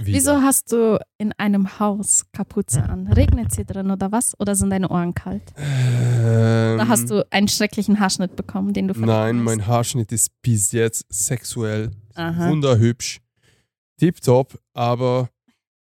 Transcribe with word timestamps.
Wieder. 0.00 0.16
Wieso 0.16 0.42
hast 0.42 0.70
du 0.70 1.00
in 1.18 1.32
einem 1.38 1.80
Haus 1.80 2.24
Kapuze 2.32 2.84
an? 2.84 3.08
Regnet 3.08 3.52
sie 3.52 3.64
drin 3.64 3.90
oder 3.90 4.12
was? 4.12 4.38
Oder 4.38 4.54
sind 4.54 4.70
deine 4.70 4.88
Ohren 4.90 5.12
kalt? 5.12 5.42
Ähm, 5.56 6.78
Da 6.78 6.86
hast 6.86 7.10
du 7.10 7.26
einen 7.32 7.48
schrecklichen 7.48 7.98
Haarschnitt 7.98 8.36
bekommen, 8.36 8.72
den 8.72 8.86
du 8.86 8.94
Nein, 8.94 9.06
vergessen 9.08 9.42
mein 9.44 9.66
Haarschnitt 9.66 10.12
ist 10.12 10.30
bis 10.40 10.70
jetzt 10.70 11.04
sexuell 11.08 11.90
hast. 12.14 12.18
Aha. 12.18 12.48
wunderhübsch. 12.50 13.20
Tipptopp, 13.98 14.56
aber 14.72 15.30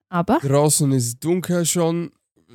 Aber 0.09 0.39
draußen 0.39 0.91
ist 0.93 1.23
dunkel 1.23 1.65
schon. 1.65 2.11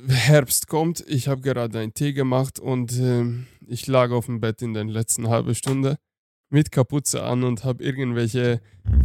Herbst 0.07 0.67
kommt. 0.67 1.03
Ich 1.07 1.27
habe 1.29 1.41
gerade 1.41 1.79
einen 1.79 1.93
Tee 1.93 2.11
gemacht 2.13 2.59
und 2.59 2.91
ähm, 2.99 3.47
ich 3.65 3.87
lag 3.87 4.11
auf 4.11 4.25
dem 4.25 4.41
Bett 4.41 4.61
in 4.61 4.73
der 4.73 4.83
letzten 4.83 5.27
halben 5.29 5.55
Stunde 5.55 5.97
mit 6.49 6.71
Kapuze 6.71 7.23
an 7.23 7.43
und 7.43 7.63
habe 7.63 7.83
irgendwelche 7.83 8.61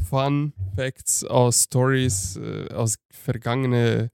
Fun 0.08 0.52
Facts 0.76 1.24
aus 1.24 1.64
Stories 1.64 2.36
äh, 2.36 2.68
aus 2.72 2.96
vergangene 3.10 4.10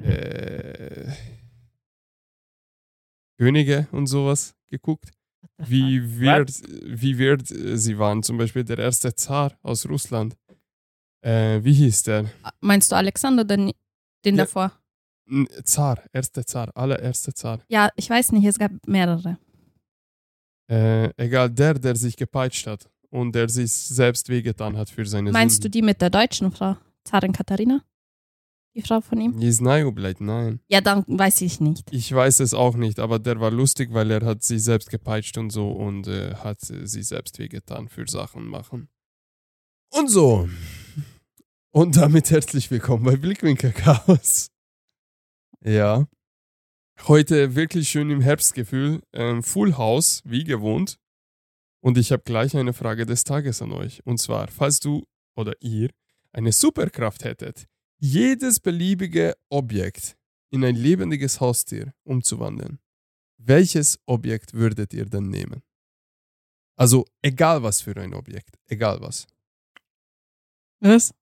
äh, 0.00 1.10
Könige 3.38 3.88
und 3.92 4.06
sowas 4.06 4.54
geguckt. 4.70 5.10
Wie 5.56 6.20
weird, 6.20 6.50
wie 6.84 7.18
weird 7.18 7.50
äh, 7.50 7.76
sie 7.78 7.98
waren. 7.98 8.22
Zum 8.22 8.36
Beispiel 8.38 8.64
der 8.64 8.78
erste 8.78 9.14
Zar 9.14 9.52
aus 9.62 9.88
Russland. 9.88 10.36
Äh, 11.22 11.62
wie 11.64 11.72
hieß 11.72 12.02
der? 12.04 12.30
meinst 12.60 12.92
du 12.92 12.96
Alexander 12.96 13.44
den, 13.44 13.72
den 14.24 14.36
Ja. 14.36 14.44
davor? 14.44 14.72
Zar, 15.64 16.02
erster 16.12 16.44
Zar, 16.44 16.76
allererster 16.76 17.34
Zar. 17.34 17.60
Ja, 17.68 17.90
ich 17.96 18.10
weiß 18.10 18.32
nicht, 18.32 18.44
es 18.46 18.58
gab 18.58 18.72
mehrere 18.86 19.38
äh, 20.70 21.12
egal 21.16 21.50
der, 21.50 21.74
der 21.74 21.96
sich 21.96 22.16
gepeitscht 22.16 22.66
hat 22.66 22.88
und 23.10 23.34
der 23.34 23.48
sich 23.48 23.72
selbst 23.72 24.28
wehgetan 24.28 24.76
hat 24.76 24.88
für 24.88 25.04
seine 25.04 25.32
Meinst 25.32 25.56
Sünden. 25.56 25.72
du 25.72 25.78
die 25.78 25.82
mit 25.82 26.00
der 26.00 26.10
deutschen 26.10 26.52
Frau, 26.52 26.76
Zarin 27.04 27.32
Katharina? 27.32 27.82
Die 28.76 28.82
Frau 28.82 29.00
von 29.00 29.20
ihm? 29.20 29.40
Die 29.40 29.48
ist 29.48 29.60
bleibt, 29.60 30.20
nein. 30.20 30.60
Ja, 30.68 30.80
dann 30.80 31.04
weiß 31.08 31.40
ich 31.40 31.60
nicht. 31.60 31.92
Ich 31.92 32.14
weiß 32.14 32.38
es 32.38 32.54
auch 32.54 32.76
nicht, 32.76 33.00
aber 33.00 33.18
der 33.18 33.40
war 33.40 33.50
lustig, 33.50 33.92
weil 33.92 34.12
er 34.12 34.24
hat 34.24 34.44
sich 34.44 34.62
selbst 34.62 34.90
gepeitscht 34.90 35.36
und 35.38 35.50
so 35.50 35.72
und 35.72 36.06
äh, 36.06 36.36
hat 36.36 36.60
sich 36.60 37.08
selbst 37.08 37.40
wehgetan 37.40 37.88
für 37.88 38.08
Sachen 38.08 38.46
machen. 38.46 38.88
Und 39.90 40.08
so. 40.08 40.48
Und 41.72 41.96
damit 41.96 42.30
herzlich 42.30 42.70
willkommen 42.70 43.02
bei 43.02 43.16
Blickwinkel 43.16 43.72
Chaos. 43.72 44.52
Ja. 45.64 46.06
Heute 47.08 47.54
wirklich 47.54 47.88
schön 47.88 48.10
im 48.10 48.20
Herbstgefühl. 48.20 49.02
Ähm, 49.14 49.42
Full 49.42 49.78
House, 49.78 50.20
wie 50.24 50.44
gewohnt. 50.44 50.98
Und 51.82 51.96
ich 51.96 52.12
habe 52.12 52.22
gleich 52.24 52.54
eine 52.54 52.74
Frage 52.74 53.06
des 53.06 53.24
Tages 53.24 53.62
an 53.62 53.72
euch. 53.72 54.04
Und 54.04 54.18
zwar, 54.18 54.48
falls 54.48 54.80
du 54.80 55.06
oder 55.34 55.54
ihr 55.60 55.88
eine 56.32 56.52
Superkraft 56.52 57.24
hättet, 57.24 57.64
jedes 57.98 58.60
beliebige 58.60 59.34
Objekt 59.48 60.18
in 60.50 60.62
ein 60.62 60.76
lebendiges 60.76 61.40
Haustier 61.40 61.94
umzuwandeln, 62.04 62.80
welches 63.38 63.98
Objekt 64.04 64.52
würdet 64.52 64.92
ihr 64.92 65.06
dann 65.06 65.30
nehmen? 65.30 65.62
Also 66.76 67.06
egal 67.22 67.62
was 67.62 67.80
für 67.80 67.96
ein 67.96 68.12
Objekt, 68.12 68.58
egal 68.66 69.00
was. 69.00 69.26
Was? 70.80 71.14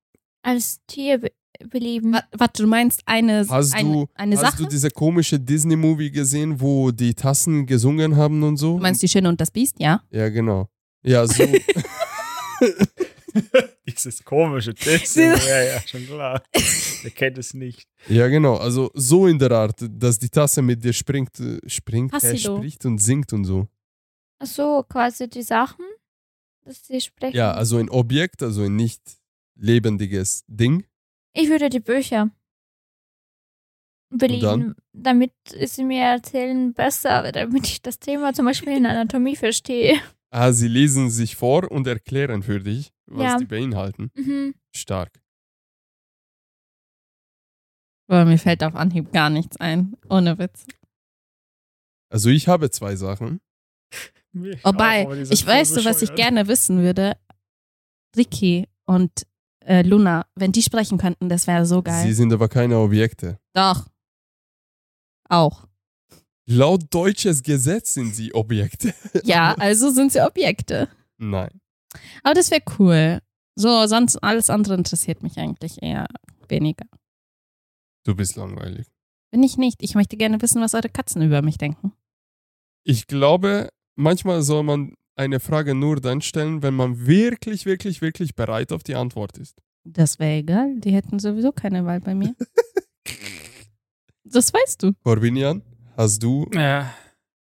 Als 0.43 0.81
Tier 0.87 1.23
beleben. 1.71 2.17
Was, 2.33 2.53
du 2.53 2.67
meinst, 2.67 3.03
eine, 3.07 3.47
Hast 3.49 3.75
eine, 3.75 3.93
du, 3.93 4.09
eine 4.15 4.37
hast 4.37 4.43
Sache? 4.43 4.63
du 4.63 4.69
diese 4.69 4.91
komische 4.91 5.39
Disney-Movie 5.39 6.11
gesehen, 6.11 6.61
wo 6.61 6.91
die 6.91 7.15
Tassen 7.15 7.67
gesungen 7.67 8.17
haben 8.17 8.43
und 8.43 8.57
so? 8.57 8.77
Du 8.77 8.83
meinst 8.83 9.03
die 9.03 9.09
Schöne 9.09 9.29
und 9.29 9.41
das 9.41 9.51
Biest, 9.51 9.79
ja? 9.79 10.03
ja, 10.11 10.29
genau. 10.29 10.69
Ja, 11.03 11.27
so. 11.27 11.45
Dieses 13.87 14.25
komische 14.25 14.75
Disney. 14.75 15.23
ja, 15.49 15.63
ja, 15.63 15.81
schon 15.87 16.07
klar. 16.07 16.43
Wer 17.03 17.11
kennt 17.11 17.39
es 17.39 17.55
nicht? 17.55 17.89
ja, 18.09 18.29
genau. 18.29 18.57
Also 18.57 18.91
so 18.95 19.27
in 19.27 19.39
der 19.39 19.51
Art, 19.53 19.77
dass 19.81 20.19
die 20.19 20.29
Tasse 20.29 20.63
mit 20.63 20.83
dir 20.83 20.93
springt, 20.93 21.39
äh, 21.41 21.59
springt, 21.69 22.13
äh, 22.23 22.37
spricht 22.37 22.85
und 22.87 22.99
singt 22.99 23.33
und 23.33 23.45
so. 23.45 23.69
Ach 24.41 24.47
so, 24.47 24.85
quasi 24.89 25.29
die 25.29 25.43
Sachen, 25.43 25.85
dass 26.65 26.87
sie 26.87 27.01
sprechen. 27.01 27.37
Ja, 27.37 27.53
also 27.53 27.79
ein 27.79 27.89
Objekt, 27.91 28.43
also 28.43 28.63
ein 28.63 28.77
nicht 28.77 29.03
lebendiges 29.57 30.45
Ding. 30.47 30.85
Ich 31.35 31.49
würde 31.49 31.69
die 31.69 31.81
Bücher 31.81 32.31
beleben, 34.11 34.75
damit 34.93 35.33
sie 35.67 35.85
mir 35.85 36.03
erzählen 36.05 36.73
besser, 36.73 37.31
damit 37.33 37.67
ich 37.67 37.83
das 37.83 37.99
Thema 37.99 38.33
zum 38.33 38.47
Beispiel 38.47 38.77
in 38.77 38.87
Anatomie 38.87 39.37
verstehe. 39.37 40.01
Ah, 40.31 40.53
sie 40.53 40.69
lesen 40.69 41.11
sich 41.11 41.37
vor 41.37 41.71
und 41.71 41.87
erklären 41.87 42.43
für 42.43 42.61
dich, 42.61 42.93
was 43.07 43.23
Ja. 43.25 43.37
die 43.39 43.45
beinhalten. 43.47 44.11
Mhm. 44.15 44.55
Stark. 44.75 45.21
Aber 48.11 48.25
mir 48.25 48.39
fällt 48.39 48.65
auf 48.65 48.75
Anhieb 48.75 49.13
gar 49.13 49.29
nichts 49.31 49.59
ein. 49.59 49.95
Ohne 50.09 50.39
Witz. 50.39 50.67
Also 52.11 52.31
ich 52.31 52.49
habe 52.49 52.71
zwei 52.71 52.97
Sachen. 52.97 53.41
Wobei, 54.33 55.07
ich 55.31 55.47
weiß, 55.47 55.71
so, 55.71 55.85
was 55.85 56.01
ich 56.03 56.15
gerne 56.15 56.49
wissen 56.49 56.81
würde. 56.83 57.17
Ricky 58.17 58.67
und 58.87 59.27
äh, 59.69 59.83
Luna, 59.83 60.27
wenn 60.35 60.53
die 60.53 60.63
sprechen 60.63 60.99
könnten, 60.99 61.29
das 61.29 61.47
wäre 61.47 61.67
so 61.67 61.83
geil. 61.83 62.03
Sie 62.07 62.15
sind 62.15 62.33
aber 62.33 62.49
keine 62.49 62.79
Objekte. 62.79 63.39
Doch. 63.53 63.87
Auch. 65.29 65.67
Laut 66.47 66.83
deutsches 66.89 67.43
Gesetz 67.43 67.93
sind 67.93 68.15
sie 68.15 68.33
Objekte. 68.35 68.95
Ja, 69.25 69.55
also 69.59 69.91
sind 69.91 70.13
sie 70.13 70.25
Objekte. 70.25 70.89
Nein. 71.19 71.61
Aber 72.23 72.35
das 72.35 72.51
wäre 72.51 72.63
cool. 72.79 73.21
So, 73.57 73.87
sonst 73.87 74.17
alles 74.17 74.49
andere 74.49 74.75
interessiert 74.75 75.23
mich 75.23 75.37
eigentlich 75.39 75.83
eher 75.83 76.07
weniger. 76.49 76.87
Du 78.05 78.15
bist 78.15 78.37
langweilig. 78.37 78.87
Bin 79.31 79.43
ich 79.43 79.59
nicht. 79.59 79.83
Ich 79.83 79.95
möchte 79.95 80.17
gerne 80.17 80.41
wissen, 80.41 80.63
was 80.63 80.73
eure 80.73 80.89
Katzen 80.89 81.21
über 81.21 81.43
mich 81.43 81.59
denken. 81.59 81.93
Ich 82.85 83.07
glaube, 83.07 83.69
manchmal 83.97 84.41
soll 84.41 84.63
man 84.63 84.95
eine 85.19 85.41
Frage 85.41 85.75
nur 85.75 86.01
dann 86.01 86.21
stellen, 86.23 86.63
wenn 86.63 86.75
man 86.75 87.07
wirklich, 87.07 87.67
wirklich, 87.67 88.01
wirklich 88.01 88.35
bereit 88.35 88.73
auf 88.73 88.83
die 88.83 88.95
Antwort 88.95 89.37
ist. 89.39 89.59
Das 89.85 90.19
wäre 90.19 90.37
egal. 90.39 90.79
Die 90.81 90.93
hätten 90.93 91.19
sowieso 91.19 91.51
keine 91.53 91.85
Wahl 91.85 92.01
bei 92.01 92.15
mir. 92.15 92.35
das 94.25 94.53
weißt 94.53 94.83
du. 94.83 94.93
Corbinian, 95.03 95.63
hast 95.97 96.23
du 96.23 96.47
Ja, 96.53 96.95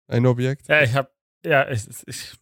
ein 0.09 0.26
Objekt? 0.26 0.69
ja 0.69 0.82
ich 0.82 0.94
hab. 0.94 1.12
Ja, 1.44 1.69
ich. 1.70 1.86
ich 2.06 2.34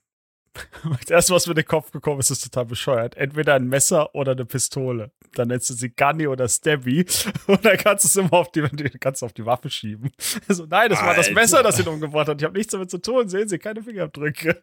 das 1.01 1.11
erste, 1.11 1.35
was 1.35 1.47
mir 1.47 1.53
in 1.53 1.57
den 1.57 1.67
Kopf 1.67 1.91
gekommen 1.91 2.21
ist, 2.21 2.31
ist 2.31 2.45
total 2.45 2.67
bescheuert. 2.67 3.17
Entweder 3.17 3.55
ein 3.55 3.67
Messer 3.69 4.15
oder 4.15 4.33
eine 4.33 4.45
Pistole. 4.45 5.11
Dann 5.35 5.49
nennst 5.49 5.69
du 5.71 5.75
sie 5.75 5.91
Gunny 5.91 6.27
oder 6.27 6.49
Stabby. 6.49 7.05
Und 7.47 7.65
dann 7.65 7.77
kannst 7.77 8.05
du 8.05 8.09
es 8.09 8.17
immer 8.17 8.33
auf 8.35 8.53
die, 8.53 8.63
kannst 9.01 9.23
auf 9.25 9.33
die 9.33 9.45
Waffe 9.45 9.69
schieben. 9.71 10.11
Also, 10.49 10.67
nein, 10.67 10.91
das 10.91 11.01
war 11.01 11.15
das 11.15 11.29
Alter. 11.29 11.41
Messer, 11.41 11.63
das 11.63 11.79
ihn 11.81 11.89
umgebracht 11.89 12.29
hat. 12.29 12.41
Ich 12.41 12.45
habe 12.45 12.57
nichts 12.57 12.73
damit 12.73 12.91
zu 12.91 12.99
tun. 12.99 13.29
Sehen 13.29 13.49
Sie, 13.49 13.59
keine 13.59 13.83
Fingerabdrücke. 13.83 14.61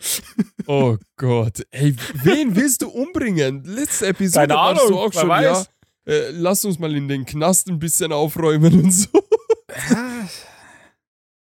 Oh 0.68 0.98
Gott. 1.18 1.62
Ey, 1.72 1.96
wen 2.24 2.56
willst 2.56 2.82
du 2.82 2.90
umbringen? 2.90 3.64
Letzte 3.66 4.08
Episode 4.08 4.48
Keine 4.48 4.60
warst 4.60 4.82
du 4.84 4.88
Ahnung, 4.88 5.00
auch 5.00 5.14
schon, 5.14 5.30
weiß. 5.30 5.44
ja. 5.44 6.14
Äh, 6.14 6.32
lass 6.32 6.66
uns 6.66 6.80
mal 6.80 6.96
in 6.96 7.08
den 7.08 7.26
Knast 7.26 7.68
ein 7.68 7.80
bisschen 7.80 8.12
aufräumen 8.12 8.84
und 8.84 8.92
so. 8.92 9.10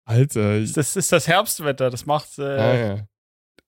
Alter. 0.04 0.58
Ich, 0.58 0.72
Das 0.72 0.96
ist 0.96 1.10
das 1.12 1.26
Herbstwetter. 1.26 1.90
Das 1.90 2.06
macht, 2.06 2.38
äh, 2.38 2.42
ah, 2.42 2.74
ja. 2.74 3.08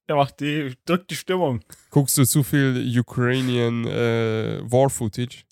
Der 0.09 0.17
macht 0.17 0.41
die, 0.41 0.75
drückt 0.85 1.11
die 1.11 1.17
Stimmung. 1.17 1.61
Guckst 1.91 2.17
du 2.19 2.25
zu 2.25 2.43
viel 2.43 2.99
Ukrainian 2.99 3.87
äh, 3.87 4.61
War 4.63 4.91
Footage? 4.91 5.45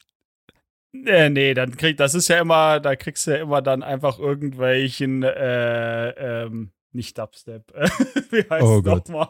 Nee, 0.92 1.28
nee, 1.28 1.54
dann 1.54 1.76
krieg, 1.76 1.96
das 1.98 2.14
ist 2.14 2.28
ja 2.28 2.40
immer, 2.40 2.80
da 2.80 2.96
kriegst 2.96 3.26
du 3.26 3.32
ja 3.32 3.36
immer 3.38 3.60
dann 3.60 3.82
einfach 3.82 4.18
irgendwelchen, 4.18 5.22
äh, 5.22 6.08
ähm, 6.44 6.70
nicht 6.92 7.18
Dubstep. 7.18 7.72
Wie 8.30 8.48
heißt 8.48 8.64
Oh 8.64 8.80
nochmal? 8.80 9.28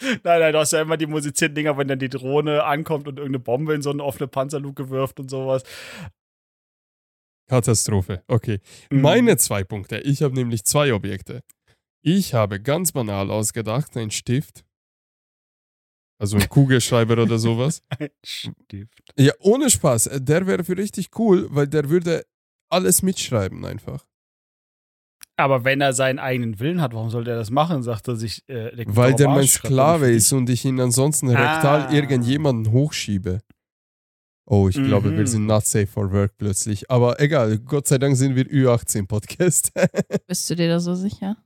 Nein, 0.00 0.40
nein, 0.40 0.52
du 0.52 0.58
hast 0.58 0.72
ja 0.72 0.82
immer 0.82 0.96
die 0.96 1.06
musizierten 1.06 1.54
Dinger, 1.54 1.76
wenn 1.76 1.88
dann 1.88 1.98
die 1.98 2.08
Drohne 2.08 2.64
ankommt 2.64 3.08
und 3.08 3.18
irgendeine 3.18 3.42
Bombe 3.42 3.74
in 3.74 3.82
so 3.82 3.90
eine 3.90 4.02
offene 4.02 4.28
Panzerluke 4.28 4.90
wirft 4.90 5.20
und 5.20 5.28
sowas. 5.28 5.62
Katastrophe. 7.48 8.22
Okay. 8.28 8.60
Mhm. 8.90 9.00
Meine 9.00 9.36
zwei 9.36 9.62
Punkte. 9.64 9.98
Ich 9.98 10.22
habe 10.22 10.34
nämlich 10.34 10.64
zwei 10.64 10.92
Objekte. 10.92 11.42
Ich 12.02 12.34
habe 12.34 12.60
ganz 12.60 12.92
banal 12.92 13.30
ausgedacht, 13.30 13.96
ein 13.96 14.10
Stift. 14.10 14.64
Also 16.18 16.36
ein 16.36 16.48
Kugelschreiber 16.48 17.20
oder 17.20 17.38
sowas. 17.38 17.82
Ein 17.98 18.10
Stift. 18.24 19.12
Ja, 19.18 19.32
ohne 19.40 19.70
Spaß. 19.70 20.08
Der 20.20 20.46
wäre 20.46 20.62
für 20.62 20.76
richtig 20.76 21.18
cool, 21.18 21.48
weil 21.50 21.66
der 21.66 21.88
würde 21.90 22.24
alles 22.70 23.02
mitschreiben 23.02 23.64
einfach. 23.64 24.06
Aber 25.36 25.64
wenn 25.64 25.80
er 25.80 25.92
seinen 25.94 26.20
eigenen 26.20 26.60
Willen 26.60 26.80
hat, 26.80 26.92
warum 26.94 27.10
soll 27.10 27.24
der 27.24 27.34
das 27.36 27.50
machen? 27.50 27.82
Sagt 27.82 28.06
er 28.06 28.14
sich, 28.14 28.48
äh, 28.48 28.74
der 28.76 28.86
Weil 28.94 29.14
der 29.14 29.28
mein 29.28 29.40
er 29.40 29.46
Sklave 29.48 30.10
ist 30.12 30.32
und 30.32 30.48
ich 30.48 30.64
ihn 30.64 30.78
ansonsten 30.78 31.28
rektal 31.28 31.86
Ah. 31.88 31.92
irgendjemanden 31.92 32.72
hochschiebe. 32.72 33.40
Oh, 34.46 34.68
ich 34.68 34.76
glaube, 34.76 35.10
wir 35.12 35.20
Mhm. 35.20 35.26
sind 35.26 35.46
not 35.46 35.66
safe 35.66 35.86
for 35.88 36.12
work 36.12 36.36
plötzlich. 36.36 36.88
Aber 36.90 37.18
egal, 37.20 37.58
Gott 37.58 37.88
sei 37.88 37.98
Dank 37.98 38.16
sind 38.16 38.36
wir 38.36 38.44
Ü18-Podcast. 38.44 39.72
Bist 40.28 40.48
du 40.50 40.54
dir 40.54 40.68
da 40.68 40.78
so 40.78 40.94
sicher? 40.94 41.36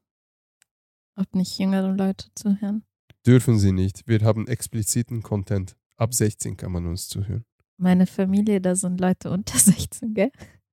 Ob 1.16 1.34
nicht 1.34 1.58
jüngere 1.58 1.92
Leute 1.94 2.26
zuhören? 2.34 2.84
Dürfen 3.26 3.58
sie 3.58 3.72
nicht. 3.72 4.02
Wir 4.06 4.20
haben 4.20 4.46
expliziten 4.46 5.22
Content. 5.22 5.74
Ab 5.96 6.12
16 6.14 6.56
kann 6.56 6.72
man 6.72 6.86
uns 6.86 7.08
zuhören. 7.08 7.44
Meine 7.78 8.06
Familie, 8.06 8.60
da 8.60 8.74
sind 8.74 9.00
Leute 9.00 9.30
unter 9.30 9.58
16, 9.58 10.14
gell? 10.14 10.30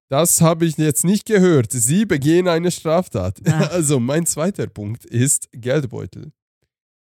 Das 0.10 0.42
habe 0.42 0.66
ich 0.66 0.78
jetzt 0.78 1.06
nicht 1.06 1.26
gehört. 1.26 1.72
Sie 1.72 2.06
begehen 2.06 2.48
eine 2.48 2.72
Straftat. 2.72 3.40
Ah. 3.48 3.68
Also 3.72 4.00
mein 4.00 4.26
zweiter 4.26 4.68
Punkt 4.68 5.06
ist 5.06 5.50
Geldbeutel. 5.54 6.32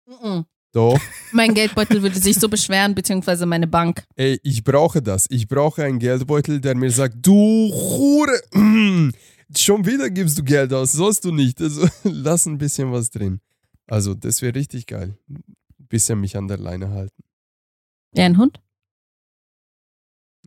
Mhm. 0.08 0.46
Doch, 0.72 1.00
Mein 1.32 1.54
Geldbeutel 1.56 2.02
würde 2.04 2.20
sich 2.20 2.36
so 2.38 2.48
beschweren, 2.48 2.94
beziehungsweise 2.94 3.46
meine 3.48 3.66
Bank. 3.68 4.04
ey, 4.16 4.40
ich 4.44 4.64
brauche 4.64 5.02
das. 5.02 5.26
Ich 5.30 5.48
brauche 5.48 5.84
einen 5.84 5.98
Geldbeutel, 5.98 6.62
der 6.62 6.76
mir 6.76 6.92
sagt, 6.92 7.16
du 7.26 7.34
Hure, 7.72 8.40
schon 9.58 9.86
wieder 9.86 10.10
gibst 10.10 10.38
du 10.38 10.44
Geld 10.44 10.74
aus, 10.74 10.92
sollst 10.92 11.26
du 11.26 11.32
nicht. 11.32 11.62
Also 11.62 11.88
lass 12.04 12.46
ein 12.46 12.58
bisschen 12.58 12.92
was 12.92 13.10
drin. 13.10 13.42
Also 13.88 14.14
das 14.14 14.42
wäre 14.42 14.56
richtig 14.56 14.86
geil. 14.88 15.18
Ein 15.30 15.44
bisschen 15.88 16.20
mich 16.20 16.38
an 16.38 16.48
der 16.48 16.58
Leine 16.58 16.90
halten. 16.90 17.24
Ja, 18.16 18.26
ein 18.26 18.38
Hund? 18.38 18.60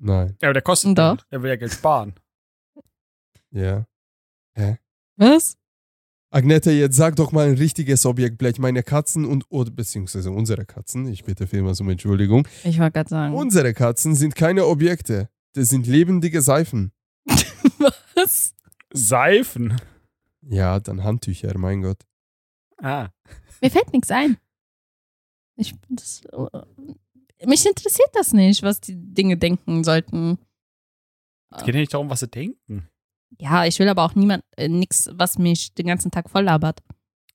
Nein, 0.00 0.36
Ja, 0.42 0.48
aber 0.48 0.54
der 0.54 0.62
kostet 0.62 0.98
Doch. 0.98 1.16
Geld. 1.16 1.26
Er 1.30 1.42
will 1.42 1.50
ja 1.50 1.56
Geld 1.56 1.72
sparen. 1.72 2.14
ja. 3.50 3.86
Was? 5.16 5.56
Agnete, 6.30 6.72
jetzt 6.72 6.96
sag 6.96 7.14
doch 7.16 7.30
mal 7.30 7.46
ein 7.48 7.56
richtiges 7.56 8.06
Objekt, 8.06 8.38
Blech. 8.38 8.58
Meine 8.58 8.82
Katzen 8.82 9.24
und, 9.26 9.44
oder 9.50 9.70
beziehungsweise 9.70 10.30
unsere 10.30 10.64
Katzen, 10.64 11.06
ich 11.06 11.24
bitte 11.24 11.46
vielmals 11.46 11.80
um 11.80 11.90
Entschuldigung, 11.90 12.48
Ich 12.64 12.78
wollte 12.78 12.92
gerade 12.92 13.08
sagen. 13.10 13.34
unsere 13.34 13.74
Katzen 13.74 14.14
sind 14.14 14.34
keine 14.34 14.66
Objekte. 14.66 15.28
Das 15.52 15.68
sind 15.68 15.86
lebendige 15.86 16.40
Seifen. 16.40 16.92
Was? 18.14 18.54
Seifen. 18.92 19.80
Ja, 20.42 20.80
dann 20.80 21.04
Handtücher, 21.04 21.56
mein 21.56 21.82
Gott. 21.82 22.04
Ah. 22.78 23.08
Mir 23.60 23.70
fällt 23.70 23.92
nichts 23.92 24.10
ein. 24.10 24.38
Ich, 25.56 25.74
das, 25.88 26.22
mich 27.44 27.66
interessiert 27.66 28.10
das 28.14 28.32
nicht, 28.32 28.62
was 28.62 28.80
die 28.80 28.96
Dinge 28.96 29.36
denken 29.36 29.84
sollten. 29.84 30.38
Es 31.54 31.64
geht 31.64 31.74
ja 31.74 31.80
nicht 31.80 31.94
darum, 31.94 32.10
was 32.10 32.20
sie 32.20 32.28
denken. 32.28 32.88
Ja, 33.38 33.64
ich 33.64 33.78
will 33.78 33.88
aber 33.88 34.04
auch 34.04 34.14
niemand, 34.14 34.44
äh, 34.56 34.68
nix, 34.68 35.08
was 35.12 35.38
mich 35.38 35.74
den 35.74 35.86
ganzen 35.86 36.10
Tag 36.10 36.30
voll 36.30 36.44
labert. 36.44 36.82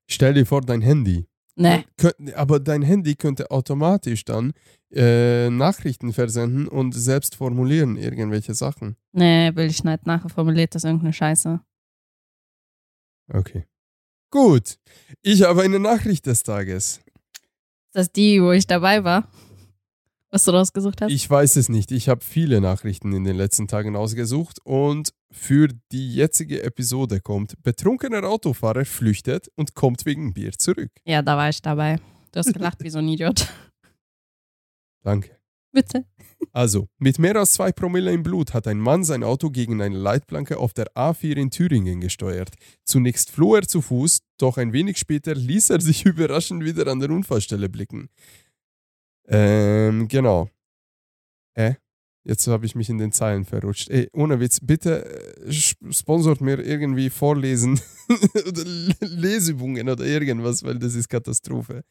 Stell 0.07 0.33
dir 0.33 0.45
vor, 0.45 0.62
dein 0.62 0.81
Handy. 0.81 1.27
Nee. 1.59 1.86
Aber 2.36 2.59
dein 2.59 2.83
Handy 2.83 3.15
könnte 3.15 3.50
automatisch 3.50 4.24
dann 4.25 4.54
äh, 4.94 5.50
Nachrichten 5.50 6.13
versenden 6.13 6.68
und 6.68 6.94
selbst 6.94 7.36
formulieren 7.36 7.98
irgendwelche 7.98 8.54
Sachen. 8.54 8.95
Nee, 9.12 9.56
will 9.56 9.65
ich 9.65 9.83
nicht. 9.83 10.06
Nachher 10.06 10.30
formuliert 10.30 10.75
das 10.75 10.83
irgendeine 10.83 11.13
Scheiße. 11.13 11.59
Okay. 13.33 13.65
Gut. 14.30 14.77
Ich 15.24 15.42
habe 15.42 15.63
eine 15.63 15.80
Nachricht 15.80 16.27
des 16.27 16.44
Tages. 16.44 17.00
Ist 17.88 17.95
das 17.95 18.12
die, 18.12 18.42
wo 18.42 18.51
ich 18.51 18.68
dabei 18.68 19.03
war? 19.03 19.27
Was 20.30 20.44
du 20.44 20.51
rausgesucht 20.51 21.01
hast? 21.01 21.12
Ich 21.12 21.27
weiß 21.27 21.56
es 21.56 21.69
nicht. 21.69 21.92
Ich 21.92 22.07
habe 22.07 22.24
viele 22.24 22.62
Nachrichten 22.62 23.13
in 23.13 23.24
den 23.24 23.36
letzten 23.36 23.68
Tagen 23.68 23.95
ausgesucht 23.95 24.60
und 24.63 25.13
für 25.31 25.69
die 25.91 26.15
jetzige 26.15 26.63
Episode 26.63 27.19
kommt: 27.21 27.62
Betrunkener 27.63 28.24
Autofahrer 28.24 28.85
flüchtet 28.85 29.50
und 29.56 29.74
kommt 29.75 30.06
wegen 30.06 30.33
Bier 30.33 30.51
zurück. 30.53 30.91
ja, 31.06 31.21
da 31.21 31.38
war 31.38 31.50
ich 31.50 31.62
dabei. 31.62 32.00
Du 32.31 32.39
hast 32.39 32.53
gelacht 32.53 32.83
wie 32.83 32.89
so 32.89 33.00
ein 33.00 33.07
Idiot. 33.07 33.47
Danke. 35.03 35.38
Bitte. 35.71 36.06
Also, 36.53 36.88
mit 36.97 37.19
mehr 37.19 37.35
als 37.35 37.53
zwei 37.53 37.71
Promille 37.71 38.12
im 38.12 38.24
Blut 38.24 38.53
hat 38.53 38.68
ein 38.68 38.79
Mann 38.79 39.03
sein 39.03 39.24
Auto 39.24 39.50
gegen 39.51 39.81
eine 39.81 39.97
Leitplanke 39.97 40.57
auf 40.57 40.74
der 40.74 40.88
A4 40.95 41.35
in 41.35 41.51
Thüringen 41.51 42.01
gesteuert. 42.01 42.56
Zunächst 42.83 43.31
floh 43.31 43.56
er 43.56 43.68
zu 43.68 43.81
Fuß, 43.81 44.21
doch 44.38 44.57
ein 44.57 44.74
wenig 44.74 44.97
später 44.97 45.35
ließ 45.35 45.69
er 45.69 45.81
sich 45.81 46.06
überraschend 46.06 46.63
wieder 46.63 46.88
an 46.88 47.00
der 47.00 47.12
Unfallstelle 47.12 47.69
blicken. 47.69 48.09
Ähm, 49.27 50.07
genau. 50.07 50.50
Hä? 51.56 51.77
Jetzt 52.27 52.45
habe 52.47 52.65
ich 52.65 52.75
mich 52.75 52.89
in 52.89 52.97
den 52.97 53.13
Zeilen 53.13 53.45
verrutscht. 53.45 53.89
Ey, 53.89 54.09
ohne 54.12 54.41
Witz, 54.41 54.59
bitte 54.62 55.06
äh, 55.45 55.50
sp- 55.56 55.79
sponsort 55.91 56.41
mir 56.41 56.59
irgendwie 56.59 57.09
Vorlesen 57.09 57.79
oder 58.47 58.63
Lesübungen 59.00 59.88
oder 59.88 60.03
irgendwas, 60.06 60.62
weil 60.63 60.77
das 60.77 60.94
ist 60.95 61.07
Katastrophe. 61.07 61.83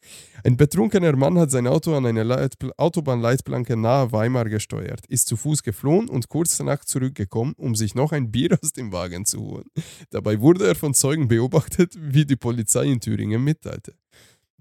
Ein 0.43 0.55
betrunkener 0.55 1.15
Mann 1.15 1.39
hat 1.39 1.49
sein 1.49 1.65
Auto 1.65 1.95
an 1.95 2.03
Leitpl 2.03 2.71
Autobahnleitplanke 2.77 3.75
nahe 3.75 4.11
Weimar 4.11 4.45
gesteuert, 4.45 5.07
ist 5.07 5.27
zu 5.27 5.37
Fuß 5.37 5.63
geflohen 5.63 6.07
und 6.07 6.29
kurz 6.29 6.55
danach 6.57 6.85
zurückgekommen, 6.85 7.53
um 7.57 7.73
sich 7.73 7.95
noch 7.95 8.11
ein 8.11 8.29
Bier 8.29 8.59
aus 8.61 8.73
dem 8.73 8.91
Wagen 8.91 9.25
zu 9.25 9.39
holen. 9.41 9.65
Dabei 10.11 10.39
wurde 10.39 10.67
er 10.67 10.75
von 10.75 10.93
Zeugen 10.93 11.27
beobachtet, 11.27 11.95
wie 11.99 12.25
die 12.25 12.35
Polizei 12.35 12.85
in 12.85 12.99
Thüringen 12.99 13.43
mitteilte. 13.43 13.95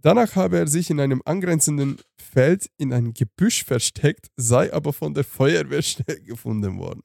Danach 0.00 0.36
habe 0.36 0.58
er 0.58 0.68
sich 0.68 0.88
in 0.90 1.00
einem 1.00 1.20
angrenzenden 1.24 1.96
Feld 2.36 2.70
in 2.76 2.92
ein 2.92 3.14
Gebüsch 3.14 3.64
versteckt, 3.64 4.30
sei 4.36 4.70
aber 4.70 4.92
von 4.92 5.14
der 5.14 5.24
Feuerwehr 5.24 5.80
schnell 5.80 6.20
gefunden 6.20 6.78
worden. 6.78 7.00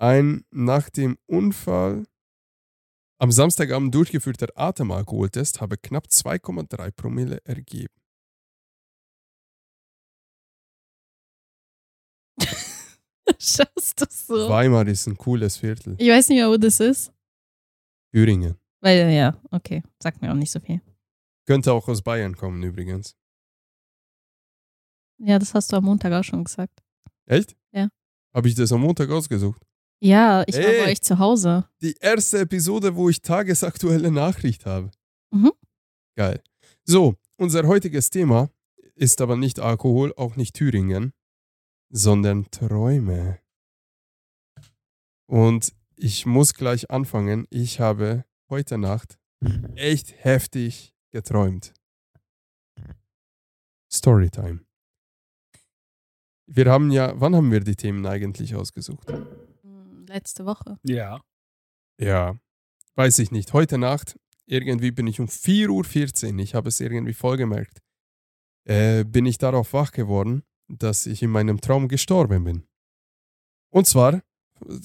Ein 0.00 0.44
nach 0.52 0.90
dem 0.90 1.18
Unfall 1.26 2.06
am 3.18 3.32
Samstagabend 3.32 3.92
durchgeführter 3.92 4.46
Atemalkoholtest 4.54 5.60
habe 5.60 5.76
knapp 5.76 6.06
2,3 6.06 6.92
Promille 6.92 7.40
ergeben. 7.44 7.92
Schaust 13.40 14.00
du 14.00 14.06
so? 14.08 14.48
Weimar 14.48 14.86
ist 14.86 15.08
ein 15.08 15.16
cooles 15.16 15.56
Viertel. 15.56 15.96
Ich 15.98 16.08
weiß 16.08 16.28
nicht 16.28 16.38
mehr, 16.38 16.48
wo 16.48 16.56
das 16.56 16.78
ist. 16.78 17.12
Thüringen. 18.14 18.56
Weil, 18.80 19.10
ja, 19.10 19.36
okay. 19.50 19.82
Sagt 20.00 20.22
mir 20.22 20.30
auch 20.30 20.36
nicht 20.36 20.52
so 20.52 20.60
viel. 20.60 20.80
Könnte 21.44 21.72
auch 21.72 21.88
aus 21.88 22.02
Bayern 22.02 22.36
kommen 22.36 22.62
übrigens. 22.62 23.16
Ja, 25.18 25.38
das 25.38 25.54
hast 25.54 25.72
du 25.72 25.76
am 25.76 25.84
Montag 25.84 26.12
auch 26.12 26.24
schon 26.24 26.44
gesagt. 26.44 26.82
Echt? 27.26 27.56
Ja. 27.72 27.88
Habe 28.34 28.48
ich 28.48 28.54
das 28.54 28.72
am 28.72 28.80
Montag 28.82 29.10
ausgesucht? 29.10 29.62
Ja, 30.00 30.44
ich 30.46 30.54
war 30.56 30.64
Ey. 30.64 30.84
bei 30.84 30.90
euch 30.92 31.00
zu 31.00 31.18
Hause. 31.18 31.68
Die 31.80 31.94
erste 32.00 32.40
Episode, 32.40 32.94
wo 32.96 33.08
ich 33.08 33.22
tagesaktuelle 33.22 34.10
Nachricht 34.10 34.66
habe. 34.66 34.90
Mhm. 35.30 35.52
Geil. 36.16 36.42
So, 36.84 37.16
unser 37.38 37.66
heutiges 37.66 38.10
Thema 38.10 38.50
ist 38.94 39.20
aber 39.20 39.36
nicht 39.36 39.58
Alkohol, 39.58 40.12
auch 40.16 40.36
nicht 40.36 40.54
Thüringen, 40.54 41.12
sondern 41.90 42.50
Träume. 42.50 43.38
Und 45.26 45.74
ich 45.96 46.26
muss 46.26 46.54
gleich 46.54 46.90
anfangen. 46.90 47.46
Ich 47.50 47.80
habe 47.80 48.24
heute 48.50 48.78
Nacht 48.78 49.18
echt 49.74 50.12
heftig 50.24 50.94
geträumt. 51.10 51.72
Storytime. 53.90 54.65
Wir 56.46 56.66
haben 56.66 56.90
ja, 56.90 57.12
wann 57.20 57.34
haben 57.34 57.50
wir 57.50 57.60
die 57.60 57.74
Themen 57.74 58.06
eigentlich 58.06 58.54
ausgesucht? 58.54 59.10
Hm, 59.10 60.06
Letzte 60.06 60.46
Woche. 60.46 60.78
Ja. 60.84 61.20
Ja, 61.98 62.38
weiß 62.94 63.18
ich 63.18 63.30
nicht. 63.32 63.52
Heute 63.52 63.78
Nacht, 63.78 64.18
irgendwie 64.46 64.92
bin 64.92 65.06
ich 65.06 65.18
um 65.18 65.26
4.14 65.26 66.34
Uhr, 66.34 66.38
ich 66.40 66.54
habe 66.54 66.68
es 66.68 66.80
irgendwie 66.80 67.14
voll 67.14 67.36
gemerkt, 67.36 67.80
äh, 68.64 69.04
bin 69.04 69.26
ich 69.26 69.38
darauf 69.38 69.72
wach 69.72 69.92
geworden, 69.92 70.42
dass 70.68 71.06
ich 71.06 71.22
in 71.22 71.30
meinem 71.30 71.60
Traum 71.60 71.88
gestorben 71.88 72.44
bin. 72.44 72.66
Und 73.70 73.86
zwar, 73.86 74.22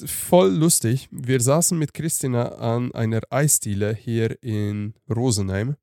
voll 0.06 0.51
lustig, 0.51 1.08
wir 1.12 1.41
saßen 1.41 1.77
mit 1.77 1.94
Christina 1.94 2.56
an 2.56 2.91
einer 2.94 3.22
Eisdiele 3.30 3.94
hier 3.94 4.41
in 4.41 4.96
Rosenheim. 5.10 5.75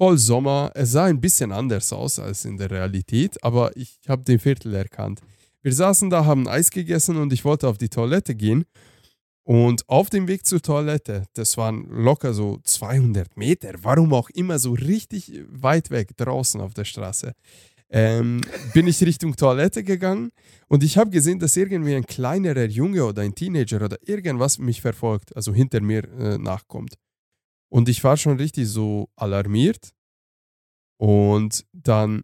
Voll 0.00 0.16
Sommer, 0.16 0.72
es 0.74 0.92
sah 0.92 1.04
ein 1.04 1.20
bisschen 1.20 1.52
anders 1.52 1.92
aus 1.92 2.18
als 2.18 2.46
in 2.46 2.56
der 2.56 2.70
Realität, 2.70 3.36
aber 3.44 3.76
ich 3.76 3.98
habe 4.08 4.24
den 4.24 4.38
Viertel 4.38 4.74
erkannt. 4.74 5.20
Wir 5.60 5.74
saßen 5.74 6.08
da, 6.08 6.24
haben 6.24 6.48
Eis 6.48 6.70
gegessen 6.70 7.18
und 7.18 7.34
ich 7.34 7.44
wollte 7.44 7.68
auf 7.68 7.76
die 7.76 7.90
Toilette 7.90 8.34
gehen. 8.34 8.64
Und 9.42 9.86
auf 9.90 10.08
dem 10.08 10.26
Weg 10.26 10.46
zur 10.46 10.62
Toilette, 10.62 11.24
das 11.34 11.58
waren 11.58 11.84
locker 11.90 12.32
so 12.32 12.60
200 12.64 13.36
Meter, 13.36 13.74
warum 13.82 14.14
auch 14.14 14.30
immer 14.30 14.58
so 14.58 14.72
richtig 14.72 15.42
weit 15.50 15.90
weg 15.90 16.16
draußen 16.16 16.62
auf 16.62 16.72
der 16.72 16.86
Straße, 16.86 17.34
ähm, 17.90 18.40
bin 18.72 18.86
ich 18.86 19.02
Richtung 19.02 19.36
Toilette 19.36 19.84
gegangen 19.84 20.30
und 20.68 20.82
ich 20.82 20.96
habe 20.96 21.10
gesehen, 21.10 21.40
dass 21.40 21.58
irgendwie 21.58 21.94
ein 21.94 22.06
kleinerer 22.06 22.64
Junge 22.64 23.04
oder 23.04 23.20
ein 23.20 23.34
Teenager 23.34 23.84
oder 23.84 23.98
irgendwas 24.06 24.58
mich 24.58 24.80
verfolgt, 24.80 25.36
also 25.36 25.52
hinter 25.52 25.82
mir 25.82 26.04
äh, 26.18 26.38
nachkommt. 26.38 26.94
Und 27.70 27.88
ich 27.88 28.02
war 28.04 28.16
schon 28.16 28.36
richtig 28.36 28.68
so 28.68 29.08
alarmiert. 29.16 29.94
Und 30.98 31.64
dann 31.72 32.22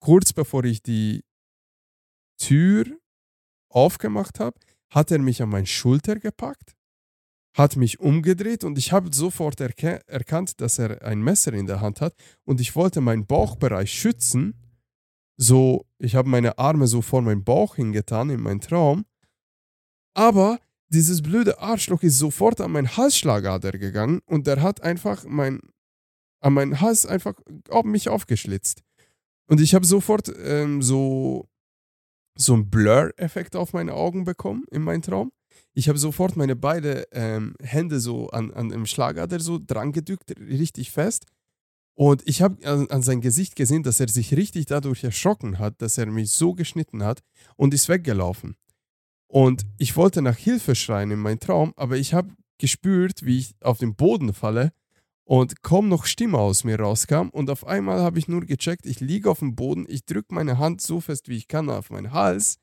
kurz 0.00 0.32
bevor 0.32 0.64
ich 0.64 0.82
die 0.82 1.24
Tür 2.38 2.84
aufgemacht 3.68 4.38
habe, 4.38 4.58
hat 4.90 5.10
er 5.10 5.18
mich 5.18 5.42
an 5.42 5.48
meine 5.48 5.66
Schulter 5.66 6.16
gepackt, 6.16 6.76
hat 7.56 7.76
mich 7.76 7.98
umgedreht 7.98 8.62
und 8.62 8.78
ich 8.78 8.92
habe 8.92 9.12
sofort 9.12 9.60
erkannt, 9.60 10.60
dass 10.60 10.78
er 10.78 11.02
ein 11.02 11.20
Messer 11.20 11.52
in 11.54 11.66
der 11.66 11.80
Hand 11.80 12.00
hat 12.00 12.14
und 12.44 12.60
ich 12.60 12.76
wollte 12.76 13.00
meinen 13.00 13.26
Bauchbereich 13.26 13.92
schützen. 13.92 14.54
So, 15.38 15.86
ich 15.98 16.14
habe 16.14 16.28
meine 16.28 16.58
Arme 16.58 16.86
so 16.86 17.02
vor 17.02 17.22
meinen 17.22 17.44
Bauch 17.44 17.76
hingetan 17.76 18.30
in 18.30 18.40
meinen 18.40 18.60
Traum. 18.60 19.04
Aber 20.14 20.60
dieses 20.88 21.22
blöde 21.22 21.58
Arschloch 21.58 22.02
ist 22.02 22.18
sofort 22.18 22.60
an 22.60 22.72
meinen 22.72 22.96
Halsschlagader 22.96 23.72
gegangen 23.72 24.20
und 24.26 24.46
der 24.46 24.62
hat 24.62 24.82
einfach 24.82 25.24
mein, 25.24 25.60
an 26.40 26.52
meinen 26.52 26.80
Hals 26.80 27.06
einfach 27.06 27.34
auf 27.68 27.84
mich 27.84 28.08
aufgeschlitzt. 28.08 28.82
Und 29.48 29.60
ich 29.60 29.74
habe 29.74 29.86
sofort 29.86 30.32
ähm, 30.44 30.82
so 30.82 31.48
so 32.36 32.54
einen 32.54 32.70
Blur-Effekt 32.70 33.56
auf 33.56 33.72
meine 33.72 33.94
Augen 33.94 34.24
bekommen 34.24 34.64
in 34.70 34.82
meinem 34.82 35.02
Traum. 35.02 35.32
Ich 35.72 35.88
habe 35.88 35.98
sofort 35.98 36.36
meine 36.36 36.54
beiden 36.54 37.02
ähm, 37.12 37.54
Hände 37.62 37.98
so 37.98 38.28
an, 38.28 38.52
an 38.52 38.68
dem 38.68 38.86
Schlagader 38.86 39.40
so 39.40 39.58
dran 39.58 39.92
gedrückt, 39.92 40.38
richtig 40.38 40.90
fest. 40.90 41.26
Und 41.94 42.22
ich 42.26 42.42
habe 42.42 42.64
an, 42.66 42.88
an 42.90 43.02
sein 43.02 43.22
Gesicht 43.22 43.56
gesehen, 43.56 43.82
dass 43.82 44.00
er 44.00 44.08
sich 44.08 44.36
richtig 44.36 44.66
dadurch 44.66 45.02
erschrocken 45.02 45.58
hat, 45.58 45.80
dass 45.80 45.96
er 45.96 46.06
mich 46.06 46.30
so 46.30 46.52
geschnitten 46.54 47.02
hat 47.02 47.22
und 47.56 47.72
ist 47.72 47.88
weggelaufen. 47.88 48.56
Und 49.28 49.66
ich 49.78 49.96
wollte 49.96 50.22
nach 50.22 50.36
Hilfe 50.36 50.74
schreien 50.74 51.10
in 51.10 51.18
meinem 51.18 51.40
Traum, 51.40 51.72
aber 51.76 51.96
ich 51.96 52.14
habe 52.14 52.34
gespürt, 52.58 53.24
wie 53.24 53.38
ich 53.38 53.54
auf 53.60 53.78
den 53.78 53.94
Boden 53.94 54.32
falle 54.32 54.72
und 55.24 55.62
kaum 55.62 55.88
noch 55.88 56.06
Stimme 56.06 56.38
aus 56.38 56.64
mir 56.64 56.78
rauskam. 56.78 57.28
Und 57.30 57.50
auf 57.50 57.66
einmal 57.66 58.00
habe 58.00 58.18
ich 58.18 58.28
nur 58.28 58.42
gecheckt, 58.42 58.86
ich 58.86 59.00
liege 59.00 59.30
auf 59.30 59.40
dem 59.40 59.56
Boden, 59.56 59.84
ich 59.88 60.04
drücke 60.04 60.34
meine 60.34 60.58
Hand 60.58 60.80
so 60.80 61.00
fest, 61.00 61.28
wie 61.28 61.36
ich 61.36 61.48
kann, 61.48 61.68
auf 61.68 61.90
meinen 61.90 62.12
Hals. 62.12 62.58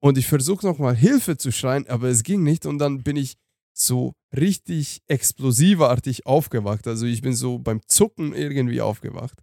Und 0.00 0.18
ich 0.18 0.26
versuche 0.26 0.66
nochmal 0.66 0.94
Hilfe 0.94 1.36
zu 1.36 1.52
schreien, 1.52 1.86
aber 1.88 2.08
es 2.08 2.22
ging 2.22 2.42
nicht. 2.42 2.66
Und 2.66 2.78
dann 2.78 3.02
bin 3.02 3.16
ich 3.16 3.36
so 3.72 4.14
richtig 4.36 5.02
explosivartig 5.06 6.26
aufgewacht. 6.26 6.86
Also 6.86 7.06
ich 7.06 7.22
bin 7.22 7.34
so 7.34 7.58
beim 7.58 7.80
Zucken 7.86 8.34
irgendwie 8.34 8.80
aufgewacht. 8.80 9.42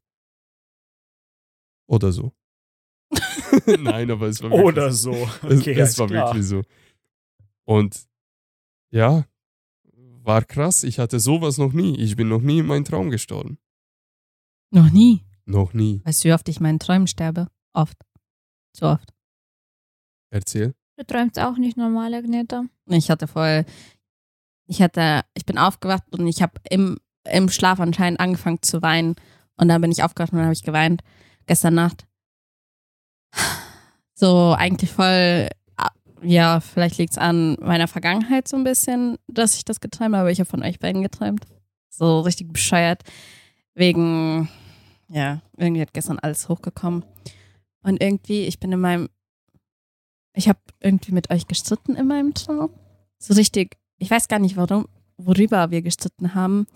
Oder 1.88 2.12
so. 2.12 2.34
Nein, 3.80 4.12
aber 4.12 4.28
es 4.28 4.42
war 4.42 4.50
wirklich 4.50 4.66
Oder 4.66 4.92
so. 4.92 5.12
Okay, 5.44 5.74
es, 5.74 5.92
es 5.92 6.00
war 6.00 6.08
klar. 6.08 6.28
wirklich 6.30 6.46
so. 6.46 6.64
Und 7.66 8.06
ja, 8.92 9.26
war 10.24 10.44
krass. 10.44 10.84
Ich 10.84 11.00
hatte 11.00 11.20
sowas 11.20 11.58
noch 11.58 11.74
nie. 11.74 11.98
Ich 12.00 12.16
bin 12.16 12.30
noch 12.30 12.42
nie 12.42 12.60
in 12.60 12.66
meinem 12.66 12.86
Traum 12.86 13.10
gestorben. 13.10 13.58
Noch 14.72 14.90
nie. 14.90 15.24
Noch 15.46 15.74
nie. 15.74 16.02
Weißt 16.06 16.24
du, 16.24 16.30
wie 16.30 16.34
oft 16.34 16.48
ich 16.50 16.58
in 16.58 16.64
meinen 16.64 16.80
Träumen 16.80 17.08
sterbe? 17.08 17.48
Oft. 17.74 17.98
Zu 18.74 18.86
oft. 18.86 19.14
Erzähl. 20.30 20.74
Du 20.98 21.06
träumst 21.06 21.40
auch 21.40 21.58
nicht 21.58 21.78
normal, 21.78 22.14
Agneta. 22.14 22.66
Ich 22.88 23.10
hatte 23.10 23.28
voll. 23.28 23.66
Ich 24.66 24.82
hatte, 24.82 25.22
ich 25.34 25.46
bin 25.46 25.58
aufgewacht 25.58 26.04
und 26.12 26.26
ich 26.28 26.42
habe 26.42 26.54
im, 26.70 26.98
im 27.30 27.50
Schlaf 27.50 27.80
anscheinend 27.80 28.20
angefangen 28.20 28.62
zu 28.62 28.82
weinen. 28.82 29.16
Und 29.58 29.68
dann 29.68 29.82
bin 29.82 29.92
ich 29.92 30.04
aufgewacht 30.04 30.32
und 30.32 30.38
dann 30.38 30.46
habe 30.46 30.54
ich 30.54 30.64
geweint. 30.64 31.02
Gestern 31.46 31.76
Nacht. 31.76 32.08
So, 34.16 34.56
eigentlich 34.58 34.92
voll. 34.92 35.50
Ja, 36.22 36.62
vielleicht 36.62 36.98
liegt 36.98 37.12
es 37.12 37.18
an 37.18 37.58
meiner 37.60 37.88
Vergangenheit 37.90 38.48
so 38.48 38.56
ein 38.56 38.64
bisschen, 38.64 39.18
dass 39.28 39.56
ich 39.56 39.66
das 39.66 39.82
geträumt 39.82 40.16
habe, 40.16 40.32
ich 40.32 40.40
habe 40.40 40.50
von 40.50 40.64
euch 40.64 40.80
beiden 40.80 41.02
geträumt. 41.02 41.46
So 41.90 42.22
richtig 42.22 42.54
bescheuert. 42.54 43.04
Wegen, 43.76 44.48
ja, 45.10 45.42
irgendwie 45.58 45.82
hat 45.82 45.94
gestern 45.94 46.20
alles 46.20 46.48
hochgekommen. 46.48 47.04
Und 47.84 48.02
irgendwie, 48.02 48.46
ich 48.46 48.60
bin 48.60 48.72
in 48.72 48.80
meinem, 48.80 49.10
ich 50.34 50.48
habe 50.48 50.60
irgendwie 50.80 51.12
mit 51.12 51.30
euch 51.30 51.48
gestritten 51.48 51.96
in 51.96 52.08
meinem 52.08 52.34
Traum. 52.34 52.70
So 53.20 53.34
richtig, 53.34 53.78
ich 53.98 54.10
weiß 54.10 54.30
gar 54.30 54.40
nicht 54.40 54.56
warum, 54.56 54.88
worüber 55.18 55.72
wir 55.72 55.82
gestritten 55.82 56.34
haben. 56.34 56.68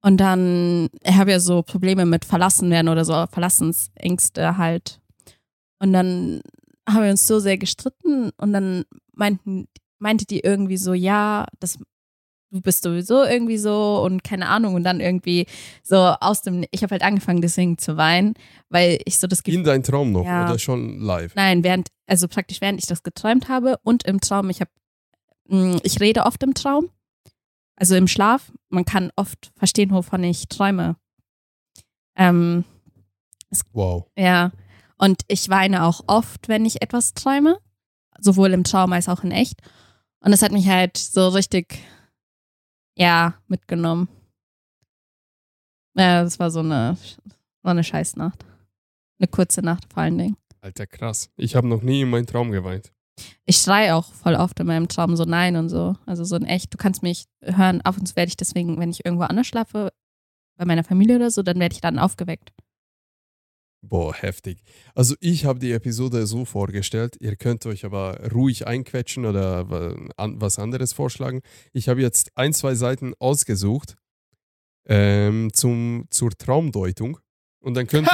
Und 0.00 0.16
dann, 0.16 0.88
ich 1.02 1.16
habe 1.16 1.32
ja 1.32 1.40
so 1.40 1.62
Probleme 1.62 2.06
mit 2.06 2.24
verlassen 2.24 2.70
werden 2.70 2.88
oder 2.88 3.04
so, 3.04 3.26
Verlassensängste 3.26 4.56
halt. 4.56 5.01
Und 5.82 5.92
dann 5.92 6.40
haben 6.88 7.02
wir 7.02 7.10
uns 7.10 7.26
so 7.26 7.40
sehr 7.40 7.58
gestritten 7.58 8.30
und 8.36 8.52
dann 8.52 8.84
meinten, 9.14 9.66
meinte 9.98 10.24
die 10.26 10.40
irgendwie 10.40 10.76
so, 10.76 10.94
ja, 10.94 11.46
das, 11.58 11.76
du 12.50 12.60
bist 12.60 12.84
sowieso 12.84 13.24
irgendwie 13.24 13.58
so 13.58 14.00
und 14.04 14.22
keine 14.22 14.48
Ahnung. 14.48 14.74
Und 14.74 14.84
dann 14.84 15.00
irgendwie 15.00 15.46
so 15.82 15.96
aus 15.96 16.42
dem, 16.42 16.64
ich 16.70 16.82
habe 16.84 16.92
halt 16.92 17.02
angefangen 17.02 17.40
deswegen 17.42 17.78
zu 17.78 17.96
weinen, 17.96 18.34
weil 18.68 19.00
ich 19.06 19.18
so 19.18 19.26
das 19.26 19.42
Gefühl 19.42 19.58
In 19.60 19.64
deinem 19.64 19.82
Traum 19.82 20.12
noch 20.12 20.24
Ja. 20.24 20.44
oder 20.44 20.58
schon 20.58 21.00
live? 21.00 21.34
Nein, 21.34 21.64
während, 21.64 21.88
also 22.06 22.28
praktisch 22.28 22.60
während 22.60 22.78
ich 22.80 22.86
das 22.86 23.02
geträumt 23.02 23.48
habe 23.48 23.78
und 23.82 24.04
im 24.04 24.20
Traum, 24.20 24.48
ich 24.50 24.60
habe, 24.60 24.70
ich 25.82 26.00
rede 26.00 26.24
oft 26.26 26.42
im 26.44 26.54
Traum, 26.54 26.90
also 27.74 27.96
im 27.96 28.06
Schlaf. 28.06 28.52
Man 28.68 28.84
kann 28.84 29.10
oft 29.16 29.50
verstehen, 29.56 29.90
wovon 29.90 30.22
ich 30.22 30.46
träume. 30.48 30.94
Ähm, 32.16 32.64
Wow. 33.72 34.06
ja, 34.16 34.50
und 35.02 35.22
ich 35.26 35.48
weine 35.48 35.82
auch 35.82 36.04
oft, 36.06 36.46
wenn 36.46 36.64
ich 36.64 36.80
etwas 36.80 37.12
träume, 37.12 37.58
sowohl 38.20 38.52
im 38.52 38.62
Traum 38.62 38.92
als 38.92 39.08
auch 39.08 39.24
in 39.24 39.32
echt. 39.32 39.60
Und 40.20 40.30
das 40.30 40.42
hat 40.42 40.52
mich 40.52 40.68
halt 40.68 40.96
so 40.96 41.26
richtig, 41.30 41.80
ja, 42.96 43.34
mitgenommen. 43.48 44.08
Ja, 45.96 46.22
das 46.22 46.38
war 46.38 46.52
so 46.52 46.60
eine, 46.60 46.96
war 47.62 47.72
eine 47.72 47.82
Scheißnacht. 47.82 48.44
Eine 49.18 49.26
kurze 49.26 49.60
Nacht 49.60 49.92
vor 49.92 50.04
allen 50.04 50.18
Dingen. 50.18 50.36
Alter, 50.60 50.86
krass. 50.86 51.30
Ich 51.36 51.56
habe 51.56 51.66
noch 51.66 51.82
nie 51.82 52.02
in 52.02 52.10
meinem 52.10 52.26
Traum 52.26 52.52
geweint. 52.52 52.92
Ich 53.44 53.56
schreie 53.56 53.96
auch 53.96 54.12
voll 54.12 54.36
oft 54.36 54.60
in 54.60 54.68
meinem 54.68 54.86
Traum 54.86 55.16
so 55.16 55.24
nein 55.24 55.56
und 55.56 55.68
so. 55.68 55.96
Also 56.06 56.22
so 56.22 56.36
in 56.36 56.44
echt. 56.44 56.72
Du 56.72 56.78
kannst 56.78 57.02
mich 57.02 57.24
hören. 57.42 57.80
Ab 57.80 57.98
und 57.98 58.06
zu 58.06 58.14
werde 58.14 58.28
ich 58.28 58.36
deswegen, 58.36 58.78
wenn 58.78 58.90
ich 58.90 59.04
irgendwo 59.04 59.24
anders 59.24 59.48
schlafe, 59.48 59.92
bei 60.56 60.64
meiner 60.64 60.84
Familie 60.84 61.16
oder 61.16 61.32
so, 61.32 61.42
dann 61.42 61.58
werde 61.58 61.74
ich 61.74 61.80
dann 61.80 61.98
aufgeweckt. 61.98 62.52
Boah, 63.84 64.14
heftig. 64.14 64.62
Also 64.94 65.16
ich 65.18 65.44
habe 65.44 65.58
die 65.58 65.72
Episode 65.72 66.26
so 66.26 66.44
vorgestellt, 66.44 67.16
ihr 67.20 67.34
könnt 67.34 67.66
euch 67.66 67.84
aber 67.84 68.30
ruhig 68.32 68.66
einquetschen 68.66 69.26
oder 69.26 69.68
was 69.68 70.58
anderes 70.60 70.92
vorschlagen. 70.92 71.42
Ich 71.72 71.88
habe 71.88 72.00
jetzt 72.00 72.30
ein, 72.36 72.52
zwei 72.52 72.76
Seiten 72.76 73.12
ausgesucht 73.18 73.96
ähm, 74.86 75.50
zum, 75.52 76.06
zur 76.10 76.30
Traumdeutung. 76.30 77.18
Und 77.60 77.74
dann 77.74 77.88
könnten... 77.88 78.10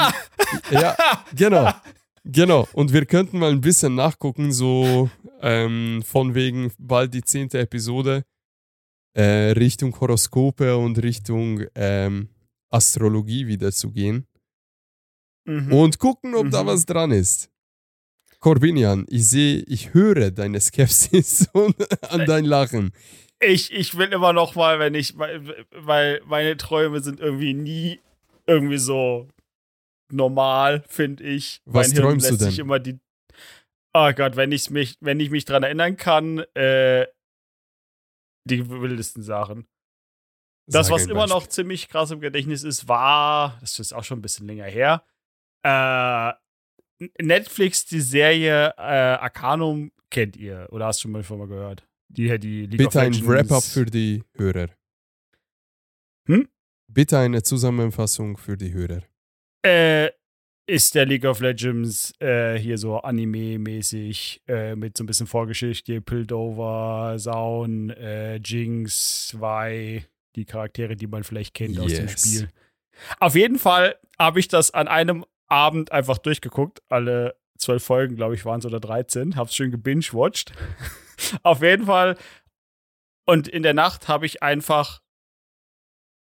ja, 0.71 0.97
genau. 1.37 1.73
Genau. 2.25 2.67
Und 2.73 2.93
wir 2.95 3.05
könnten 3.05 3.39
mal 3.39 3.51
ein 3.51 3.61
bisschen 3.61 3.95
nachgucken, 3.95 4.53
so 4.53 5.11
ähm, 5.43 6.03
von 6.05 6.35
wegen 6.35 6.73
bald 6.79 7.13
die 7.13 7.23
zehnte 7.23 7.59
Episode 7.59 8.25
äh, 9.15 9.53
Richtung 9.53 9.99
Horoskope 10.01 10.77
und 10.79 11.03
Richtung 11.03 11.63
ähm, 11.75 12.31
Astrologie 12.71 13.47
wieder 13.47 13.73
zu 13.73 13.91
gehen 13.91 14.28
Mhm. 15.49 15.73
und 15.73 15.99
gucken, 15.99 16.35
ob 16.35 16.51
da 16.51 16.63
Mhm. 16.63 16.67
was 16.69 16.85
dran 16.85 17.11
ist. 17.11 17.51
Corbinian, 18.41 19.05
ich 19.09 19.29
sehe, 19.29 19.63
ich 19.67 19.95
höre 19.95 20.31
deine 20.31 20.61
Skepsis 20.61 21.49
und 21.53 21.75
an 22.13 22.25
dein 22.27 22.45
Lachen. 22.45 22.93
Ich, 23.41 23.73
ich 23.73 23.97
will 23.97 24.13
immer 24.13 24.33
noch 24.33 24.55
mal, 24.55 24.79
wenn 24.79 24.95
ich, 24.95 25.17
weil, 25.19 25.67
weil 25.73 26.21
meine 26.27 26.57
Träume 26.57 27.01
sind 27.01 27.19
irgendwie 27.21 27.55
nie 27.55 28.01
irgendwie 28.47 28.79
so 28.79 29.29
normal, 30.13 30.85
finde 30.89 31.25
ich. 31.25 31.61
Was 31.65 31.89
mein 31.89 31.93
Hirn 31.97 32.03
träumst 32.05 32.27
du 32.27 32.31
lässt 32.33 32.45
sich 32.45 32.57
denn? 32.57 32.65
immer 32.67 32.79
die. 32.79 32.99
Oh 33.95 34.13
Gott, 34.13 34.37
wenn 34.37 34.53
ich 34.53 34.71
mich, 34.71 34.97
wenn 35.01 35.19
ich 35.21 35.31
mich 35.31 35.45
dran 35.45 35.63
erinnern 35.63 35.97
kann, 35.97 36.39
äh, 36.55 37.07
die 38.45 38.69
wildesten 38.69 39.23
Sachen. 39.23 39.67
Das, 40.71 40.87
Sag 40.89 40.95
was 40.95 41.07
immer 41.07 41.23
Beispiel. 41.23 41.35
noch 41.35 41.47
ziemlich 41.47 41.89
krass 41.89 42.11
im 42.11 42.21
Gedächtnis 42.21 42.63
ist, 42.63 42.89
war, 42.89 43.59
das 43.61 43.79
ist 43.79 43.93
auch 43.95 44.05
schon 44.05 44.19
ein 44.19 44.23
bisschen 44.23 44.47
länger 44.47 44.65
her, 44.67 45.03
äh, 45.63 46.33
Netflix, 47.21 47.87
die 47.87 48.01
Serie 48.01 48.75
äh, 48.77 48.81
Arcanum 48.81 49.93
kennt 50.11 50.37
ihr 50.37 50.69
oder 50.71 50.87
hast 50.87 51.01
du 51.01 51.03
schon 51.03 51.13
mal 51.13 51.23
von 51.23 51.39
mal 51.39 51.49
gehört? 51.49 51.87
Die, 52.09 52.39
die 52.39 52.67
League 52.67 52.79
Bitte 52.79 53.01
ein 53.01 53.27
Wrap-up 53.27 53.63
für 53.63 53.85
die 53.85 54.23
Hörer. 54.35 54.69
Hm? 56.27 56.49
Bitte 56.91 57.19
eine 57.19 57.43
Zusammenfassung 57.43 58.39
für 58.39 58.57
die 58.57 58.73
Hörer. 58.73 59.03
Äh, 59.63 60.11
ist 60.67 60.95
der 60.95 61.07
League 61.07 61.25
of 61.25 61.41
Legends 61.41 62.13
äh, 62.21 62.59
hier 62.59 62.79
so 62.79 62.99
Anime-mäßig 62.99 64.43
äh, 64.47 64.77
mit 64.77 64.97
so 64.97 65.05
ein 65.05 65.07
bisschen 65.07 65.27
Vorgeschichte, 65.27 66.01
Piltover, 66.01 67.17
Zaun, 67.19 67.91
äh, 67.91 68.37
Jinx, 68.37 69.35
Vi, 69.39 70.05
die 70.37 70.45
Charaktere, 70.45 70.97
die 70.97 71.07
man 71.07 71.25
vielleicht 71.25 71.55
kennt 71.55 71.79
aus 71.79 71.93
dem 71.93 72.07
Yes. 72.07 72.21
Spiel. 72.21 72.49
Auf 73.19 73.35
jeden 73.35 73.59
Fall 73.59 73.97
habe 74.19 74.41
ich 74.41 74.49
das 74.49 74.73
an 74.73 74.89
einem 74.89 75.25
Abend 75.49 75.93
einfach 75.93 76.19
durchgeguckt. 76.19 76.83
Alle 76.89 77.37
zwölf 77.59 77.85
Folgen, 77.85 78.17
glaube 78.17 78.35
ich, 78.35 78.45
waren 78.45 78.61
es 78.61 78.67
oder 78.67 78.81
13. 78.81 79.37
Hab's 79.37 79.55
schön 79.55 79.71
gebingewatcht. 79.71 80.53
Auf 81.43 81.63
jeden 81.63 81.87
Fall. 81.87 82.17
Und 83.27 83.49
in 83.49 83.63
der 83.63 83.75
Nacht 83.75 84.09
habe 84.09 84.27
ich 84.27 84.43
einfach 84.43 85.03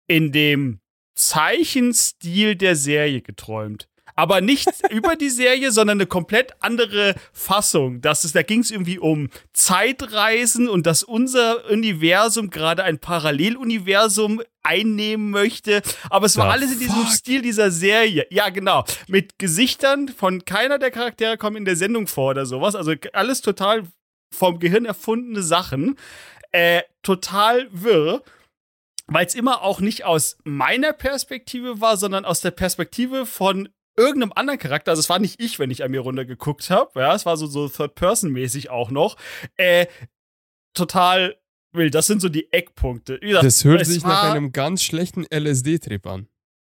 in 0.09 0.33
dem 0.33 0.81
Zeichenstil 1.15 2.57
der 2.57 2.77
Serie 2.77 3.23
geträumt. 3.23 3.89
Aber 4.17 4.41
nicht 4.41 4.69
über 4.91 5.15
die 5.15 5.29
Serie, 5.29 5.71
sondern 5.71 5.99
eine 5.99 6.07
komplett 6.07 6.55
andere 6.61 7.15
Fassung. 7.33 8.01
Das 8.01 8.25
ist, 8.25 8.35
da 8.35 8.43
ging 8.43 8.61
es 8.61 8.71
irgendwie 8.71 8.99
um 8.99 9.29
Zeitreisen 9.53 10.69
und 10.69 10.87
dass 10.87 11.03
unser 11.03 11.71
Universum 11.71 12.49
gerade 12.51 12.83
ein 12.83 12.99
Paralleluniversum 12.99 14.43
einnehmen 14.63 15.31
möchte. 15.31 15.83
Aber 16.09 16.27
es 16.27 16.37
war 16.39 16.47
The 16.47 16.53
alles 16.53 16.73
in 16.73 16.79
diesem 16.79 16.95
fuck? 16.95 17.13
Stil 17.13 17.43
dieser 17.43 17.71
Serie. 17.71 18.27
Ja, 18.31 18.49
genau. 18.49 18.85
Mit 19.07 19.39
Gesichtern 19.39 20.09
von 20.09 20.45
keiner 20.47 20.79
der 20.79 20.91
Charaktere 20.91 21.37
kommen 21.37 21.57
in 21.57 21.65
der 21.67 21.77
Sendung 21.77 22.07
vor 22.07 22.31
oder 22.31 22.47
sowas. 22.47 22.75
Also 22.75 22.95
alles 23.13 23.43
total 23.43 23.85
vom 24.33 24.59
Gehirn 24.59 24.87
erfundene 24.87 25.43
Sachen. 25.43 25.97
Äh, 26.53 26.83
total 27.03 27.69
wirr 27.71 28.23
weil 29.09 29.27
es 29.27 29.35
immer 29.35 29.63
auch 29.63 29.81
nicht 29.81 30.05
aus 30.05 30.37
meiner 30.45 30.93
Perspektive 30.93 31.81
war, 31.81 31.97
sondern 31.97 32.25
aus 32.25 32.41
der 32.41 32.51
Perspektive 32.51 33.25
von 33.25 33.69
irgendeinem 33.97 34.33
anderen 34.35 34.59
Charakter, 34.59 34.91
also 34.93 35.01
es 35.01 35.09
war 35.09 35.19
nicht 35.19 35.41
ich, 35.41 35.59
wenn 35.59 35.71
ich 35.71 35.83
an 35.85 35.91
mir 35.91 36.01
runtergeguckt 36.01 36.71
habe, 36.71 37.01
ja, 37.01 37.15
es 37.15 37.25
war 37.27 37.37
so, 37.37 37.47
so 37.47 37.69
Third-Person-mäßig 37.69 38.71
auch 38.71 38.91
noch, 38.91 39.17
äh, 39.57 39.87
total 40.75 41.37
wild. 41.73 41.95
Das 41.95 42.07
sind 42.07 42.21
so 42.21 42.29
die 42.29 42.53
Eckpunkte. 42.53 43.19
Gesagt, 43.19 43.45
Das 43.45 43.65
hört 43.65 43.85
sich 43.87 44.03
nach 44.03 44.31
einem 44.33 44.53
ganz 44.53 44.83
schlechten 44.83 45.25
LSD-Trip 45.31 46.07
an. 46.07 46.29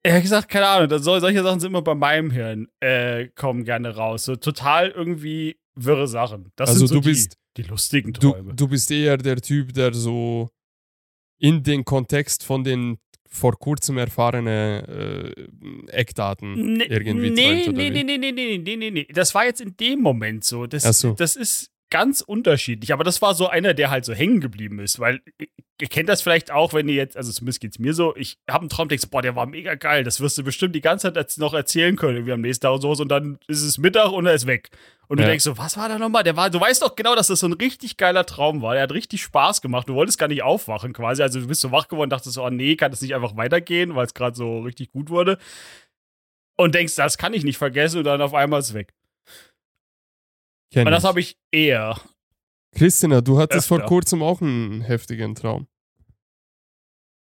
Er 0.03 0.15
hat 0.15 0.21
gesagt, 0.21 0.49
keine 0.49 0.67
Ahnung, 0.67 0.89
das 0.89 1.03
solche 1.03 1.43
Sachen 1.43 1.59
sind 1.59 1.69
immer 1.71 1.81
bei 1.81 1.95
meinem 1.95 2.31
Hirn, 2.31 2.67
äh, 2.79 3.27
kommen 3.35 3.63
gerne 3.65 3.95
raus. 3.95 4.23
So 4.25 4.35
total 4.35 4.89
irgendwie 4.89 5.59
wirre 5.75 6.07
Sachen. 6.07 6.51
Das 6.55 6.69
Also 6.69 6.79
sind 6.85 6.87
so 6.89 6.95
du 6.95 7.01
die, 7.01 7.09
bist- 7.09 7.37
die 7.57 7.63
lustigen 7.63 8.13
Du, 8.13 8.31
Träume. 8.31 8.53
du 8.55 8.67
bist 8.67 8.89
eher 8.91 9.17
der 9.17 9.37
Typ, 9.37 9.73
der 9.73 9.93
so 9.93 10.49
in 11.39 11.63
den 11.63 11.83
Kontext 11.83 12.43
von 12.43 12.63
den 12.63 12.99
vor 13.29 13.57
kurzem 13.57 13.97
erfahrenen 13.97 14.83
äh, 14.85 15.91
Eckdaten 15.91 16.77
Nee, 16.77 16.85
irgendwie 16.85 17.29
nee, 17.31 17.63
träumt, 17.63 17.77
nee, 17.77 17.89
nee, 17.89 18.03
nee, 18.03 18.17
nee, 18.17 18.31
nee, 18.31 18.57
nee, 18.57 18.75
nee, 18.75 18.91
nee. 18.91 19.07
Das 19.13 19.33
war 19.35 19.45
jetzt 19.45 19.61
in 19.61 19.75
dem 19.77 20.01
Moment 20.01 20.43
so. 20.43 20.67
Das, 20.67 20.83
so. 20.99 21.13
das 21.13 21.35
ist 21.35 21.71
ganz 21.89 22.21
unterschiedlich. 22.21 22.91
Aber 22.93 23.03
das 23.03 23.21
war 23.21 23.33
so 23.33 23.47
einer, 23.47 23.73
der 23.73 23.89
halt 23.89 24.05
so 24.05 24.13
hängen 24.13 24.41
geblieben 24.41 24.79
ist. 24.79 24.99
Weil 24.99 25.21
ihr- 25.39 25.47
ihr 25.81 25.87
kennt 25.87 26.09
das 26.09 26.21
vielleicht 26.21 26.51
auch, 26.51 26.73
wenn 26.73 26.89
ihr 26.89 26.95
jetzt, 26.95 27.15
also 27.15 27.31
zumindest 27.31 27.61
geht's 27.61 27.79
mir 27.79 27.93
so, 27.93 28.15
ich 28.15 28.37
habe 28.49 28.61
einen 28.61 28.69
Traum, 28.69 28.89
denkst, 28.89 29.07
boah, 29.09 29.21
der 29.21 29.35
war 29.35 29.45
mega 29.45 29.75
geil. 29.75 30.03
Das 30.03 30.19
wirst 30.19 30.37
du 30.37 30.43
bestimmt 30.43 30.75
die 30.75 30.81
ganze 30.81 31.13
Zeit 31.13 31.37
noch 31.37 31.53
erzählen 31.53 31.95
können, 31.95 32.15
irgendwie 32.17 32.33
am 32.33 32.41
nächsten 32.41 32.63
Tag 32.63 32.73
und 32.73 32.81
so. 32.81 32.89
Und 32.91 33.07
dann 33.09 33.37
ist 33.47 33.61
es 33.63 33.77
Mittag 33.77 34.11
und 34.11 34.25
er 34.25 34.33
ist 34.33 34.47
weg. 34.47 34.69
Und 35.07 35.17
du 35.19 35.23
Ja. 35.23 35.29
denkst 35.29 35.45
so, 35.45 35.57
was 35.57 35.77
war 35.77 35.87
da 35.87 35.97
nochmal? 35.97 36.23
Der 36.23 36.35
war, 36.35 36.49
du 36.49 36.59
weißt 36.59 36.81
doch 36.81 36.95
genau, 36.95 37.15
dass 37.15 37.27
das 37.27 37.39
so 37.39 37.47
ein 37.47 37.53
richtig 37.53 37.95
geiler 37.95 38.25
Traum 38.25 38.61
war. 38.61 38.73
Der 38.73 38.83
hat 38.83 38.91
richtig 38.91 39.21
Spaß 39.21 39.61
gemacht. 39.61 39.87
Du 39.87 39.93
wolltest 39.93 40.17
gar 40.17 40.27
nicht 40.27 40.43
aufwachen 40.43 40.91
quasi. 40.91 41.21
Also 41.21 41.39
du 41.39 41.47
bist 41.47 41.61
so 41.61 41.71
wach 41.71 41.87
geworden 41.87 42.09
dachtest 42.09 42.33
so, 42.33 42.43
oh 42.43 42.49
nee, 42.49 42.75
kann 42.75 42.91
das 42.91 43.01
nicht 43.01 43.15
einfach 43.15 43.37
weitergehen, 43.37 43.95
weil 43.95 44.05
es 44.05 44.13
gerade 44.13 44.35
so 44.35 44.59
richtig 44.59 44.91
gut 44.91 45.09
wurde. 45.09 45.37
Und 46.57 46.73
denkst, 46.75 46.95
das 46.95 47.17
kann 47.17 47.33
ich 47.33 47.43
nicht 47.43 47.57
vergessen 47.57 47.99
und 47.99 48.03
dann 48.05 48.21
auf 48.21 48.33
einmal 48.33 48.59
ist 48.59 48.69
es 48.69 48.73
weg. 48.73 48.93
Kenn 50.71 50.87
Und 50.87 50.91
das 50.91 51.03
habe 51.03 51.19
ich 51.19 51.37
eher. 51.51 51.99
Christina, 52.73 53.21
du 53.21 53.39
hattest 53.39 53.67
vor 53.67 53.77
Öfter. 53.77 53.87
kurzem 53.87 54.21
auch 54.21 54.41
einen 54.41 54.81
heftigen 54.81 55.35
Traum. 55.35 55.67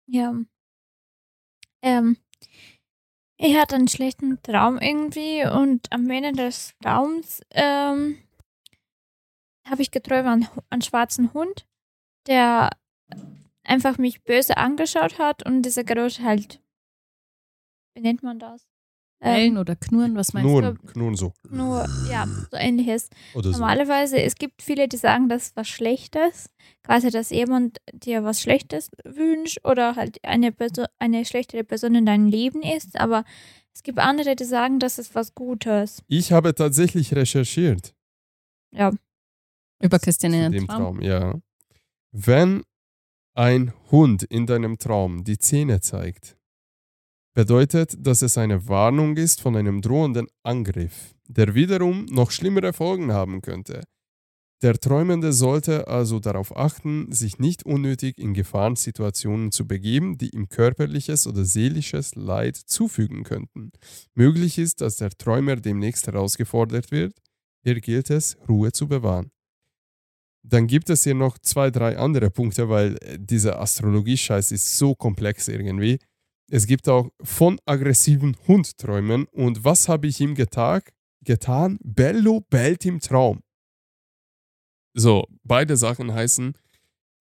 Ja. 0.09 0.35
Ähm, 1.83 2.17
ich 3.39 3.57
hatte 3.57 3.77
einen 3.77 3.89
schlechten 3.89 4.43
Traum 4.43 4.79
irgendwie 4.79 5.45
und 5.47 5.93
am 5.93 6.09
Ende 6.11 6.33
des 6.33 6.75
Traums 6.83 7.43
ähm, 7.51 8.19
habe 9.67 9.83
ich 9.83 9.91
geträumt 9.91 10.27
an 10.27 10.49
einen 10.71 10.83
schwarzen 10.83 11.33
Hund, 11.35 11.67
der 12.27 12.71
einfach 13.63 13.99
mich 13.99 14.23
böse 14.23 14.57
angeschaut 14.57 15.19
hat 15.19 15.45
und 15.45 15.63
diese 15.63 15.85
Geräusche 15.85 16.23
halt, 16.23 16.63
wie 17.95 18.01
nennt 18.03 18.23
man 18.23 18.39
das? 18.39 18.67
Bellen 19.19 19.57
oder 19.57 19.77
knurren, 19.77 20.15
was 20.15 20.33
meinst 20.33 20.49
du? 20.49 20.59
Knurren, 20.59 20.79
knurren 20.87 21.15
so. 21.17 21.33
Nur, 21.51 21.87
ja, 22.11 22.27
so 22.51 22.57
ähnliches. 22.57 23.09
Oder 23.35 23.53
so. 23.53 23.59
Normalerweise, 23.59 24.21
es 24.21 24.35
gibt 24.35 24.63
viele, 24.63 24.89
die 24.89 24.97
sagen, 24.97 25.29
das 25.29 25.49
ist 25.49 25.57
was 25.57 25.69
Schlechtes. 25.69 26.51
Quasi, 26.83 27.11
dass 27.11 27.31
jemand 27.31 27.79
dir 27.93 28.25
was 28.25 28.43
Schlechtes 28.43 28.91
wünscht 29.05 29.59
oder 29.65 29.97
halt 29.97 30.23
eine, 30.23 30.55
eine 30.99 31.25
schlechtere 31.25 31.65
Person 31.65 31.95
in 31.95 32.07
deinem 32.07 32.29
Leben 32.29 32.63
ist. 32.63 32.99
Aber 33.01 33.25
es 33.73 33.83
gibt 33.83 33.99
andere, 33.99 34.37
die 34.37 34.45
sagen, 34.45 34.79
das 34.79 34.99
ist 34.99 35.15
was 35.15 35.35
Gutes. 35.35 36.03
Ich 36.09 36.33
habe 36.33 36.55
tatsächlich 36.55 37.15
recherchiert. 37.15 37.95
Ja. 38.73 38.93
Über 39.83 39.99
Christiane 39.99 40.51
dem 40.51 40.67
Traum. 40.67 40.79
Traum, 40.79 41.03
ja. 41.03 41.35
Wenn 42.13 42.63
ein 43.35 43.73
Hund 43.91 44.23
in 44.23 44.47
deinem 44.47 44.79
Traum 44.79 45.25
die 45.25 45.39
Zähne 45.39 45.81
zeigt, 45.81 46.36
bedeutet, 47.37 47.95
dass 47.99 48.23
es 48.23 48.39
eine 48.39 48.67
Warnung 48.67 49.19
ist 49.19 49.43
von 49.43 49.57
einem 49.57 49.83
drohenden 49.83 50.27
Angriff, 50.43 51.15
der 51.29 51.55
wiederum 51.55 52.07
noch 52.07 52.31
schlimmere 52.31 52.73
Folgen 52.73 53.13
haben 53.13 53.43
könnte. 53.43 53.83
Der 54.63 54.81
Träumende 54.81 55.35
sollte 55.35 55.87
also 55.87 56.19
darauf 56.19 56.57
achten, 56.57 57.13
sich 57.13 57.39
nicht 57.39 57.67
unnötig 57.67 58.17
in 58.17 58.33
Gefahrensituationen 58.33 59.53
zu 59.53 59.67
begeben, 59.69 60.17
die 60.17 60.31
ihm 60.31 60.49
körperliches 60.49 61.27
oder 61.27 61.45
seelisches 61.45 62.15
Leid 62.15 62.57
zufügen 62.57 63.23
könnten. 63.23 63.71
Möglich 64.15 64.57
ist, 64.57 64.81
dass 64.81 64.97
der 64.97 65.11
Träumer 65.11 65.57
demnächst 65.57 66.07
herausgefordert 66.07 66.91
wird. 66.91 67.19
Hier 67.63 67.79
gilt 67.83 68.09
es, 68.09 68.39
Ruhe 68.49 68.73
zu 68.73 68.89
bewahren. 68.89 69.31
Dann 70.43 70.67
gibt 70.67 70.89
es 70.89 71.05
hier 71.05 71.15
noch 71.15 71.37
zwei, 71.39 71.71
drei 71.71 71.99
andere 71.99 72.31
Punkte, 72.31 72.71
weil 72.71 72.97
äh, 73.03 73.19
dieser 73.21 73.61
Astrologie-Scheiß 73.61 74.53
ist 74.53 74.79
so 74.79 74.95
komplex 74.95 75.49
irgendwie. 75.49 75.99
Es 76.49 76.67
gibt 76.67 76.89
auch 76.89 77.11
von 77.23 77.59
aggressiven 77.65 78.37
Hundträumen 78.47 79.27
und 79.33 79.65
was 79.65 79.89
habe 79.89 80.07
ich 80.07 80.21
ihm 80.21 80.35
getag, 80.35 80.93
getan? 81.25 81.79
Bello 81.83 82.41
bellt 82.49 82.85
im 82.87 83.01
Traum. 83.01 83.41
So, 84.95 85.27
beide 85.43 85.77
Sachen 85.77 86.15
heißen, 86.15 86.55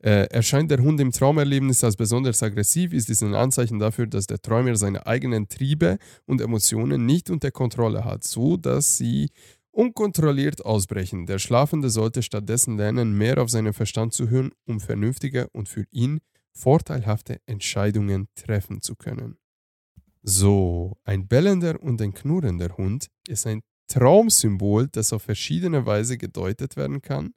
äh, 0.04 0.28
erscheint 0.30 0.70
der 0.70 0.80
Hund 0.80 1.00
im 1.00 1.12
Traumerlebnis 1.12 1.84
als 1.84 1.96
besonders 1.96 2.44
aggressiv, 2.44 2.94
ist 2.94 3.10
dies 3.10 3.24
ein 3.24 3.34
Anzeichen 3.34 3.80
dafür, 3.80 4.06
dass 4.06 4.28
der 4.28 4.40
Träumer 4.40 4.76
seine 4.76 5.08
eigenen 5.08 5.48
Triebe 5.48 5.98
und 6.26 6.40
Emotionen 6.40 7.08
nicht 7.08 7.32
unter 7.32 7.50
Kontrolle 7.50 8.06
hat, 8.06 8.24
so 8.24 8.58
dass 8.58 8.98
sie 8.98 9.30
unkontrolliert 9.72 10.64
ausbrechen. 10.64 11.26
Der 11.26 11.40
Schlafende 11.40 11.90
sollte 11.90 12.22
stattdessen 12.22 12.78
lernen, 12.78 13.18
mehr 13.18 13.42
auf 13.42 13.50
seinen 13.50 13.74
Verstand 13.74 14.14
zu 14.14 14.30
hören, 14.30 14.52
um 14.66 14.80
vernünftige 14.80 15.50
und 15.50 15.68
für 15.68 15.86
ihn 15.92 16.22
vorteilhafte 16.56 17.42
Entscheidungen 17.46 18.28
treffen 18.36 18.82
zu 18.82 18.96
können. 18.96 19.38
So, 20.24 20.98
ein 21.04 21.28
bellender 21.28 21.82
und 21.82 22.02
ein 22.02 22.14
knurrender 22.14 22.78
Hund 22.78 23.10
ist 23.28 23.46
ein 23.46 23.62
Traumsymbol, 23.88 24.88
das 24.88 25.14
auf 25.14 25.24
verschiedene 25.24 25.86
Weise 25.86 26.18
gedeutet 26.18 26.76
werden 26.76 27.02
kann. 27.02 27.34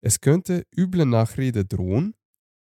Es 0.00 0.20
könnte 0.20 0.66
üble 0.76 1.06
Nachrede 1.06 1.64
drohen, 1.64 2.14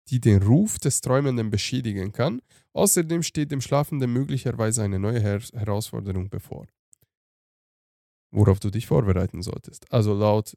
die 0.10 0.20
den 0.20 0.44
Ruf 0.44 0.78
des 0.78 1.02
Träumenden 1.02 1.50
beschädigen 1.50 2.12
kann. 2.12 2.42
Außerdem 2.74 3.24
steht 3.24 3.52
dem 3.52 3.62
Schlafenden 3.62 4.12
möglicherweise 4.12 4.84
eine 4.84 5.00
neue 5.00 5.20
Her 5.20 5.40
Herausforderung 5.54 6.30
bevor, 6.30 6.68
worauf 8.32 8.60
du 8.60 8.70
dich 8.70 8.86
vorbereiten 8.86 9.42
solltest. 9.42 9.92
Also 9.92 10.14
laut 10.14 10.56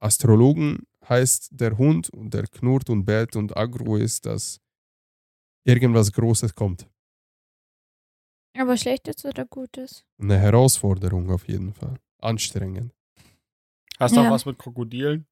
Astrologen 0.00 0.86
heißt 1.08 1.48
der 1.52 1.78
Hund, 1.78 2.10
und 2.10 2.34
der 2.34 2.46
knurrt 2.46 2.90
und 2.90 3.04
bellt 3.04 3.36
und 3.36 3.56
aggro 3.56 3.96
ist, 3.96 4.26
dass 4.26 4.60
irgendwas 5.64 6.12
Großes 6.12 6.54
kommt. 6.54 6.88
Aber 8.56 8.76
Schlechtes 8.76 9.24
oder 9.24 9.44
Gutes? 9.44 10.04
Eine 10.20 10.38
Herausforderung 10.38 11.30
auf 11.30 11.46
jeden 11.48 11.72
Fall. 11.74 11.98
Anstrengend. 12.20 12.92
Hast 13.98 14.16
du 14.16 14.20
Ja. 14.20 14.28
auch 14.28 14.32
was 14.32 14.46
mit 14.46 14.58
Krokodilen? 14.58 15.26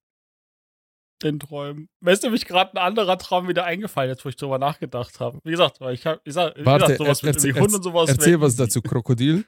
Den 1.22 1.40
Träumen. 1.40 1.88
Mir 2.00 2.12
ist 2.12 2.22
nämlich 2.22 2.44
gerade 2.44 2.72
ein 2.74 2.78
anderer 2.78 3.16
Traum 3.16 3.48
wieder 3.48 3.64
eingefallen, 3.64 4.10
jetzt 4.10 4.24
wo 4.24 4.28
ich 4.28 4.36
drüber 4.36 4.58
nachgedacht 4.58 5.18
habe. 5.18 5.40
Wie 5.44 5.50
gesagt, 5.50 5.80
weil 5.80 5.94
ich 5.94 6.04
habe, 6.06 6.20
ich 6.24 6.34
sag, 6.34 6.54
wie 6.56 6.64
Warte, 6.66 6.84
gesagt, 6.84 6.98
sowas 6.98 7.22
er- 7.22 7.26
mit 7.26 7.34
erzähl- 7.36 7.48
irgendwie 7.50 7.62
Hund 7.64 7.74
und 7.74 7.82
sowas. 7.82 8.08
Erzähl 8.10 8.32
wär 8.32 8.40
was 8.42 8.56
dazu, 8.56 8.82
Krokodil. 8.82 9.46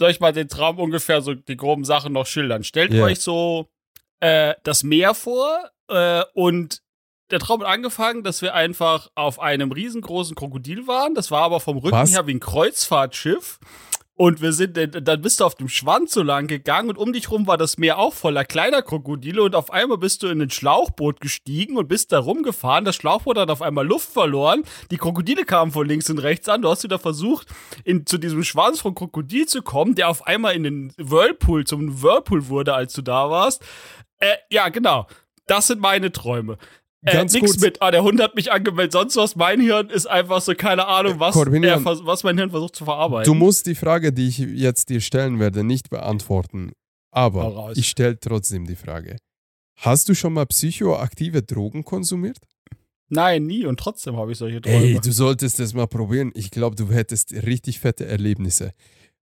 Soll 0.00 0.10
ich 0.10 0.20
mal 0.20 0.32
den 0.32 0.48
Traum 0.48 0.78
ungefähr 0.80 1.20
so 1.20 1.34
die 1.34 1.56
groben 1.56 1.84
Sachen 1.84 2.12
noch 2.14 2.26
schildern? 2.26 2.64
Stellt 2.64 2.92
Ja. 2.92 3.04
euch 3.04 3.20
so 3.20 3.68
äh, 4.20 4.54
das 4.62 4.82
Meer 4.82 5.14
vor 5.14 5.70
äh, 5.88 6.22
und 6.34 6.82
der 7.30 7.40
Traum 7.40 7.62
hat 7.62 7.68
angefangen, 7.68 8.22
dass 8.22 8.42
wir 8.42 8.54
einfach 8.54 9.10
auf 9.14 9.40
einem 9.40 9.72
riesengroßen 9.72 10.36
Krokodil 10.36 10.86
waren. 10.86 11.14
Das 11.14 11.30
war 11.30 11.42
aber 11.42 11.58
vom 11.58 11.78
Rücken 11.78 11.96
Was? 11.96 12.12
her 12.12 12.26
wie 12.26 12.34
ein 12.34 12.40
Kreuzfahrtschiff. 12.40 13.58
Und 14.16 14.40
wir 14.40 14.52
sind, 14.52 14.76
dann 14.76 15.22
bist 15.22 15.40
du 15.40 15.44
auf 15.44 15.56
dem 15.56 15.68
Schwanz 15.68 16.14
so 16.14 16.22
lang 16.22 16.46
gegangen 16.46 16.88
und 16.88 16.98
um 16.98 17.12
dich 17.12 17.32
rum 17.32 17.48
war 17.48 17.56
das 17.56 17.78
Meer 17.78 17.98
auch 17.98 18.14
voller 18.14 18.44
kleiner 18.44 18.80
Krokodile 18.80 19.42
und 19.42 19.56
auf 19.56 19.72
einmal 19.72 19.98
bist 19.98 20.22
du 20.22 20.28
in 20.28 20.40
ein 20.40 20.50
Schlauchboot 20.50 21.20
gestiegen 21.20 21.76
und 21.76 21.88
bist 21.88 22.12
da 22.12 22.20
rumgefahren. 22.20 22.84
Das 22.84 22.94
Schlauchboot 22.94 23.36
hat 23.36 23.50
auf 23.50 23.60
einmal 23.60 23.84
Luft 23.84 24.12
verloren. 24.12 24.62
Die 24.92 24.98
Krokodile 24.98 25.44
kamen 25.44 25.72
von 25.72 25.88
links 25.88 26.08
und 26.10 26.18
rechts 26.18 26.48
an. 26.48 26.62
Du 26.62 26.68
hast 26.68 26.84
wieder 26.84 27.00
versucht, 27.00 27.48
in, 27.82 28.06
zu 28.06 28.18
diesem 28.18 28.44
Schwanz 28.44 28.80
von 28.80 28.94
Krokodil 28.94 29.46
zu 29.46 29.62
kommen, 29.62 29.96
der 29.96 30.08
auf 30.08 30.24
einmal 30.28 30.54
in 30.54 30.62
den 30.62 30.92
Whirlpool, 30.96 31.64
zum 31.64 32.00
Whirlpool 32.00 32.46
wurde, 32.46 32.74
als 32.74 32.92
du 32.92 33.02
da 33.02 33.30
warst. 33.30 33.64
Äh, 34.24 34.36
ja, 34.50 34.68
genau. 34.68 35.06
Das 35.46 35.66
sind 35.66 35.80
meine 35.80 36.10
Träume. 36.12 36.56
Äh, 37.06 37.12
Ganz 37.12 37.34
nix 37.34 37.50
kurz. 37.52 37.60
mit, 37.60 37.82
ah, 37.82 37.90
der 37.90 38.02
Hund 38.02 38.20
hat 38.22 38.34
mich 38.34 38.50
angemeldet, 38.50 38.92
sonst 38.92 39.16
was. 39.16 39.36
Mein 39.36 39.60
Hirn 39.60 39.90
ist 39.90 40.06
einfach 40.06 40.40
so, 40.40 40.54
keine 40.54 40.86
Ahnung, 40.86 41.20
was, 41.20 41.34
Corbinian, 41.34 41.78
er 41.78 41.80
vers- 41.80 42.00
was 42.04 42.22
mein 42.24 42.38
Hirn 42.38 42.50
versucht 42.50 42.76
zu 42.76 42.84
verarbeiten. 42.86 43.30
Du 43.30 43.34
musst 43.38 43.66
die 43.66 43.74
Frage, 43.74 44.12
die 44.12 44.28
ich 44.28 44.38
jetzt 44.38 44.88
dir 44.88 45.00
stellen 45.02 45.38
werde, 45.38 45.64
nicht 45.64 45.90
beantworten. 45.90 46.72
Aber 47.10 47.72
ich 47.76 47.88
stelle 47.88 48.18
trotzdem 48.18 48.66
die 48.66 48.74
Frage. 48.74 49.18
Hast 49.76 50.08
du 50.08 50.14
schon 50.14 50.32
mal 50.32 50.46
psychoaktive 50.46 51.42
Drogen 51.42 51.84
konsumiert? 51.84 52.38
Nein, 53.10 53.44
nie. 53.44 53.66
Und 53.66 53.78
trotzdem 53.78 54.16
habe 54.16 54.32
ich 54.32 54.38
solche 54.38 54.62
Träume. 54.62 54.76
Ey, 54.76 54.98
du 55.00 55.12
solltest 55.12 55.60
das 55.60 55.74
mal 55.74 55.86
probieren. 55.86 56.32
Ich 56.34 56.50
glaube, 56.50 56.74
du 56.74 56.90
hättest 56.90 57.32
richtig 57.34 57.80
fette 57.80 58.06
Erlebnisse. 58.06 58.72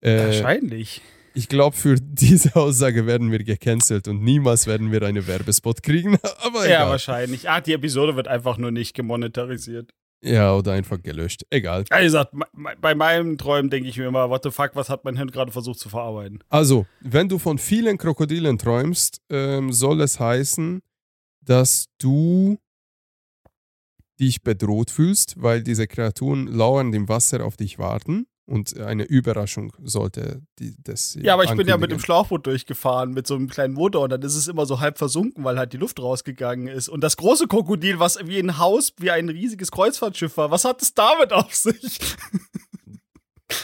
Äh, 0.01 0.19
Wahrscheinlich. 0.27 1.03
Ich 1.35 1.49
glaube, 1.49 1.77
für 1.77 1.97
diese 2.01 2.55
Aussage 2.57 3.07
werden 3.07 3.31
wir 3.31 3.43
gecancelt 3.43 4.09
und 4.09 4.23
niemals 4.23 4.67
werden 4.67 4.93
wir 4.93 5.03
einen 5.03 5.27
Werbespot 5.27 5.83
kriegen. 5.83 6.19
Aber 6.39 6.61
Ja, 6.69 6.81
egal. 6.81 6.91
wahrscheinlich. 6.91 7.49
Ah, 7.49 7.61
die 7.61 7.73
Episode 7.73 8.17
wird 8.17 8.29
einfach 8.29 8.59
nur 8.59 8.71
nicht 8.71 8.95
gemonetarisiert. 8.95 9.91
Ja, 10.25 10.55
oder 10.55 10.73
einfach 10.73 11.03
gelöscht. 11.03 11.43
Egal. 11.51 11.85
Ja, 11.91 11.99
wie 11.99 12.05
gesagt, 12.05 12.33
bei 12.81 12.95
meinen 12.95 13.39
Träumen 13.39 13.71
denke 13.71 13.89
ich 13.89 13.97
mir 13.99 14.07
immer, 14.07 14.31
what 14.31 14.45
the 14.45 14.53
fuck, 14.53 14.71
was 14.75 14.89
hat 14.89 15.05
mein 15.05 15.17
Hirn 15.17 15.31
gerade 15.33 15.51
versucht 15.51 15.81
zu 15.81 15.89
verarbeiten? 15.89 16.39
Also, 16.49 16.87
wenn 17.01 17.29
du 17.29 17.39
von 17.41 17.59
vielen 17.59 17.99
Krokodilen 17.99 18.57
träumst, 18.57 19.21
ähm, 19.31 19.73
soll 19.73 20.01
es 20.01 20.21
heißen, 20.21 20.81
dass 21.45 21.87
du 21.99 22.57
dich 24.21 24.43
bedroht 24.43 24.93
fühlst, 24.93 25.43
weil 25.43 25.65
diese 25.65 25.89
Kreaturen 25.89 26.47
lauernd 26.47 26.95
im 26.95 27.09
Wasser 27.09 27.45
auf 27.45 27.57
dich 27.57 27.81
warten 27.81 28.27
und 28.53 28.79
eine 28.79 29.05
Überraschung 29.05 29.73
sollte 29.83 30.43
die, 30.59 30.75
das. 30.85 31.17
Ja, 31.21 31.33
aber 31.35 31.45
ich 31.45 31.55
bin 31.55 31.67
ja 31.67 31.79
mit 31.79 31.91
dem. 31.91 31.99
Schlauchboot 31.99 32.47
durchgefahren, 32.47 33.13
mit 33.13 33.27
so 33.27 33.35
einem 33.35 33.49
kleinen 33.49 33.73
Motor 33.73 34.03
und 34.03 34.11
dann 34.11 34.21
ist 34.21 34.37
es 34.37 34.47
immer 34.47 34.67
so 34.67 34.79
halb 34.79 34.99
versunken, 34.99 35.43
weil 35.43 35.59
halt 35.59 35.73
die 35.73 35.79
Luft 35.79 35.99
rausgegangen 36.01 36.69
ist. 36.69 36.91
Und 36.91 37.01
das 37.03 37.17
große 37.17 37.47
Krokodil, 37.49 37.99
was 37.99 38.19
wie 38.27 38.39
ein 38.39 38.59
Haus, 38.59 38.93
wie 38.99 39.11
ein 39.11 39.31
riesiges 39.31 39.71
Kreuzfahrtschiff 39.71 40.37
war, 40.37 40.51
was 40.51 40.67
hat 40.67 40.83
es 40.83 40.93
damit 40.95 41.33
auf 41.33 41.55
sich? 41.55 41.99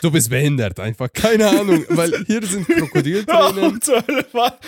Du 0.02 0.10
bist 0.10 0.28
behindert 0.28 0.78
einfach. 0.80 1.10
Keine 1.10 1.48
Ahnung, 1.48 1.82
weil 1.88 2.12
hier 2.26 2.44
sind 2.46 2.68
Krokodiltränen. 2.68 3.80
Hölle 3.86 4.26
war- 4.32 4.58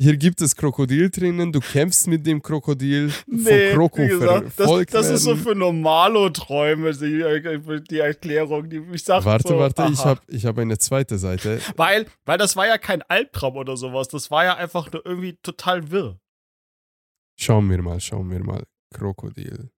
Hier 0.00 0.16
gibt 0.16 0.40
es 0.40 0.54
Krokodiltränen. 0.54 1.50
Du 1.50 1.58
kämpfst 1.58 2.06
mit 2.06 2.24
dem 2.24 2.40
Krokodil. 2.40 3.12
Nee, 3.26 3.70
von 3.70 3.78
Kroko 3.78 3.98
wie 3.98 4.08
gesagt, 4.08 4.52
das, 4.56 4.86
das 4.86 5.10
ist 5.10 5.22
so 5.24 5.34
für 5.34 5.56
Normalo-Träume, 5.56 6.92
die, 6.92 7.82
die 7.90 7.98
Erklärung, 7.98 8.70
die 8.70 8.80
ich 8.92 9.02
sag 9.02 9.24
Warte, 9.24 9.48
so, 9.48 9.58
warte, 9.58 9.88
ich 9.92 9.98
aha. 9.98 10.10
habe 10.10 10.20
ich 10.28 10.46
hab 10.46 10.56
eine 10.56 10.78
zweite 10.78 11.18
Seite. 11.18 11.60
Weil, 11.76 12.06
weil 12.24 12.38
das 12.38 12.54
war 12.54 12.68
ja 12.68 12.78
kein 12.78 13.02
Albtraum 13.02 13.56
oder 13.56 13.76
sowas, 13.76 14.06
das 14.06 14.30
war 14.30 14.44
ja 14.44 14.54
einfach 14.54 14.92
nur 14.92 15.04
irgendwie 15.04 15.36
total 15.42 15.90
wirr. 15.90 16.20
Schauen 17.36 17.68
wir 17.68 17.82
mal, 17.82 17.98
schauen 17.98 18.30
wir 18.30 18.44
mal. 18.44 18.64
Krokodil. 18.94 19.70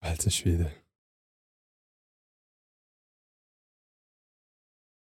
Alter 0.00 0.30
Schwede. 0.30 0.72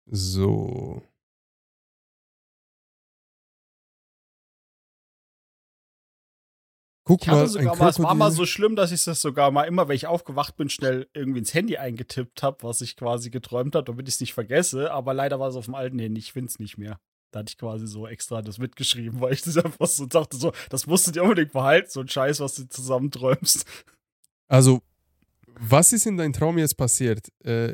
So. 0.07 1.01
Guck 7.11 7.23
Ich 7.23 7.27
hatte 7.27 7.41
mal, 7.41 7.47
sogar 7.49 7.75
mal, 7.75 7.89
es 7.89 7.99
war 7.99 8.15
mal 8.15 8.31
so 8.31 8.45
schlimm, 8.45 8.77
dass 8.77 8.93
ich 8.93 9.03
das 9.03 9.19
sogar 9.19 9.51
mal 9.51 9.63
immer, 9.63 9.89
wenn 9.89 9.97
ich 9.97 10.07
aufgewacht 10.07 10.55
bin, 10.55 10.69
schnell 10.69 11.09
irgendwie 11.13 11.39
ins 11.39 11.53
Handy 11.53 11.75
eingetippt 11.75 12.41
habe, 12.41 12.63
was 12.63 12.79
ich 12.79 12.95
quasi 12.95 13.29
geträumt 13.29 13.75
habe, 13.75 13.83
damit 13.83 14.07
ich 14.07 14.13
es 14.13 14.21
nicht 14.21 14.33
vergesse. 14.33 14.93
Aber 14.93 15.13
leider 15.13 15.37
war 15.37 15.49
es 15.49 15.57
auf 15.57 15.65
dem 15.65 15.75
alten 15.75 15.99
Handy, 15.99 16.19
ich 16.19 16.31
finde 16.31 16.47
es 16.47 16.59
nicht 16.59 16.77
mehr. 16.77 17.01
Da 17.31 17.39
hatte 17.39 17.49
ich 17.49 17.57
quasi 17.57 17.85
so 17.85 18.07
extra 18.07 18.41
das 18.41 18.59
mitgeschrieben, 18.59 19.19
weil 19.19 19.33
ich 19.33 19.41
das 19.41 19.57
einfach 19.57 19.87
so 19.87 20.05
dachte, 20.05 20.37
so, 20.37 20.53
das 20.69 20.87
musst 20.87 21.05
du 21.05 21.11
dir 21.11 21.23
unbedingt 21.23 21.51
behalten, 21.51 21.89
so 21.89 21.99
ein 21.99 22.07
Scheiß, 22.07 22.39
was 22.39 22.55
du 22.55 22.69
zusammenträumst. 22.69 23.65
Also, 24.47 24.81
was 25.59 25.91
ist 25.91 26.05
in 26.05 26.15
deinem 26.15 26.31
Traum 26.31 26.57
jetzt 26.59 26.77
passiert? 26.77 27.27
Äh, 27.43 27.73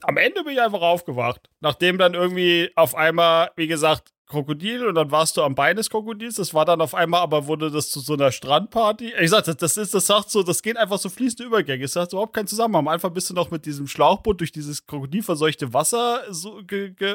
Am 0.00 0.16
Ende 0.16 0.44
bin 0.44 0.54
ich 0.54 0.62
einfach 0.62 0.80
aufgewacht. 0.80 1.50
Nachdem 1.60 1.98
dann 1.98 2.14
irgendwie 2.14 2.70
auf 2.74 2.94
einmal, 2.94 3.50
wie 3.56 3.66
gesagt, 3.66 4.14
Krokodil 4.30 4.86
und 4.86 4.94
dann 4.94 5.10
warst 5.10 5.36
du 5.36 5.42
am 5.42 5.54
Bein 5.54 5.76
des 5.76 5.90
Krokodils. 5.90 6.36
Das 6.36 6.54
war 6.54 6.64
dann 6.64 6.80
auf 6.80 6.94
einmal, 6.94 7.20
aber 7.20 7.46
wurde 7.46 7.70
das 7.70 7.90
zu 7.90 8.00
so 8.00 8.14
einer 8.14 8.30
Strandparty. 8.30 9.12
Ich 9.20 9.30
sag, 9.30 9.44
das, 9.44 9.76
ist, 9.76 9.92
das 9.92 10.06
sagt 10.06 10.30
so, 10.30 10.42
das 10.42 10.62
geht 10.62 10.76
einfach 10.76 10.98
so 10.98 11.08
fließende 11.08 11.44
Übergänge. 11.44 11.84
Es 11.84 11.96
hat 11.96 12.12
überhaupt 12.12 12.32
keinen 12.32 12.46
Zusammenhang. 12.46 12.86
Am 12.86 12.88
Anfang 12.88 13.12
bist 13.12 13.28
du 13.28 13.34
noch 13.34 13.50
mit 13.50 13.66
diesem 13.66 13.88
Schlauchboot 13.88 14.40
durch 14.40 14.52
dieses 14.52 14.86
krokodilverseuchte 14.86 15.74
Wasser 15.74 16.22
so 16.30 16.62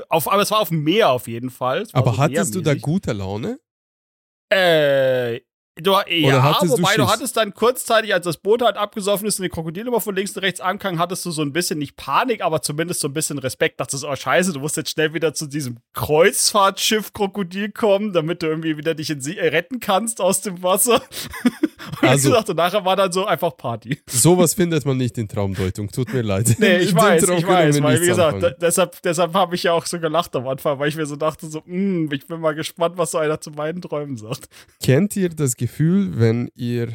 auf, 0.09 0.31
aber 0.31 0.41
es 0.41 0.51
war 0.51 0.59
auf 0.59 0.69
dem 0.69 0.83
Meer 0.83 1.09
auf 1.11 1.27
jeden 1.27 1.49
Fall. 1.49 1.87
Aber 1.93 2.11
so 2.11 2.17
hattest 2.17 2.53
du 2.53 2.61
da 2.61 2.75
gute 2.75 3.13
Laune? 3.13 3.59
Äh, 4.49 5.39
du, 5.75 5.91
ja, 6.07 6.43
hattest 6.43 6.63
du 6.63 6.77
wobei 6.77 6.95
du, 6.95 7.03
Schiss? 7.03 7.11
hattest 7.11 7.37
dann 7.37 7.53
kurzzeitig, 7.53 8.13
als 8.13 8.25
das 8.25 8.37
Boot 8.37 8.61
halt 8.61 8.77
abgesoffen 8.77 9.27
ist 9.27 9.39
und 9.39 9.43
die 9.43 9.49
Krokodile 9.49 9.87
immer 9.87 10.01
von 10.01 10.15
links 10.15 10.35
und 10.35 10.43
rechts 10.43 10.61
ankamen, 10.61 10.99
hattest 10.99 11.25
du 11.25 11.31
so 11.31 11.41
ein 11.41 11.53
bisschen, 11.53 11.79
nicht 11.79 11.95
Panik, 11.97 12.41
aber 12.41 12.61
zumindest 12.61 13.01
so 13.01 13.07
ein 13.07 13.13
bisschen 13.13 13.37
Respekt. 13.39 13.79
Dachtest, 13.79 14.05
oh 14.05 14.15
scheiße, 14.15 14.53
du 14.53 14.59
musst 14.59 14.77
jetzt 14.77 14.91
schnell 14.91 15.13
wieder 15.13 15.33
zu 15.33 15.47
diesem 15.47 15.79
Kreuzfahrtschiff 15.93 17.13
Krokodil 17.13 17.71
kommen, 17.71 18.13
damit 18.13 18.41
du 18.41 18.47
irgendwie 18.47 18.77
wieder 18.77 18.95
dich 18.95 19.09
in 19.09 19.21
sie 19.21 19.37
äh, 19.37 19.49
retten 19.49 19.79
kannst 19.79 20.21
aus 20.21 20.41
dem 20.41 20.63
Wasser. 20.63 21.01
und 22.01 22.07
Also- 22.09 22.29
gesagt, 22.29 22.49
und 22.49 22.55
nachher 22.57 22.83
war 22.85 22.95
dann 22.95 23.11
so 23.11 23.25
einfach 23.25 23.55
Party. 23.57 23.99
Sowas 24.09 24.53
findet 24.53 24.85
man 24.85 24.97
nicht 24.97 25.17
in 25.17 25.27
Traumdeutung. 25.27 25.89
Tut 25.89 26.13
mir 26.13 26.21
leid. 26.21 26.55
Nee, 26.59 26.77
ich 26.77 26.95
weiß, 26.95 27.23
ich 27.23 27.47
weiß, 27.47 27.81
weil 27.81 28.01
wie 28.01 28.07
gesagt, 28.07 28.41
da, 28.43 28.49
deshalb, 28.51 29.01
deshalb 29.01 29.33
habe 29.33 29.55
ich 29.55 29.63
ja 29.63 29.73
auch 29.73 29.85
so 29.85 29.99
gelacht 29.99 30.35
am 30.35 30.47
Anfang, 30.47 30.79
weil 30.79 30.89
ich 30.89 30.95
mir 30.95 31.05
so 31.05 31.15
dachte, 31.15 31.47
so, 31.47 31.61
mh, 31.65 32.13
ich 32.13 32.27
bin 32.27 32.39
mal 32.39 32.55
gespannt, 32.55 32.97
was 32.97 33.11
so 33.11 33.17
einer 33.17 33.39
zu 33.41 33.51
meinen 33.51 33.81
Träumen 33.81 34.17
sagt. 34.17 34.47
Kennt 34.81 35.15
ihr 35.15 35.29
das 35.29 35.55
Gefühl, 35.55 36.19
wenn 36.19 36.49
ihr 36.55 36.89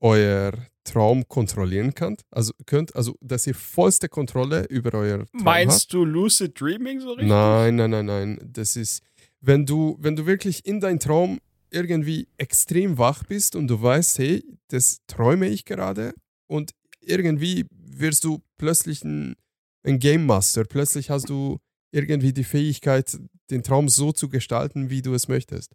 euer 0.00 0.52
Traum 0.84 1.26
kontrollieren 1.28 1.94
könnt? 1.94 2.22
Also 2.30 2.52
könnt, 2.66 2.94
also 2.94 3.16
dass 3.20 3.46
ihr 3.46 3.54
vollste 3.54 4.08
Kontrolle 4.08 4.66
über 4.68 4.94
euer 4.94 5.18
Traum 5.18 5.28
habt? 5.34 5.44
Meinst 5.44 5.92
du 5.92 6.04
Lucid 6.04 6.60
Dreaming 6.60 7.00
so 7.00 7.08
richtig? 7.10 7.28
Nein, 7.28 7.76
nein, 7.76 7.90
nein, 7.90 8.06
nein. 8.06 8.38
Das 8.52 8.76
ist, 8.76 9.02
wenn 9.40 9.66
du, 9.66 9.96
wenn 10.00 10.14
du 10.16 10.26
wirklich 10.26 10.64
in 10.66 10.80
deinem 10.80 11.00
Traum 11.00 11.40
irgendwie 11.70 12.28
extrem 12.38 12.98
wach 12.98 13.24
bist 13.24 13.56
und 13.56 13.68
du 13.68 13.80
weißt, 13.80 14.18
hey, 14.18 14.44
das 14.68 14.98
träume 15.06 15.48
ich 15.48 15.64
gerade 15.64 16.14
und 16.48 16.72
irgendwie 17.00 17.66
wirst 17.70 18.24
du 18.24 18.42
plötzlich 18.58 19.04
ein, 19.04 19.36
ein 19.84 19.98
Game 19.98 20.26
Master. 20.26 20.64
Plötzlich 20.64 21.10
hast 21.10 21.28
du 21.28 21.58
irgendwie 21.92 22.32
die 22.32 22.44
Fähigkeit, 22.44 23.18
den 23.50 23.62
Traum 23.62 23.88
so 23.88 24.12
zu 24.12 24.28
gestalten, 24.28 24.90
wie 24.90 25.02
du 25.02 25.14
es 25.14 25.28
möchtest. 25.28 25.72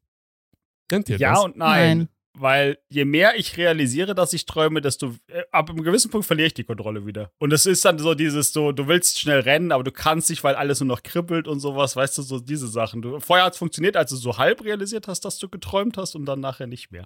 Kennt 0.90 1.10
ihr 1.10 1.18
Ja 1.18 1.34
das? 1.36 1.44
und 1.46 1.58
nein. 1.58 1.98
Nein. 1.98 2.10
Weil 2.34 2.78
je 2.88 3.04
mehr 3.04 3.38
ich 3.38 3.58
realisiere, 3.58 4.16
dass 4.16 4.32
ich 4.32 4.46
träume, 4.46 4.80
desto 4.80 5.16
äh, 5.28 5.44
ab 5.52 5.70
einem 5.70 5.84
gewissen 5.84 6.10
Punkt 6.10 6.26
verliere 6.26 6.48
ich 6.48 6.54
die 6.54 6.64
Kontrolle 6.64 7.06
wieder. 7.06 7.32
Und 7.40 7.52
es 7.52 7.66
ist 7.66 7.84
dann 7.84 8.00
so 8.00 8.14
dieses 8.14 8.54
so, 8.54 8.72
du 8.72 8.88
willst 8.88 9.20
schnell 9.20 9.42
rennen, 9.42 9.72
aber 9.72 9.84
du 9.84 9.92
kannst 9.92 10.30
nicht, 10.30 10.44
weil 10.44 10.56
alles 10.56 10.80
nur 10.80 10.88
noch 10.88 11.04
kribbelt 11.04 11.48
und 11.48 11.60
sowas, 11.60 11.96
weißt 11.96 12.18
du, 12.18 12.22
so 12.22 12.40
diese 12.40 12.68
Sachen. 12.68 13.02
Du, 13.02 13.20
vorher 13.20 13.46
hat 13.46 13.54
es 13.54 13.60
funktioniert, 13.60 13.98
als 13.98 14.12
du 14.12 14.16
so 14.16 14.38
halb 14.38 14.64
realisiert 14.64 15.08
hast, 15.08 15.26
dass 15.26 15.40
du 15.40 15.50
geträumt 15.50 15.98
hast 15.98 16.16
und 16.16 16.26
dann 16.26 16.40
nachher 16.40 16.68
nicht 16.68 16.92
mehr. 16.92 17.06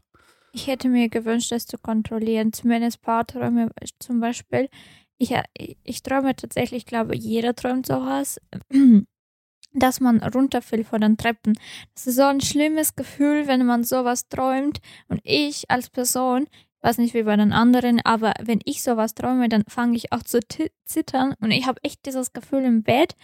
Ich 0.52 0.68
hätte 0.68 0.88
mir 0.88 1.10
gewünscht, 1.10 1.52
das 1.52 1.66
zu 1.66 1.78
kontrollieren. 1.78 2.54
Zumindest 2.54 3.02
Paarträume 3.02 3.72
zum 4.00 4.20
Beispiel. 4.20 4.70
Ich, 5.18 5.32
äh, 5.32 5.44
ich 5.84 6.04
träume 6.04 6.36
tatsächlich, 6.36 6.84
ich 6.84 6.86
glaube, 6.86 7.16
jeder 7.16 7.56
träumt 7.56 7.86
sowas, 7.86 8.40
dass 9.76 10.00
man 10.00 10.22
runterfällt 10.24 10.88
von 10.88 11.02
den 11.02 11.18
Treppen. 11.18 11.58
Das 11.94 12.08
ist 12.08 12.16
so 12.16 12.24
ein 12.24 12.42
schlimmes 12.42 12.96
Gefühl, 12.96 13.48
wenn 13.48 13.66
man 13.66 13.84
sowas 13.84 14.28
träumt. 14.28 14.80
Und 15.08 15.22
ich 15.24 15.70
als 15.70 15.90
Person, 15.90 16.48
weiß 16.82 16.98
nicht 16.98 17.14
wie 17.14 17.24
bei 17.24 17.36
den 17.36 17.54
anderen, 17.54 18.00
aber 18.04 18.34
wenn 18.42 18.60
ich 18.66 18.84
sowas 18.84 19.16
träume, 19.16 19.50
dann 19.50 19.64
fange 19.68 19.96
ich 19.96 20.12
auch 20.12 20.24
zu 20.24 20.40
zittern. 20.86 21.36
Und 21.40 21.52
ich 21.52 21.66
habe 21.68 21.84
echt 21.84 22.06
dieses 22.06 22.34
Gefühl 22.34 22.64
im 22.64 22.84
Bett, 22.84 23.16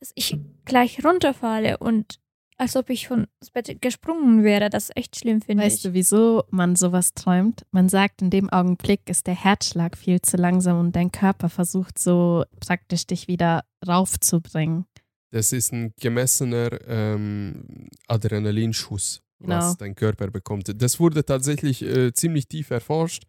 dass 0.00 0.12
ich 0.14 0.38
gleich 0.64 1.04
runterfalle 1.04 1.78
und 1.78 2.18
als 2.56 2.76
ob 2.76 2.90
ich 2.90 3.08
von 3.08 3.26
das 3.40 3.50
Bett 3.50 3.80
gesprungen 3.80 4.44
wäre. 4.44 4.70
Das 4.70 4.84
ist 4.84 4.96
echt 4.96 5.16
schlimm, 5.16 5.42
finde 5.42 5.64
ich. 5.64 5.72
Weißt 5.72 5.84
du, 5.84 5.92
wieso 5.92 6.44
man 6.50 6.76
sowas 6.76 7.14
träumt? 7.14 7.66
Man 7.70 7.88
sagt, 7.88 8.22
in 8.22 8.30
dem 8.30 8.48
Augenblick 8.50 9.08
ist 9.08 9.26
der 9.26 9.34
Herzschlag 9.34 9.96
viel 9.96 10.20
zu 10.22 10.36
langsam 10.36 10.78
und 10.78 10.94
dein 10.94 11.10
Körper 11.12 11.48
versucht 11.48 11.98
so 11.98 12.44
praktisch 12.60 13.06
dich 13.06 13.28
wieder 13.28 13.64
raufzubringen. 13.86 14.86
Das 15.34 15.52
ist 15.52 15.72
ein 15.72 15.92
gemessener 16.00 16.68
ähm, 16.86 17.88
Adrenalinschuss, 18.06 19.20
Genau. 19.40 19.56
was 19.56 19.76
dein 19.76 19.96
Körper 19.96 20.30
bekommt. 20.30 20.70
Das 20.80 21.00
wurde 21.00 21.24
tatsächlich 21.24 21.82
äh, 21.82 22.12
ziemlich 22.12 22.46
tief 22.46 22.70
erforscht. 22.70 23.24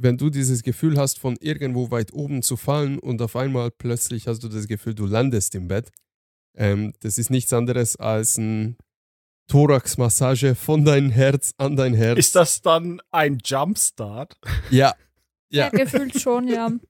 Wenn 0.00 0.16
du 0.16 0.30
dieses 0.30 0.62
Gefühl 0.62 0.96
hast, 0.96 1.18
von 1.18 1.36
irgendwo 1.40 1.90
weit 1.90 2.12
oben 2.12 2.42
zu 2.42 2.56
fallen 2.56 3.00
und 3.00 3.20
auf 3.20 3.34
einmal 3.34 3.72
plötzlich 3.72 4.28
hast 4.28 4.44
du 4.44 4.48
das 4.48 4.68
Gefühl, 4.68 4.94
du 4.94 5.06
landest 5.06 5.56
im 5.56 5.66
Bett, 5.66 5.90
ähm, 6.56 6.92
das 7.00 7.18
ist 7.18 7.28
nichts 7.30 7.52
anderes 7.52 7.96
als 7.96 8.38
ein 8.38 8.76
Thoraxmassage 9.50 10.54
von 10.54 10.84
dein 10.84 11.10
Herz 11.10 11.54
an 11.56 11.74
dein 11.74 11.94
Herz. 11.94 12.18
Ist 12.20 12.36
das 12.36 12.62
dann 12.62 13.00
ein 13.10 13.38
Jumpstart? 13.44 14.36
ja, 14.70 14.94
Ja, 15.50 15.64
ja. 15.64 15.68
gefühlt 15.70 16.20
schon, 16.20 16.46
ja. 16.46 16.70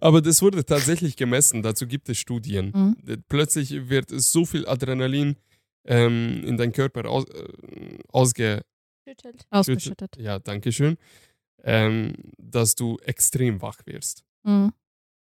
Aber 0.00 0.20
das 0.22 0.42
wurde 0.42 0.64
tatsächlich 0.64 1.16
gemessen, 1.16 1.62
dazu 1.62 1.86
gibt 1.86 2.08
es 2.08 2.18
Studien. 2.18 2.72
Mhm. 2.74 3.22
Plötzlich 3.28 3.88
wird 3.88 4.10
so 4.10 4.44
viel 4.44 4.66
Adrenalin 4.66 5.36
ähm, 5.84 6.42
in 6.44 6.56
deinen 6.56 6.72
Körper 6.72 7.08
aus, 7.08 7.24
äh, 7.26 7.98
ausge, 8.08 8.62
Ausgeschüttet. 9.50 10.16
Ja, 10.18 10.38
danke 10.38 10.70
schön. 10.72 10.96
Ähm, 11.62 12.14
dass 12.38 12.74
du 12.74 12.98
extrem 13.02 13.60
wach 13.60 13.80
wirst. 13.84 14.24
Mhm. 14.44 14.72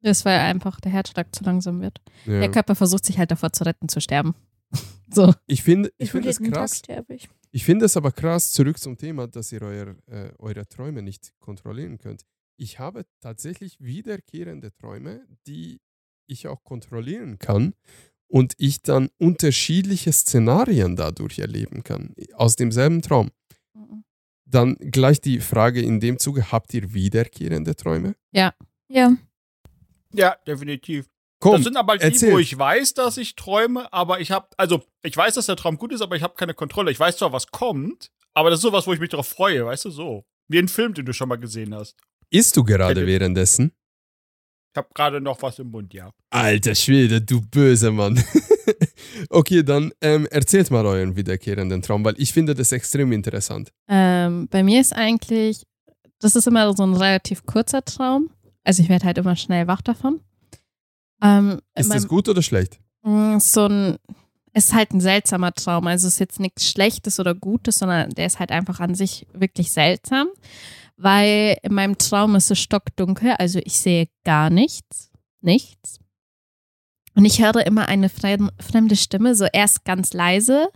Das, 0.01 0.25
weil 0.25 0.39
einfach 0.39 0.79
der 0.79 0.91
Herzschlag 0.91 1.33
zu 1.35 1.43
langsam 1.43 1.81
wird. 1.81 1.99
Ja. 2.25 2.39
Der 2.39 2.51
Körper 2.51 2.75
versucht 2.75 3.05
sich 3.05 3.17
halt 3.17 3.31
davor 3.31 3.51
zu 3.51 3.65
retten, 3.65 3.89
zu 3.89 3.99
sterben. 3.99 4.35
so. 5.09 5.33
Ich 5.47 5.63
finde 5.63 5.91
Ich 5.97 6.05
ich 6.05 6.11
find 6.11 6.25
Tag 6.25 6.53
krass. 6.53 6.81
ich. 7.09 7.29
Ich 7.51 7.65
finde 7.65 7.85
es 7.85 7.97
aber 7.97 8.11
krass, 8.11 8.51
zurück 8.51 8.77
zum 8.77 8.97
Thema, 8.97 9.27
dass 9.27 9.51
ihr 9.51 9.61
euer, 9.61 9.95
äh, 10.05 10.31
eure 10.37 10.67
Träume 10.67 11.01
nicht 11.01 11.33
kontrollieren 11.39 11.97
könnt. 11.97 12.25
Ich 12.61 12.77
habe 12.77 13.05
tatsächlich 13.21 13.79
wiederkehrende 13.79 14.73
Träume, 14.73 15.25
die 15.47 15.79
ich 16.27 16.49
auch 16.49 16.65
kontrollieren 16.65 17.39
kann 17.39 17.73
und 18.27 18.53
ich 18.57 18.81
dann 18.81 19.09
unterschiedliche 19.17 20.11
Szenarien 20.11 20.97
dadurch 20.97 21.39
erleben 21.39 21.83
kann, 21.83 22.13
aus 22.33 22.57
demselben 22.57 23.01
Traum. 23.01 23.31
Mhm. 23.73 24.03
Dann 24.45 24.75
gleich 24.75 25.21
die 25.21 25.39
Frage 25.39 25.81
in 25.81 26.01
dem 26.01 26.19
Zuge, 26.19 26.51
habt 26.51 26.73
ihr 26.73 26.93
wiederkehrende 26.93 27.77
Träume? 27.77 28.15
Ja. 28.33 28.53
Ja, 30.13 30.35
definitiv. 30.45 31.07
Komm, 31.39 31.53
das 31.53 31.63
sind 31.63 31.77
aber 31.77 31.97
die, 31.97 32.03
erzähl. 32.03 32.33
wo 32.33 32.39
ich 32.39 32.57
weiß, 32.57 32.93
dass 32.93 33.15
ich 33.15 33.37
träume, 33.37 33.91
aber 33.93 34.19
ich 34.19 34.31
habe, 34.31 34.49
also 34.57 34.83
ich 35.01 35.15
weiß, 35.15 35.35
dass 35.35 35.45
der 35.45 35.55
Traum 35.55 35.77
gut 35.77 35.93
ist, 35.93 36.01
aber 36.01 36.17
ich 36.17 36.23
habe 36.23 36.35
keine 36.35 36.53
Kontrolle. 36.53 36.91
Ich 36.91 36.99
weiß 36.99 37.15
zwar, 37.15 37.31
was 37.31 37.47
kommt, 37.47 38.11
aber 38.33 38.49
das 38.49 38.59
ist 38.59 38.63
sowas, 38.63 38.85
wo 38.85 38.91
ich 38.91 38.99
mich 38.99 39.11
darauf 39.11 39.29
freue, 39.29 39.65
weißt 39.65 39.85
du, 39.85 39.91
so. 39.91 40.25
Wie 40.49 40.59
ein 40.59 40.67
Film, 40.67 40.93
den 40.93 41.05
du 41.05 41.13
schon 41.13 41.29
mal 41.29 41.37
gesehen 41.37 41.73
hast. 41.73 41.95
Isst 42.31 42.55
du 42.57 42.63
gerade 42.63 43.05
währenddessen? 43.07 43.71
Ich 44.71 44.77
habe 44.77 44.87
gerade 44.93 45.19
noch 45.19 45.41
was 45.41 45.57
im 45.59 45.71
Mund, 45.71 45.93
ja. 45.93 46.11
Alter 46.29 46.75
Schwede, 46.75 47.21
du 47.21 47.41
böser 47.41 47.91
Mann. 47.91 48.23
okay, 49.29 49.63
dann 49.63 49.91
ähm, 50.01 50.27
erzählt 50.27 50.69
mal 50.69 50.85
euren 50.85 51.15
wiederkehrenden 51.15 51.81
Traum, 51.81 52.05
weil 52.05 52.13
ich 52.17 52.31
finde 52.33 52.53
das 52.53 52.71
extrem 52.71 53.11
interessant. 53.11 53.71
Ähm, 53.87 54.47
bei 54.47 54.61
mir 54.61 54.79
ist 54.79 54.93
eigentlich, 54.93 55.63
das 56.19 56.35
ist 56.35 56.47
immer 56.47 56.71
so 56.75 56.83
ein 56.83 56.93
relativ 56.93 57.45
kurzer 57.47 57.83
Traum. 57.83 58.29
Also 58.63 58.83
ich 58.83 58.89
werde 58.89 59.05
halt 59.05 59.17
immer 59.17 59.35
schnell 59.35 59.65
wach 59.65 59.81
davon. 59.81 60.21
Ähm, 61.21 61.59
Ist 61.75 61.91
das 61.91 62.07
gut 62.07 62.29
oder 62.29 62.43
schlecht? 62.43 62.79
Mm, 63.01 63.39
so 63.39 63.65
ein, 63.65 63.97
es 64.53 64.65
ist 64.65 64.73
halt 64.73 64.91
ein 64.93 65.01
seltsamer 65.01 65.53
Traum. 65.53 65.87
Also 65.87 66.07
es 66.07 66.13
ist 66.13 66.19
jetzt 66.19 66.39
nichts 66.39 66.69
Schlechtes 66.69 67.19
oder 67.19 67.33
Gutes, 67.33 67.75
sondern 67.77 68.11
der 68.11 68.27
ist 68.27 68.39
halt 68.39 68.51
einfach 68.51 68.79
an 68.79 68.93
sich 68.93 69.25
wirklich 69.33 69.71
seltsam, 69.71 70.27
weil 71.01 71.57
in 71.63 71.73
meinem 71.73 71.97
Traum 71.97 72.35
ist 72.35 72.51
es 72.51 72.59
stockdunkel, 72.59 73.31
also 73.39 73.59
ich 73.63 73.79
sehe 73.79 74.07
gar 74.25 74.49
nichts, 74.49 75.09
nichts. 75.41 75.99
Und 77.15 77.25
ich 77.25 77.41
höre 77.41 77.65
immer 77.65 77.87
eine 77.87 78.07
frem- 78.09 78.51
fremde 78.61 78.95
Stimme, 78.95 79.33
so 79.35 79.45
erst 79.51 79.83
ganz 79.85 80.13
leise 80.13 80.69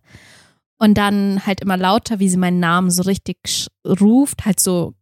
und 0.78 0.98
dann 0.98 1.46
halt 1.46 1.62
immer 1.62 1.78
lauter, 1.78 2.20
wie 2.20 2.30
sie 2.30 2.38
meinen 2.38 2.60
Namen 2.60 2.90
so 2.90 3.04
richtig 3.04 3.68
ruft, 3.86 4.46
halt 4.46 4.60
so, 4.60 4.94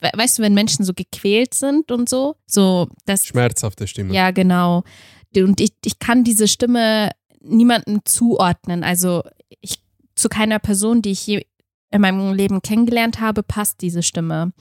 we- 0.00 0.10
weißt 0.14 0.38
du, 0.38 0.42
wenn 0.42 0.54
Menschen 0.54 0.84
so 0.84 0.94
gequält 0.94 1.54
sind 1.54 1.90
und 1.92 2.08
so, 2.08 2.36
so 2.46 2.88
das 3.04 3.26
Schmerzhafte 3.26 3.86
Stimme. 3.86 4.14
ja, 4.14 4.30
genau. 4.30 4.82
Und 5.36 5.60
ich, 5.60 5.72
ich 5.84 5.98
kann 5.98 6.24
diese 6.24 6.48
Stimme 6.48 7.10
niemandem 7.40 8.00
zuordnen. 8.04 8.82
Also 8.82 9.22
ich 9.60 9.78
zu 10.16 10.28
keiner 10.28 10.58
Person, 10.58 11.02
die 11.02 11.10
ich 11.10 11.26
je 11.26 11.46
in 11.90 12.00
meinem 12.00 12.34
Leben 12.34 12.62
kennengelernt 12.62 13.20
habe, 13.20 13.42
passt 13.42 13.80
diese 13.80 14.02
Stimme. 14.02 14.52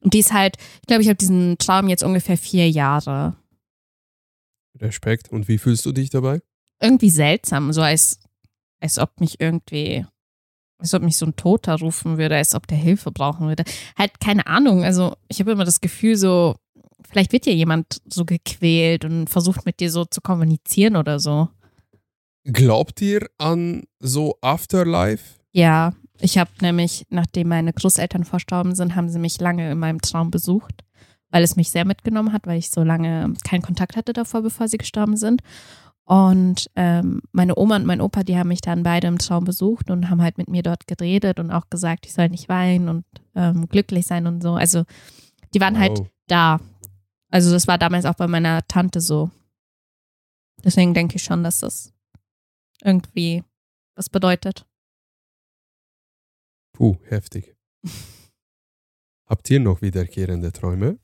Und 0.00 0.14
die 0.14 0.18
ist 0.18 0.32
halt, 0.32 0.56
ich 0.80 0.86
glaube, 0.86 1.02
ich 1.02 1.08
habe 1.08 1.16
diesen 1.16 1.56
Traum 1.58 1.88
jetzt 1.88 2.04
ungefähr 2.04 2.36
vier 2.36 2.68
Jahre. 2.70 3.36
Respekt. 4.78 5.30
Und 5.30 5.48
wie 5.48 5.58
fühlst 5.58 5.86
du 5.86 5.92
dich 5.92 6.10
dabei? 6.10 6.40
Irgendwie 6.80 7.10
seltsam, 7.10 7.72
so 7.72 7.80
als, 7.80 8.20
als 8.80 8.98
ob 8.98 9.20
mich 9.20 9.40
irgendwie, 9.40 10.04
als 10.78 10.92
ob 10.92 11.02
mich 11.02 11.16
so 11.16 11.24
ein 11.24 11.36
Toter 11.36 11.78
rufen 11.78 12.18
würde, 12.18 12.36
als 12.36 12.54
ob 12.54 12.66
der 12.66 12.76
Hilfe 12.76 13.12
brauchen 13.12 13.48
würde. 13.48 13.64
Halt 13.96 14.20
keine 14.20 14.46
Ahnung. 14.46 14.84
Also 14.84 15.16
ich 15.28 15.40
habe 15.40 15.52
immer 15.52 15.64
das 15.64 15.80
Gefühl, 15.80 16.16
so, 16.16 16.56
vielleicht 17.08 17.32
wird 17.32 17.46
ja 17.46 17.52
jemand 17.52 18.02
so 18.06 18.24
gequält 18.24 19.04
und 19.04 19.30
versucht 19.30 19.64
mit 19.64 19.80
dir 19.80 19.90
so 19.90 20.04
zu 20.04 20.20
kommunizieren 20.20 20.96
oder 20.96 21.20
so. 21.20 21.48
Glaubt 22.44 23.00
ihr 23.00 23.26
an 23.38 23.84
so 24.00 24.36
Afterlife? 24.42 25.40
Ja, 25.52 25.94
ich 26.24 26.38
habe 26.38 26.50
nämlich, 26.62 27.06
nachdem 27.10 27.48
meine 27.48 27.72
Großeltern 27.72 28.24
verstorben 28.24 28.74
sind, 28.74 28.96
haben 28.96 29.10
sie 29.10 29.18
mich 29.18 29.38
lange 29.40 29.70
in 29.70 29.78
meinem 29.78 30.00
Traum 30.00 30.30
besucht, 30.30 30.82
weil 31.30 31.42
es 31.42 31.54
mich 31.54 31.70
sehr 31.70 31.84
mitgenommen 31.84 32.32
hat, 32.32 32.46
weil 32.46 32.58
ich 32.58 32.70
so 32.70 32.82
lange 32.82 33.34
keinen 33.44 33.60
Kontakt 33.60 33.94
hatte 33.94 34.14
davor, 34.14 34.40
bevor 34.40 34.66
sie 34.66 34.78
gestorben 34.78 35.18
sind. 35.18 35.42
Und 36.06 36.70
ähm, 36.76 37.20
meine 37.32 37.58
Oma 37.58 37.76
und 37.76 37.84
mein 37.84 38.00
Opa, 38.00 38.22
die 38.22 38.38
haben 38.38 38.48
mich 38.48 38.62
dann 38.62 38.82
beide 38.82 39.06
im 39.06 39.18
Traum 39.18 39.44
besucht 39.44 39.90
und 39.90 40.08
haben 40.08 40.22
halt 40.22 40.38
mit 40.38 40.48
mir 40.48 40.62
dort 40.62 40.86
geredet 40.86 41.38
und 41.38 41.50
auch 41.50 41.68
gesagt, 41.68 42.06
ich 42.06 42.14
soll 42.14 42.30
nicht 42.30 42.48
weinen 42.48 42.88
und 42.88 43.04
ähm, 43.34 43.68
glücklich 43.68 44.06
sein 44.06 44.26
und 44.26 44.42
so. 44.42 44.54
Also 44.54 44.84
die 45.52 45.60
waren 45.60 45.78
halt 45.78 45.98
Wow. 45.98 46.08
da. 46.26 46.60
Also 47.30 47.52
das 47.52 47.68
war 47.68 47.76
damals 47.76 48.06
auch 48.06 48.14
bei 48.14 48.28
meiner 48.28 48.66
Tante 48.66 49.02
so. 49.02 49.30
Deswegen 50.64 50.94
denke 50.94 51.16
ich 51.16 51.22
schon, 51.22 51.44
dass 51.44 51.60
das 51.60 51.92
irgendwie 52.82 53.44
was 53.94 54.08
bedeutet. 54.08 54.66
Puh, 56.74 56.96
heftig. 57.08 57.54
Habt 59.26 59.48
ihr 59.48 59.60
noch 59.60 59.80
wiederkehrende 59.80 60.52
Träume? 60.52 60.98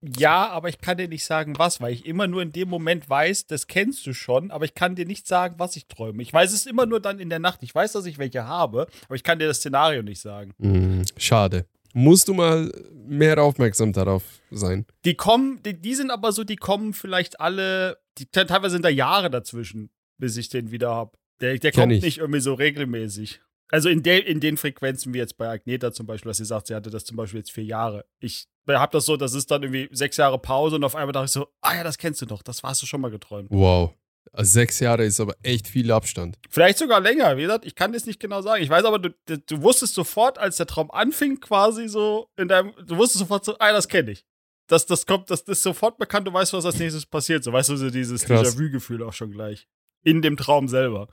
Ja, 0.00 0.48
aber 0.48 0.68
ich 0.68 0.78
kann 0.78 0.96
dir 0.96 1.06
nicht 1.06 1.24
sagen, 1.24 1.58
was, 1.58 1.80
weil 1.80 1.92
ich 1.92 2.06
immer 2.06 2.26
nur 2.26 2.42
in 2.42 2.50
dem 2.50 2.68
Moment 2.68 3.08
weiß, 3.08 3.46
das 3.46 3.68
kennst 3.68 4.04
du 4.06 4.14
schon, 4.14 4.50
aber 4.50 4.64
ich 4.64 4.74
kann 4.74 4.96
dir 4.96 5.06
nicht 5.06 5.28
sagen, 5.28 5.56
was 5.58 5.76
ich 5.76 5.86
träume. 5.86 6.22
Ich 6.22 6.32
weiß 6.32 6.52
es 6.52 6.66
immer 6.66 6.86
nur 6.86 6.98
dann 6.98 7.20
in 7.20 7.28
der 7.28 7.38
Nacht. 7.38 7.62
Ich 7.62 7.72
weiß, 7.72 7.92
dass 7.92 8.06
ich 8.06 8.18
welche 8.18 8.44
habe, 8.44 8.88
aber 9.04 9.14
ich 9.14 9.22
kann 9.22 9.38
dir 9.38 9.46
das 9.46 9.58
Szenario 9.58 10.02
nicht 10.02 10.20
sagen. 10.20 10.52
Hm, 10.60 11.04
schade. 11.16 11.66
Musst 11.92 12.26
du 12.26 12.34
mal 12.34 12.72
mehr 12.94 13.40
aufmerksam 13.40 13.92
darauf 13.92 14.24
sein. 14.50 14.86
Die 15.04 15.14
kommen, 15.14 15.62
die, 15.62 15.80
die 15.80 15.94
sind 15.94 16.10
aber 16.10 16.32
so, 16.32 16.42
die 16.42 16.56
kommen 16.56 16.94
vielleicht 16.94 17.40
alle, 17.40 17.98
die, 18.18 18.26
teilweise 18.26 18.70
sind 18.70 18.84
da 18.84 18.88
Jahre 18.88 19.30
dazwischen, 19.30 19.90
bis 20.18 20.36
ich 20.36 20.48
den 20.48 20.72
wieder 20.72 20.92
habe. 20.92 21.12
Der, 21.40 21.58
der 21.58 21.70
kommt 21.70 21.92
ich. 21.92 22.02
nicht 22.02 22.18
irgendwie 22.18 22.40
so 22.40 22.54
regelmäßig. 22.54 23.40
Also 23.72 23.88
in, 23.88 24.02
der, 24.02 24.26
in 24.26 24.38
den 24.38 24.58
Frequenzen 24.58 25.14
wie 25.14 25.18
jetzt 25.18 25.38
bei 25.38 25.48
Agneta 25.48 25.92
zum 25.92 26.06
Beispiel, 26.06 26.28
dass 26.28 26.36
sie 26.36 26.44
sagt, 26.44 26.66
sie 26.66 26.74
hatte 26.74 26.90
das 26.90 27.06
zum 27.06 27.16
Beispiel 27.16 27.40
jetzt 27.40 27.52
vier 27.52 27.64
Jahre. 27.64 28.04
Ich 28.20 28.46
habe 28.68 28.92
das 28.92 29.06
so, 29.06 29.16
das 29.16 29.32
ist 29.32 29.50
dann 29.50 29.62
irgendwie 29.62 29.88
sechs 29.92 30.18
Jahre 30.18 30.38
Pause 30.38 30.76
und 30.76 30.84
auf 30.84 30.94
einmal 30.94 31.12
dachte 31.12 31.24
ich 31.24 31.30
so, 31.30 31.48
ah 31.62 31.74
ja, 31.76 31.82
das 31.82 31.96
kennst 31.96 32.20
du 32.20 32.26
doch, 32.26 32.42
das 32.42 32.62
hast 32.62 32.82
du 32.82 32.86
schon 32.86 33.00
mal 33.00 33.10
geträumt. 33.10 33.48
Wow. 33.50 33.94
Also 34.30 34.52
sechs 34.52 34.78
Jahre 34.78 35.04
ist 35.04 35.20
aber 35.20 35.36
echt 35.42 35.68
viel 35.68 35.90
Abstand. 35.90 36.38
Vielleicht 36.50 36.78
sogar 36.78 37.00
länger, 37.00 37.38
wie 37.38 37.42
gesagt, 37.42 37.64
ich 37.64 37.74
kann 37.74 37.94
das 37.94 38.04
nicht 38.04 38.20
genau 38.20 38.42
sagen. 38.42 38.62
Ich 38.62 38.68
weiß 38.68 38.84
aber, 38.84 38.98
du, 38.98 39.10
du, 39.26 39.62
wusstest 39.62 39.94
sofort, 39.94 40.36
als 40.36 40.58
der 40.58 40.66
Traum 40.66 40.90
anfing, 40.90 41.40
quasi 41.40 41.88
so 41.88 42.28
in 42.36 42.48
deinem, 42.48 42.74
du 42.86 42.98
wusstest 42.98 43.20
sofort 43.20 43.44
so, 43.46 43.56
ah, 43.58 43.72
das 43.72 43.88
kenne 43.88 44.10
ich. 44.10 44.26
Das, 44.68 44.84
das 44.84 45.06
kommt, 45.06 45.30
das, 45.30 45.44
das 45.44 45.58
ist 45.58 45.62
sofort 45.62 45.96
bekannt, 45.96 46.26
du 46.26 46.32
weißt, 46.32 46.52
was 46.52 46.66
als 46.66 46.78
nächstes 46.78 47.06
passiert. 47.06 47.42
So 47.42 47.52
weißt 47.52 47.70
du, 47.70 47.76
so 47.76 47.90
dieses. 47.90 48.26
Déjà-vu-Gefühl 48.26 49.02
auch 49.02 49.12
schon 49.12 49.30
gleich. 49.30 49.66
In 50.04 50.22
dem 50.22 50.36
Traum 50.36 50.68
selber. 50.68 51.08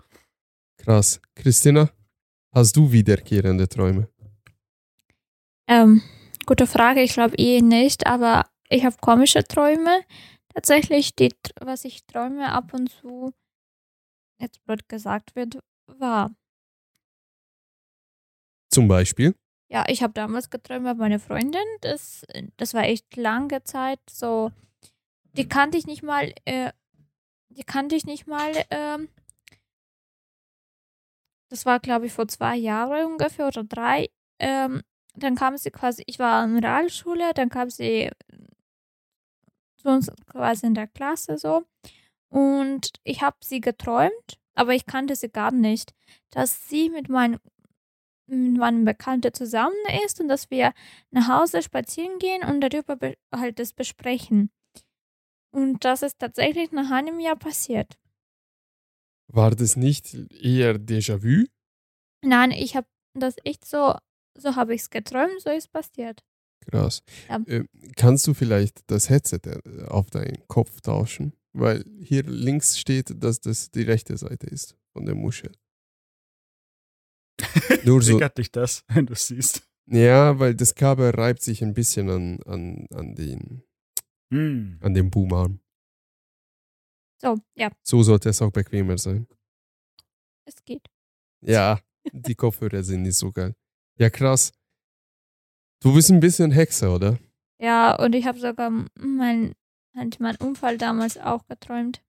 Krass. 0.77 1.21
Christina, 1.35 1.89
hast 2.53 2.75
du 2.75 2.91
wiederkehrende 2.91 3.67
Träume? 3.67 4.07
Ähm, 5.67 6.01
gute 6.45 6.67
Frage. 6.67 7.01
Ich 7.01 7.13
glaube 7.13 7.35
eh 7.37 7.61
nicht, 7.61 8.07
aber 8.07 8.45
ich 8.69 8.85
habe 8.85 8.95
komische 9.01 9.43
Träume. 9.43 10.01
Tatsächlich, 10.53 11.15
die, 11.15 11.29
was 11.61 11.85
ich 11.85 12.05
träume 12.05 12.51
ab 12.51 12.73
und 12.73 12.89
zu, 12.89 13.33
jetzt 14.41 14.63
blöd 14.65 14.89
gesagt 14.89 15.35
wird, 15.35 15.59
war. 15.87 16.31
Zum 18.71 18.87
Beispiel? 18.87 19.35
Ja, 19.71 19.85
ich 19.87 20.01
habe 20.01 20.13
damals 20.13 20.49
geträumt 20.49 20.85
bei 20.85 20.95
meiner 20.95 21.19
Freundin. 21.19 21.61
Das, 21.81 22.25
das 22.57 22.73
war 22.73 22.83
echt 22.83 23.15
lange 23.15 23.63
Zeit. 23.63 23.99
So, 24.09 24.51
die 25.33 25.47
kannte 25.47 25.77
ich 25.77 25.85
nicht 25.85 26.01
mal. 26.01 26.33
Äh, 26.45 26.71
die 27.49 27.63
kannte 27.63 27.95
ich 27.95 28.05
nicht 28.05 28.25
mal. 28.25 28.51
Ähm, 28.71 29.09
das 31.49 31.65
war, 31.65 31.79
glaube 31.79 32.05
ich, 32.07 32.13
vor 32.13 32.27
zwei 32.27 32.55
Jahren 32.55 33.05
ungefähr 33.13 33.47
oder 33.47 33.63
drei. 33.63 34.09
Ähm, 34.39 34.81
dann 35.15 35.35
kam 35.35 35.57
sie 35.57 35.71
quasi. 35.71 36.03
Ich 36.05 36.19
war 36.19 36.43
in 36.43 36.59
Realschule. 36.59 37.33
Dann 37.33 37.49
kam 37.49 37.69
sie 37.69 38.09
zu 39.77 39.89
uns 39.89 40.11
quasi 40.27 40.67
in 40.67 40.73
der 40.75 40.87
Klasse 40.87 41.37
so. 41.37 41.63
Und 42.29 42.93
ich 43.03 43.21
habe 43.23 43.37
sie 43.43 43.61
geträumt, 43.61 44.39
aber 44.55 44.73
ich 44.75 44.85
kannte 44.85 45.15
sie 45.15 45.29
gar 45.29 45.51
nicht, 45.51 45.93
dass 46.31 46.69
sie 46.69 46.89
mit 46.89 47.09
meinem 47.09 47.39
mit 48.27 48.57
meinem 48.57 48.85
Bekannten 48.85 49.33
zusammen 49.33 49.75
ist 50.05 50.21
und 50.21 50.27
dass 50.27 50.51
wir 50.51 50.73
nach 51.09 51.27
Hause 51.27 51.63
spazieren 51.63 52.19
gehen 52.19 52.43
und 52.43 52.61
darüber 52.61 52.95
be 52.95 53.17
halt 53.35 53.57
das 53.57 53.73
besprechen. 53.73 54.51
Und 55.51 55.83
das 55.83 56.03
ist 56.03 56.19
tatsächlich 56.19 56.71
nach 56.71 56.91
einem 56.91 57.19
Jahr 57.19 57.35
passiert. 57.35 57.97
War 59.31 59.51
das 59.51 59.75
nicht 59.75 60.13
eher 60.31 60.75
Déjà-vu? 60.75 61.45
Nein, 62.25 62.51
ich 62.51 62.75
habe 62.75 62.87
das 63.13 63.35
echt 63.43 63.65
so, 63.65 63.95
so 64.37 64.55
habe 64.55 64.73
ich 64.73 64.81
es 64.81 64.89
geträumt, 64.89 65.39
so 65.41 65.49
ist 65.49 65.71
passiert. 65.71 66.23
Krass. 66.69 67.01
Ja. 67.29 67.39
Äh, 67.45 67.65
kannst 67.95 68.27
du 68.27 68.33
vielleicht 68.33 68.81
das 68.87 69.09
Headset 69.09 69.39
äh, 69.45 69.85
auf 69.85 70.09
deinen 70.09 70.45
Kopf 70.47 70.81
tauschen? 70.81 71.33
Weil 71.53 71.83
hier 72.01 72.23
links 72.23 72.77
steht, 72.77 73.23
dass 73.23 73.39
das 73.39 73.71
die 73.71 73.83
rechte 73.83 74.17
Seite 74.17 74.47
ist 74.47 74.75
von 74.93 75.05
der 75.05 75.15
Muschel. 75.15 75.51
Nur 77.85 78.01
so. 78.01 78.13
Triggert 78.13 78.37
dich 78.37 78.51
das, 78.51 78.83
wenn 78.87 79.05
du 79.05 79.13
es 79.13 79.27
siehst. 79.27 79.63
Ja, 79.87 80.37
weil 80.37 80.53
das 80.53 80.75
Kabel 80.75 81.09
reibt 81.11 81.41
sich 81.41 81.63
ein 81.63 81.73
bisschen 81.73 82.09
an, 82.09 82.39
an, 82.43 82.85
an, 82.93 83.15
den, 83.15 83.63
Hm. 84.31 84.77
an 84.81 84.93
den 84.93 85.09
Boomarm. 85.09 85.59
So, 87.21 87.37
ja, 87.55 87.69
So 87.83 88.01
sollte 88.03 88.29
es 88.29 88.41
auch 88.41 88.51
bequemer 88.51 88.97
sein. 88.97 89.27
es 90.45 90.63
geht. 90.65 90.85
Ja, 91.41 91.79
die 92.11 92.35
Kopfhörer 92.35 92.83
sind 92.83 93.03
nicht 93.03 93.17
so 93.17 93.31
geil. 93.31 93.53
Ja, 93.97 94.09
krass. 94.09 94.51
Du 95.81 95.93
bist 95.93 96.09
ein 96.11 96.19
bisschen 96.19 96.51
Hexe, 96.51 96.89
oder? 96.89 97.17
Ja, 97.61 97.95
und 98.01 98.13
ich 98.15 98.25
habe 98.25 98.39
sogar 98.39 98.69
mein, 98.95 99.53
meinen 99.93 100.37
Unfall 100.39 100.77
damals 100.77 101.17
auch 101.17 101.45
geträumt. 101.47 102.01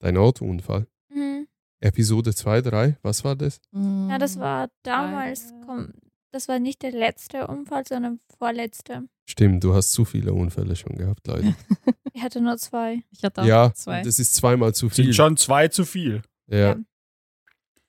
Dein 0.00 0.16
Autounfall. 0.16 0.86
Mhm. 1.10 1.46
Episode 1.80 2.34
2, 2.34 2.62
3, 2.62 2.98
was 3.02 3.24
war 3.24 3.36
das? 3.36 3.60
Ja, 3.72 4.18
das 4.18 4.38
war 4.38 4.68
damals, 4.82 5.52
komm, 5.66 5.92
das 6.36 6.48
war 6.48 6.58
nicht 6.58 6.82
der 6.82 6.92
letzte 6.92 7.46
Unfall, 7.46 7.86
sondern 7.86 8.20
vorletzte. 8.38 9.08
Stimmt, 9.26 9.64
du 9.64 9.74
hast 9.74 9.92
zu 9.92 10.04
viele 10.04 10.34
Unfälle 10.34 10.76
schon 10.76 10.94
gehabt, 10.96 11.26
leider. 11.26 11.54
Ich 12.12 12.22
hatte 12.22 12.40
nur 12.40 12.56
zwei. 12.56 13.02
Ich 13.10 13.22
hatte 13.24 13.42
auch 13.42 13.46
ja, 13.46 13.74
zwei. 13.74 14.00
das 14.00 14.18
ist 14.18 14.34
zweimal 14.34 14.74
zu 14.74 14.88
viel. 14.88 15.04
Sind 15.04 15.14
schon 15.14 15.36
zwei 15.36 15.68
zu 15.68 15.84
viel. 15.84 16.22
ja. 16.46 16.76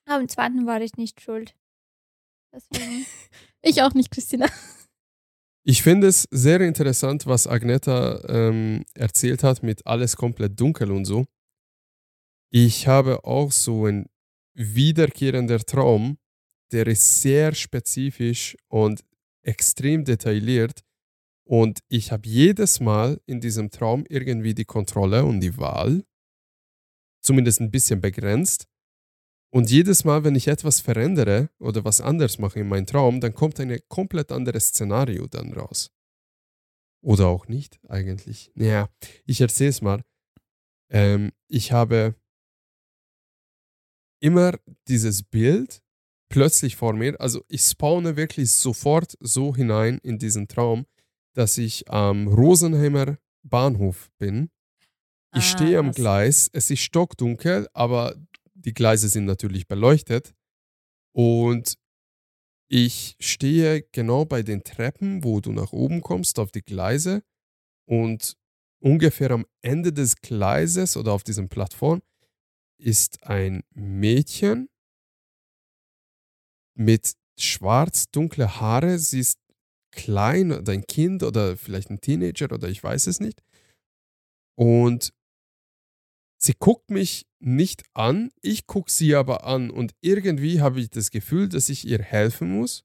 Aber 0.06 0.22
im 0.22 0.28
zweiten 0.28 0.66
war 0.66 0.82
ich 0.82 0.96
nicht 0.98 1.22
schuld. 1.22 1.56
Deswegen. 2.54 3.06
Ich 3.64 3.82
auch 3.82 3.94
nicht, 3.94 4.12
Christina. 4.12 4.46
Ich 5.64 5.82
finde 5.82 6.08
es 6.08 6.28
sehr 6.32 6.62
interessant, 6.62 7.26
was 7.26 7.48
Agneta 7.48 8.24
ähm, 8.30 8.86
erzählt 8.94 9.44
hat 9.44 9.64
mit 9.64 9.86
alles 9.86 10.16
komplett 10.16 10.58
dunkel 10.58 10.92
und 10.92 11.04
so. 11.04 11.26
Ich 12.50 12.88
habe 12.88 13.26
auch 13.26 13.52
so 13.52 13.88
ein 13.88 14.06
wiederkehrender 14.54 15.60
Traum, 15.60 16.18
der 16.72 16.88
ist 16.88 17.22
sehr 17.22 17.54
spezifisch 17.56 18.58
und 18.68 19.04
extrem 19.42 20.04
detailliert. 20.04 20.84
Und 21.46 21.80
ich 21.88 22.12
habe 22.12 22.28
jedes 22.28 22.80
Mal 22.80 23.22
in 23.26 23.40
diesem 23.40 23.72
Traum 23.72 24.06
irgendwie 24.10 24.54
die 24.54 24.66
Kontrolle 24.66 25.24
und 25.24 25.40
die 25.40 25.58
Wahl, 25.58 26.04
zumindest 27.22 27.62
ein 27.62 27.72
bisschen 27.72 28.02
begrenzt. 28.02 28.68
Und 29.50 29.72
jedes 29.72 30.04
Mal, 30.04 30.26
wenn 30.26 30.36
ich 30.36 30.50
etwas 30.50 30.82
verändere 30.82 31.50
oder 31.58 31.86
was 31.86 32.02
anders 32.02 32.38
mache 32.38 32.60
in 32.60 32.68
meinem 32.68 32.86
Traum, 32.86 33.22
dann 33.22 33.34
kommt 33.34 33.60
ein 33.60 33.80
komplett 33.88 34.32
anderes 34.32 34.68
Szenario 34.68 35.28
dann 35.28 35.54
raus. 35.54 35.90
Oder 37.02 37.28
auch 37.28 37.48
nicht, 37.48 37.80
eigentlich. 37.88 38.52
Naja, 38.56 38.90
ich 39.26 39.40
erzähle 39.40 39.70
es 39.70 39.82
mal. 39.82 40.04
Ähm, 40.90 41.32
ich 41.48 41.72
habe 41.72 42.16
immer 44.20 44.60
dieses 44.88 45.24
Bild 45.24 45.82
plötzlich 46.30 46.76
vor 46.76 46.94
mir. 46.94 47.20
Also 47.20 47.44
ich 47.48 47.62
spawne 47.64 48.16
wirklich 48.18 48.52
sofort 48.52 49.18
so 49.20 49.56
hinein 49.56 50.00
in 50.04 50.18
diesen 50.20 50.48
Traum, 50.48 50.86
dass 51.34 51.58
ich 51.58 51.90
am 51.90 52.28
Rosenheimer 52.28 53.18
Bahnhof 53.44 54.10
bin. 54.18 54.50
Ich 55.34 55.40
Ah, 55.40 55.42
stehe 55.42 55.80
am 55.80 55.92
Gleis, 55.92 56.50
es 56.52 56.70
ist 56.70 56.82
stockdunkel, 56.82 57.68
aber 57.74 58.16
die 58.54 58.74
Gleise 58.74 59.10
sind 59.10 59.26
natürlich 59.26 59.68
beleuchtet. 59.68 60.34
Und 61.14 61.76
ich 62.70 63.16
stehe 63.20 63.84
genau 63.92 64.26
bei 64.26 64.42
den 64.44 64.64
Treppen, 64.64 65.24
wo 65.24 65.40
du 65.40 65.52
nach 65.52 65.72
oben 65.72 66.02
kommst, 66.02 66.40
auf 66.40 66.52
die 66.52 66.64
Gleise. 66.64 67.24
Und 67.86 68.36
ungefähr 68.80 69.32
am 69.32 69.46
Ende 69.62 69.94
des 69.94 70.18
Gleises 70.18 70.98
oder 70.98 71.14
auf 71.14 71.24
diesem 71.24 71.50
Plattform 71.50 72.02
ist 72.78 73.24
ein 73.24 73.64
Mädchen 73.74 74.70
mit 76.78 77.14
schwarz-dunkle 77.38 78.60
Haare. 78.60 79.00
Sie 79.00 79.20
ist 79.20 79.40
klein 79.92 80.52
oder 80.52 80.74
ein 80.74 80.86
Kind 80.86 81.24
oder 81.24 81.58
vielleicht 81.58 81.90
ein 81.90 82.02
Teenager 82.02 82.52
oder 82.52 82.70
ich 82.70 82.84
weiß 82.84 83.08
es 83.08 83.20
nicht. 83.20 83.42
Und 84.56 85.14
sie 86.38 86.54
guckt 86.58 86.90
mich 86.90 87.26
nicht 87.40 87.84
an, 87.94 88.32
ich 88.42 88.66
gucke 88.66 88.92
sie 88.92 89.16
aber 89.16 89.46
an 89.46 89.70
und 89.70 89.94
irgendwie 90.02 90.62
habe 90.62 90.80
ich 90.80 90.90
das 90.90 91.12
Gefühl, 91.12 91.50
dass 91.50 91.70
ich 91.70 91.86
ihr 91.86 92.00
helfen 92.00 92.50
muss 92.50 92.84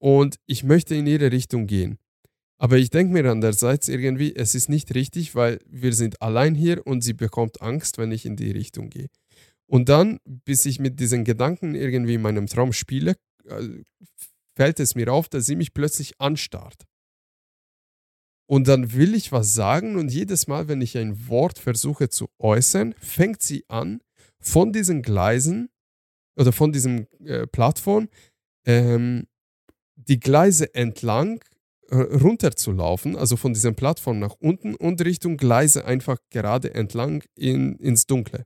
und 0.00 0.36
ich 0.46 0.64
möchte 0.64 0.94
in 0.94 1.06
ihre 1.06 1.30
Richtung 1.30 1.66
gehen. 1.66 1.98
Aber 2.58 2.76
ich 2.76 2.90
denke 2.90 3.12
mir 3.12 3.28
andererseits 3.28 3.88
irgendwie, 3.88 4.34
es 4.36 4.54
ist 4.54 4.68
nicht 4.68 4.94
richtig, 4.94 5.34
weil 5.34 5.58
wir 5.66 5.92
sind 5.92 6.22
allein 6.22 6.54
hier 6.54 6.86
und 6.86 7.02
sie 7.02 7.12
bekommt 7.12 7.60
Angst, 7.60 7.98
wenn 7.98 8.12
ich 8.12 8.24
in 8.24 8.36
die 8.36 8.52
Richtung 8.52 8.88
gehe. 8.88 9.08
Und 9.66 9.88
dann, 9.88 10.18
bis 10.24 10.66
ich 10.66 10.78
mit 10.78 11.00
diesen 11.00 11.24
Gedanken 11.24 11.74
irgendwie 11.74 12.14
in 12.14 12.22
meinem 12.22 12.46
Traum 12.46 12.72
spiele, 12.72 13.16
äh, 13.44 13.82
fällt 14.54 14.80
es 14.80 14.94
mir 14.94 15.12
auf, 15.12 15.28
dass 15.28 15.46
sie 15.46 15.56
mich 15.56 15.72
plötzlich 15.72 16.20
anstarrt. 16.20 16.84
Und 18.46 18.68
dann 18.68 18.92
will 18.92 19.14
ich 19.14 19.32
was 19.32 19.54
sagen 19.54 19.96
und 19.96 20.12
jedes 20.12 20.46
Mal, 20.46 20.68
wenn 20.68 20.82
ich 20.82 20.98
ein 20.98 21.28
Wort 21.28 21.58
versuche 21.58 22.10
zu 22.10 22.28
äußern, 22.38 22.94
fängt 22.98 23.40
sie 23.40 23.64
an, 23.68 24.02
von 24.40 24.72
diesen 24.72 25.02
Gleisen 25.02 25.70
oder 26.36 26.52
von 26.52 26.72
diesem 26.72 27.06
äh, 27.24 27.46
Plattform 27.46 28.08
ähm, 28.66 29.26
die 29.94 30.20
Gleise 30.20 30.74
entlang 30.74 31.42
äh, 31.88 31.96
runterzulaufen, 31.96 33.16
also 33.16 33.36
von 33.36 33.54
dieser 33.54 33.72
Plattform 33.72 34.18
nach 34.18 34.34
unten 34.40 34.74
und 34.74 35.00
Richtung 35.04 35.36
Gleise 35.36 35.84
einfach 35.84 36.18
gerade 36.30 36.74
entlang 36.74 37.22
in, 37.36 37.76
ins 37.76 38.06
Dunkle. 38.06 38.44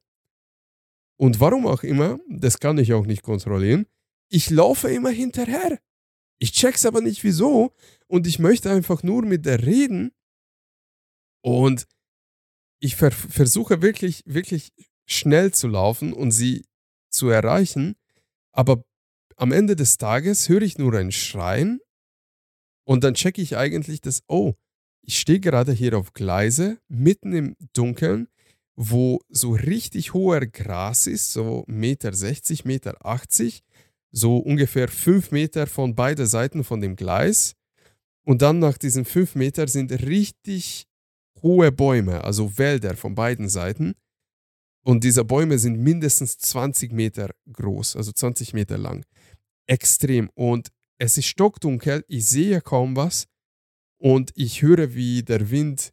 Und 1.16 1.40
warum 1.40 1.66
auch 1.66 1.82
immer, 1.82 2.18
das 2.28 2.60
kann 2.60 2.78
ich 2.78 2.92
auch 2.92 3.06
nicht 3.06 3.22
kontrollieren, 3.22 3.86
ich 4.28 4.50
laufe 4.50 4.90
immer 4.90 5.10
hinterher. 5.10 5.78
Ich 6.38 6.52
check's 6.52 6.84
aber 6.84 7.00
nicht 7.00 7.24
wieso. 7.24 7.74
Und 8.06 8.26
ich 8.26 8.38
möchte 8.38 8.70
einfach 8.70 9.02
nur 9.02 9.22
mit 9.24 9.46
der 9.46 9.64
reden. 9.64 10.12
Und 11.42 11.86
ich 12.80 12.96
ver 12.96 13.10
versuche 13.10 13.80
wirklich, 13.82 14.22
wirklich 14.26 14.72
schnell 15.06 15.52
zu 15.52 15.68
laufen 15.68 16.12
und 16.12 16.32
sie 16.32 16.66
zu 17.10 17.28
erreichen, 17.28 17.94
aber 18.52 18.84
am 19.36 19.52
Ende 19.52 19.76
des 19.76 19.98
Tages 19.98 20.48
höre 20.48 20.62
ich 20.62 20.78
nur 20.78 20.94
ein 20.94 21.12
Schreien. 21.12 21.80
Und 22.84 23.04
dann 23.04 23.14
checke 23.14 23.42
ich 23.42 23.56
eigentlich, 23.56 24.00
dass, 24.00 24.22
oh, 24.28 24.54
ich 25.02 25.18
stehe 25.18 25.40
gerade 25.40 25.72
hier 25.72 25.96
auf 25.96 26.12
Gleise, 26.12 26.78
mitten 26.88 27.32
im 27.32 27.56
Dunkeln, 27.72 28.28
wo 28.76 29.20
so 29.28 29.52
richtig 29.52 30.12
hoher 30.12 30.46
Gras 30.46 31.06
ist, 31.06 31.32
so 31.32 31.64
Meter 31.66 32.12
60, 32.12 32.64
Meter 32.64 33.04
80, 33.04 33.64
so 34.12 34.36
ungefähr 34.38 34.88
fünf 34.88 35.30
Meter 35.30 35.66
von 35.66 35.94
beiden 35.94 36.26
Seiten 36.26 36.62
von 36.62 36.80
dem 36.80 36.94
Gleis. 36.94 37.54
Und 38.24 38.42
dann 38.42 38.58
nach 38.58 38.76
diesen 38.76 39.04
fünf 39.04 39.34
Meter 39.34 39.66
sind 39.66 39.92
richtig 39.92 40.86
hohe 41.42 41.72
Bäume, 41.72 42.24
also 42.24 42.58
Wälder 42.58 42.96
von 42.96 43.14
beiden 43.14 43.48
Seiten. 43.48 43.94
Und 44.84 45.04
diese 45.04 45.24
Bäume 45.24 45.58
sind 45.58 45.78
mindestens 45.78 46.38
20 46.38 46.92
Meter 46.92 47.30
groß, 47.52 47.96
also 47.96 48.12
20 48.12 48.52
Meter 48.52 48.78
lang. 48.78 49.04
Extrem. 49.66 50.30
Und 50.34 50.68
es 50.98 51.18
ist 51.18 51.26
stockdunkel, 51.26 52.04
ich 52.08 52.28
sehe 52.28 52.60
kaum 52.60 52.96
was. 52.96 53.26
Und 53.98 54.32
ich 54.34 54.62
höre, 54.62 54.94
wie 54.94 55.22
der 55.22 55.50
Wind 55.50 55.92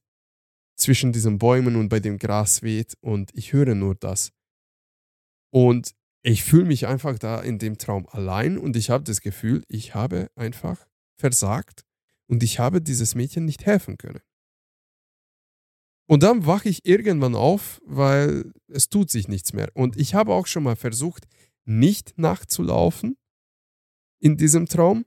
zwischen 0.76 1.12
diesen 1.14 1.38
Bäumen 1.38 1.76
und 1.76 1.90
bei 1.90 2.00
dem 2.00 2.18
Gras 2.18 2.62
weht. 2.62 2.96
Und 3.02 3.32
ich 3.34 3.54
höre 3.54 3.76
nur 3.76 3.96
das. 3.96 4.32
Und 5.52 5.94
ich 6.24 6.44
fühle 6.44 6.66
mich 6.66 6.88
einfach 6.88 7.20
da 7.20 7.42
in 7.42 7.60
dem 7.60 7.78
Traum 7.78 8.08
allein 8.10 8.58
und 8.58 8.76
ich 8.78 8.90
habe 8.90 9.04
das 9.04 9.22
Gefühl, 9.22 9.64
ich 9.68 9.94
habe 9.94 10.32
einfach 10.36 10.88
versagt 11.20 11.84
und 12.28 12.44
ich 12.44 12.60
habe 12.60 12.82
dieses 12.82 13.14
Mädchen 13.14 13.46
nicht 13.46 13.66
helfen 13.66 13.98
können. 13.98 14.22
Und 16.08 16.24
dann 16.24 16.46
wache 16.46 16.70
ich 16.70 16.86
irgendwann 16.86 17.36
auf, 17.36 17.82
weil 17.86 18.52
es 18.68 18.90
tut 18.90 19.10
sich 19.10 19.28
nichts 19.28 19.54
mehr. 19.54 19.70
Und 19.74 19.98
ich 19.98 20.16
habe 20.16 20.34
auch 20.34 20.48
schon 20.48 20.64
mal 20.64 20.76
versucht, 20.76 21.26
nicht 21.66 22.18
nachzulaufen 22.18 23.18
in 24.20 24.38
diesem 24.38 24.68
Traum. 24.68 25.06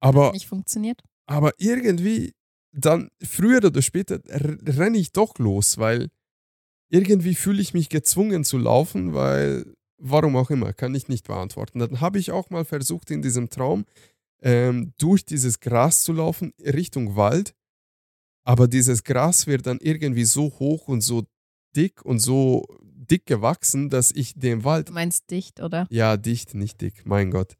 Aber, 0.00 0.32
Nicht 0.32 0.46
funktioniert. 0.46 1.02
aber 1.26 1.52
irgendwie, 1.58 2.34
dann 2.76 3.08
früher 3.22 3.64
oder 3.64 3.82
später 3.82 4.20
renne 4.28 4.98
ich 4.98 5.12
doch 5.12 5.38
los, 5.38 5.78
weil 5.78 6.08
irgendwie 6.90 7.34
fühle 7.34 7.60
ich 7.62 7.74
mich 7.74 7.88
gezwungen 7.88 8.44
zu 8.44 8.58
laufen, 8.58 9.14
weil 9.14 9.74
warum 9.98 10.36
auch 10.36 10.50
immer, 10.50 10.72
kann 10.72 10.94
ich 10.94 11.08
nicht 11.08 11.26
beantworten. 11.26 11.78
Dann 11.78 12.00
habe 12.00 12.18
ich 12.18 12.30
auch 12.30 12.50
mal 12.50 12.64
versucht, 12.64 13.10
in 13.10 13.22
diesem 13.22 13.48
Traum 13.48 13.86
ähm, 14.42 14.92
durch 14.98 15.24
dieses 15.24 15.60
Gras 15.60 16.02
zu 16.02 16.12
laufen, 16.12 16.52
Richtung 16.60 17.16
Wald. 17.16 17.54
Aber 18.44 18.68
dieses 18.68 19.02
Gras 19.02 19.46
wird 19.46 19.66
dann 19.66 19.78
irgendwie 19.80 20.24
so 20.24 20.44
hoch 20.58 20.86
und 20.86 21.00
so 21.00 21.24
dick 21.74 22.04
und 22.04 22.20
so 22.20 22.66
dick 22.82 23.26
gewachsen, 23.26 23.88
dass 23.90 24.12
ich 24.12 24.34
den 24.34 24.64
Wald 24.64 24.88
Du 24.88 24.92
meinst 24.92 25.30
dicht, 25.30 25.60
oder? 25.60 25.86
ja, 25.90 26.16
dicht, 26.16 26.54
nicht 26.54 26.80
dick, 26.80 27.06
mein 27.06 27.30
Gott. 27.30 27.56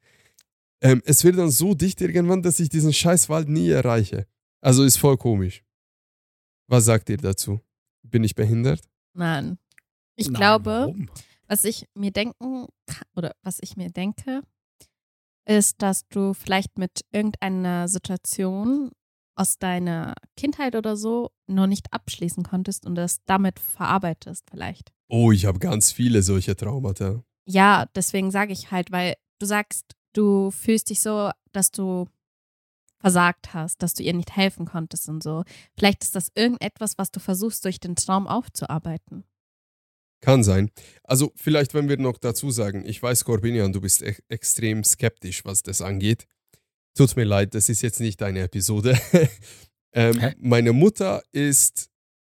Ähm, 0.83 1.02
es 1.07 1.24
wird 1.24 1.38
dann 1.38 1.50
so 1.50 1.74
dicht 1.74 2.00
irgendwann, 2.00 2.42
dass 2.42 2.61
ich 2.61 2.68
diesen 2.68 2.92
Scheißwald 2.92 3.48
nie 3.48 3.70
erreiche. 3.70 4.26
Also 4.61 4.85
ist 4.85 4.96
voll 4.96 5.17
komisch. 5.17 5.65
Was 6.69 6.85
sagt 6.85 7.09
ihr 7.11 7.17
dazu? 7.19 7.61
Bin 8.02 8.25
ich 8.25 8.35
behindert? 8.35 8.81
Nein. 9.15 9.59
Ich 10.17 10.27
Nein, 10.29 10.35
glaube, 10.35 10.71
warum? 10.71 11.11
was 11.46 11.65
ich 11.65 11.87
mir 11.94 12.11
denken 12.11 12.67
kann, 12.87 13.07
oder 13.15 13.35
was 13.42 13.59
ich 13.61 13.77
mir 13.77 13.90
denke, 13.90 14.42
ist, 15.46 15.81
dass 15.83 16.09
du 16.09 16.35
vielleicht 16.35 16.79
mit 16.79 17.02
irgendeiner 17.13 17.87
Situation 17.88 18.90
aus 19.37 19.59
deiner 19.59 20.15
Kindheit 20.37 20.75
oder 20.75 20.96
so 20.96 21.31
noch 21.46 21.67
nicht 21.67 21.92
abschließen 21.92 22.42
konntest 22.42 22.87
und 22.87 22.94
das 22.94 23.19
damit 23.27 23.61
verarbeitest 23.61 24.44
vielleicht. 24.50 24.92
Oh, 25.09 25.31
ich 25.31 25.44
habe 25.44 25.59
ganz 25.59 25.92
viele 25.92 26.23
solche 26.23 26.57
Traumata. 26.57 27.23
Ja, 27.46 27.87
deswegen 27.94 28.31
sage 28.31 28.52
ich 28.52 28.71
halt, 28.73 28.90
weil 28.90 29.15
du 29.38 29.46
sagst, 29.46 29.85
du 30.15 30.50
fühlst 30.50 30.90
dich 30.90 31.00
so, 31.00 31.31
dass 31.52 31.71
du 31.71 32.07
versagt 33.07 33.54
hast, 33.54 33.85
dass 33.85 33.94
du 33.94 34.02
ihr 34.02 34.15
nicht 34.15 34.35
helfen 34.35 34.67
konntest 34.67 35.09
und 35.09 35.23
so. 35.23 35.44
Vielleicht 35.79 36.02
ist 36.02 36.17
das 36.17 36.33
irgendetwas, 36.35 36.98
was 36.98 37.13
du 37.13 37.21
versuchst, 37.21 37.65
durch 37.65 37.79
den 37.79 37.94
Traum 37.94 38.27
aufzuarbeiten. 38.27 39.23
Kann 40.21 40.42
sein. 40.42 40.73
Also 41.04 41.31
vielleicht, 41.37 41.73
wenn 41.73 41.88
wir 41.88 41.98
noch 41.98 42.19
dazu 42.19 42.50
sagen, 42.50 42.85
ich 42.85 43.00
weiß, 43.00 43.25
Corbinian, 43.25 43.73
du 43.73 43.81
bist 43.81 44.02
e 44.02 44.17
extrem 44.29 44.83
skeptisch, 44.83 45.44
was 45.44 45.63
das 45.63 45.83
angeht. 45.83 46.27
Tut 46.96 47.15
mir 47.15 47.23
leid, 47.23 47.54
das 47.54 47.69
ist 47.69 47.81
jetzt 47.83 48.00
nicht 48.00 48.21
deine 48.21 48.40
Episode. 48.40 48.98
ähm, 49.92 50.35
meine 50.38 50.73
Mutter 50.73 51.23
ist 51.31 51.88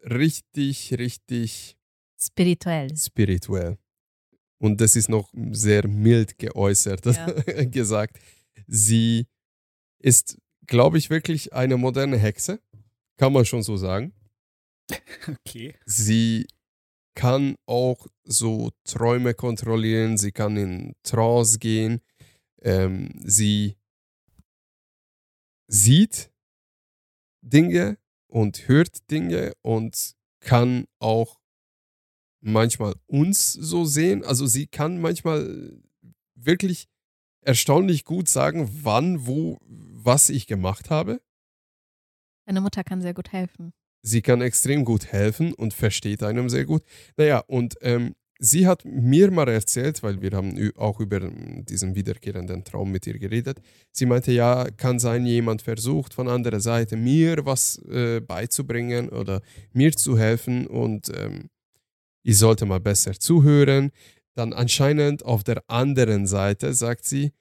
richtig, 0.03 0.93
richtig 0.99 1.79
Spirituell. 2.21 2.95
spirituell. 2.95 3.79
Und 4.59 4.81
das 4.81 4.95
ist 4.95 5.09
noch 5.09 5.33
sehr 5.49 5.87
mild 5.87 6.37
geäußert 6.37 7.07
Ja. 7.07 7.25
gesagt. 7.63 8.19
Sie 8.67 9.25
ist, 9.97 10.37
glaube 10.69 10.97
ich, 10.97 11.09
wirklich 11.09 11.53
eine 11.53 11.77
moderne 11.77 12.17
Hexe. 12.17 12.61
Kann 13.17 13.33
man 13.33 13.45
schon 13.45 13.63
so 13.63 13.75
sagen. 13.77 14.13
Okay. 15.27 15.75
Sie 15.85 16.47
kann 17.15 17.55
auch 17.65 18.07
so 18.23 18.71
Träume 18.85 19.33
kontrollieren, 19.33 20.17
sie 20.17 20.31
kann 20.31 20.55
in 20.57 20.95
Trance 21.03 21.59
gehen, 21.59 22.01
ähm, 22.61 23.11
sie 23.23 23.75
sieht 25.67 26.31
Dinge 27.41 27.97
und 28.27 28.67
hört 28.67 29.11
Dinge 29.11 29.53
und 29.61 30.15
kann 30.39 30.85
auch 30.99 31.39
manchmal 32.41 32.95
uns 33.07 33.53
so 33.53 33.85
sehen. 33.85 34.23
Also 34.23 34.47
sie 34.47 34.67
kann 34.67 35.01
manchmal 35.01 35.81
wirklich 36.35 36.87
erstaunlich 37.41 38.05
gut 38.05 38.29
sagen, 38.29 38.69
wann, 38.83 39.25
wo, 39.27 39.59
was 40.03 40.29
ich 40.29 40.47
gemacht 40.47 40.89
habe. 40.89 41.21
Deine 42.45 42.61
Mutter 42.61 42.83
kann 42.83 43.01
sehr 43.01 43.13
gut 43.13 43.31
helfen. 43.31 43.73
Sie 44.01 44.21
kann 44.21 44.41
extrem 44.41 44.85
gut 44.85 45.11
helfen 45.11 45.53
und 45.53 45.73
versteht 45.73 46.23
einem 46.23 46.49
sehr 46.49 46.65
gut. 46.65 46.83
Naja, 47.17 47.39
und 47.47 47.75
ähm, 47.81 48.15
sie 48.39 48.65
hat 48.65 48.85
mir 48.85 49.29
mal 49.29 49.49
erzählt, 49.49 50.01
weil 50.01 50.21
wir 50.21 50.31
haben 50.31 50.71
auch 50.77 50.99
über 50.99 51.21
ähm, 51.21 51.65
diesen 51.65 51.95
wiederkehrenden 51.95 52.63
Traum 52.63 52.91
mit 52.91 53.05
ihr 53.05 53.19
geredet. 53.19 53.61
Sie 53.91 54.05
meinte, 54.05 54.31
ja, 54.31 54.67
kann 54.77 54.99
sein, 54.99 55.25
jemand 55.25 55.61
versucht 55.61 56.13
von 56.13 56.29
anderer 56.29 56.61
Seite 56.61 56.95
mir 56.95 57.45
was 57.45 57.77
äh, 57.89 58.21
beizubringen 58.21 59.09
oder 59.09 59.41
mir 59.73 59.91
zu 59.91 60.17
helfen 60.17 60.65
und 60.65 61.11
ähm, 61.15 61.49
ich 62.23 62.37
sollte 62.37 62.65
mal 62.65 62.79
besser 62.79 63.13
zuhören. 63.13 63.91
Dann 64.35 64.53
anscheinend 64.53 65.25
auf 65.25 65.43
der 65.43 65.63
anderen 65.67 66.25
Seite, 66.25 66.73
sagt 66.73 67.05
sie, 67.05 67.33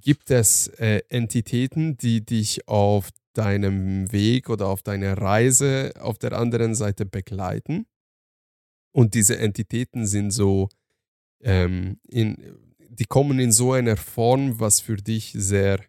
gibt 0.00 0.30
es 0.30 0.68
äh, 0.78 1.02
Entitäten, 1.08 1.96
die 1.96 2.24
dich 2.24 2.66
auf 2.68 3.10
deinem 3.34 4.10
Weg 4.12 4.48
oder 4.48 4.68
auf 4.68 4.82
deiner 4.82 5.16
Reise 5.16 5.92
auf 6.00 6.18
der 6.18 6.32
anderen 6.32 6.74
Seite 6.74 7.06
begleiten. 7.06 7.86
Und 8.92 9.14
diese 9.14 9.38
Entitäten 9.38 10.06
sind 10.06 10.30
so, 10.32 10.68
ähm, 11.42 12.00
in, 12.08 12.36
die 12.88 13.04
kommen 13.04 13.38
in 13.38 13.52
so 13.52 13.72
einer 13.72 13.96
Form, 13.96 14.58
was 14.58 14.80
für 14.80 14.96
dich 14.96 15.32
sehr 15.34 15.80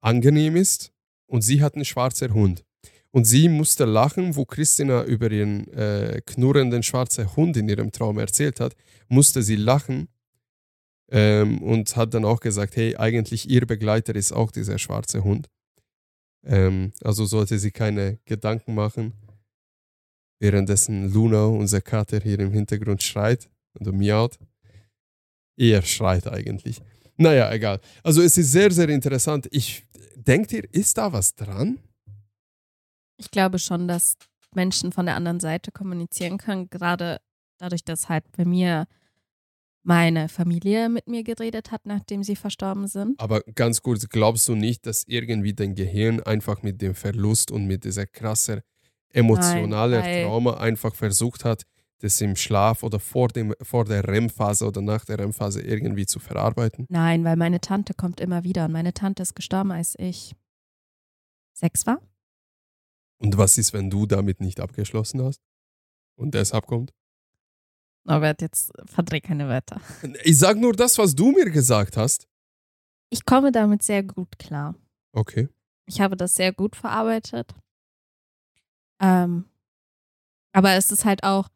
angenehm 0.00 0.56
ist. 0.56 0.92
Und 1.26 1.42
sie 1.42 1.62
hat 1.62 1.74
einen 1.74 1.84
schwarzen 1.84 2.32
Hund. 2.32 2.64
Und 3.10 3.24
sie 3.24 3.48
musste 3.48 3.84
lachen, 3.84 4.36
wo 4.36 4.44
Christina 4.44 5.04
über 5.04 5.30
ihren 5.30 5.68
äh, 5.74 6.22
knurrenden 6.24 6.82
schwarzen 6.82 7.34
Hund 7.36 7.56
in 7.56 7.68
ihrem 7.68 7.92
Traum 7.92 8.18
erzählt 8.18 8.60
hat, 8.60 8.74
musste 9.08 9.42
sie 9.42 9.56
lachen 9.56 10.08
ähm, 11.12 11.62
und 11.62 11.94
hat 11.94 12.14
dann 12.14 12.24
auch 12.24 12.40
gesagt, 12.40 12.74
hey, 12.74 12.96
eigentlich 12.96 13.48
ihr 13.48 13.66
Begleiter 13.66 14.16
ist 14.16 14.32
auch 14.32 14.50
dieser 14.50 14.78
schwarze 14.78 15.22
Hund. 15.22 15.48
Ähm, 16.44 16.92
also 17.04 17.26
sollte 17.26 17.58
sie 17.58 17.70
keine 17.70 18.18
Gedanken 18.24 18.74
machen, 18.74 19.12
währenddessen 20.40 21.12
Luna, 21.12 21.44
unser 21.44 21.82
Kater, 21.82 22.18
hier 22.18 22.40
im 22.40 22.52
Hintergrund 22.52 23.02
schreit 23.02 23.50
oder 23.78 23.92
miaut. 23.92 24.38
Eher 25.56 25.82
schreit 25.82 26.26
eigentlich. 26.26 26.80
Naja, 27.18 27.52
egal. 27.52 27.80
Also 28.02 28.22
es 28.22 28.38
ist 28.38 28.50
sehr, 28.50 28.72
sehr 28.72 28.88
interessant. 28.88 29.46
Ich 29.52 29.84
denkt 30.16 30.50
ihr, 30.52 30.64
ist 30.72 30.96
da 30.96 31.12
was 31.12 31.34
dran? 31.34 31.78
Ich 33.18 33.30
glaube 33.30 33.58
schon, 33.58 33.86
dass 33.86 34.16
Menschen 34.54 34.92
von 34.92 35.04
der 35.04 35.16
anderen 35.16 35.40
Seite 35.40 35.72
kommunizieren 35.72 36.38
können, 36.38 36.70
gerade 36.70 37.20
dadurch, 37.58 37.84
dass 37.84 38.08
halt 38.08 38.24
bei 38.32 38.46
mir 38.46 38.86
meine 39.82 40.28
Familie 40.28 40.88
mit 40.88 41.08
mir 41.08 41.24
geredet 41.24 41.72
hat, 41.72 41.86
nachdem 41.86 42.22
sie 42.22 42.36
verstorben 42.36 42.86
sind. 42.86 43.18
Aber 43.20 43.40
ganz 43.54 43.82
kurz, 43.82 44.08
glaubst 44.08 44.46
du 44.48 44.54
nicht, 44.54 44.86
dass 44.86 45.04
irgendwie 45.06 45.54
dein 45.54 45.74
Gehirn 45.74 46.20
einfach 46.20 46.62
mit 46.62 46.80
dem 46.80 46.94
Verlust 46.94 47.50
und 47.50 47.66
mit 47.66 47.84
dieser 47.84 48.06
krassen 48.06 48.60
emotionalen 49.12 50.00
Nein, 50.00 50.04
weil- 50.14 50.24
Trauma 50.24 50.56
einfach 50.58 50.94
versucht 50.94 51.44
hat, 51.44 51.64
das 51.98 52.20
im 52.20 52.34
Schlaf 52.34 52.82
oder 52.82 52.98
vor, 52.98 53.28
dem, 53.28 53.54
vor 53.62 53.84
der 53.84 54.06
REM-Phase 54.08 54.66
oder 54.66 54.80
nach 54.82 55.04
der 55.04 55.18
REM-Phase 55.20 55.62
irgendwie 55.62 56.06
zu 56.06 56.18
verarbeiten? 56.18 56.86
Nein, 56.88 57.22
weil 57.24 57.36
meine 57.36 57.60
Tante 57.60 57.94
kommt 57.94 58.20
immer 58.20 58.42
wieder 58.42 58.64
und 58.64 58.72
meine 58.72 58.92
Tante 58.92 59.22
ist 59.22 59.34
gestorben, 59.34 59.70
als 59.70 59.94
ich 59.98 60.34
sechs 61.52 61.86
war. 61.86 62.00
Und 63.18 63.36
was 63.38 63.56
ist, 63.56 63.72
wenn 63.72 63.88
du 63.88 64.06
damit 64.06 64.40
nicht 64.40 64.58
abgeschlossen 64.58 65.22
hast 65.22 65.40
und 66.16 66.34
deshalb 66.34 66.66
kommt? 66.66 66.92
Norbert, 68.04 68.42
jetzt 68.42 68.72
verdreh 68.86 69.20
keine 69.20 69.48
Wörter. 69.48 69.80
Ich 70.24 70.38
sag 70.38 70.58
nur 70.58 70.72
das, 70.72 70.98
was 70.98 71.14
du 71.14 71.32
mir 71.32 71.50
gesagt 71.50 71.96
hast. 71.96 72.26
Ich 73.10 73.24
komme 73.24 73.52
damit 73.52 73.82
sehr 73.82 74.02
gut 74.02 74.38
klar. 74.38 74.74
Okay. 75.12 75.48
Ich 75.86 76.00
habe 76.00 76.16
das 76.16 76.34
sehr 76.34 76.52
gut 76.52 76.76
verarbeitet. 76.76 77.54
Ähm, 79.00 79.46
aber 80.52 80.72
es 80.74 80.90
ist 80.90 81.04
halt 81.04 81.22
auch, 81.22 81.48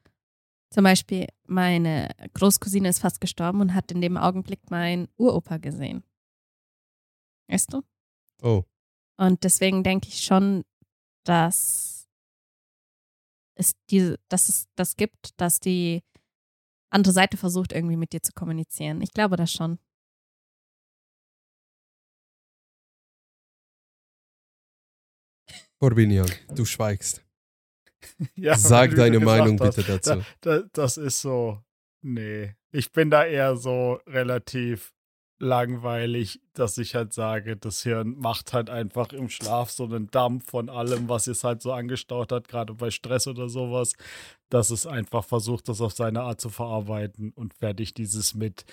zum 0.70 0.84
Beispiel, 0.84 1.26
meine 1.46 2.10
Großcousine 2.34 2.88
ist 2.88 2.98
fast 2.98 3.20
gestorben 3.20 3.60
und 3.60 3.74
hat 3.74 3.90
in 3.92 4.00
dem 4.00 4.16
Augenblick 4.16 4.70
meinen 4.70 5.08
Uropa 5.16 5.58
gesehen. 5.58 6.02
Weißt 7.48 7.72
du? 7.72 7.82
Oh. 8.42 8.64
Und 9.16 9.44
deswegen 9.44 9.82
denke 9.82 10.08
ich 10.08 10.24
schon, 10.24 10.64
dass 11.24 12.08
es 13.54 13.72
diese, 13.88 14.18
dass 14.28 14.48
es 14.48 14.66
das 14.74 14.96
gibt, 14.96 15.40
dass 15.40 15.60
die 15.60 16.02
andere 16.96 17.12
Seite 17.12 17.36
versucht, 17.36 17.72
irgendwie 17.72 17.96
mit 17.96 18.12
dir 18.12 18.22
zu 18.22 18.32
kommunizieren. 18.32 19.00
Ich 19.02 19.12
glaube 19.12 19.36
das 19.36 19.52
schon. 19.52 19.78
Corbinian, 25.78 26.30
du 26.54 26.64
schweigst. 26.64 27.22
Ja, 28.36 28.56
Sag 28.56 28.94
deine 28.94 29.18
Meinung 29.18 29.58
hast, 29.58 29.76
bitte 29.76 29.98
dazu. 30.00 30.24
Da, 30.40 30.62
das 30.72 30.96
ist 30.96 31.20
so. 31.20 31.60
Nee. 32.02 32.54
Ich 32.70 32.92
bin 32.92 33.10
da 33.10 33.24
eher 33.24 33.56
so 33.56 34.00
relativ 34.06 34.92
langweilig, 35.38 36.40
dass 36.54 36.78
ich 36.78 36.94
halt 36.94 37.12
sage, 37.12 37.56
das 37.56 37.82
Hirn 37.82 38.16
macht 38.18 38.52
halt 38.52 38.70
einfach 38.70 39.12
im 39.12 39.28
Schlaf 39.28 39.70
so 39.70 39.84
einen 39.84 40.10
Dampf 40.10 40.50
von 40.50 40.68
allem, 40.68 41.08
was 41.08 41.26
es 41.26 41.44
halt 41.44 41.62
so 41.62 41.72
angestaut 41.72 42.32
hat, 42.32 42.48
gerade 42.48 42.74
bei 42.74 42.90
Stress 42.90 43.26
oder 43.26 43.48
sowas, 43.48 43.94
dass 44.50 44.70
es 44.70 44.86
einfach 44.86 45.24
versucht, 45.24 45.68
das 45.68 45.80
auf 45.80 45.92
seine 45.92 46.22
Art 46.22 46.40
zu 46.40 46.50
verarbeiten 46.50 47.32
und 47.32 47.54
fertig 47.54 47.94
dieses 47.94 48.34
mit, 48.34 48.64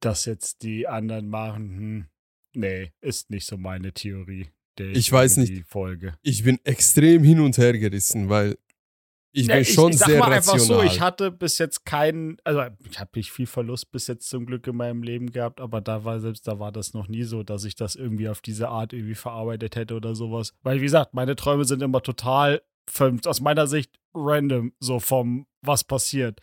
dass 0.00 0.24
jetzt 0.24 0.62
die 0.62 0.88
anderen 0.88 1.28
machen, 1.28 1.76
hm, 1.76 2.06
nee, 2.54 2.92
ist 3.00 3.30
nicht 3.30 3.46
so 3.46 3.56
meine 3.56 3.92
Theorie. 3.92 4.48
der 4.78 4.90
Ich 4.92 5.10
weiß 5.12 5.36
irgendwie 5.36 5.62
Folge. 5.62 6.14
Ich 6.22 6.42
bin 6.42 6.58
extrem 6.64 7.22
hin 7.24 7.40
und 7.40 7.58
her 7.58 7.76
gerissen, 7.78 8.28
weil 8.30 8.56
ich 9.32 9.46
Ja, 9.46 9.56
bin 9.56 9.64
schon 9.64 9.92
ich 9.92 9.98
sag 9.98 10.08
sehr 10.08 10.18
mal 10.18 10.32
einfach 10.32 10.54
rational. 10.54 10.80
so, 10.88 10.92
ich 10.92 11.00
hatte 11.00 11.30
bis 11.30 11.58
jetzt 11.58 11.84
keinen, 11.84 12.38
also 12.42 12.62
ich 12.90 12.98
habe 12.98 13.10
nicht 13.14 13.30
viel 13.30 13.46
Verlust 13.46 13.92
bis 13.92 14.06
jetzt 14.08 14.28
zum 14.28 14.46
Glück 14.46 14.66
in 14.66 14.76
meinem 14.76 15.02
Leben 15.02 15.30
gehabt, 15.30 15.60
aber 15.60 15.80
da 15.80 16.04
war 16.04 16.18
selbst 16.20 16.48
da 16.48 16.58
war 16.58 16.72
das 16.72 16.94
noch 16.94 17.06
nie 17.06 17.22
so, 17.22 17.42
dass 17.42 17.64
ich 17.64 17.76
das 17.76 17.94
irgendwie 17.94 18.28
auf 18.28 18.40
diese 18.40 18.68
Art 18.68 18.92
irgendwie 18.92 19.14
verarbeitet 19.14 19.76
hätte 19.76 19.94
oder 19.94 20.14
sowas. 20.16 20.54
Weil 20.62 20.78
wie 20.80 20.84
gesagt, 20.84 21.14
meine 21.14 21.36
Träume 21.36 21.64
sind 21.64 21.82
immer 21.82 22.02
total 22.02 22.62
vom- 22.90 23.20
aus 23.26 23.40
meiner 23.40 23.66
Sicht 23.66 23.90
random, 24.14 24.72
so 24.80 24.98
vom 25.00 25.46
was 25.62 25.84
passiert. 25.84 26.40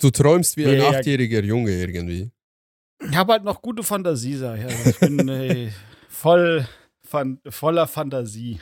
du 0.00 0.10
träumst 0.10 0.56
wie 0.56 0.66
ein 0.66 0.78
Ja, 0.78 0.88
achtjähriger 0.90 1.42
Junge 1.44 1.70
irgendwie. 1.72 2.30
Ich 3.08 3.16
habe 3.16 3.32
halt 3.32 3.44
noch 3.44 3.60
gute 3.62 3.82
Fantasie, 3.82 4.36
sag 4.36 4.58
ich. 4.58 4.64
Also 4.64 4.90
ich 4.90 4.98
bin 4.98 5.28
äh, 5.28 5.70
voll 6.08 6.66
fan 7.02 7.40
voller 7.48 7.86
Fantasie. 7.86 8.60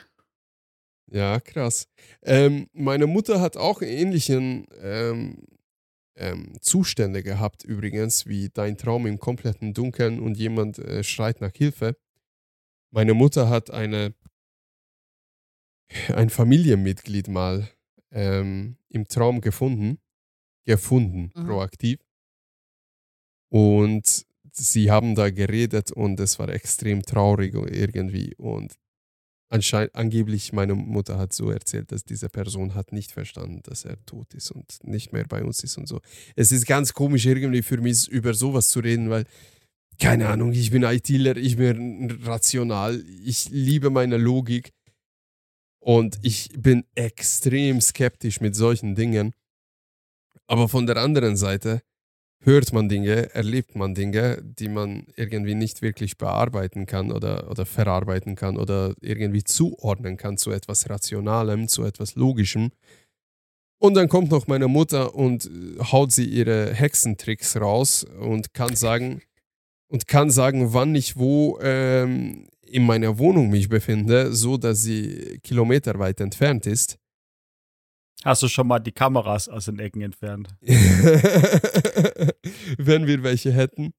Ja, 1.12 1.40
krass. 1.40 1.88
Ähm, 2.22 2.68
meine 2.72 3.06
Mutter 3.06 3.40
hat 3.40 3.56
auch 3.56 3.82
ähnlichen 3.82 4.66
ähm, 4.80 5.38
ähm, 6.16 6.52
Zustände 6.60 7.22
gehabt, 7.22 7.64
übrigens, 7.64 8.26
wie 8.26 8.48
dein 8.48 8.76
Traum 8.76 9.06
im 9.06 9.18
kompletten 9.18 9.74
Dunkeln 9.74 10.20
und 10.20 10.36
jemand 10.36 10.78
äh, 10.78 11.02
schreit 11.02 11.40
nach 11.40 11.52
Hilfe. 11.54 11.96
Meine 12.92 13.14
Mutter 13.14 13.48
hat 13.48 13.70
eine, 13.70 14.14
ein 16.14 16.30
Familienmitglied 16.30 17.28
mal 17.28 17.68
ähm, 18.12 18.76
im 18.88 19.06
Traum 19.08 19.40
gefunden, 19.40 19.98
gefunden, 20.66 21.30
Mhm. 21.34 21.46
proaktiv. 21.46 22.00
Und 23.52 24.24
sie 24.52 24.90
haben 24.90 25.14
da 25.14 25.30
geredet 25.30 25.92
und 25.92 26.20
es 26.20 26.38
war 26.38 26.48
extrem 26.48 27.02
traurig 27.02 27.54
irgendwie. 27.54 28.34
Und 28.36 28.74
anscheinend, 29.48 29.94
angeblich 29.94 30.52
meine 30.52 30.74
Mutter 30.74 31.18
hat 31.18 31.32
so 31.32 31.50
erzählt, 31.50 31.90
dass 31.92 32.04
diese 32.04 32.28
Person 32.28 32.74
hat 32.74 32.92
nicht 32.92 33.12
verstanden, 33.12 33.60
dass 33.64 33.84
er 33.84 34.04
tot 34.06 34.34
ist 34.34 34.50
und 34.52 34.78
nicht 34.84 35.12
mehr 35.12 35.24
bei 35.24 35.42
uns 35.42 35.62
ist 35.64 35.76
und 35.78 35.88
so. 35.88 36.00
Es 36.36 36.52
ist 36.52 36.66
ganz 36.66 36.92
komisch 36.92 37.26
irgendwie 37.26 37.62
für 37.62 37.78
mich 37.80 38.08
über 38.08 38.34
sowas 38.34 38.70
zu 38.70 38.80
reden, 38.80 39.10
weil 39.10 39.24
keine 39.98 40.28
Ahnung, 40.28 40.52
ich 40.52 40.70
bin 40.70 40.82
ITler, 40.82 41.36
ich 41.36 41.56
bin 41.56 42.10
rational, 42.22 43.04
ich 43.22 43.50
liebe 43.50 43.90
meine 43.90 44.16
Logik 44.16 44.72
und 45.80 46.18
ich 46.22 46.50
bin 46.56 46.84
extrem 46.94 47.80
skeptisch 47.80 48.40
mit 48.40 48.54
solchen 48.54 48.94
Dingen. 48.94 49.34
Aber 50.46 50.68
von 50.68 50.86
der 50.86 50.96
anderen 50.96 51.36
Seite 51.36 51.82
hört 52.42 52.72
man 52.72 52.88
Dinge, 52.88 53.34
erlebt 53.34 53.76
man 53.76 53.94
Dinge, 53.94 54.42
die 54.42 54.68
man 54.68 55.06
irgendwie 55.16 55.54
nicht 55.54 55.82
wirklich 55.82 56.16
bearbeiten 56.16 56.86
kann 56.86 57.12
oder, 57.12 57.50
oder 57.50 57.66
verarbeiten 57.66 58.34
kann 58.34 58.56
oder 58.56 58.94
irgendwie 59.00 59.44
zuordnen 59.44 60.16
kann 60.16 60.36
zu 60.36 60.50
etwas 60.50 60.88
Rationalem, 60.88 61.68
zu 61.68 61.84
etwas 61.84 62.14
Logischem. 62.14 62.70
Und 63.78 63.94
dann 63.94 64.08
kommt 64.08 64.30
noch 64.30 64.46
meine 64.46 64.68
Mutter 64.68 65.14
und 65.14 65.46
äh, 65.46 65.78
haut 65.80 66.12
sie 66.12 66.26
ihre 66.26 66.74
Hexentricks 66.74 67.56
raus 67.56 68.04
und 68.04 68.52
kann 68.52 68.76
sagen, 68.76 69.22
und 69.88 70.06
kann 70.06 70.30
sagen, 70.30 70.72
wann 70.72 70.94
ich 70.94 71.16
wo 71.16 71.58
ähm, 71.62 72.46
in 72.70 72.86
meiner 72.86 73.18
Wohnung 73.18 73.50
mich 73.50 73.68
befinde, 73.68 74.32
so 74.32 74.56
dass 74.56 74.82
sie 74.82 75.40
kilometerweit 75.42 76.20
entfernt 76.20 76.66
ist. 76.66 76.98
Hast 78.24 78.42
du 78.42 78.48
schon 78.48 78.66
mal 78.66 78.78
die 78.80 78.92
Kameras 78.92 79.48
aus 79.48 79.64
den 79.64 79.78
Ecken 79.78 80.02
entfernt? 80.02 80.48
Wenn 82.78 83.06
wir 83.06 83.22
welche 83.22 83.50
hätten. 83.52 83.94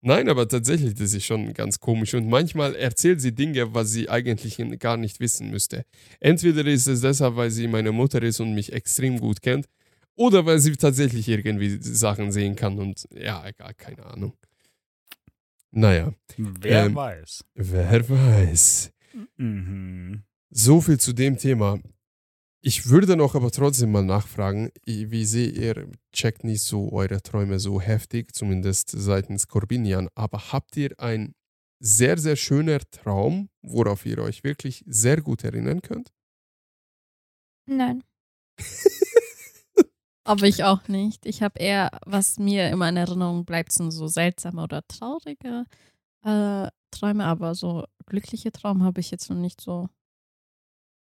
Nein, 0.00 0.28
aber 0.28 0.46
tatsächlich, 0.46 0.94
das 0.94 1.12
ist 1.14 1.24
schon 1.24 1.54
ganz 1.54 1.80
komisch. 1.80 2.14
Und 2.14 2.28
manchmal 2.28 2.76
erzählt 2.76 3.20
sie 3.20 3.34
Dinge, 3.34 3.74
was 3.74 3.90
sie 3.90 4.08
eigentlich 4.08 4.62
gar 4.78 4.96
nicht 4.96 5.18
wissen 5.18 5.50
müsste. 5.50 5.84
Entweder 6.20 6.64
ist 6.66 6.86
es 6.86 7.00
deshalb, 7.00 7.36
weil 7.36 7.50
sie 7.50 7.66
meine 7.66 7.90
Mutter 7.90 8.22
ist 8.22 8.38
und 8.38 8.54
mich 8.54 8.72
extrem 8.72 9.18
gut 9.18 9.42
kennt, 9.42 9.66
oder 10.14 10.46
weil 10.46 10.58
sie 10.60 10.76
tatsächlich 10.76 11.28
irgendwie 11.28 11.78
Sachen 11.80 12.30
sehen 12.30 12.54
kann 12.54 12.78
und 12.78 13.04
ja, 13.14 13.44
egal, 13.46 13.74
keine 13.74 14.04
Ahnung. 14.06 14.34
Naja. 15.74 16.12
Wer 16.36 16.86
ähm, 16.86 16.94
weiß. 16.94 17.44
Wer 17.54 18.08
weiß. 18.08 18.92
Mhm. 19.36 20.22
So 20.50 20.80
viel 20.80 20.98
zu 20.98 21.12
dem 21.12 21.36
Thema. 21.36 21.80
Ich 22.60 22.88
würde 22.88 23.16
noch 23.16 23.34
aber 23.34 23.50
trotzdem 23.50 23.92
mal 23.92 24.04
nachfragen, 24.04 24.70
wie 24.86 25.24
seht 25.26 25.56
ihr, 25.56 25.90
checkt 26.12 26.44
nicht 26.44 26.62
so 26.62 26.92
eure 26.92 27.20
Träume 27.20 27.58
so 27.58 27.80
heftig, 27.80 28.34
zumindest 28.34 28.88
seitens 28.90 29.48
Corbinian, 29.48 30.08
aber 30.14 30.52
habt 30.52 30.76
ihr 30.76 30.98
einen 30.98 31.34
sehr, 31.80 32.16
sehr 32.16 32.36
schöner 32.36 32.78
Traum, 32.90 33.50
worauf 33.60 34.06
ihr 34.06 34.18
euch 34.18 34.44
wirklich 34.44 34.82
sehr 34.86 35.20
gut 35.20 35.44
erinnern 35.44 35.82
könnt? 35.82 36.14
Nein. 37.66 38.02
aber 40.24 40.46
ich 40.46 40.64
auch 40.64 40.88
nicht. 40.88 41.26
Ich 41.26 41.42
habe 41.42 41.58
eher, 41.60 41.90
was 42.06 42.38
mir 42.38 42.70
immer 42.70 42.88
in 42.88 42.96
Erinnerung 42.96 43.44
bleibt, 43.44 43.72
sind 43.72 43.90
so 43.90 44.08
seltsame 44.08 44.62
oder 44.62 44.86
traurige 44.88 45.64
äh, 46.22 46.68
Träume, 46.90 47.24
aber 47.24 47.54
so 47.54 47.84
glückliche 48.06 48.50
Traum 48.52 48.82
habe 48.82 49.00
ich 49.00 49.10
jetzt 49.10 49.28
noch 49.30 49.36
nicht 49.36 49.60
so. 49.60 49.88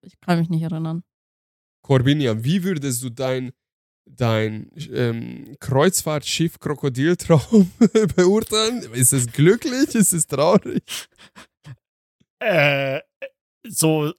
Ich 0.03 0.21
kann 0.21 0.39
mich 0.39 0.51
nicht 0.51 0.62
erinnern. 0.62 1.03
Corbinian, 1.83 2.45
wie 2.45 2.62
würdest 2.62 3.03
du 3.03 3.11
dein, 3.11 3.53
dein 4.05 4.71
ähm, 4.93 5.57
Kreuzfahrtschiff 5.61 6.59
Krokodiltraum 6.59 7.71
beurteilen? 8.17 8.83
Ist 8.93 9.12
es 9.12 9.33
glücklich? 9.33 9.95
Ist 9.95 10.12
es 10.12 10.27
traurig? 10.27 11.09
Äh, 12.39 13.01
so, 13.67 14.12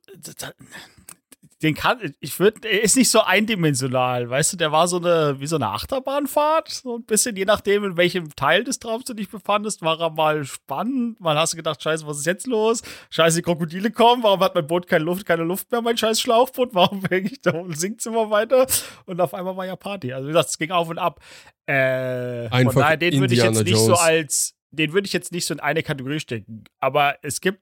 den 1.64 1.74
kann, 1.74 2.14
ich 2.20 2.40
würde, 2.40 2.70
er 2.70 2.84
ist 2.84 2.96
nicht 2.96 3.10
so 3.10 3.22
eindimensional, 3.22 4.30
weißt 4.30 4.54
du, 4.54 4.58
der 4.58 4.72
war 4.72 4.88
so 4.88 4.98
eine, 4.98 5.40
wie 5.40 5.48
so 5.48 5.56
eine 5.56 5.70
Achterbahnfahrt, 5.70 6.70
so 6.70 6.98
ein 6.98 7.04
bisschen, 7.04 7.36
je 7.36 7.46
nachdem, 7.46 7.84
in 7.84 7.98
welchem 7.98 8.36
Teil 8.36 8.64
des 8.64 8.78
Traums 8.78 9.06
du 9.06 9.16
dich 9.16 9.30
befandest, 9.30 9.82
war 9.82 10.00
er 10.00 10.12
mal 10.12 10.46
spannend, 10.46 11.20
mal 11.20 11.36
hast 11.36 11.54
du 11.54 11.58
gedacht, 11.58 11.82
scheiße, 11.82 12.06
was 12.06 12.20
ist 12.20 12.28
jetzt 12.28 12.46
los? 12.46 12.84
Scheiße, 13.10 13.38
die 13.38 13.42
Krokodile 13.42 13.90
kommen, 13.90 14.22
warum 14.22 14.40
hat 14.42 14.54
mein 14.54 14.68
Boot 14.68 14.86
keine 14.86 15.04
Luft, 15.04 15.26
keine 15.26 15.44
Luft 15.44 15.72
mehr, 15.72 15.82
mein 15.82 15.98
scheiß 15.98 16.22
Schlauchboot, 16.22 16.76
warum 16.76 17.04
hänge 17.10 17.30
ich 17.32 17.42
da 17.42 17.52
und 17.52 17.78
sinkt 17.78 18.06
immer 18.06 18.30
weiter? 18.30 18.68
Und 19.06 19.20
auf 19.20 19.34
einmal 19.34 19.58
war 19.58 19.66
ja 19.66 19.76
Party, 19.76 20.14
also 20.14 20.28
wie 20.28 20.32
gesagt, 20.34 20.50
es 20.50 20.58
ging 20.60 20.70
auf 20.70 20.90
und 20.90 21.00
ab. 21.00 21.20
Äh, 21.66 22.48
Einfach 22.50 22.74
von 22.74 22.82
daher, 22.84 22.98
den 22.98 23.20
würde 23.20 23.34
ich 23.34 23.42
jetzt 23.42 23.64
nicht 23.64 23.74
Jones. 23.74 23.86
so 23.88 23.96
als, 23.96 24.56
den 24.70 24.94
würde 24.94 25.08
ich 25.08 25.14
jetzt 25.14 25.32
nicht 25.32 25.48
so 25.48 25.56
in 25.56 25.60
eine 25.60 25.82
Kategorie 25.82 26.20
stecken, 26.20 26.66
aber 26.80 27.16
es 27.24 27.42
gibt 27.42 27.62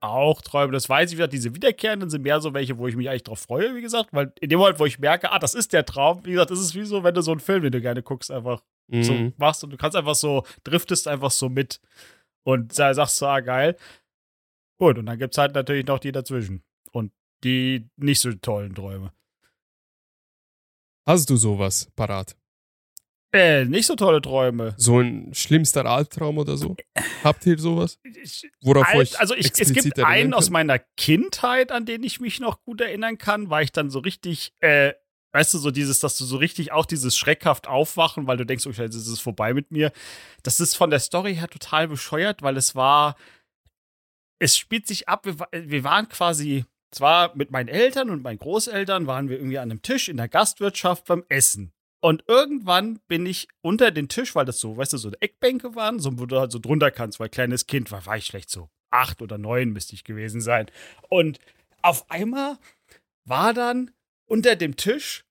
auch 0.00 0.42
Träume, 0.42 0.72
das 0.72 0.88
weiß 0.88 1.10
ich 1.10 1.16
wieder, 1.16 1.28
diese 1.28 1.54
wiederkehrenden 1.54 2.10
sind 2.10 2.22
mehr 2.22 2.40
so 2.40 2.54
welche, 2.54 2.78
wo 2.78 2.86
ich 2.86 2.96
mich 2.96 3.08
eigentlich 3.08 3.24
drauf 3.24 3.40
freue, 3.40 3.74
wie 3.74 3.80
gesagt, 3.80 4.10
weil 4.12 4.32
in 4.40 4.48
dem 4.48 4.58
Moment, 4.58 4.78
wo 4.78 4.86
ich 4.86 4.98
merke, 4.98 5.32
ah, 5.32 5.38
das 5.38 5.54
ist 5.54 5.72
der 5.72 5.84
Traum, 5.84 6.24
wie 6.24 6.32
gesagt, 6.32 6.50
das 6.50 6.60
ist 6.60 6.74
wie 6.74 6.84
so, 6.84 7.02
wenn 7.02 7.14
du 7.14 7.22
so 7.22 7.30
einen 7.32 7.40
Film, 7.40 7.62
den 7.62 7.72
du 7.72 7.80
gerne 7.80 8.02
guckst, 8.02 8.30
einfach 8.30 8.62
mhm. 8.88 9.02
so 9.02 9.32
machst 9.36 9.64
und 9.64 9.70
du 9.70 9.76
kannst 9.76 9.96
einfach 9.96 10.14
so, 10.14 10.44
driftest 10.64 11.08
einfach 11.08 11.30
so 11.30 11.48
mit 11.48 11.80
und 12.44 12.72
sagst 12.72 13.16
so, 13.16 13.26
ah, 13.26 13.40
geil. 13.40 13.76
Gut, 14.78 14.98
und 14.98 15.06
dann 15.06 15.18
gibt 15.18 15.34
es 15.34 15.38
halt 15.38 15.54
natürlich 15.54 15.86
noch 15.86 15.98
die 15.98 16.12
dazwischen 16.12 16.62
und 16.92 17.12
die 17.42 17.88
nicht 17.96 18.20
so 18.20 18.32
tollen 18.32 18.74
Träume. 18.74 19.12
Hast 21.06 21.30
du 21.30 21.36
sowas 21.36 21.90
parat? 21.96 22.36
Äh, 23.32 23.64
nicht 23.64 23.86
so 23.86 23.96
tolle 23.96 24.22
Träume. 24.22 24.74
So 24.76 25.00
ein 25.00 25.34
schlimmster 25.34 25.84
Albtraum 25.84 26.38
oder 26.38 26.56
so? 26.56 26.76
Habt 27.24 27.44
ihr 27.46 27.58
sowas? 27.58 27.98
Worauf 28.62 28.86
Alt, 28.86 28.96
euch 28.96 29.20
also 29.20 29.34
ich, 29.34 29.52
es 29.58 29.72
gibt 29.72 29.98
einen 29.98 30.32
aus 30.32 30.50
meiner 30.50 30.78
Kindheit, 30.96 31.72
an 31.72 31.86
den 31.86 32.02
ich 32.02 32.20
mich 32.20 32.40
noch 32.40 32.62
gut 32.62 32.80
erinnern 32.80 33.18
kann, 33.18 33.50
weil 33.50 33.64
ich 33.64 33.72
dann 33.72 33.90
so 33.90 33.98
richtig, 33.98 34.52
äh, 34.60 34.92
weißt 35.32 35.54
du, 35.54 35.58
so 35.58 35.70
dieses, 35.70 36.00
dass 36.00 36.16
du 36.16 36.24
so 36.24 36.36
richtig 36.36 36.72
auch 36.72 36.86
dieses 36.86 37.16
schreckhaft 37.16 37.66
aufwachen, 37.66 38.26
weil 38.26 38.36
du 38.36 38.46
denkst, 38.46 38.66
okay, 38.66 38.84
jetzt 38.84 38.94
ist 38.94 39.08
es 39.08 39.20
vorbei 39.20 39.52
mit 39.52 39.70
mir. 39.70 39.92
Das 40.42 40.60
ist 40.60 40.74
von 40.76 40.90
der 40.90 41.00
Story 41.00 41.34
her 41.34 41.48
total 41.48 41.88
bescheuert, 41.88 42.42
weil 42.42 42.56
es 42.56 42.74
war, 42.74 43.16
es 44.38 44.56
spielt 44.56 44.86
sich 44.86 45.08
ab, 45.08 45.26
wir, 45.26 45.36
wir 45.52 45.84
waren 45.84 46.08
quasi 46.08 46.64
zwar 46.90 47.36
mit 47.36 47.50
meinen 47.50 47.68
Eltern 47.68 48.08
und 48.10 48.22
meinen 48.22 48.38
Großeltern 48.38 49.06
waren 49.06 49.28
wir 49.28 49.36
irgendwie 49.36 49.58
an 49.58 49.70
einem 49.70 49.82
Tisch 49.82 50.08
in 50.08 50.16
der 50.16 50.28
Gastwirtschaft 50.28 51.04
beim 51.06 51.24
Essen. 51.28 51.72
Und 52.00 52.24
irgendwann 52.28 53.00
bin 53.08 53.26
ich 53.26 53.48
unter 53.62 53.90
den 53.90 54.08
Tisch, 54.08 54.34
weil 54.34 54.44
das 54.44 54.60
so, 54.60 54.76
weißt 54.76 54.92
du, 54.92 54.98
so 54.98 55.10
Eckbänke 55.20 55.74
waren, 55.74 55.98
so, 55.98 56.18
wo 56.18 56.26
du 56.26 56.38
halt 56.38 56.52
so 56.52 56.58
drunter 56.58 56.90
kannst, 56.90 57.18
weil 57.18 57.28
kleines 57.28 57.66
Kind 57.66 57.90
war, 57.90 58.04
war 58.06 58.16
ich 58.16 58.26
vielleicht 58.26 58.50
so 58.50 58.68
acht 58.90 59.22
oder 59.22 59.38
neun 59.38 59.70
müsste 59.70 59.94
ich 59.94 60.04
gewesen 60.04 60.40
sein. 60.40 60.66
Und 61.08 61.38
auf 61.82 62.10
einmal 62.10 62.58
war 63.24 63.54
dann 63.54 63.90
unter 64.26 64.56
dem 64.56 64.76
Tisch 64.76 65.24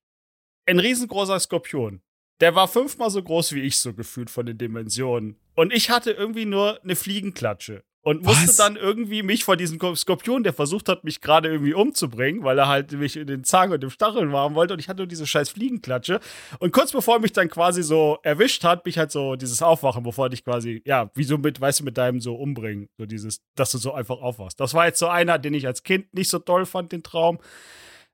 ein 0.66 0.78
riesengroßer 0.78 1.38
Skorpion. 1.40 2.02
Der 2.40 2.54
war 2.54 2.68
fünfmal 2.68 3.10
so 3.10 3.22
groß 3.22 3.52
wie 3.52 3.62
ich, 3.62 3.78
so 3.78 3.94
gefühlt 3.94 4.30
von 4.30 4.46
den 4.46 4.58
Dimensionen. 4.58 5.38
Und 5.54 5.72
ich 5.72 5.90
hatte 5.90 6.10
irgendwie 6.10 6.44
nur 6.44 6.82
eine 6.82 6.96
Fliegenklatsche 6.96 7.84
und 8.06 8.22
musste 8.22 8.46
Was? 8.46 8.56
dann 8.56 8.76
irgendwie 8.76 9.24
mich 9.24 9.42
vor 9.42 9.56
diesem 9.56 9.80
Skorpion, 9.96 10.44
der 10.44 10.52
versucht 10.52 10.88
hat, 10.88 11.02
mich 11.02 11.20
gerade 11.20 11.48
irgendwie 11.48 11.74
umzubringen, 11.74 12.44
weil 12.44 12.56
er 12.56 12.68
halt 12.68 12.92
mich 12.92 13.16
in 13.16 13.26
den 13.26 13.42
Zahn 13.42 13.72
und 13.72 13.82
dem 13.82 13.90
Stacheln 13.90 14.30
warm 14.30 14.54
wollte 14.54 14.74
und 14.74 14.78
ich 14.78 14.88
hatte 14.88 14.98
nur 14.98 15.08
diese 15.08 15.26
scheiß 15.26 15.48
Fliegenklatsche. 15.48 16.20
Und 16.60 16.70
kurz 16.70 16.92
bevor 16.92 17.16
er 17.16 17.20
mich 17.20 17.32
dann 17.32 17.48
quasi 17.48 17.82
so 17.82 18.18
erwischt 18.22 18.62
hat, 18.62 18.86
mich 18.86 18.96
halt 18.96 19.10
so 19.10 19.34
dieses 19.34 19.60
Aufwachen, 19.60 20.04
bevor 20.04 20.32
ich 20.32 20.44
quasi, 20.44 20.82
ja, 20.86 21.10
wie 21.14 21.24
so 21.24 21.36
mit, 21.36 21.60
weißt 21.60 21.80
du, 21.80 21.84
mit 21.84 21.98
deinem 21.98 22.20
so 22.20 22.36
umbringen, 22.36 22.88
so 22.96 23.06
dieses, 23.06 23.40
dass 23.56 23.72
du 23.72 23.78
so 23.78 23.92
einfach 23.92 24.20
aufwachst. 24.20 24.60
Das 24.60 24.72
war 24.72 24.86
jetzt 24.86 25.00
so 25.00 25.08
einer, 25.08 25.40
den 25.40 25.54
ich 25.54 25.66
als 25.66 25.82
Kind 25.82 26.14
nicht 26.14 26.30
so 26.30 26.38
toll 26.38 26.64
fand, 26.64 26.92
den 26.92 27.02
Traum. 27.02 27.40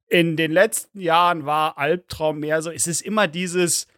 In 0.08 0.38
den 0.38 0.52
letzten 0.52 1.00
Jahren 1.00 1.44
war 1.44 1.76
Albtraum 1.76 2.40
mehr 2.40 2.62
so, 2.62 2.70
es 2.70 2.86
ist 2.86 3.02
immer 3.02 3.28
dieses, 3.28 3.88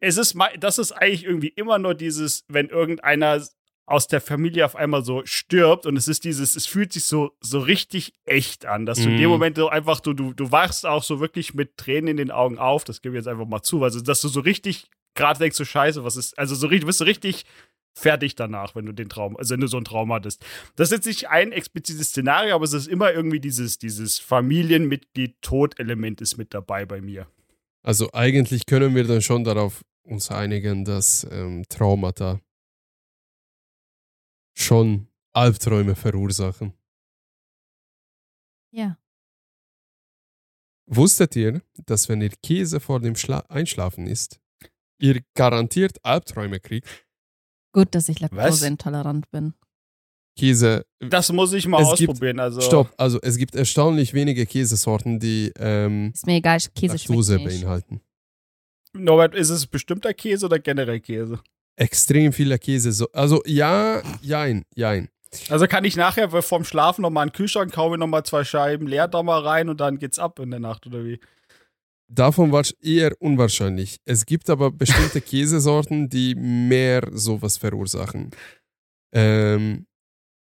es 0.00 0.16
ist, 0.16 0.36
das 0.58 0.78
ist 0.78 0.90
eigentlich 0.90 1.26
irgendwie 1.26 1.52
immer 1.54 1.78
nur 1.78 1.94
dieses, 1.94 2.44
wenn 2.48 2.70
irgendeiner 2.70 3.40
aus 3.86 4.06
der 4.06 4.20
Familie 4.20 4.64
auf 4.64 4.76
einmal 4.76 5.04
so 5.04 5.22
stirbt 5.24 5.86
und 5.86 5.96
es 5.96 6.08
ist 6.08 6.24
dieses, 6.24 6.56
es 6.56 6.66
fühlt 6.66 6.92
sich 6.92 7.04
so, 7.04 7.32
so 7.40 7.58
richtig 7.58 8.14
echt 8.24 8.64
an, 8.64 8.86
dass 8.86 8.98
du 8.98 9.10
in 9.10 9.16
dem 9.16 9.24
mhm. 9.24 9.32
Moment 9.32 9.56
so 9.56 9.68
einfach, 9.68 10.00
du, 10.00 10.12
du, 10.12 10.32
du 10.32 10.52
wachst 10.52 10.86
auch 10.86 11.02
so 11.02 11.20
wirklich 11.20 11.54
mit 11.54 11.76
Tränen 11.76 12.08
in 12.08 12.16
den 12.16 12.30
Augen 12.30 12.58
auf, 12.58 12.84
das 12.84 13.02
gebe 13.02 13.16
ich 13.16 13.20
jetzt 13.20 13.28
einfach 13.28 13.46
mal 13.46 13.62
zu, 13.62 13.82
also 13.82 14.00
dass 14.00 14.20
du 14.20 14.28
so 14.28 14.40
richtig 14.40 14.88
gerade 15.14 15.38
denkst, 15.38 15.56
so 15.56 15.64
scheiße, 15.64 16.04
was 16.04 16.16
ist, 16.16 16.38
also 16.38 16.54
so 16.54 16.68
richtig, 16.68 16.86
bist 16.86 17.00
du 17.00 17.04
richtig 17.04 17.44
fertig 17.94 18.34
danach, 18.34 18.74
wenn 18.74 18.86
du 18.86 18.92
den 18.92 19.08
Traum, 19.08 19.36
also 19.36 19.52
wenn 19.52 19.60
du 19.60 19.66
so 19.66 19.76
einen 19.76 19.84
Traum 19.84 20.12
hattest. 20.12 20.44
Das 20.76 20.88
ist 20.88 20.92
jetzt 20.92 21.06
nicht 21.06 21.28
ein 21.28 21.52
explizites 21.52 22.08
Szenario, 22.08 22.54
aber 22.54 22.64
es 22.64 22.72
ist 22.72 22.88
immer 22.88 23.12
irgendwie 23.12 23.40
dieses, 23.40 23.78
dieses 23.78 24.18
Familienmitglied-Tod-Element 24.18 26.20
ist 26.20 26.38
mit 26.38 26.54
dabei 26.54 26.86
bei 26.86 27.00
mir. 27.00 27.26
Also 27.82 28.10
eigentlich 28.12 28.66
können 28.66 28.94
wir 28.94 29.04
dann 29.04 29.22
schon 29.22 29.44
darauf 29.44 29.84
uns 30.04 30.30
einigen, 30.30 30.84
dass 30.84 31.26
ähm, 31.30 31.64
Traumata 31.68 32.40
schon 34.56 35.08
Albträume 35.34 35.94
verursachen. 35.94 36.72
Ja. 38.74 38.98
Wusstet 40.86 41.36
ihr, 41.36 41.62
dass 41.86 42.08
wenn 42.08 42.20
ihr 42.20 42.30
Käse 42.42 42.80
vor 42.80 43.00
dem 43.00 43.16
Schla 43.16 43.38
Einschlafen 43.48 44.06
isst, 44.06 44.40
ihr 45.00 45.22
garantiert 45.34 46.04
Albträume 46.04 46.60
kriegt? 46.60 46.88
Gut, 47.74 47.94
dass 47.94 48.08
ich 48.08 48.20
laktoseintolerant 48.20 49.30
bin. 49.30 49.54
Käse. 50.38 50.86
Das 51.00 51.30
muss 51.32 51.52
ich 51.52 51.66
mal 51.66 51.82
Es 51.82 51.98
gibt- 51.98 52.10
ausprobieren. 52.10 52.40
also, 52.40 52.60
Stopp, 52.62 52.92
also 52.98 53.20
es 53.22 53.36
gibt 53.36 53.54
erstaunlich 53.54 54.14
wenige 54.14 54.46
Käsesorten, 54.46 55.18
die 55.20 55.52
ähm, 55.56 56.10
Ist 56.14 56.26
mir 56.26 56.36
egal, 56.36 56.58
Käse 56.74 56.96
Laktose 56.96 57.36
nicht. 57.36 57.44
beinhalten. 57.46 58.00
Norbert, 58.94 59.34
ist 59.34 59.50
es 59.50 59.66
bestimmter 59.66 60.12
Käse 60.14 60.46
oder 60.46 60.58
generell 60.58 61.00
Käse? 61.00 61.40
Extrem 61.76 62.32
viele 62.32 62.58
Käse. 62.58 63.06
Also 63.12 63.42
ja, 63.46 64.02
jein, 64.20 64.64
jein. 64.74 65.08
Also 65.48 65.66
kann 65.66 65.84
ich 65.84 65.96
nachher 65.96 66.30
vorm 66.42 66.64
Schlafen 66.64 67.02
nochmal 67.02 67.22
einen 67.22 67.32
Kühlschrank, 67.32 67.72
kaufe 67.72 67.92
mir 67.92 67.98
nochmal 67.98 68.24
zwei 68.24 68.44
Scheiben 68.44 68.86
Leerdammer 68.86 69.44
rein 69.44 69.68
und 69.68 69.80
dann 69.80 69.98
geht's 69.98 70.18
ab 70.18 70.38
in 70.38 70.50
der 70.50 70.60
Nacht, 70.60 70.86
oder 70.86 71.04
wie? 71.04 71.18
Davon 72.08 72.52
war 72.52 72.60
es 72.60 72.72
eher 72.72 73.12
unwahrscheinlich. 73.20 73.96
Es 74.04 74.26
gibt 74.26 74.50
aber 74.50 74.70
bestimmte 74.70 75.20
Käsesorten, 75.22 76.10
die 76.10 76.34
mehr 76.34 77.08
sowas 77.12 77.56
verursachen. 77.56 78.30
Ähm, 79.12 79.86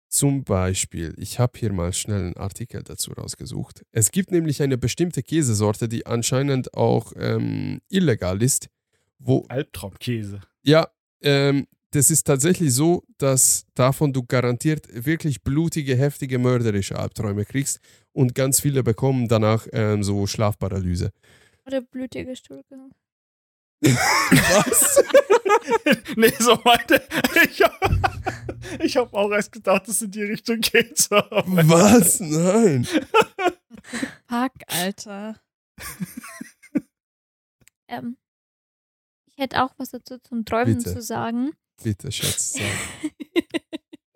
zum 0.08 0.44
Beispiel, 0.44 1.14
ich 1.16 1.38
habe 1.38 1.58
hier 1.58 1.72
mal 1.72 1.92
schnell 1.94 2.20
einen 2.20 2.36
Artikel 2.36 2.82
dazu 2.82 3.12
rausgesucht. 3.12 3.84
Es 3.92 4.10
gibt 4.10 4.30
nämlich 4.30 4.62
eine 4.62 4.76
bestimmte 4.76 5.22
Käsesorte, 5.22 5.88
die 5.88 6.06
anscheinend 6.06 6.74
auch 6.74 7.12
ähm, 7.16 7.80
illegal 7.88 8.42
ist, 8.42 8.68
wo 9.18 9.46
Albtraumkäse. 9.48 10.40
Ja, 10.62 10.88
ähm, 11.22 11.66
das 11.92 12.10
ist 12.10 12.24
tatsächlich 12.24 12.74
so, 12.74 13.04
dass 13.18 13.64
davon 13.74 14.12
du 14.12 14.22
garantiert 14.22 14.86
wirklich 14.92 15.42
blutige, 15.42 15.96
heftige, 15.96 16.38
mörderische 16.38 16.98
Albträume 16.98 17.44
kriegst 17.44 17.80
und 18.12 18.34
ganz 18.34 18.60
viele 18.60 18.82
bekommen 18.82 19.28
danach 19.28 19.66
ähm, 19.72 20.02
so 20.02 20.26
Schlafparalyse. 20.26 21.10
Oder 21.66 21.80
blutige 21.80 22.34
Stuhlgang. 22.36 22.90
Was? 23.80 25.02
nee, 26.16 26.32
so 26.38 26.58
meinte 26.64 27.02
ich. 27.44 27.62
hab- 27.62 27.80
Ich 28.82 28.96
habe 28.96 29.16
auch 29.16 29.30
erst 29.30 29.52
gedacht, 29.52 29.82
dass 29.82 29.96
es 29.96 30.02
in 30.02 30.10
die 30.10 30.22
Richtung 30.24 30.60
geht. 30.60 30.98
So. 30.98 31.16
Was? 31.16 32.20
Nein. 32.20 32.86
Fuck, 34.28 34.52
Alter. 34.68 35.40
Ähm, 37.88 38.16
ich 39.36 39.42
hätte 39.42 39.62
auch 39.62 39.74
was 39.76 39.90
dazu 39.90 40.18
zum 40.18 40.44
Träumen 40.44 40.78
Bitte. 40.78 40.94
zu 40.94 41.02
sagen. 41.02 41.52
Bitte, 41.82 42.10
Schatz. 42.10 42.54
Sag. 42.54 42.62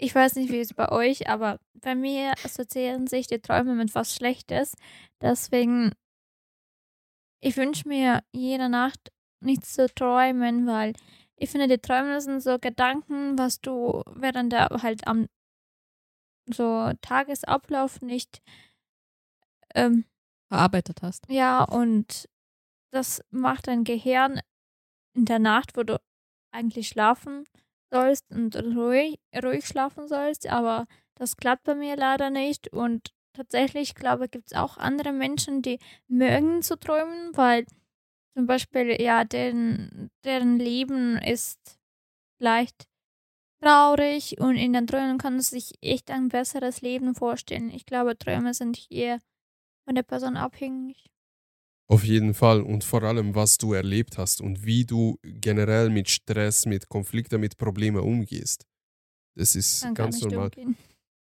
Ich 0.03 0.15
weiß 0.15 0.37
nicht, 0.37 0.51
wie 0.51 0.61
es 0.61 0.73
bei 0.73 0.91
euch, 0.91 1.29
aber 1.29 1.61
bei 1.75 1.95
mir 1.95 2.33
assoziieren 2.43 3.07
sich 3.07 3.27
die 3.27 3.39
Träume 3.39 3.75
mit 3.75 3.95
was 3.95 4.15
Schlechtes. 4.15 4.73
Deswegen, 5.21 5.93
ich 7.43 7.59
wünsche 7.59 7.87
mir 7.87 8.23
jede 8.33 8.71
Nacht 8.71 9.13
nichts 9.45 9.75
zu 9.75 9.95
träumen, 9.95 10.67
weil 10.67 10.95
ich 11.37 11.51
finde, 11.51 11.69
die 11.69 11.77
Träume 11.77 12.19
sind 12.23 12.41
so 12.41 12.59
Gedanken, 12.59 13.37
was 13.37 13.61
du 13.61 14.03
während 14.15 14.55
der 14.55 14.69
halt 14.83 15.07
am 15.07 15.27
so 16.51 16.91
Tagesablauf 17.03 18.01
nicht 18.01 18.41
ähm, 19.75 20.07
Verarbeitet 20.49 21.03
hast. 21.03 21.29
ja, 21.29 21.63
und 21.63 22.27
das 22.91 23.23
macht 23.31 23.69
dein 23.69 23.85
Gehirn 23.85 24.41
in 25.15 25.25
der 25.25 25.39
Nacht, 25.39 25.77
wo 25.77 25.83
du 25.83 26.01
eigentlich 26.53 26.89
schlafen 26.89 27.45
sollst 27.93 28.31
und 28.31 28.57
ruhig, 28.57 29.19
ruhig 29.43 29.67
schlafen 29.67 30.09
sollst, 30.09 30.47
aber 30.47 30.87
das 31.17 31.37
klappt 31.37 31.65
bei 31.65 31.75
mir 31.75 31.97
leider 31.97 32.31
nicht. 32.31 32.73
Und 32.73 33.13
tatsächlich, 33.35 33.95
glaube 33.95 34.27
ich, 34.27 34.31
gibt 34.31 34.47
es 34.49 34.57
auch 34.57 34.77
andere 34.79 35.13
Menschen, 35.13 35.63
die 35.63 35.79
mögen 36.09 36.63
zu 36.63 36.79
träumen, 36.79 37.37
weil 37.37 37.67
zum 38.37 38.47
Beispiel, 38.47 39.01
ja, 39.01 39.25
deren, 39.25 40.11
deren 40.25 40.59
Leben 40.59 41.19
ist 41.19 41.79
leicht 42.41 42.87
traurig 43.63 44.41
und 44.41 44.57
in 44.57 44.73
den 44.73 44.87
Träumen 44.87 45.19
kann 45.19 45.35
man 45.35 45.43
sich 45.43 45.75
echt 45.83 46.11
ein 46.11 46.29
besseres 46.29 46.81
Leben 46.81 47.15
vorstellen. 47.15 47.71
Ich 47.71 47.87
glaube, 47.87 48.17
Träume 48.17 48.55
sind 48.55 48.77
hier 48.77 49.21
von 49.87 49.95
der 49.95 50.03
Person 50.03 50.37
abhängig. 50.37 51.11
Auf 51.91 52.05
jeden 52.05 52.35
Fall. 52.35 52.63
Und 52.63 52.85
vor 52.85 53.03
allem, 53.03 53.35
was 53.35 53.59
du 53.59 53.73
erlebt 53.73 54.17
hast 54.17 54.41
und 54.41 54.65
wie 54.65 54.85
du 54.85 55.19
generell 55.25 55.91
mit 55.91 56.09
Stress, 56.09 56.65
mit 56.65 56.89
Konflikten, 56.89 57.41
mit 57.41 57.59
Problemen 57.59 57.99
umgehst. 57.99 58.65
Das 59.35 59.57
ist 59.57 59.83
gar 59.83 59.95
ganz 59.95 60.21
normal. 60.21 60.51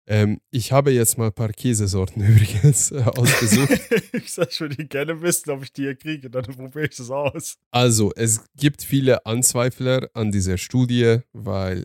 Ähm, 0.07 0.41
ich 0.53 0.71
habe 0.71 0.93
jetzt 0.93 1.19
mal 1.19 1.27
ein 1.27 1.33
paar 1.33 1.53
Käsesorten 1.53 2.23
übrigens 2.27 2.93
äh, 2.93 3.03
ausgesucht. 3.03 3.81
ich 4.13 4.33
sag, 4.33 4.51
ich 4.51 4.61
würde 4.61 4.87
gerne 4.87 5.21
wissen, 5.21 5.51
ob 5.51 5.65
ich 5.65 5.73
die 5.73 5.83
hier 5.83 5.97
kriege. 5.97 6.31
Dann 6.31 6.45
probiere 6.45 6.87
ich 6.87 6.97
das 6.97 7.11
aus. 7.11 7.59
Also, 7.73 8.13
es 8.15 8.45
gibt 8.57 8.83
viele 8.83 9.27
Anzweifler 9.27 10.09
an 10.15 10.31
dieser 10.31 10.57
Studie, 10.57 11.19
weil 11.33 11.85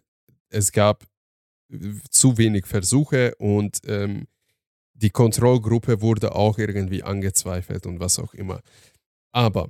es 0.50 0.72
gab 0.72 1.06
äh, 1.72 1.78
zu 2.12 2.38
wenig 2.38 2.68
Versuche 2.68 3.34
und 3.40 3.80
ähm, 3.88 4.28
die 4.96 5.10
Kontrollgruppe 5.10 6.02
wurde 6.02 6.36
auch 6.36 6.58
irgendwie 6.58 7.04
angezweifelt 7.04 7.86
und 7.86 8.00
was 8.00 8.18
auch 8.20 8.34
immer. 8.34 8.62
Aber 9.34 9.70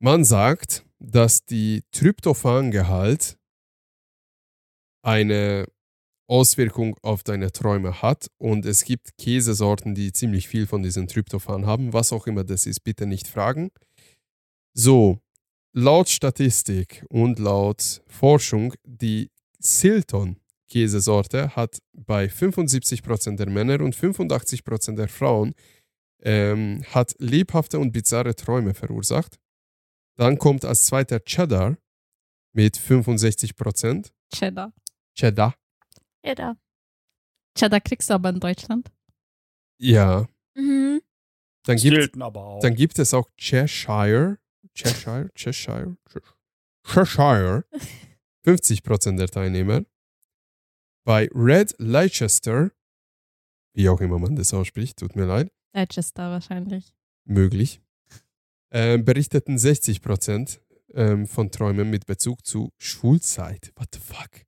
man 0.00 0.24
sagt, 0.24 0.84
dass 0.98 1.44
die 1.44 1.82
Tryptophangehalt 1.92 3.38
eine 5.02 5.66
Auswirkung 6.28 6.96
auf 7.02 7.22
deine 7.22 7.52
Träume 7.52 8.02
hat 8.02 8.28
und 8.38 8.66
es 8.66 8.84
gibt 8.84 9.16
Käsesorten, 9.16 9.94
die 9.94 10.12
ziemlich 10.12 10.48
viel 10.48 10.66
von 10.66 10.82
diesem 10.82 11.06
Tryptophan 11.06 11.66
haben, 11.66 11.92
was 11.92 12.12
auch 12.12 12.26
immer 12.26 12.42
das 12.42 12.66
ist, 12.66 12.80
bitte 12.80 13.06
nicht 13.06 13.28
fragen. 13.28 13.70
So, 14.74 15.20
laut 15.72 16.08
Statistik 16.08 17.06
und 17.08 17.38
laut 17.38 18.02
Forschung, 18.08 18.74
die 18.84 19.30
Silton-Käsesorte 20.68 21.54
hat 21.56 21.78
bei 21.92 22.26
75% 22.26 23.36
der 23.36 23.48
Männer 23.48 23.80
und 23.80 23.94
85% 23.94 24.96
der 24.96 25.08
Frauen 25.08 25.54
ähm, 26.22 26.82
hat 26.92 27.14
lebhafte 27.18 27.78
und 27.78 27.92
bizarre 27.92 28.34
Träume 28.34 28.74
verursacht. 28.74 29.38
Dann 30.16 30.38
kommt 30.38 30.64
als 30.64 30.86
zweiter 30.86 31.20
Cheddar 31.20 31.76
mit 32.52 32.76
65%. 32.76 34.10
Cheddar. 34.34 34.72
Cheddar. 35.14 35.54
Da. 36.22 36.56
Cheddar 37.56 37.80
kriegst 37.80 38.10
du 38.10 38.14
aber 38.14 38.30
in 38.30 38.40
Deutschland. 38.40 38.90
Ja. 39.78 40.26
Mhm. 40.54 41.00
Dann 41.64 41.76
gibt, 41.76 41.94
Stilton 41.94 42.22
aber 42.22 42.44
auch. 42.44 42.60
dann 42.60 42.74
gibt 42.74 42.98
es 42.98 43.14
auch 43.14 43.28
Cheshire. 43.36 44.38
Cheshire? 44.74 45.30
Cheshire? 45.34 45.96
Cheshire. 46.84 47.64
50% 48.44 49.16
der 49.16 49.28
Teilnehmer. 49.28 49.84
Bei 51.06 51.28
Red 51.32 51.76
Leicester, 51.78 52.72
wie 53.74 53.88
auch 53.88 54.00
immer 54.00 54.18
man 54.18 54.34
das 54.34 54.52
ausspricht, 54.52 54.98
tut 54.98 55.14
mir 55.14 55.24
leid, 55.24 55.52
Leicester 55.72 56.32
wahrscheinlich. 56.32 56.92
möglich, 57.24 57.80
ähm, 58.72 59.04
berichteten 59.04 59.56
60% 59.56 60.58
ähm, 60.94 61.28
von 61.28 61.52
Träumen 61.52 61.90
mit 61.90 62.06
Bezug 62.06 62.44
zu 62.44 62.72
Schulzeit. 62.78 63.72
What 63.76 63.90
the 63.94 64.00
fuck? 64.00 64.46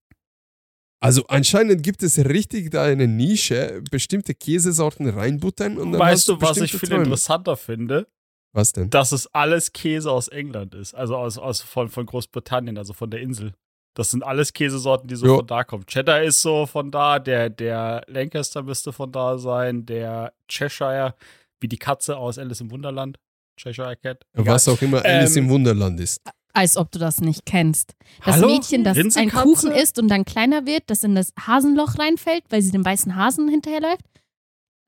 Also 0.99 1.25
anscheinend 1.29 1.85
gibt 1.85 2.03
es 2.03 2.19
richtig 2.19 2.73
da 2.73 2.83
eine 2.83 3.07
Nische, 3.07 3.81
bestimmte 3.93 4.35
Käsesorten 4.35 5.09
reinbuttern 5.09 5.79
und 5.79 5.93
dann 5.93 6.01
weißt 6.01 6.27
du, 6.27 6.41
was 6.41 6.57
ich 6.57 6.73
viel 6.73 6.89
Träume. 6.89 7.05
interessanter 7.05 7.57
finde? 7.57 8.09
Was 8.53 8.73
denn? 8.73 8.91
Dass 8.91 9.13
es 9.13 9.33
alles 9.33 9.73
Käse 9.73 10.11
aus 10.11 10.27
England 10.27 10.75
ist. 10.75 10.93
Also 10.93 11.17
aus, 11.17 11.39
aus 11.39 11.61
von, 11.61 11.89
von 11.89 12.05
Großbritannien, 12.05 12.77
also 12.79 12.95
von 12.95 13.13
der 13.13 13.21
Insel. 13.21 13.55
Das 13.99 14.13
sind 14.13 14.23
alles 14.23 14.53
Käsesorten, 14.53 15.09
die 15.09 15.17
so 15.17 15.27
Jo. 15.27 15.37
von 15.39 15.47
da 15.49 15.65
kommen. 15.65 15.85
Cheddar 15.85 16.23
ist 16.23 16.41
so 16.41 16.67
von 16.67 16.93
da, 16.93 17.19
der, 17.19 17.51
der 17.51 18.05
Lancaster 18.07 18.63
müsste 18.63 18.93
von 18.93 19.11
da 19.11 19.39
sein, 19.39 19.87
der 19.87 20.33
Cheshire, 20.49 21.17
wie 21.61 21.67
die 21.67 21.79
Katze 21.79 22.17
aus 22.17 22.39
Alice 22.39 22.61
im 22.61 22.71
Wunderland. 22.71 23.19
Cheshire 23.61 23.97
Cat. 23.97 24.23
Egal. 24.35 24.55
Was 24.55 24.69
auch 24.69 24.81
immer 24.83 25.05
Alice 25.05 25.35
Ähm, 25.37 25.47
im 25.47 25.51
Wunderland 25.51 25.99
ist. 25.99 26.21
Als 26.53 26.77
ob 26.77 26.93
du 26.93 27.01
das 27.01 27.21
nicht 27.21 27.45
kennst. 27.45 27.95
Das 28.25 28.37
Hallo? 28.37 28.47
Mädchen, 28.47 28.85
das 28.85 28.97
einen 28.97 29.07
Rinsekatze? 29.07 29.43
Kuchen 29.43 29.73
isst 29.73 29.99
und 29.99 30.07
dann 30.07 30.25
kleiner 30.25 30.65
wird, 30.65 30.85
das 30.87 31.03
in 31.03 31.17
das 31.17 31.33
Hasenloch 31.37 31.99
reinfällt, 31.99 32.45
weil 32.51 32.63
sie 32.63 32.71
dem 32.71 32.85
weißen 32.85 33.17
Hasen 33.17 33.49
hinterherläuft. 33.49 34.03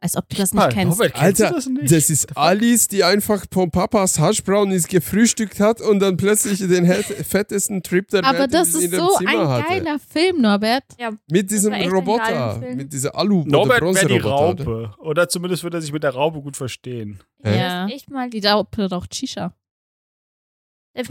Als 0.03 0.17
ob 0.17 0.27
du 0.31 0.37
das 0.37 0.55
nicht 0.55 0.71
kennst. 0.71 0.99
Norbert, 0.99 1.15
kennst 1.15 1.41
du 1.41 1.45
Alter, 1.45 1.55
das, 1.57 1.67
nicht? 1.67 1.93
Das 1.93 2.09
ist 2.09 2.35
Alice, 2.35 2.89
die 2.89 3.05
einfach 3.05 3.45
von 3.53 3.71
Papas 3.71 4.19
Haschbrownies 4.19 4.89
gefrühstückt 4.89 5.61
hat 5.61 5.83
und 5.83 6.01
dann 6.01 6.17
plötzlich 6.17 6.59
den 6.59 6.87
fettesten 6.87 7.83
Trip 7.83 8.09
der 8.09 8.25
Aber 8.25 8.39
Welt 8.39 8.55
das 8.55 8.75
in, 8.75 8.81
in 8.81 8.93
ist 8.93 8.99
so 8.99 9.09
Zimmer 9.19 9.31
ein 9.31 9.49
hatte. 9.49 9.69
geiler 9.69 9.99
Film, 9.99 10.41
Norbert. 10.41 10.85
Mit 11.31 11.51
diesem 11.51 11.75
Roboter, 11.75 12.63
mit 12.75 12.91
dieser 12.95 13.15
Alu- 13.15 13.43
oder 13.43 13.51
Norbert 13.51 13.83
wäre 13.83 14.07
die? 14.09 14.19
Raupe. 14.19 14.95
Oder 15.01 15.29
zumindest 15.29 15.65
würde 15.65 15.77
er 15.77 15.83
sich 15.83 15.93
mit 15.93 16.03
der 16.03 16.15
Raupe 16.15 16.41
gut 16.41 16.57
verstehen. 16.57 17.21
Ja. 17.45 17.85
Ist 17.87 17.93
echt 17.93 18.11
mal 18.11 18.31
Die 18.31 18.41
Raupe 18.47 18.89
raucht 18.89 19.15
Shisha. 19.15 19.53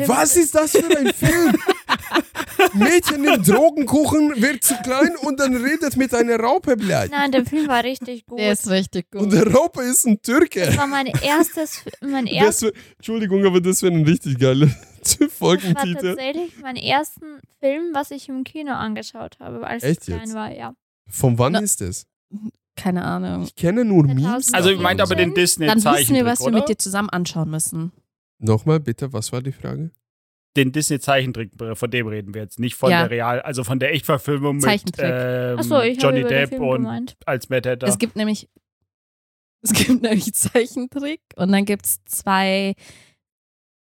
Was 0.07 0.35
ist 0.35 0.55
das 0.55 0.71
für 0.71 0.97
ein 0.97 1.13
Film? 1.13 1.55
Mädchen 2.73 3.21
nimmt 3.21 3.47
Drogenkuchen, 3.47 4.41
wird 4.41 4.63
zu 4.63 4.75
klein 4.83 5.15
und 5.21 5.39
dann 5.39 5.55
redet 5.55 5.95
mit 5.97 6.13
einer 6.13 6.37
Raupe 6.39 6.75
bleibt. 6.77 7.11
Nein, 7.11 7.31
der 7.31 7.45
Film 7.45 7.67
war 7.67 7.83
richtig 7.83 8.25
gut. 8.25 8.39
Der 8.39 8.51
ist 8.53 8.69
richtig 8.69 9.07
Und 9.15 9.29
gut. 9.29 9.33
der 9.33 9.47
Raupe 9.53 9.81
ist 9.81 10.05
ein 10.05 10.21
Türke. 10.21 10.65
das 10.65 10.77
war 10.77 10.87
mein 10.87 11.07
erstes, 11.07 11.83
mein 12.01 12.25
Das 12.25 12.33
erstes, 12.33 12.61
wär, 12.63 12.81
Entschuldigung, 12.97 13.45
aber 13.45 13.61
das 13.61 13.81
wäre 13.81 13.93
ein 13.93 14.03
richtig 14.05 14.37
geiler 14.39 14.67
das 15.03 15.19
war 15.19 15.29
Folgentitel. 15.29 15.93
tatsächlich 16.15 16.53
mein 16.61 16.75
ersten 16.75 17.39
Film, 17.59 17.91
was 17.93 18.11
ich 18.11 18.27
im 18.29 18.43
Kino 18.43 18.73
angeschaut 18.73 19.37
habe, 19.39 19.65
als 19.65 19.83
Echt 19.83 20.01
ich 20.01 20.05
klein 20.07 20.19
jetzt? 20.21 20.33
war, 20.33 20.51
ja. 20.53 20.73
Von 21.07 21.37
wann 21.39 21.53
Na- 21.53 21.59
ist 21.59 21.81
es? 21.81 22.05
Keine 22.75 23.03
Ahnung. 23.03 23.43
Ich 23.43 23.55
kenne 23.55 23.83
nur 23.83 24.05
2000. 24.05 24.21
Memes. 24.29 24.53
Also, 24.53 24.69
ihr 24.69 24.75
davon. 24.75 24.83
meint 24.83 25.01
aber 25.01 25.15
den 25.15 25.29
Dann 25.29 25.35
Disney 25.35 25.65
Dann 25.67 25.83
wissen 25.83 26.15
wir, 26.15 26.25
was 26.25 26.39
wir 26.39 26.51
mit 26.51 26.69
dir 26.69 26.77
zusammen 26.77 27.09
anschauen 27.09 27.49
müssen. 27.49 27.91
Nochmal 28.37 28.79
bitte, 28.79 29.11
was 29.11 29.31
war 29.33 29.41
die 29.41 29.51
Frage? 29.51 29.91
Den 30.57 30.71
Disney 30.71 30.99
Zeichentrick, 30.99 31.51
von 31.73 31.91
dem 31.91 32.07
reden 32.07 32.33
wir 32.33 32.41
jetzt, 32.41 32.59
nicht 32.59 32.75
von 32.75 32.89
Ja. 32.91 33.01
der 33.01 33.11
Real, 33.11 33.41
also 33.41 33.63
von 33.63 33.79
der 33.79 33.93
Echtverfilmung 33.93 34.55
mit 34.55 34.63
Zeichentrick. 34.65 35.05
ähm, 35.05 35.59
habe 35.59 35.87
Johnny 35.91 36.19
über 36.21 36.29
den 36.29 36.37
Depp 36.37 36.49
Film 36.49 36.63
und 36.63 36.77
gemeint. 36.81 37.17
als 37.25 37.49
Mad 37.49 37.69
Hatter. 37.69 37.87
Es 37.87 37.97
gibt 37.99 38.15
nämlich 38.15 38.49
es 39.61 39.73
gibt 39.73 40.01
nämlich 40.01 40.33
Zeichentrick 40.33 41.21
und 41.35 41.51
dann 41.51 41.65
gibt 41.65 41.85
es 41.85 42.03
zwei 42.05 42.73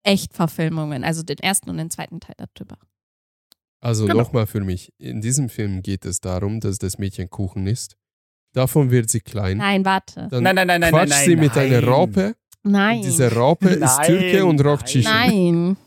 Echtverfilmungen, 0.03 1.03
also 1.03 1.23
den 1.23 1.37
ersten 1.39 1.69
und 1.69 1.77
den 1.77 1.89
zweiten 1.89 2.19
Teil 2.19 2.35
darüber. 2.37 2.77
Also 3.81 4.05
Genau. 4.05 4.19
nochmal 4.19 4.45
für 4.47 4.61
mich. 4.61 4.93
In 4.97 5.21
diesem 5.21 5.49
Film 5.49 5.81
geht 5.81 6.05
es 6.05 6.19
darum, 6.21 6.59
dass 6.59 6.79
das 6.79 6.97
Mädchen 6.97 7.29
Kuchen 7.29 7.65
isst. 7.67 7.95
Davon 8.53 8.91
wird 8.91 9.09
sie 9.09 9.21
klein. 9.21 9.57
Nein, 9.57 9.85
warte. 9.85 10.27
Dann 10.29 10.43
nein, 10.43 10.55
nein, 10.55 10.67
nein, 10.67 10.81
nein, 10.81 10.91
quatscht 10.91 11.09
nein, 11.11 11.25
sie 11.25 11.35
mit 11.35 11.55
nein. 11.55 11.67
einer 11.73 11.87
Raupe. 11.87 12.35
Nein. 12.63 12.97
Und 12.97 13.05
diese 13.05 13.31
Raupe 13.33 13.69
ist 13.69 13.79
Nein, 13.79 14.05
Türke 14.07 14.45
und 14.45 14.59
raucht 14.65 14.93
nein. 14.95 15.77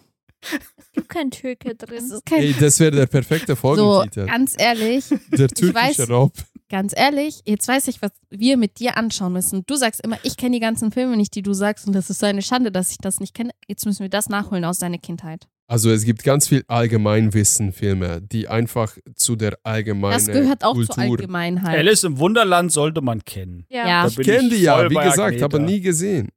Es 0.77 0.93
gibt 0.93 1.09
kein 1.09 1.31
Türke 1.31 1.75
drin. 1.77 1.97
Das 2.01 2.11
ist 2.11 2.27
kein 2.27 2.41
Ey, 2.41 2.55
das 2.59 2.81
wäre 2.81 2.91
der 2.91 3.07
perfekte 3.07 3.53
so, 3.53 3.57
Folgentitel. 3.57 4.27
ganz 4.27 4.55
ehrlich, 4.59 5.05
der 5.31 5.49
weiß- 5.49 5.55
türkische 5.55 6.09
Raub. 6.09 6.33
ganz 6.69 6.93
ehrlich, 6.97 7.41
jetzt 7.47 7.69
weiß 7.69 7.89
ich, 7.89 8.03
was 8.03 8.11
wir 8.31 8.57
mit 8.57 8.79
dir 8.81 8.97
anschauen 8.97 9.33
müssen. 9.33 9.63
Du 9.67 9.77
sagst 9.77 10.01
immer, 10.05 10.19
ich 10.23 10.37
kenne 10.37 10.57
die 10.57 10.61
ganzen 10.61 10.91
Filme 10.93 11.17
nicht, 11.17 11.35
die 11.35 11.43
du 11.43 11.53
sagst, 11.53 11.87
und 11.87 11.93
das 11.95 12.11
ist 12.11 12.19
so 12.21 12.27
eine 12.27 12.43
Schande, 12.43 12.71
dass 12.73 12.91
ich 12.91 12.99
das 12.99 13.21
nicht 13.21 13.35
kenne. 13.35 13.51
Jetzt 13.69 13.87
müssen 13.87 14.01
wir 14.01 14.09
das 14.11 14.29
nachholen 14.29 14.65
aus 14.65 14.79
deiner 14.79 14.99
Kindheit. 14.99 15.47
Also 15.69 15.91
es 15.91 16.05
gibt 16.05 16.23
ganz 16.25 16.49
viel 16.49 16.65
Allgemeinwissen-Filme, 16.69 18.21
die 18.23 18.49
einfach 18.49 18.97
zu 19.15 19.37
der 19.37 19.59
allgemeinen 19.63 20.13
Das 20.13 20.27
gehört 20.27 20.65
auch 20.65 20.75
Kultur. 20.75 20.95
zur 20.95 21.05
Allgemeinheit. 21.05 21.79
Alice 21.79 22.05
im 22.05 22.19
Wunderland 22.19 22.73
sollte 22.73 23.01
man 23.01 23.25
kennen. 23.25 23.65
Ja. 23.71 23.87
Ja. 23.87 24.07
Ich 24.07 24.17
kenne 24.19 24.51
die 24.51 24.57
ja, 24.57 24.91
wie 24.91 24.95
gesagt, 24.95 25.19
Agneta. 25.19 25.45
aber 25.47 25.59
nie 25.61 25.81
gesehen. 25.81 26.29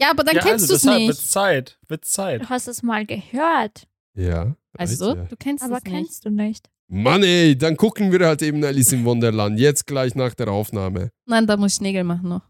Ja, 0.00 0.10
aber 0.10 0.22
dann 0.24 0.36
ja, 0.36 0.42
kennst 0.42 0.70
also 0.70 0.88
du 0.88 0.92
es 0.92 0.98
nicht. 0.98 1.08
Wird's 1.08 1.30
Zeit, 1.30 1.78
wird's 1.88 2.10
Zeit. 2.12 2.42
Du 2.42 2.48
hast 2.48 2.68
es 2.68 2.82
mal 2.82 3.04
gehört, 3.04 3.88
Ja. 4.14 4.54
Also, 4.76 5.16
ja. 5.16 5.24
du 5.24 5.36
kennst 5.36 5.64
aber 5.64 5.78
es 5.78 5.84
nicht. 5.84 5.92
kennst 5.92 6.24
du 6.24 6.30
nicht. 6.30 6.70
Mann 6.86 7.22
ey, 7.22 7.56
dann 7.58 7.76
gucken 7.76 8.12
wir 8.12 8.26
halt 8.26 8.40
eben 8.42 8.62
Alice 8.64 8.92
im 8.92 9.04
Wunderland. 9.04 9.58
Jetzt 9.58 9.86
gleich 9.86 10.14
nach 10.14 10.34
der 10.34 10.48
Aufnahme. 10.48 11.10
Nein, 11.26 11.46
da 11.46 11.56
muss 11.56 11.74
ich 11.74 11.80
Nägel 11.80 12.04
machen 12.04 12.28
noch. 12.28 12.42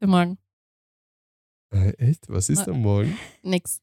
Für 0.00 0.06
morgen. 0.08 0.38
Äh, 1.70 1.90
echt? 1.98 2.28
Was 2.28 2.48
ist 2.48 2.66
Na- 2.66 2.72
am 2.72 2.82
Morgen? 2.82 3.16
Nix. 3.42 3.80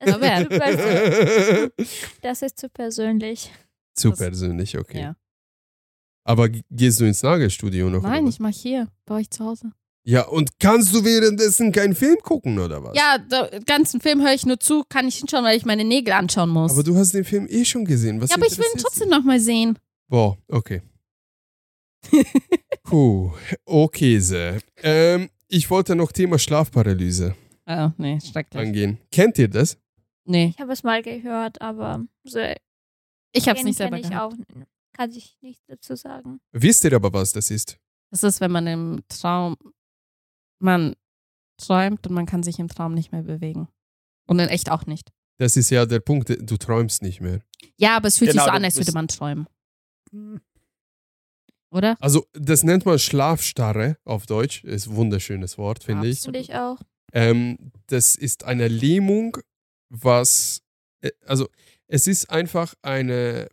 Das, 0.00 0.14
Aber 0.14 0.22
wer? 0.22 0.40
ist, 0.40 0.50
zu 0.50 0.58
persönlich. 0.58 2.06
das 2.22 2.42
ist 2.42 2.58
zu 2.58 2.68
persönlich. 2.68 3.52
Zu 3.94 4.10
Das- 4.10 4.18
persönlich, 4.18 4.78
okay. 4.78 5.00
Ja. 5.00 5.16
Aber 6.24 6.48
gehst 6.48 7.00
du 7.00 7.04
ins 7.04 7.22
Nagelstudio 7.22 7.88
noch? 7.90 8.02
Nein, 8.02 8.24
ich 8.26 8.34
was? 8.34 8.38
mach 8.38 8.50
hier, 8.54 8.88
bei 9.06 9.16
euch 9.16 9.30
zu 9.30 9.44
Hause. 9.44 9.72
Ja, 10.08 10.26
und 10.26 10.58
kannst 10.58 10.94
du 10.94 11.04
währenddessen 11.04 11.70
keinen 11.70 11.94
Film 11.94 12.16
gucken 12.22 12.58
oder 12.58 12.82
was? 12.82 12.96
Ja, 12.96 13.18
den 13.18 13.62
ganzen 13.66 14.00
Film 14.00 14.22
höre 14.22 14.32
ich 14.32 14.46
nur 14.46 14.58
zu, 14.58 14.84
kann 14.88 15.06
ich 15.06 15.16
hinschauen, 15.16 15.44
weil 15.44 15.58
ich 15.58 15.66
meine 15.66 15.84
Nägel 15.84 16.14
anschauen 16.14 16.48
muss. 16.48 16.72
Aber 16.72 16.82
du 16.82 16.96
hast 16.96 17.12
den 17.12 17.24
Film 17.24 17.46
eh 17.50 17.62
schon 17.66 17.84
gesehen. 17.84 18.18
Was 18.22 18.30
ja, 18.30 18.36
aber 18.36 18.46
ich 18.46 18.56
will 18.56 18.64
ihn 18.74 18.80
trotzdem 18.80 19.10
nochmal 19.10 19.38
sehen. 19.38 19.78
Boah, 20.08 20.38
okay. 20.48 20.80
Puh, 22.84 23.32
okay, 23.66 24.18
Se. 24.18 24.58
Ähm, 24.82 25.28
ich 25.48 25.68
wollte 25.68 25.94
noch 25.94 26.10
Thema 26.12 26.38
Schlafparalyse 26.38 27.34
Ah, 27.66 27.92
nee, 27.98 28.18
schrecklich. 28.20 28.66
angehen. 28.66 28.98
Kennt 29.12 29.36
ihr 29.38 29.48
das? 29.48 29.76
Nee, 30.24 30.52
Ich 30.54 30.58
habe 30.60 30.72
es 30.72 30.82
mal 30.82 31.02
gehört, 31.02 31.60
aber 31.60 32.04
so 32.24 32.38
ich 33.32 33.46
hab's 33.46 33.60
den 33.60 33.66
nicht 33.66 33.76
selber 33.76 33.98
ich 33.98 34.08
gehabt. 34.08 34.32
auch. 34.32 34.38
Kann 34.94 35.10
ich 35.12 35.36
nichts 35.42 35.64
dazu 35.66 35.96
sagen. 35.96 36.40
Wisst 36.52 36.84
ihr 36.84 36.94
aber, 36.94 37.12
was 37.12 37.32
das 37.32 37.50
ist? 37.50 37.76
Das 38.10 38.22
ist, 38.22 38.40
wenn 38.40 38.50
man 38.52 38.66
im 38.66 39.00
Traum, 39.08 39.56
man 40.58 40.94
träumt 41.58 42.06
und 42.06 42.14
man 42.14 42.26
kann 42.26 42.42
sich 42.42 42.58
im 42.58 42.68
Traum 42.68 42.94
nicht 42.94 43.12
mehr 43.12 43.22
bewegen. 43.22 43.68
Und 44.26 44.38
in 44.38 44.48
echt 44.48 44.70
auch 44.70 44.86
nicht. 44.86 45.10
Das 45.38 45.56
ist 45.56 45.70
ja 45.70 45.86
der 45.86 46.00
Punkt, 46.00 46.28
du 46.28 46.56
träumst 46.56 47.02
nicht 47.02 47.20
mehr. 47.20 47.40
Ja, 47.76 47.96
aber 47.96 48.08
es 48.08 48.18
fühlt 48.18 48.32
Genau, 48.32 48.42
sich 48.44 48.50
so 48.50 48.56
an, 48.56 48.62
du 48.62 48.66
als 48.66 48.76
würde 48.76 48.92
man 48.92 49.08
träumen. 49.08 49.46
Oder? 51.70 51.96
Also, 52.00 52.26
das 52.32 52.62
nennt 52.62 52.86
man 52.86 52.98
Schlafstarre 52.98 53.98
auf 54.04 54.26
Deutsch. 54.26 54.64
Ist 54.64 54.88
ein 54.88 54.96
wunderschönes 54.96 55.58
Wort, 55.58 55.84
finde 55.84 56.08
ich. 56.08 56.20
Finde 56.20 56.38
ich 56.38 56.54
auch. 56.54 56.78
Ähm, 57.12 57.72
das 57.86 58.14
ist 58.14 58.44
eine 58.44 58.68
Lähmung, 58.68 59.38
was, 59.90 60.62
äh, 61.02 61.10
also 61.24 61.48
es 61.86 62.06
ist 62.06 62.30
einfach 62.30 62.74
eine, 62.82 63.48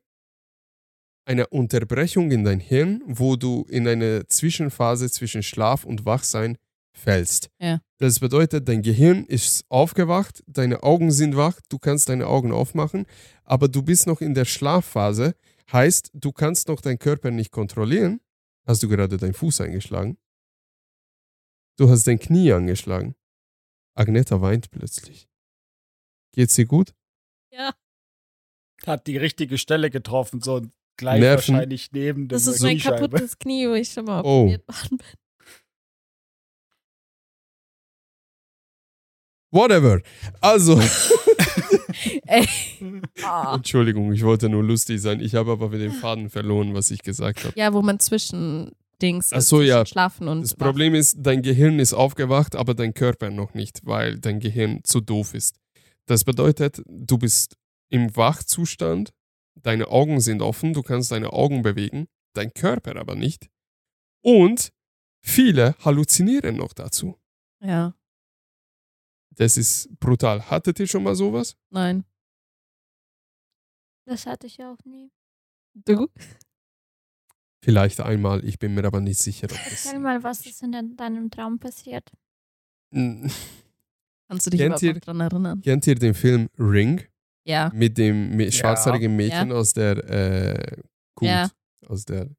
eine 1.26 1.47
Unterbrechung 1.47 2.32
in 2.32 2.43
dein 2.43 2.60
Hirn, 2.60 3.01
wo 3.06 3.36
du 3.36 3.66
in 3.70 3.88
eine 3.88 4.28
Zwischenphase 4.28 5.10
zwischen 5.10 5.43
Schlaf 5.43 5.86
und 5.86 6.06
Wachsein 6.06 6.58
fällst. 6.96 7.50
Ja. 7.60 7.82
Das 8.00 8.20
bedeutet, 8.20 8.68
dein 8.68 8.82
Gehirn 8.82 9.26
ist 9.26 9.66
aufgewacht, 9.70 10.43
deine 10.48 10.84
Augen 10.84 11.12
sind 11.12 11.36
wach, 11.38 11.60
du 11.70 11.78
kannst 11.80 12.10
deine 12.10 12.28
Augen 12.28 12.52
aufmachen, 12.52 13.06
aber 13.43 13.68
du 13.68 13.84
bist 13.84 14.08
noch 14.08 14.22
in 14.22 14.34
der 14.34 14.46
Schlafphase, 14.46 15.36
heißt, 15.72 16.12
du 16.14 16.32
kannst 16.32 16.68
noch 16.68 16.82
deinen 16.82 17.00
Körper 17.00 17.32
nicht 17.32 17.52
kontrollieren. 17.52 18.20
Hast 18.68 18.82
du 18.84 18.89
gerade 18.89 19.18
deinen 19.18 19.34
Fuß 19.34 19.62
eingeschlagen? 19.62 20.18
Du 21.78 21.89
hast 21.89 22.06
dein 22.08 22.20
Knie 22.20 22.52
angeschlagen. 22.52 23.16
Agneta 23.96 24.41
weint 24.41 24.72
plötzlich. 24.72 25.28
Geht's 26.34 26.56
dir 26.56 26.66
gut? 26.66 26.93
Ja. 27.52 27.74
Hat 28.86 29.08
die 29.08 29.18
richtige 29.18 29.58
Stelle 29.58 29.89
getroffen, 29.89 30.41
so 30.41 30.62
gleich 30.98 31.20
Nerven. 31.22 31.54
wahrscheinlich 31.56 31.91
neben 31.91 32.24
dem 32.24 32.28
Das 32.30 32.48
ist 32.48 32.62
mein 32.62 32.78
kaputtes 32.80 33.38
Knie, 33.38 33.68
wo 33.70 33.74
ich 33.74 33.89
schon 33.91 34.06
mal 34.06 34.22
Oh. 34.26 34.41
operiert 34.43 34.68
worden 34.68 34.98
bin. 34.98 35.08
Whatever. 39.56 40.01
Also, 40.41 40.80
Ey. 42.28 42.47
Ah. 43.24 43.56
Entschuldigung, 43.56 44.12
ich 44.12 44.24
wollte 44.24 44.49
nur 44.49 44.64
lustig 44.64 44.99
sein. 45.01 45.22
Ich 45.22 45.36
habe 45.36 45.51
aber 45.51 45.70
den 45.70 45.91
Faden 45.91 46.30
verloren, 46.30 46.74
was 46.74 46.91
ich 46.91 47.01
gesagt 47.01 47.43
habe. 47.45 47.53
Ja, 47.58 47.74
wo 47.74 47.82
man 47.82 47.99
zwischen 47.99 48.72
Dings 49.01 49.32
Ach 49.34 49.41
so, 49.41 49.62
ja. 49.62 49.86
Schlafen 49.86 50.28
und 50.28 50.41
Das 50.41 50.60
Wach. 50.60 50.68
Problem 50.68 50.95
ist, 50.95 51.18
dein 51.20 51.41
Gehirn 51.41 51.80
ist 51.80 51.93
aufgewacht, 51.93 52.56
aber 52.56 52.74
dein 52.74 52.93
Körper 52.93 53.30
noch 53.30 53.53
nicht, 53.53 53.82
weil 53.86 54.20
dein 54.20 54.39
Gehirn 54.39 54.82
zu 54.84 55.01
doof 55.01 55.34
ist. 55.34 55.56
Das 56.06 56.24
bedeutet, 56.24 56.82
du 56.88 57.18
bist 57.18 57.56
im 57.89 58.16
Wachzustand, 58.16 59.12
deine 59.56 59.88
Augen 59.88 60.20
sind 60.20 60.41
offen, 60.41 60.74
du 60.74 60.82
kannst 60.82 61.12
deine 61.12 61.34
Augen 61.34 61.62
bewegen, 61.62 62.08
dein 62.34 62.53
Körper 62.53 62.97
aber 62.97 63.16
nicht. 63.16 63.47
Und 64.22 64.70
viele 65.22 65.76
halluzinieren 65.84 66.58
noch 66.58 66.74
dazu. 66.74 67.16
Ja, 67.62 67.93
Das 69.36 69.57
ist 69.57 69.89
brutal. 69.99 70.49
Hattet 70.49 70.79
ihr 70.79 70.88
schon 70.88 71.03
mal 71.03 71.15
sowas? 71.15 71.55
nein. 71.69 72.03
Das 74.07 74.27
hatte 74.27 74.45
ich 74.45 74.61
auch 74.63 74.77
nie. 74.86 75.11
Du? 75.73 76.07
Vielleicht 77.63 77.99
einmal, 78.01 78.45
ich 78.45 78.59
bin 78.59 78.75
mir 78.75 78.86
aber 78.86 79.01
nicht 79.01 79.19
sicher, 79.19 79.45
ob 79.45 79.57
das. 79.57 79.83
Sag 79.86 79.99
mal, 79.99 80.21
was 80.23 80.45
ist 80.45 80.61
in 80.61 80.71
dein- 80.71 80.95
deinem 80.95 81.31
Traum 81.31 81.57
passiert? 81.57 82.11
Kannst 82.93 84.45
du 84.45 84.49
dich 84.51 84.59
Kennt 84.59 84.79
überhaupt 84.81 84.83
ihr- 84.83 84.99
dran 84.99 85.19
erinnern? 85.21 85.61
Kennt 85.61 85.88
ihr 85.88 85.95
den 85.95 86.13
Film 86.13 86.49
Ring 86.59 87.01
Ja. 87.45 87.71
mit 87.73 87.97
dem 87.97 88.36
mit 88.38 88.53
schwarzhaarigen 88.53 89.15
Mädchen 89.15 89.51
aus 89.51 89.73
der 89.73 89.97
äh, 90.07 90.81
Kult, 91.15 91.31
Ja. 91.31 91.49
aus 91.88 92.05
der. 92.05 92.29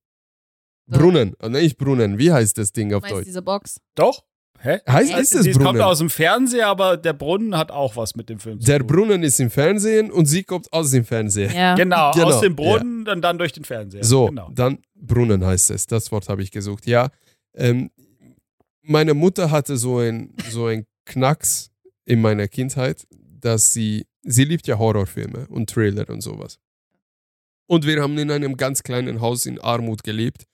Brunnen, 0.88 1.34
nein, 1.40 1.50
nicht 1.50 1.78
Brunnen, 1.78 2.16
wie 2.16 2.30
heißt 2.32 2.56
das 2.58 2.70
Ding 2.72 2.94
auf 2.94 3.02
Deutsch? 3.02 3.24
diese 3.26 3.42
Box? 3.42 3.80
Doch? 3.96 4.24
Hä? 4.60 4.78
Heißt 4.88 5.12
ist 5.14 5.34
es 5.34 5.44
Sie 5.44 5.52
kommt 5.52 5.64
Brunnen? 5.64 5.82
aus 5.82 5.98
dem 5.98 6.10
Fernseher, 6.10 6.66
aber 6.68 6.96
der 6.96 7.12
Brunnen 7.12 7.56
hat 7.56 7.70
auch 7.70 7.96
was 7.96 8.14
mit 8.16 8.28
dem 8.28 8.38
Film 8.38 8.60
zu 8.60 8.66
Der 8.66 8.78
tun. 8.78 8.86
Brunnen 8.88 9.22
ist 9.22 9.38
im 9.40 9.50
Fernsehen 9.50 10.10
und 10.10 10.26
sie 10.26 10.42
kommt 10.44 10.72
aus 10.72 10.90
dem 10.90 11.04
Fernseher. 11.04 11.52
Ja. 11.52 11.74
Genau, 11.74 12.12
Genau, 12.12 12.26
aus 12.26 12.40
dem 12.40 12.56
Brunnen 12.56 13.06
und 13.08 13.22
dann 13.22 13.38
durch 13.38 13.52
den 13.52 13.64
Fernseher. 13.64 14.04
So, 14.04 14.26
Genau. 14.26 14.50
dann 14.54 14.78
Brunnen 14.94 15.44
heißt 15.44 15.70
es. 15.70 15.86
Das 15.86 16.10
Wort 16.12 16.28
habe 16.28 16.42
ich 16.42 16.50
gesucht. 16.50 16.86
Ja, 16.86 17.10
ähm, 17.54 17.90
meine 18.82 19.14
Mutter 19.14 19.50
hatte 19.50 19.76
so 19.76 19.98
ein 19.98 20.34
so 20.50 20.66
ein 20.66 20.86
Knacks 21.06 21.70
in 22.04 22.20
meiner 22.20 22.48
Kindheit, 22.48 23.06
dass 23.40 23.72
sie 23.72 24.06
sie 24.22 24.44
liebt 24.44 24.66
ja 24.66 24.78
Horrorfilme 24.78 25.46
und 25.48 25.70
Thriller 25.70 26.08
und 26.10 26.20
sowas. 26.20 26.58
Und 27.68 27.84
wir 27.86 28.00
haben 28.02 28.16
in 28.18 28.30
einem 28.30 28.56
ganz 28.56 28.82
kleinen 28.82 29.20
Haus 29.20 29.44
in 29.46 29.60
Armut 29.60 30.02
gelebt 30.04 30.44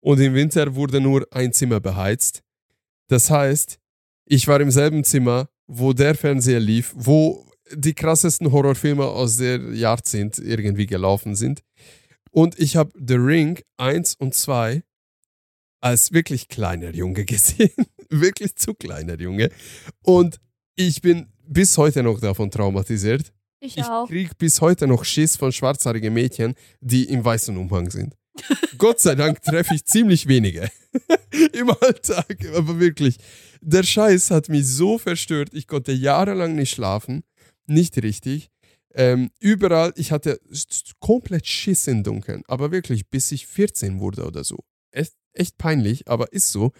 und 0.00 0.18
im 0.20 0.34
Winter 0.34 0.74
wurde 0.74 1.00
nur 1.00 1.26
ein 1.30 1.52
Zimmer 1.52 1.80
beheizt. 1.80 2.42
Das 3.12 3.28
heißt, 3.28 3.78
ich 4.24 4.48
war 4.48 4.58
im 4.62 4.70
selben 4.70 5.04
Zimmer, 5.04 5.50
wo 5.66 5.92
der 5.92 6.14
Fernseher 6.14 6.60
lief, 6.60 6.94
wo 6.96 7.46
die 7.70 7.92
krassesten 7.92 8.50
Horrorfilme 8.52 9.04
aus 9.04 9.36
der 9.36 9.58
Jahrzehnt 9.74 10.38
irgendwie 10.38 10.86
gelaufen 10.86 11.34
sind. 11.34 11.62
Und 12.30 12.58
ich 12.58 12.74
habe 12.76 12.90
The 12.98 13.16
Ring 13.16 13.60
1 13.76 14.14
und 14.14 14.32
2 14.32 14.82
als 15.82 16.12
wirklich 16.12 16.48
kleiner 16.48 16.94
Junge 16.94 17.24
gesehen. 17.26 17.84
wirklich 18.08 18.56
zu 18.56 18.72
kleiner 18.72 19.20
Junge. 19.20 19.50
Und 20.02 20.40
ich 20.74 21.02
bin 21.02 21.30
bis 21.46 21.76
heute 21.76 22.02
noch 22.02 22.18
davon 22.18 22.50
traumatisiert. 22.50 23.30
Ich, 23.60 23.76
Ich 23.76 23.84
auch. 23.84 24.08
krieg 24.08 24.38
bis 24.38 24.62
heute 24.62 24.86
noch 24.86 25.04
Schiss 25.04 25.36
von 25.36 25.52
schwarzhaarigen 25.52 26.14
Mädchen, 26.14 26.54
die 26.80 27.04
im 27.04 27.22
weißen 27.22 27.54
Umhang 27.58 27.90
sind. 27.90 28.14
Gott 28.78 29.00
sei 29.00 29.14
Dank 29.14 29.42
treffe 29.42 29.74
ich 29.74 29.84
ziemlich 29.84 30.26
wenige 30.26 30.70
im 31.52 31.70
Alltag, 31.70 32.46
aber 32.54 32.80
wirklich. 32.80 33.18
Der 33.60 33.82
Scheiß 33.82 34.30
hat 34.30 34.48
mich 34.48 34.66
so 34.66 34.98
verstört. 34.98 35.50
Ich 35.52 35.66
konnte 35.66 35.92
jahrelang 35.92 36.54
nicht 36.54 36.70
schlafen, 36.70 37.22
nicht 37.66 38.02
richtig. 38.02 38.50
Ähm, 38.94 39.30
überall, 39.40 39.92
ich 39.96 40.12
hatte 40.12 40.40
komplett 41.00 41.46
Schiss 41.46 41.86
im 41.86 42.02
Dunkeln, 42.02 42.42
aber 42.46 42.72
wirklich, 42.72 43.08
bis 43.08 43.32
ich 43.32 43.46
14 43.46 44.00
wurde 44.00 44.26
oder 44.26 44.44
so. 44.44 44.58
Echt, 44.90 45.14
echt 45.32 45.56
peinlich, 45.58 46.08
aber 46.08 46.32
ist 46.32 46.52
so. 46.52 46.72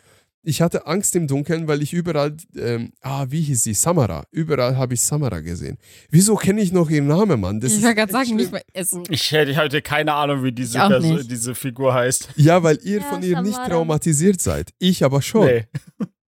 Ich 0.44 0.60
hatte 0.60 0.86
Angst 0.88 1.14
im 1.14 1.28
Dunkeln, 1.28 1.68
weil 1.68 1.82
ich 1.82 1.92
überall, 1.92 2.36
ähm, 2.56 2.92
ah, 3.00 3.26
wie 3.28 3.42
hieß 3.42 3.62
sie? 3.62 3.74
Samara. 3.74 4.24
Überall 4.32 4.76
habe 4.76 4.94
ich 4.94 5.00
Samara 5.00 5.38
gesehen. 5.40 5.78
Wieso 6.10 6.34
kenne 6.34 6.60
ich 6.62 6.72
noch 6.72 6.90
ihren 6.90 7.06
Namen, 7.06 7.40
Mann? 7.40 7.60
Das 7.60 7.72
ich 7.72 7.82
wollte 7.82 7.94
gerade 7.94 8.12
sagen, 8.12 8.34
nicht 8.34 8.50
mehr 8.50 8.62
essen. 8.72 9.04
Ich 9.08 9.30
hätte, 9.30 9.52
ich 9.52 9.56
hatte 9.56 9.80
keine 9.82 10.14
Ahnung, 10.14 10.42
wie 10.42 10.50
diese, 10.50 10.78
Ich 10.78 10.82
auch 10.82 10.88
Perso- 10.90 11.14
nicht. 11.14 11.30
diese 11.30 11.54
Figur 11.54 11.94
heißt. 11.94 12.30
Ja, 12.36 12.62
weil 12.64 12.78
ihr 12.82 12.98
Ja, 12.98 13.04
von 13.04 13.22
ihr 13.22 13.40
nicht 13.40 13.54
Samara. 13.54 13.70
traumatisiert 13.70 14.40
seid. 14.40 14.70
Ich 14.80 15.04
aber 15.04 15.22
schon. 15.22 15.46
Nee. 15.46 15.66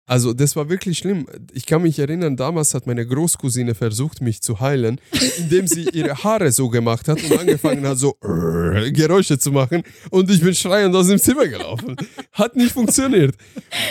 Also, 0.07 0.35
das 0.35 0.55
war 0.55 0.69
wirklich 0.69 0.99
schlimm. 0.99 1.27
Ich 1.53 1.65
kann 1.65 1.81
mich 1.83 1.99
erinnern, 1.99 2.37
damals 2.37 2.75
hat 2.75 2.87
meine 2.87 3.07
Großcousine 3.07 3.75
versucht, 3.75 4.21
mich 4.21 4.43
zu 4.43 4.61
heilen, 4.61 5.01
indem 5.39 5.67
sie 5.67 5.89
ihre 5.93 6.23
Haare 6.23 6.53
so 6.53 6.69
gemacht 6.69 7.09
hat 7.09 7.23
und 7.23 7.39
angefangen 7.39 7.87
hat, 7.87 7.97
so 7.97 8.17
äh, 8.23 8.91
Geräusche 8.93 9.39
zu 9.39 9.51
machen. 9.51 9.83
Und 10.11 10.31
ich 10.31 10.43
bin 10.43 10.55
schreiend 10.55 10.95
aus 10.95 11.09
dem 11.09 11.19
Zimmer 11.19 11.49
gelaufen. 11.49 11.97
Hat 12.33 12.55
nicht 12.55 12.73
funktioniert. 12.73 13.35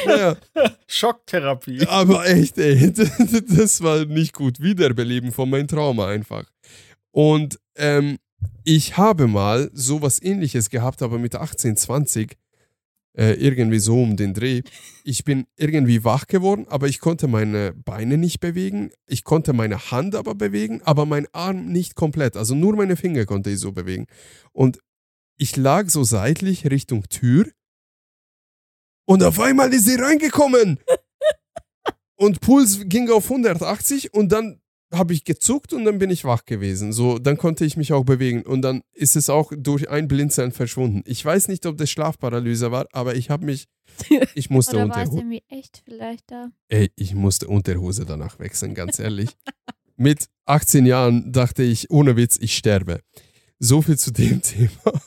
Naja, 0.05 0.38
Schocktherapie. 0.88 1.88
aber 1.88 2.28
echt, 2.28 2.59
ey, 2.59 2.93
das 3.47 3.82
war 3.82 4.05
nicht 4.05 4.34
gut. 4.34 4.59
Wiederbeleben 4.59 5.32
von 5.32 5.49
meinem 5.49 5.68
Trauma 5.68 6.09
einfach. 6.09 6.45
Und 7.11 7.59
ähm, 7.76 8.20
ich 8.64 8.97
habe 8.97 9.28
mal 9.28 9.72
sowas 9.74 10.22
ähnliches 10.22 10.70
gehabt, 10.70 11.01
aber 11.01 11.18
mit 11.18 11.36
18, 11.36 11.76
20, 11.76 12.38
äh, 13.18 13.34
irgendwie 13.34 13.80
so 13.80 14.01
um 14.01 14.16
den 14.18 14.34
Dreh. 14.34 14.61
Ich 15.03 15.24
bin 15.24 15.45
irgendwie 15.55 16.03
wach 16.03 16.28
geworden, 16.28 16.66
aber 16.70 16.88
ich 16.88 16.99
konnte 16.99 17.28
meine 17.28 17.74
Beine 17.74 18.18
nicht 18.18 18.39
bewegen. 18.39 18.91
Ich 19.07 19.24
konnte 19.24 19.53
meine 19.53 19.91
Hand 19.91 20.16
aber 20.16 20.36
bewegen, 20.36 20.82
aber 20.84 21.05
mein 21.05 21.28
Arm 21.32 21.68
nicht 21.68 21.95
komplett. 21.95 22.38
Also 22.38 22.55
nur 22.55 22.76
meine 22.76 22.95
Finger 22.95 23.26
konnte 23.26 23.49
ich 23.49 23.59
so 23.59 23.72
bewegen. 23.72 24.07
Und 24.51 24.80
ich 25.38 25.55
lag 25.55 25.89
so 25.89 26.03
seitlich 26.03 26.70
Richtung 26.70 27.03
Tür 27.09 27.47
und 29.05 29.24
auf 29.24 29.39
einmal 29.39 29.74
ist 29.74 29.86
sie 29.86 29.95
reingekommen. 29.95 30.80
Und 32.16 32.39
Puls 32.39 32.82
ging 32.86 33.09
auf 33.09 33.26
180 33.26 34.14
und 34.14 34.32
dann 34.32 34.61
habe 34.93 35.13
ich 35.13 35.23
gezuckt 35.23 35.73
und 35.73 35.85
dann 35.85 35.97
bin 35.97 36.09
ich 36.09 36.23
wach 36.23 36.45
gewesen. 36.45 36.93
So, 36.93 37.19
dann 37.19 37.37
konnte 37.37 37.65
ich 37.65 37.77
mich 37.77 37.93
auch 37.93 38.03
bewegen 38.03 38.43
und 38.43 38.61
dann 38.61 38.83
ist 38.93 39.15
es 39.15 39.29
auch 39.29 39.51
durch 39.55 39.89
ein 39.89 40.07
Blinzeln 40.07 40.51
verschwunden. 40.51 41.01
Ich 41.05 41.23
weiß 41.23 41.47
nicht, 41.47 41.65
ob 41.65 41.77
das 41.77 41.89
Schlafparalyse 41.89 42.71
war, 42.71 42.87
aber 42.91 43.15
ich 43.15 43.29
habe 43.29 43.45
mich, 43.45 43.67
ich 44.35 44.49
musste 44.49 44.75
Oder 44.75 44.85
Unterhose, 44.85 45.17
irgendwie 45.17 45.43
echt 45.49 45.81
vielleicht 45.85 46.31
da? 46.31 46.49
ey, 46.69 46.91
ich 46.95 47.13
musste 47.15 47.47
Unterhose 47.47 48.05
danach 48.05 48.39
wechseln, 48.39 48.75
ganz 48.75 48.99
ehrlich. 48.99 49.29
Mit 49.95 50.29
18 50.45 50.85
Jahren 50.85 51.31
dachte 51.31 51.63
ich, 51.63 51.89
ohne 51.89 52.15
Witz, 52.15 52.37
ich 52.39 52.55
sterbe. 52.55 53.01
So 53.59 53.81
viel 53.81 53.97
zu 53.97 54.11
dem 54.11 54.41
Thema. 54.43 55.01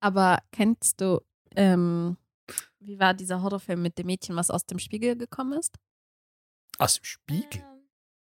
Aber 0.00 0.38
kennst 0.52 1.00
du, 1.00 1.20
ähm, 1.56 2.16
wie 2.80 2.98
war 2.98 3.14
dieser 3.14 3.42
Horrorfilm 3.42 3.82
mit 3.82 3.98
dem 3.98 4.06
Mädchen, 4.06 4.36
was 4.36 4.50
aus 4.50 4.64
dem 4.64 4.78
Spiegel 4.78 5.16
gekommen 5.16 5.58
ist? 5.58 5.74
Aus 6.78 6.94
dem 6.94 7.04
Spiegel. 7.04 7.60
Ähm, 7.60 7.77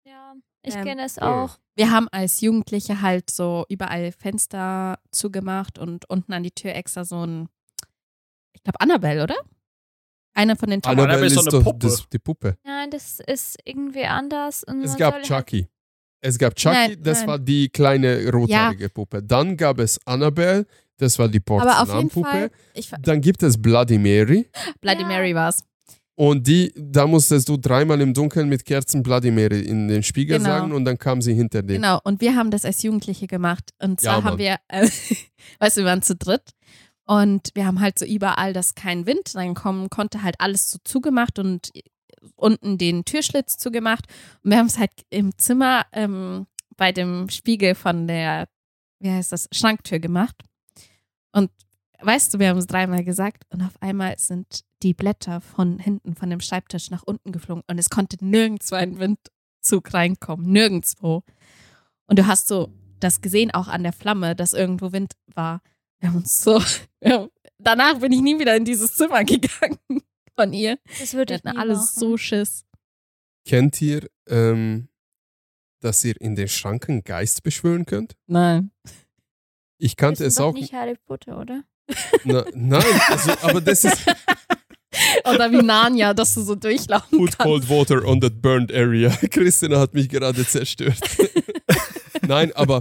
ja, 0.05 0.33
ich 0.63 0.75
Ähm, 0.75 0.83
kenne 0.83 1.03
es 1.05 1.15
ja. 1.17 1.43
auch. 1.43 1.57
Wir 1.75 1.91
haben 1.91 2.07
als 2.11 2.41
Jugendliche 2.41 3.01
halt 3.01 3.29
so 3.29 3.65
überall 3.69 4.11
Fenster 4.11 4.99
zugemacht 5.11 5.77
und 5.77 6.09
unten 6.09 6.33
an 6.33 6.43
die 6.43 6.51
Tür 6.51 6.73
extra 6.75 7.03
so 7.05 7.25
ein, 7.25 7.49
ich 8.53 8.63
glaube 8.63 8.79
Annabelle, 8.79 9.23
oder? 9.23 9.35
Eine 10.33 10.55
von 10.55 10.69
den 10.69 10.81
Top 10.81 10.91
Annabelle 10.91 11.13
Annabelle 11.13 11.27
ist 11.39 11.47
doch 11.47 11.53
eine 11.53 11.63
Puppe. 11.63 11.79
das, 11.87 12.09
die 12.09 12.19
Puppe. 12.19 12.57
Nein, 12.63 12.91
das 12.91 13.19
ist 13.21 13.57
irgendwie 13.63 14.05
anders. 14.05 14.63
Und 14.63 14.83
Es 14.83 14.95
gab 14.97 15.21
Chucky. 15.23 15.67
Es 16.21 16.37
gab 16.37 16.55
Chucky, 16.55 16.75
Nein, 16.75 16.97
das 17.03 17.19
nein. 17.19 17.27
war 17.27 17.39
die 17.39 17.69
kleine 17.69 18.29
rothaarige 18.31 18.89
Puppe. 18.89 19.21
Dann 19.23 19.55
gab 19.55 19.79
es 19.79 19.99
Annabelle, 20.05 20.65
das 20.97 21.19
war 21.19 21.27
die 21.29 21.39
Porzellanpuppe. 21.39 22.49
Dann 23.01 23.21
gibt 23.21 23.43
es 23.43 23.61
Bloody 23.61 23.97
Mary. 23.97 24.49
Bloody 24.81 25.01
Ja. 25.01 25.07
Mary 25.07 25.35
war's. 25.35 25.63
Und 26.17 26.47
die, 26.47 26.71
da 26.77 27.05
musstest 27.07 27.49
du 27.49 27.57
dreimal 27.57 27.99
im 27.99 28.13
Dunkeln 28.13 28.47
mit 28.47 28.63
Kerzen 28.63 29.03
Bloody 29.03 29.31
Mary 29.31 29.59
in 29.61 29.89
den 29.89 30.01
Spiegel 30.01 30.37
Genau. 30.37 30.49
sagen 30.49 30.71
und 30.71 30.85
dann 30.85 30.97
kam 30.97 31.21
sie 31.21 31.33
hinter 31.33 31.61
dir. 31.61 31.73
Genau, 31.75 31.99
und 32.05 32.21
wir 32.21 32.35
haben 32.35 32.51
das 32.51 32.63
als 32.63 32.81
Jugendliche 32.83 33.27
gemacht. 33.27 33.71
Und 33.81 34.01
Ja, 34.01 34.11
zwar 34.11 34.21
Mann. 34.21 34.31
haben 34.31 34.37
wir, 34.39 34.55
äh, 34.69 34.87
weißt 35.59 35.75
du, 35.77 35.81
wir 35.81 35.87
waren 35.87 36.01
zu 36.01 36.15
dritt 36.15 36.51
und 37.05 37.49
wir 37.53 37.65
haben 37.65 37.81
halt 37.81 37.99
so 37.99 38.05
überall, 38.05 38.53
dass 38.53 38.75
kein 38.75 39.05
Wind 39.05 39.35
reinkommen 39.35 39.89
konnte, 39.89 40.23
halt 40.23 40.35
alles 40.39 40.71
so 40.71 40.77
zugemacht 40.85 41.37
und 41.37 41.71
unten 42.37 42.77
den 42.77 43.03
Türschlitz 43.03 43.57
zugemacht. 43.57 44.05
Und 44.41 44.51
wir 44.51 44.57
haben 44.57 44.67
es 44.67 44.79
halt 44.79 44.91
im 45.09 45.37
Zimmer 45.37 45.85
ähm, 45.91 46.47
bei 46.77 46.93
dem 46.93 47.29
Spiegel 47.29 47.75
von 47.75 48.07
der, 48.07 48.47
wie 49.01 49.11
heißt 49.11 49.33
das, 49.33 49.47
Schranktür 49.51 49.99
gemacht. 49.99 50.35
Und 51.33 51.51
weißt 52.05 52.33
du, 52.33 52.39
wir 52.39 52.49
haben 52.49 52.57
es 52.57 52.67
dreimal 52.67 53.03
gesagt 53.03 53.43
und 53.49 53.61
auf 53.61 53.81
einmal 53.81 54.17
sind 54.19 54.61
die 54.83 54.93
Blätter 54.93 55.41
von 55.41 55.79
hinten 55.79 56.15
von 56.15 56.29
dem 56.29 56.39
Schreibtisch 56.39 56.89
nach 56.91 57.03
unten 57.03 57.31
geflogen 57.31 57.63
und 57.67 57.77
es 57.79 57.89
konnte 57.89 58.17
nirgendwo 58.23 58.75
ein 58.75 58.99
Windzug 58.99 59.93
reinkommen, 59.93 60.51
nirgendwo. 60.51 61.23
Und 62.07 62.19
du 62.19 62.27
hast 62.27 62.47
so 62.47 62.71
das 62.99 63.21
gesehen, 63.21 63.51
auch 63.51 63.67
an 63.67 63.83
der 63.83 63.93
Flamme, 63.93 64.35
dass 64.35 64.53
irgendwo 64.53 64.91
Wind 64.91 65.13
war. 65.33 65.61
Wir 65.99 66.09
haben 66.09 66.17
uns 66.17 66.41
so, 66.41 66.61
wir 67.01 67.13
haben, 67.13 67.29
danach 67.57 67.99
bin 67.99 68.11
ich 68.11 68.21
nie 68.21 68.39
wieder 68.39 68.55
in 68.55 68.65
dieses 68.65 68.93
Zimmer 68.95 69.23
gegangen 69.23 69.79
von 70.37 70.53
ihr. 70.53 70.77
Das 70.99 71.13
würde 71.13 71.33
Wir 71.33 71.37
hatten 71.37 71.57
alles 71.57 71.77
machen. 71.79 71.99
so 71.99 72.17
Schiss. 72.17 72.65
Kennt 73.47 73.81
ihr, 73.81 74.07
ähm, 74.27 74.89
dass 75.81 76.03
ihr 76.03 76.19
in 76.19 76.35
den 76.35 76.47
Schranken 76.47 77.03
Geist 77.03 77.43
beschwören 77.43 77.85
könnt? 77.85 78.15
Nein. 78.27 78.71
Ich 79.77 79.95
Das 79.95 79.97
kannte 79.97 80.23
ist 80.23 80.33
es 80.33 80.39
auch. 80.39 80.53
nicht 80.53 80.73
Harry 80.73 80.95
Potter, 81.05 81.39
oder? 81.39 81.63
Na, 82.23 82.45
nein, 82.53 83.01
also, 83.07 83.31
aber 83.41 83.61
das 83.61 83.83
ist 83.83 84.05
Oder 85.25 85.51
wie 85.51 85.61
Narnia, 85.61 86.13
dass 86.13 86.33
du 86.33 86.41
so 86.41 86.55
durchlaufen 86.55 87.17
Put 87.17 87.37
kannst. 87.37 87.39
cold 87.39 87.69
water 87.69 88.05
on 88.05 88.21
that 88.21 88.41
burned 88.41 88.73
area. 88.73 89.09
Christina 89.31 89.79
hat 89.79 89.93
mich 89.93 90.09
gerade 90.09 90.45
zerstört. 90.45 90.97
Nein, 92.27 92.51
aber 92.55 92.79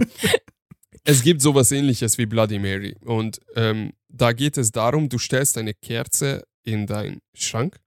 es 1.03 1.21
gibt 1.23 1.41
sowas 1.41 1.71
ähnliches 1.71 2.17
wie 2.17 2.25
Bloody 2.25 2.59
Mary. 2.59 2.95
Und 3.03 3.39
ähm, 3.55 3.93
da 4.09 4.33
geht 4.33 4.57
es 4.57 4.71
darum, 4.71 5.09
du 5.09 5.17
stellst 5.17 5.57
eine 5.57 5.73
Kerze 5.73 6.43
in 6.63 6.87
deinen 6.87 7.19
Schrank. 7.33 7.77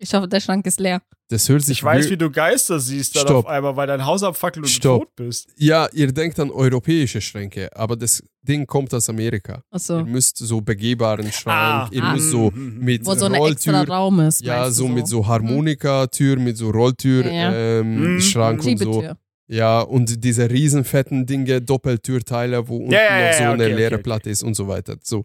Ich 0.00 0.14
hoffe, 0.14 0.28
der 0.28 0.38
Schrank 0.40 0.64
ist 0.66 0.78
leer. 0.78 1.02
Das 1.28 1.48
hört 1.48 1.62
sich 1.62 1.78
Ich 1.78 1.84
weiß, 1.84 2.08
wie 2.08 2.16
du 2.16 2.30
Geister 2.30 2.78
siehst 2.78 3.16
dann 3.16 3.22
Stopp. 3.24 3.36
auf 3.38 3.46
einmal, 3.46 3.74
weil 3.76 3.86
dein 3.88 4.06
Haus 4.06 4.22
abfackelt 4.22 4.64
und 4.64 4.70
Stopp. 4.70 5.00
du 5.00 5.04
tot 5.06 5.16
bist. 5.16 5.48
Ja, 5.56 5.88
ihr 5.92 6.12
denkt 6.12 6.38
an 6.38 6.50
europäische 6.50 7.20
Schränke, 7.20 7.68
aber 7.76 7.96
das 7.96 8.22
Ding 8.42 8.64
kommt 8.66 8.94
aus 8.94 9.08
Amerika. 9.10 9.54
Ihr 9.54 9.62
Achso. 9.74 10.04
müsst 10.04 10.38
so 10.38 10.60
begehbaren 10.60 11.30
Schrank, 11.32 11.92
ihr 11.92 12.02
ah. 12.04 12.12
müsst 12.14 12.30
so 12.30 12.50
Mhm. 12.52 12.78
mit 12.78 13.04
Wo 13.04 13.14
so 13.14 13.26
ein 13.26 13.34
extra 13.34 13.72
Rolltür, 13.80 13.94
Raum 13.94 14.20
ist. 14.20 14.40
ja, 14.42 14.66
du 14.66 14.70
so 14.72 14.88
mit 14.88 15.06
so 15.08 15.26
Harmonikatür, 15.26 16.36
mit 16.38 16.56
so 16.56 16.70
Rolltür, 16.70 17.26
Ja, 17.30 17.52
ähm, 17.52 18.14
Mhm. 18.14 18.20
Schrank 18.20 18.64
und 18.64 18.78
so. 18.78 19.04
Ja, 19.50 19.80
und 19.80 20.22
diese 20.22 20.48
riesen 20.48 20.84
fetten 20.84 21.26
Dinge, 21.26 21.60
Doppeltürteile, 21.60 22.68
wo 22.68 22.76
unten 22.76 22.92
Ja, 22.92 23.00
ja, 23.20 23.26
noch 23.28 23.32
so 23.36 23.42
ja, 23.44 23.52
eine 23.52 23.64
okay, 23.64 23.74
leere 23.74 23.94
okay, 23.94 24.02
Platte 24.04 24.30
ist 24.30 24.42
und 24.44 24.54
so 24.54 24.68
weiter. 24.68 24.96
So. 25.02 25.24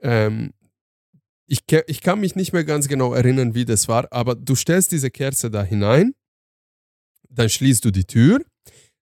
Ähm, 0.00 0.52
ich, 1.48 1.64
ich 1.86 2.02
kann 2.02 2.20
mich 2.20 2.36
nicht 2.36 2.52
mehr 2.52 2.64
ganz 2.64 2.88
genau 2.88 3.14
erinnern, 3.14 3.54
wie 3.54 3.64
das 3.64 3.88
war, 3.88 4.12
aber 4.12 4.34
du 4.34 4.54
stellst 4.54 4.92
diese 4.92 5.10
Kerze 5.10 5.50
da 5.50 5.62
hinein, 5.62 6.14
dann 7.30 7.48
schließt 7.48 7.84
du 7.84 7.90
die 7.90 8.04
Tür, 8.04 8.40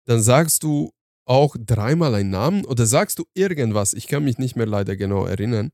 dann 0.05 0.21
sagst 0.21 0.63
du 0.63 0.91
auch 1.25 1.55
dreimal 1.57 2.13
einen 2.15 2.29
Namen 2.29 2.65
oder 2.65 2.85
sagst 2.85 3.17
du 3.17 3.23
irgendwas, 3.33 3.93
ich 3.93 4.07
kann 4.07 4.25
mich 4.25 4.37
nicht 4.37 4.57
mehr 4.57 4.65
leider 4.65 4.97
genau 4.97 5.25
erinnern. 5.25 5.71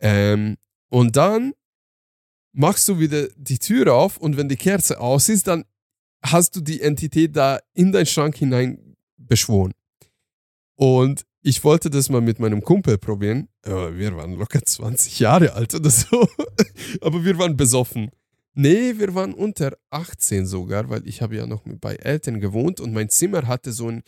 Ähm, 0.00 0.56
und 0.88 1.14
dann 1.16 1.54
machst 2.52 2.88
du 2.88 2.98
wieder 2.98 3.28
die 3.36 3.60
Tür 3.60 3.94
auf 3.94 4.16
und 4.16 4.36
wenn 4.36 4.48
die 4.48 4.56
Kerze 4.56 4.98
aus 4.98 5.28
ist, 5.28 5.46
dann 5.46 5.64
hast 6.22 6.56
du 6.56 6.60
die 6.60 6.80
Entität 6.80 7.36
da 7.36 7.60
in 7.72 7.92
deinen 7.92 8.06
Schrank 8.06 8.36
hinein 8.36 8.96
beschworen. 9.16 9.72
Und 10.74 11.24
ich 11.42 11.64
wollte 11.64 11.90
das 11.90 12.10
mal 12.10 12.20
mit 12.20 12.38
meinem 12.38 12.62
Kumpel 12.62 12.98
probieren. 12.98 13.48
Wir 13.64 14.16
waren 14.16 14.34
locker 14.34 14.62
20 14.62 15.20
Jahre 15.20 15.54
alt 15.54 15.74
oder 15.74 15.90
so. 15.90 16.28
Aber 17.00 17.24
wir 17.24 17.38
waren 17.38 17.56
besoffen. 17.56 18.10
Nee, 18.54 18.98
wir 18.98 19.14
waren 19.14 19.32
unter 19.32 19.76
18 19.90 20.46
sogar, 20.46 20.90
weil 20.90 21.06
ich 21.06 21.22
habe 21.22 21.36
ja 21.36 21.46
noch 21.46 21.62
bei 21.64 21.94
Eltern 21.94 22.40
gewohnt 22.40 22.80
und 22.80 22.92
mein 22.92 23.08
Zimmer 23.08 23.46
hatte 23.46 23.72
so 23.72 23.88
einen, 23.88 24.02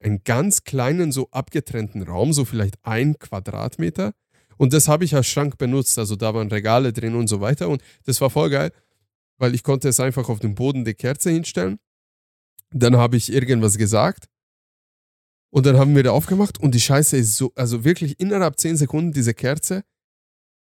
einen 0.00 0.24
ganz 0.24 0.64
kleinen, 0.64 1.12
so 1.12 1.28
abgetrennten 1.30 2.02
Raum, 2.02 2.32
so 2.32 2.44
vielleicht 2.44 2.76
ein 2.82 3.18
Quadratmeter. 3.18 4.12
Und 4.56 4.72
das 4.72 4.88
habe 4.88 5.04
ich 5.04 5.14
als 5.14 5.26
Schrank 5.26 5.58
benutzt. 5.58 5.98
Also 5.98 6.16
da 6.16 6.34
waren 6.34 6.48
Regale 6.48 6.92
drin 6.92 7.14
und 7.14 7.28
so 7.28 7.40
weiter. 7.40 7.68
Und 7.68 7.82
das 8.04 8.20
war 8.20 8.30
voll 8.30 8.50
geil, 8.50 8.72
weil 9.38 9.54
ich 9.54 9.62
konnte 9.62 9.88
es 9.88 10.00
einfach 10.00 10.28
auf 10.28 10.40
den 10.40 10.54
Boden 10.54 10.84
die 10.84 10.94
Kerze 10.94 11.30
hinstellen. 11.30 11.78
Dann 12.70 12.96
habe 12.96 13.16
ich 13.16 13.32
irgendwas 13.32 13.78
gesagt. 13.78 14.28
Und 15.54 15.66
dann 15.66 15.78
haben 15.78 15.94
wir 15.94 16.02
da 16.02 16.10
aufgemacht 16.10 16.58
und 16.58 16.74
die 16.74 16.80
Scheiße 16.80 17.16
ist 17.16 17.36
so, 17.36 17.52
also 17.54 17.84
wirklich 17.84 18.18
innerhalb 18.18 18.58
10 18.58 18.76
Sekunden 18.76 19.12
diese 19.12 19.34
Kerze 19.34 19.84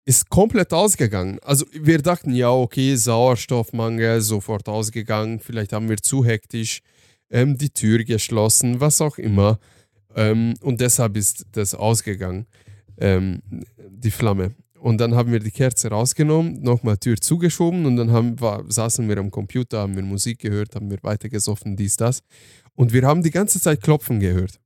ist 0.05 0.31
komplett 0.31 0.73
ausgegangen. 0.73 1.39
Also 1.45 1.65
wir 1.73 2.03
dachten, 2.03 2.35
ja, 2.35 2.51
okay, 2.51 2.97
Sauerstoffmangel, 2.97 4.21
sofort 4.21 4.69
ausgegangen, 4.69 5.39
vielleicht 5.39 5.73
haben 5.73 5.89
wir 5.89 5.99
zu 5.99 6.25
hektisch 6.25 6.81
ähm, 7.31 7.57
die 7.57 7.71
Tür 7.71 8.03
geschlossen, 8.03 8.81
was 8.81 9.01
auch 9.01 9.17
immer. 9.17 9.61
Ähm, 10.17 10.55
und 10.61 10.81
deshalb 10.81 11.17
ist 11.17 11.47
das 11.53 11.77
ausgegangen, 11.77 12.47
ähm, 12.99 13.43
die 13.79 14.11
Flamme. 14.11 14.57
Und 14.81 14.99
dann 14.99 15.15
haben 15.15 15.31
wir 15.31 15.39
die 15.39 15.53
Kerze 15.53 15.91
rausgenommen, 15.91 16.63
nochmal 16.63 16.97
Tür 16.97 17.17
zugeschoben 17.17 17.87
und 17.87 17.95
dann 17.95 18.11
haben, 18.11 18.41
war, 18.41 18.65
saßen 18.69 19.09
wir 19.09 19.19
am 19.19 19.31
Computer, 19.31 19.83
haben 19.83 19.95
wir 19.95 20.03
Musik 20.03 20.41
gehört, 20.41 20.75
haben 20.75 20.91
wir 20.91 20.99
weitergesoffen, 21.03 21.77
dies, 21.77 21.97
das. 21.97 22.23
Und 22.75 22.93
wir 22.93 23.07
haben 23.07 23.23
die 23.23 23.31
ganze 23.31 23.61
Zeit 23.61 23.81
Klopfen 23.81 24.19
gehört. 24.19 24.59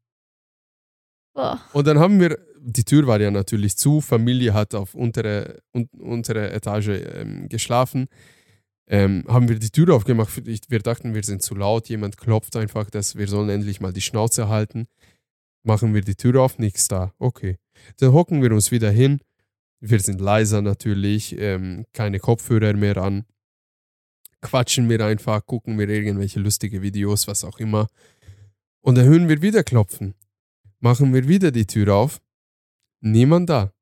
Und 1.72 1.86
dann 1.86 1.99
haben 1.99 2.20
wir, 2.20 2.39
die 2.61 2.84
Tür 2.84 3.07
war 3.07 3.20
ja 3.20 3.30
natürlich 3.30 3.76
zu, 3.76 4.01
Familie 4.01 4.55
hat 4.55 4.74
auf 4.74 4.95
untere, 4.95 5.61
un, 5.72 5.89
untere 5.99 6.51
Etage 6.53 6.89
ähm, 6.89 7.49
geschlafen. 7.49 8.09
Ähm, 8.89 9.24
haben 9.28 9.49
wir 9.49 9.59
die 9.59 9.70
Tür 9.70 9.95
aufgemacht. 9.95 10.43
Wir 10.45 10.78
dachten, 10.80 11.14
wir 11.14 11.22
sind 11.22 11.43
zu 11.43 11.55
laut. 11.55 11.89
Jemand 11.89 12.16
klopft 12.16 12.57
einfach, 12.57 12.91
dass 12.91 13.16
wir 13.16 13.28
sollen 13.28 13.51
endlich 13.51 13.80
mal 13.80 13.93
die 13.93 14.01
Schnauze 14.01 14.49
halten. 14.49 14.89
Machen 15.62 15.95
wir 15.95 16.01
die 16.01 16.14
Tür 16.14 16.43
auf, 16.43 16.59
nichts 16.59 16.89
da. 16.89 17.12
Okay. 17.18 17.57
Dann 17.99 18.12
hocken 18.12 18.43
wir 18.43 18.51
uns 18.53 18.70
wieder 18.70 18.91
hin. 18.91 19.20
Wir 19.80 20.01
sind 20.01 20.20
leiser 20.20 20.62
natürlich, 20.62 21.39
ähm, 21.39 21.84
keine 21.93 22.18
Kopfhörer 22.18 22.72
mehr 22.72 22.97
an. 22.97 23.24
Quatschen 24.41 24.89
wir 24.89 25.05
einfach, 25.05 25.45
gucken 25.47 25.78
wir 25.78 25.89
irgendwelche 25.89 26.41
lustige 26.41 26.82
Videos, 26.82 27.28
was 27.28 27.45
auch 27.45 27.61
immer. 27.61 27.86
Und 28.80 28.97
dann 28.97 29.05
hören 29.05 29.28
wir 29.28 29.43
wieder 29.43 29.62
klopfen 29.62 30.14
machen 30.81 31.12
wir 31.12 31.29
wieder 31.29 31.51
die 31.51 31.66
Tür 31.66 31.95
auf. 31.95 32.20
Niemand 33.01 33.49
da. 33.49 33.72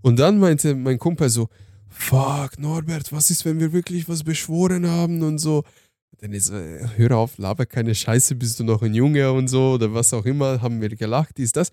Und 0.00 0.18
dann 0.18 0.38
meinte 0.38 0.74
mein 0.74 0.98
Kumpel 0.98 1.28
so, 1.28 1.48
fuck, 1.88 2.58
Norbert, 2.58 3.12
was 3.12 3.30
ist, 3.30 3.44
wenn 3.44 3.60
wir 3.60 3.72
wirklich 3.72 4.08
was 4.08 4.24
beschworen 4.24 4.86
haben 4.86 5.22
und 5.22 5.38
so. 5.38 5.64
Dann 6.18 6.32
ist, 6.32 6.50
äh, 6.50 6.86
hör 6.96 7.16
auf, 7.16 7.38
laber 7.38 7.66
keine 7.66 7.94
Scheiße, 7.94 8.34
bist 8.34 8.58
du 8.60 8.64
noch 8.64 8.82
ein 8.82 8.94
Junge 8.94 9.32
und 9.32 9.48
so 9.48 9.72
oder 9.72 9.92
was 9.92 10.12
auch 10.12 10.24
immer, 10.24 10.60
haben 10.60 10.80
wir 10.80 10.88
gelacht, 10.90 11.38
dies, 11.38 11.52
das. 11.52 11.70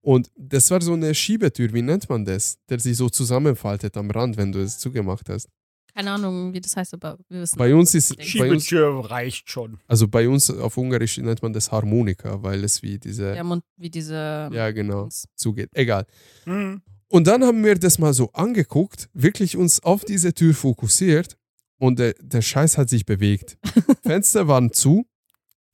Und 0.00 0.30
das 0.36 0.70
war 0.70 0.80
so 0.80 0.94
eine 0.94 1.14
Schiebetür, 1.14 1.72
wie 1.72 1.82
nennt 1.82 2.08
man 2.08 2.24
das? 2.24 2.58
Der 2.68 2.80
sich 2.80 2.96
so 2.96 3.08
zusammenfaltet 3.08 3.96
am 3.96 4.10
Rand, 4.10 4.36
wenn 4.36 4.50
du 4.50 4.60
es 4.60 4.78
zugemacht 4.78 5.28
hast. 5.28 5.48
Keine 5.94 6.10
Ahnung, 6.12 6.54
wie 6.54 6.60
das 6.60 6.74
heißt, 6.74 6.94
aber 6.94 7.18
wir 7.28 7.40
wissen. 7.42 7.58
Bei 7.58 7.74
uns 7.74 7.94
ist, 7.94 8.16
bei 8.16 8.50
uns, 8.50 8.72
reicht 8.72 9.50
schon. 9.50 9.78
also 9.86 10.08
bei 10.08 10.26
uns 10.28 10.50
auf 10.50 10.76
Ungarisch 10.78 11.18
nennt 11.18 11.42
man 11.42 11.52
das 11.52 11.70
Harmonika, 11.70 12.42
weil 12.42 12.64
es 12.64 12.82
wie 12.82 12.98
diese, 12.98 13.34
Ja, 13.36 13.44
Mund, 13.44 13.62
wie 13.76 13.90
diese. 13.90 14.48
ja 14.52 14.70
genau, 14.70 15.08
zugeht. 15.34 15.68
Egal. 15.74 16.06
Hm. 16.44 16.80
Und 17.08 17.26
dann 17.26 17.44
haben 17.44 17.62
wir 17.62 17.74
das 17.78 17.98
mal 17.98 18.14
so 18.14 18.32
angeguckt, 18.32 19.10
wirklich 19.12 19.56
uns 19.58 19.82
auf 19.82 20.04
diese 20.04 20.32
Tür 20.32 20.54
fokussiert 20.54 21.36
und 21.78 21.98
der, 21.98 22.14
der 22.22 22.40
Scheiß 22.40 22.78
hat 22.78 22.88
sich 22.88 23.04
bewegt. 23.04 23.58
Fenster 24.02 24.48
waren 24.48 24.72
zu, 24.72 25.04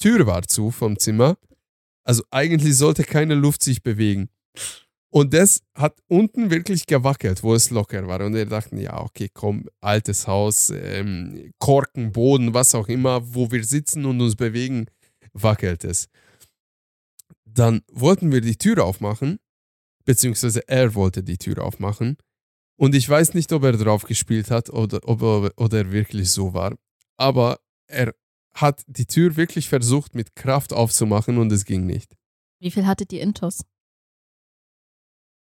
Tür 0.00 0.26
war 0.26 0.42
zu 0.42 0.72
vom 0.72 0.98
Zimmer. 0.98 1.36
Also 2.02 2.24
eigentlich 2.32 2.76
sollte 2.76 3.04
keine 3.04 3.34
Luft 3.34 3.62
sich 3.62 3.82
bewegen. 3.84 4.30
Und 5.10 5.32
das 5.32 5.62
hat 5.74 5.98
unten 6.08 6.50
wirklich 6.50 6.86
gewackelt, 6.86 7.42
wo 7.42 7.54
es 7.54 7.70
locker 7.70 8.06
war. 8.06 8.20
Und 8.20 8.34
wir 8.34 8.44
dachten, 8.46 8.78
ja, 8.78 9.00
okay, 9.00 9.30
komm, 9.32 9.66
altes 9.80 10.26
Haus, 10.26 10.70
ähm, 10.70 11.50
Korken, 11.58 12.12
Boden, 12.12 12.52
was 12.52 12.74
auch 12.74 12.88
immer, 12.88 13.34
wo 13.34 13.50
wir 13.50 13.64
sitzen 13.64 14.04
und 14.04 14.20
uns 14.20 14.36
bewegen, 14.36 14.86
wackelt 15.32 15.84
es. 15.84 16.08
Dann 17.46 17.80
wollten 17.90 18.30
wir 18.32 18.42
die 18.42 18.56
Tür 18.56 18.84
aufmachen 18.84 19.38
beziehungsweise 20.08 20.66
er 20.66 20.94
wollte 20.94 21.22
die 21.22 21.36
Tür 21.36 21.62
aufmachen. 21.62 22.16
Und 22.78 22.94
ich 22.94 23.06
weiß 23.06 23.34
nicht, 23.34 23.52
ob 23.52 23.62
er 23.64 23.72
drauf 23.72 24.04
gespielt 24.04 24.50
hat 24.50 24.70
oder 24.70 25.00
ob 25.06 25.20
er, 25.20 25.52
oder 25.58 25.78
er 25.78 25.92
wirklich 25.92 26.30
so 26.30 26.54
war. 26.54 26.74
Aber 27.18 27.58
er 27.88 28.14
hat 28.54 28.82
die 28.86 29.04
Tür 29.04 29.36
wirklich 29.36 29.68
versucht, 29.68 30.14
mit 30.14 30.34
Kraft 30.34 30.72
aufzumachen 30.72 31.36
und 31.36 31.52
es 31.52 31.66
ging 31.66 31.84
nicht. 31.84 32.16
Wie 32.58 32.70
viel 32.70 32.86
hattet 32.86 33.12
ihr 33.12 33.20
Intos? 33.20 33.66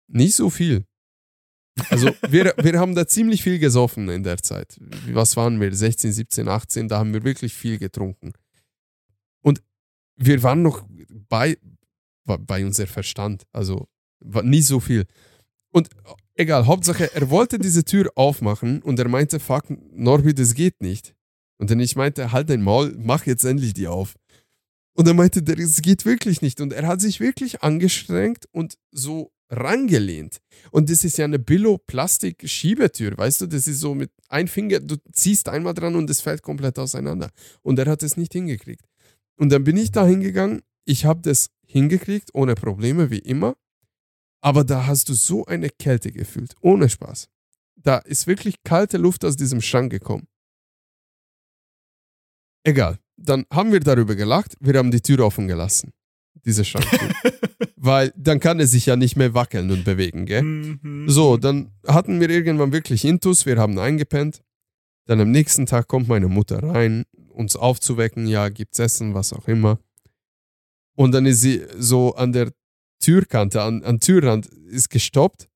Nicht 0.09 0.35
so 0.35 0.51
viel. 0.51 0.85
Also 1.91 2.11
wir, 2.29 2.55
wir 2.57 2.79
haben 2.79 2.95
da 2.95 3.07
ziemlich 3.07 3.43
viel 3.43 3.59
gesoffen 3.59 4.09
in 4.09 4.23
der 4.23 4.39
Zeit. 4.39 4.79
Was 5.13 5.37
waren 5.37 5.61
wir? 5.61 5.75
16, 5.75 6.13
17, 6.13 6.49
18, 6.49 6.89
da 6.89 6.99
haben 6.99 7.13
wir 7.13 7.23
wirklich 7.23 7.53
viel 7.53 7.79
getrunken. 7.79 8.33
Und 9.43 9.63
wir 10.17 10.43
waren 10.43 10.63
noch 10.63 10.87
bei, 11.29 11.59
bei 12.25 12.65
unser 12.65 12.87
Verstand. 12.87 13.45
Also 13.53 13.89
nie 14.21 14.63
so 14.63 14.81
viel. 14.81 15.05
Und 15.71 15.91
egal, 16.35 16.67
Hauptsache, 16.67 17.15
er 17.15 17.29
wollte 17.29 17.59
diese 17.59 17.85
Tür 17.85 18.11
aufmachen 18.15 18.83
und 18.83 18.99
er 18.99 19.09
meinte, 19.09 19.39
fuck, 19.39 19.65
Norbi, 19.69 20.35
das 20.35 20.55
geht 20.55 20.81
nicht. 20.81 21.15
Und 21.59 21.71
dann 21.71 21.81
ich 21.81 21.97
meinte, 21.97 22.33
halt 22.33 22.49
dein 22.49 22.63
Maul, 22.63 22.95
mach 22.99 23.27
jetzt 23.27 23.45
endlich 23.45 23.75
die 23.75 23.87
auf. 23.87 24.15
Und 24.95 25.07
er 25.07 25.15
meinte, 25.15 25.43
das 25.43 25.83
geht 25.83 26.07
wirklich 26.07 26.41
nicht. 26.41 26.63
Und 26.63 26.73
er 26.73 26.87
hat 26.87 27.03
sich 27.03 27.21
wirklich 27.21 27.63
angestrengt 27.63 28.47
und 28.53 28.79
so 28.93 29.31
rangelehnt. 29.51 30.41
Und 30.71 30.91
das 30.91 31.05
ist 31.05 31.19
ja 31.19 31.25
eine 31.25 31.39
Billo-Plastik-Schiebetür, 31.39 33.17
weißt 33.17 33.43
du? 33.43 33.47
Das 33.47 33.67
ist 33.67 33.81
so 33.81 33.95
mit 33.95 34.11
ein 34.29 34.49
Finger, 34.49 34.81
du 34.81 34.97
ziehst 35.13 35.49
einmal 35.49 35.75
dran 35.75 35.97
und 35.97 36.11
es 36.11 36.21
fällt 36.21 36.43
komplett 36.43 36.79
auseinander. 36.79 37.31
Und 37.63 37.79
er 37.79 37.87
hat 37.87 38.03
es 38.03 38.17
nicht 38.17 38.33
hingekriegt. 38.33 38.85
Und 39.37 39.51
dann 39.51 39.65
bin 39.65 39.77
ich 39.77 39.91
da 39.91 40.07
hingegangen, 40.07 40.63
ich 40.85 41.05
habe 41.05 41.21
das 41.23 41.51
hingekriegt, 41.67 42.31
ohne 42.33 42.55
Probleme, 42.55 43.11
wie 43.11 43.19
immer. 43.19 43.57
Aber 44.41 44.65
da 44.65 44.87
hast 44.87 45.09
du 45.09 45.15
so 45.15 45.45
eine 45.47 45.71
Kälte 45.71 46.13
gefühlt, 46.13 46.55
ohne 46.61 46.89
Spaß. 46.89 47.29
Da 47.77 47.99
ist 47.99 48.27
wirklich 48.27 48.63
kalte 48.63 48.97
Luft 48.97 49.25
aus 49.25 49.37
diesem 49.37 49.61
Schrank 49.61 49.91
gekommen. 49.91 50.27
Egal, 52.65 52.99
dann 53.17 53.47
haben 53.53 53.73
wir 53.73 53.81
darüber 53.81 54.17
gelacht, 54.17 54.57
wir 54.61 54.75
haben 54.79 54.91
die 54.91 55.01
Tür 55.01 55.21
offen 55.21 55.47
gelassen. 55.47 55.93
Diese 56.45 56.65
Schranktür. 56.65 57.15
Weil 57.87 58.13
dann 58.17 58.41
kann 58.41 58.59
es 58.59 58.73
sich 58.73 58.87
ja 58.87 58.97
nicht 58.97 59.15
mehr 59.15 59.33
wackeln 59.33 59.71
und 59.71 59.85
bewegen, 59.85 60.27
gell? 60.27 60.43
Mhm. 60.43 61.09
So, 61.09 61.37
dann 61.37 61.71
hatten 61.87 62.21
wir 62.21 62.29
irgendwann 62.29 62.73
wirklich 62.73 63.05
Intus, 63.05 63.47
wir 63.47 63.59
haben 63.59 63.79
eingepennt. 63.79 64.43
Dann 65.05 65.21
am 65.21 65.31
nächsten 65.31 65.67
Tag 65.67 65.87
kommt 65.87 66.09
meine 66.09 66.27
Mutter 66.27 66.61
rein, 66.61 67.05
uns 67.29 67.55
aufzuwecken, 67.55 68.27
ja, 68.27 68.49
gibt's 68.49 68.81
Essen, 68.81 69.15
was 69.15 69.33
auch 69.33 69.47
immer. 69.47 69.79
Und 70.97 71.13
dann 71.13 71.27
ist 71.27 71.43
sie 71.43 71.65
so 71.79 72.17
an 72.17 72.33
der 72.33 72.53
Türkante, 72.99 73.63
an, 73.63 73.85
an 73.85 74.01
Türrand, 74.01 74.47
ist 74.47 74.91
gestoppt 74.91 75.49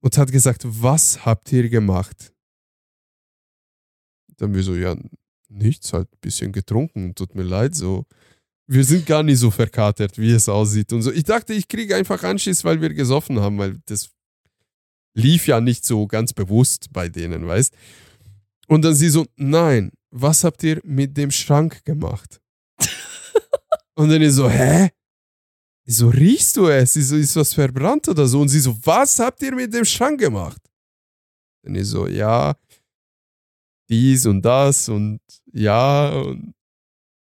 und 0.00 0.18
hat 0.18 0.32
gesagt, 0.32 0.62
was 0.64 1.24
habt 1.24 1.52
ihr 1.52 1.68
gemacht? 1.68 2.32
Dann 4.38 4.54
wir 4.54 4.64
so, 4.64 4.74
ja, 4.74 4.96
nichts, 5.48 5.92
halt 5.92 6.12
ein 6.12 6.18
bisschen 6.20 6.50
getrunken, 6.50 7.14
tut 7.14 7.36
mir 7.36 7.44
leid, 7.44 7.76
so. 7.76 8.06
Wir 8.72 8.84
sind 8.84 9.04
gar 9.04 9.24
nicht 9.24 9.38
so 9.38 9.50
verkatert, 9.50 10.16
wie 10.16 10.30
es 10.30 10.48
aussieht 10.48 10.92
und 10.92 11.02
so. 11.02 11.10
Ich 11.10 11.24
dachte, 11.24 11.52
ich 11.52 11.66
kriege 11.66 11.96
einfach 11.96 12.22
Anschiss, 12.22 12.62
weil 12.62 12.80
wir 12.80 12.94
gesoffen 12.94 13.40
haben, 13.40 13.58
weil 13.58 13.80
das 13.86 14.10
lief 15.12 15.48
ja 15.48 15.60
nicht 15.60 15.84
so 15.84 16.06
ganz 16.06 16.32
bewusst 16.32 16.86
bei 16.92 17.08
denen, 17.08 17.48
weißt? 17.48 17.74
Und 18.68 18.82
dann 18.82 18.94
sie 18.94 19.08
so, 19.08 19.26
nein, 19.34 19.90
was 20.12 20.44
habt 20.44 20.62
ihr 20.62 20.80
mit 20.84 21.16
dem 21.16 21.32
Schrank 21.32 21.84
gemacht? 21.84 22.40
und 23.96 24.08
dann 24.08 24.22
ich 24.22 24.34
so, 24.34 24.48
hä? 24.48 24.90
Ich 25.84 25.96
so, 25.96 26.08
riechst 26.08 26.56
du 26.56 26.68
es? 26.68 26.94
Ich 26.94 27.08
so, 27.08 27.16
ist 27.16 27.34
was 27.34 27.52
verbrannt 27.52 28.06
oder 28.06 28.28
so? 28.28 28.40
Und 28.40 28.50
sie 28.50 28.60
so, 28.60 28.78
was 28.84 29.18
habt 29.18 29.42
ihr 29.42 29.52
mit 29.52 29.74
dem 29.74 29.84
Schrank 29.84 30.20
gemacht? 30.20 30.62
Und 31.66 31.74
ich 31.74 31.88
so, 31.88 32.06
ja, 32.06 32.54
dies 33.88 34.26
und 34.26 34.42
das 34.42 34.88
und 34.88 35.18
ja 35.52 36.10
und 36.10 36.54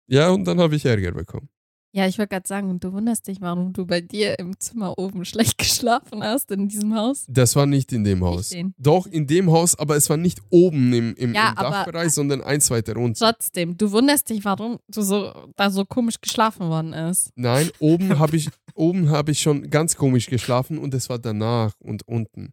ja, 0.08 0.30
und 0.30 0.44
dann 0.44 0.58
habe 0.60 0.76
ich 0.76 0.84
Ärger 0.84 1.12
bekommen. 1.12 1.48
Ja, 1.92 2.06
ich 2.06 2.18
wollte 2.18 2.30
gerade 2.30 2.46
sagen, 2.46 2.78
du 2.80 2.92
wunderst 2.92 3.26
dich, 3.28 3.40
warum 3.40 3.72
du 3.72 3.86
bei 3.86 4.02
dir 4.02 4.38
im 4.38 4.58
Zimmer 4.60 4.98
oben 4.98 5.24
schlecht 5.24 5.56
geschlafen 5.56 6.22
hast 6.22 6.50
in 6.50 6.68
diesem 6.68 6.94
Haus. 6.94 7.24
Das 7.28 7.56
war 7.56 7.66
nicht 7.66 7.92
in 7.92 8.04
dem 8.04 8.22
Haus. 8.22 8.54
Doch, 8.76 9.06
in 9.06 9.26
dem 9.26 9.50
Haus, 9.50 9.78
aber 9.78 9.96
es 9.96 10.10
war 10.10 10.18
nicht 10.18 10.40
oben 10.50 10.92
im, 10.92 11.14
im, 11.16 11.34
Ja, 11.34 11.50
im 11.50 11.56
Dachbereich, 11.56 12.12
sondern 12.12 12.42
eins 12.42 12.70
weiter 12.70 12.96
unten. 12.96 13.18
Trotzdem, 13.18 13.76
du 13.76 13.90
wunderst 13.90 14.28
dich, 14.28 14.44
warum 14.44 14.78
du 14.88 15.00
so 15.00 15.32
da 15.56 15.70
so 15.70 15.84
komisch 15.86 16.20
geschlafen 16.20 16.68
worden 16.68 16.92
ist. 16.92 17.30
Nein, 17.36 17.70
oben 17.78 18.10
habe 18.18 18.36
ich, 18.36 18.50
oben 18.74 19.10
habe 19.10 19.32
ich 19.32 19.40
schon 19.40 19.70
ganz 19.70 19.96
komisch 19.96 20.26
geschlafen 20.26 20.78
und 20.78 20.92
es 20.92 21.08
war 21.08 21.18
danach 21.18 21.72
und 21.80 22.06
unten. 22.06 22.52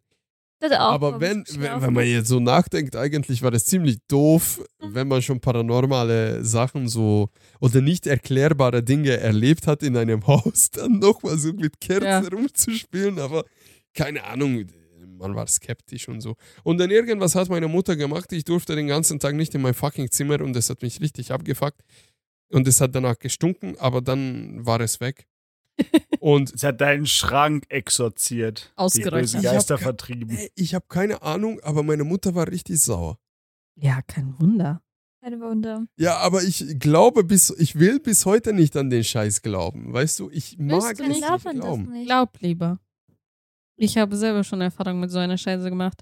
Hat 0.72 0.80
auch 0.80 0.92
Aber 0.94 1.20
wenn, 1.22 1.44
wenn, 1.58 1.82
wenn 1.82 1.94
man 1.94 2.06
jetzt 2.06 2.28
so 2.28 2.40
nachdenkt, 2.40 2.96
eigentlich 2.96 3.42
war 3.42 3.52
das 3.52 3.66
ziemlich 3.66 3.98
doof, 4.08 4.62
Mhm. 4.82 4.94
wenn 4.96 5.08
man 5.08 5.22
schon 5.22 5.40
paranormale 5.40 6.44
Sachen 6.44 6.88
so 6.88 7.30
oder 7.60 7.82
nicht 7.82 8.08
erklärbare 8.08 8.84
Dinge 8.84 9.18
erlebt 9.18 9.68
hat 9.68 9.84
in 9.84 9.96
einem 9.98 10.26
Haus, 10.28 10.72
dann 10.72 11.00
nochmal 11.00 11.38
so 11.38 11.54
mit 11.54 11.80
Kerzen 11.80 12.06
Ja. 12.06 12.20
rumzuspielen. 12.28 13.20
Aber 13.20 13.44
keine 13.94 14.24
Ahnung, 14.26 14.66
man 15.18 15.34
war 15.36 15.48
skeptisch 15.48 16.08
und 16.10 16.20
so. 16.22 16.36
Und 16.64 16.78
dann 16.78 16.92
irgendwas 16.92 17.36
hat 17.36 17.50
meine 17.50 17.68
Mutter 17.70 17.96
gemacht. 17.96 18.32
Ich 18.34 18.44
durfte 18.44 18.76
den 18.76 18.88
ganzen 18.88 19.20
Tag 19.20 19.34
nicht 19.36 19.56
in 19.56 19.62
mein 19.62 19.74
fucking 19.74 20.12
Zimmer 20.12 20.42
und 20.42 20.54
das 20.54 20.70
hat 20.70 20.82
mich 20.82 21.00
richtig 21.02 21.32
abgefuckt. 21.32 21.82
Und 22.52 22.68
es 22.68 22.80
hat 22.82 22.94
danach 22.94 23.18
gestunken, 23.18 23.76
aber 23.80 24.02
dann 24.02 24.66
war 24.66 24.80
es 24.82 25.00
weg. 25.00 25.26
Und 26.20 26.58
Sie 26.58 26.66
hat 26.66 26.80
deinen 26.82 27.06
Schrank 27.06 27.66
exorziert. 27.70 28.72
Ausgeräuchert. 28.76 29.34
Die 29.34 29.38
Ich 29.38 29.44
Geister 29.44 29.78
ke- 29.78 29.84
vertrieben. 29.84 30.38
Ich 30.56 30.74
habe 30.74 30.86
keine 30.88 31.22
Ahnung, 31.22 31.60
aber 31.62 31.84
meine 31.84 32.04
Mutter 32.04 32.34
war 32.36 32.48
richtig 32.48 32.80
sauer. 32.82 33.20
Ja, 33.76 34.02
kein 34.02 34.40
Wunder. 34.40 34.82
Kein 35.22 35.40
Wunder. 35.42 35.86
Ja, 35.98 36.18
aber 36.18 36.44
ich 36.44 36.80
glaube 36.80 37.24
bis, 37.24 37.50
ich 37.50 37.78
will 37.80 38.00
bis 38.00 38.26
heute 38.26 38.54
nicht 38.54 38.76
an 38.78 38.90
den 38.90 39.04
Scheiß 39.04 39.42
glauben. 39.42 39.92
Weißt 39.92 40.20
du, 40.20 40.30
ich 40.30 40.58
mag 40.58 40.96
du 40.98 41.04
es 41.04 41.10
nicht 41.10 41.22
man 41.22 41.32
das 41.42 41.44
glauben. 41.54 41.92
nicht? 41.92 42.06
Glaub 42.08 42.40
lieber. 42.42 42.80
Ich 43.76 43.98
habe 43.98 44.16
selber 44.16 44.44
schon 44.44 44.62
Erfahrung 44.62 45.00
mit 45.02 45.12
so 45.12 45.18
einer 45.20 45.38
Scheiße 45.38 45.70
gemacht. 45.70 46.02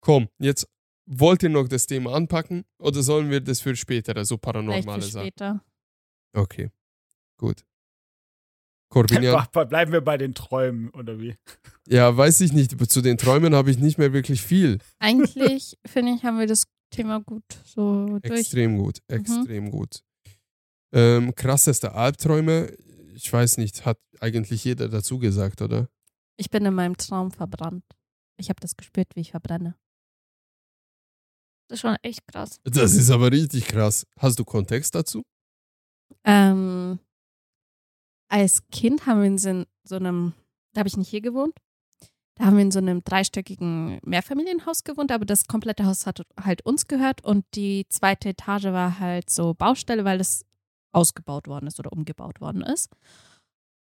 Komm, 0.00 0.28
jetzt 0.38 0.68
wollt 1.06 1.42
ihr 1.42 1.48
noch 1.48 1.66
das 1.68 1.86
Thema 1.86 2.14
anpacken 2.14 2.64
oder 2.78 3.02
sollen 3.02 3.30
wir 3.30 3.40
das 3.40 3.60
für 3.60 3.74
später, 3.74 4.14
also 4.16 4.36
Vielleicht 4.36 4.42
paranormale 4.42 5.02
für 5.02 5.08
Sachen? 5.08 5.26
später. 5.26 5.64
Okay, 6.34 6.70
gut. 7.38 7.64
Corbinian, 8.90 9.46
Bleiben 9.68 9.92
wir 9.92 10.00
bei 10.00 10.16
den 10.16 10.34
Träumen, 10.34 10.90
oder 10.90 11.18
wie? 11.20 11.36
ja, 11.86 12.16
weiß 12.16 12.40
ich 12.40 12.52
nicht, 12.52 12.90
zu 12.90 13.00
den 13.02 13.18
Träumen 13.18 13.54
habe 13.54 13.70
ich 13.70 13.78
nicht 13.78 13.98
mehr 13.98 14.12
wirklich 14.12 14.40
viel. 14.42 14.78
Eigentlich, 14.98 15.78
finde 15.86 16.12
ich, 16.14 16.24
haben 16.24 16.38
wir 16.38 16.46
das 16.46 16.64
Thema 16.90 17.20
gut 17.20 17.44
so 17.64 18.18
durch. 18.20 18.40
Extrem 18.40 18.78
gut, 18.78 19.00
Mhm. 19.10 19.16
extrem 19.16 19.70
gut. 19.70 20.02
Ähm, 20.92 21.34
krasseste 21.34 21.92
Albträume, 21.92 22.74
ich 23.14 23.30
weiß 23.30 23.58
nicht, 23.58 23.84
hat 23.84 23.98
eigentlich 24.20 24.64
jeder 24.64 24.88
dazu 24.88 25.18
gesagt, 25.18 25.60
oder? 25.60 25.88
Ich 26.38 26.50
bin 26.50 26.64
in 26.64 26.72
meinem 26.72 26.96
Traum 26.96 27.30
verbrannt. 27.30 27.84
Ich 28.38 28.48
habe 28.48 28.60
das 28.60 28.76
gespürt, 28.76 29.08
wie 29.14 29.20
ich 29.20 29.32
verbrenne. 29.32 29.74
Das 31.68 31.76
ist 31.76 31.80
schon 31.82 31.96
echt 32.02 32.26
krass. 32.26 32.58
Das 32.64 32.94
ist 32.94 33.10
aber 33.10 33.30
richtig 33.30 33.66
krass. 33.66 34.06
Hast 34.18 34.38
du 34.38 34.44
Kontext 34.44 34.94
dazu? 34.94 35.22
Ähm, 36.24 36.98
als 38.28 38.66
Kind 38.70 39.06
haben 39.06 39.20
wir 39.20 39.26
in 39.26 39.38
so, 39.38 39.96
einem, 39.96 40.34
da 40.72 40.80
habe 40.80 40.88
ich 40.88 40.96
nicht 40.96 41.08
hier 41.08 41.20
gewohnt, 41.20 41.54
da 42.36 42.44
haben 42.44 42.56
wir 42.56 42.62
in 42.62 42.70
so 42.70 42.78
einem 42.78 43.02
dreistöckigen 43.02 43.98
Mehrfamilienhaus 44.04 44.84
gewohnt, 44.84 45.10
aber 45.10 45.24
das 45.24 45.46
komplette 45.46 45.84
Haus 45.86 46.06
hat 46.06 46.22
halt 46.40 46.64
uns 46.64 46.86
gehört 46.86 47.24
und 47.24 47.44
die 47.54 47.86
zweite 47.88 48.28
Etage 48.28 48.66
war 48.66 49.00
halt 49.00 49.28
so 49.30 49.54
Baustelle, 49.54 50.04
weil 50.04 50.20
es 50.20 50.44
ausgebaut 50.92 51.48
worden 51.48 51.66
ist 51.66 51.78
oder 51.80 51.92
umgebaut 51.92 52.40
worden 52.40 52.62
ist. 52.62 52.94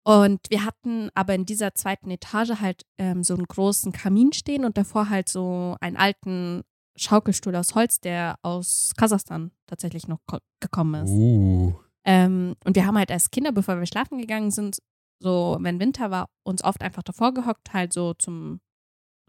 Und 0.05 0.41
wir 0.49 0.65
hatten 0.65 1.11
aber 1.15 1.35
in 1.35 1.45
dieser 1.45 1.75
zweiten 1.75 2.11
Etage 2.11 2.61
halt 2.61 2.87
ähm, 2.97 3.23
so 3.25 3.35
einen 3.35 3.45
großen 3.45 3.93
Kamin 3.93 4.33
stehen 4.33 4.65
und 4.65 4.79
davor 4.79 5.11
halt 5.11 5.29
so 5.29 5.77
einen 5.81 5.97
alten 5.97 6.63
Schaukelstuhl 6.97 7.55
aus 7.57 7.75
Holz, 7.75 8.01
der 8.01 8.39
aus 8.43 8.93
Kasachstan 8.97 9.51
tatsächlich 9.67 10.09
noch 10.09 10.21
ko- 10.27 10.39
gekommen 10.61 11.05
ist. 11.05 11.11
Uh. 11.11 11.75
Ähm, 12.05 12.55
und 12.65 12.77
wir 12.77 12.87
haben 12.87 12.99
halt 12.99 13.11
als 13.11 13.31
Kinder, 13.31 13.53
bevor 13.53 13.79
wir 13.79 13.87
schlafen 13.87 14.19
gegangen 14.19 14.51
sind, 14.51 14.79
so, 15.21 15.57
wenn 15.61 15.81
Winter 15.81 16.11
war, 16.11 16.29
uns 16.45 16.63
oft 16.63 16.83
einfach 16.83 17.03
davor 17.03 17.35
gehockt, 17.35 17.73
halt 17.73 17.93
so 17.93 18.15
zum 18.15 18.61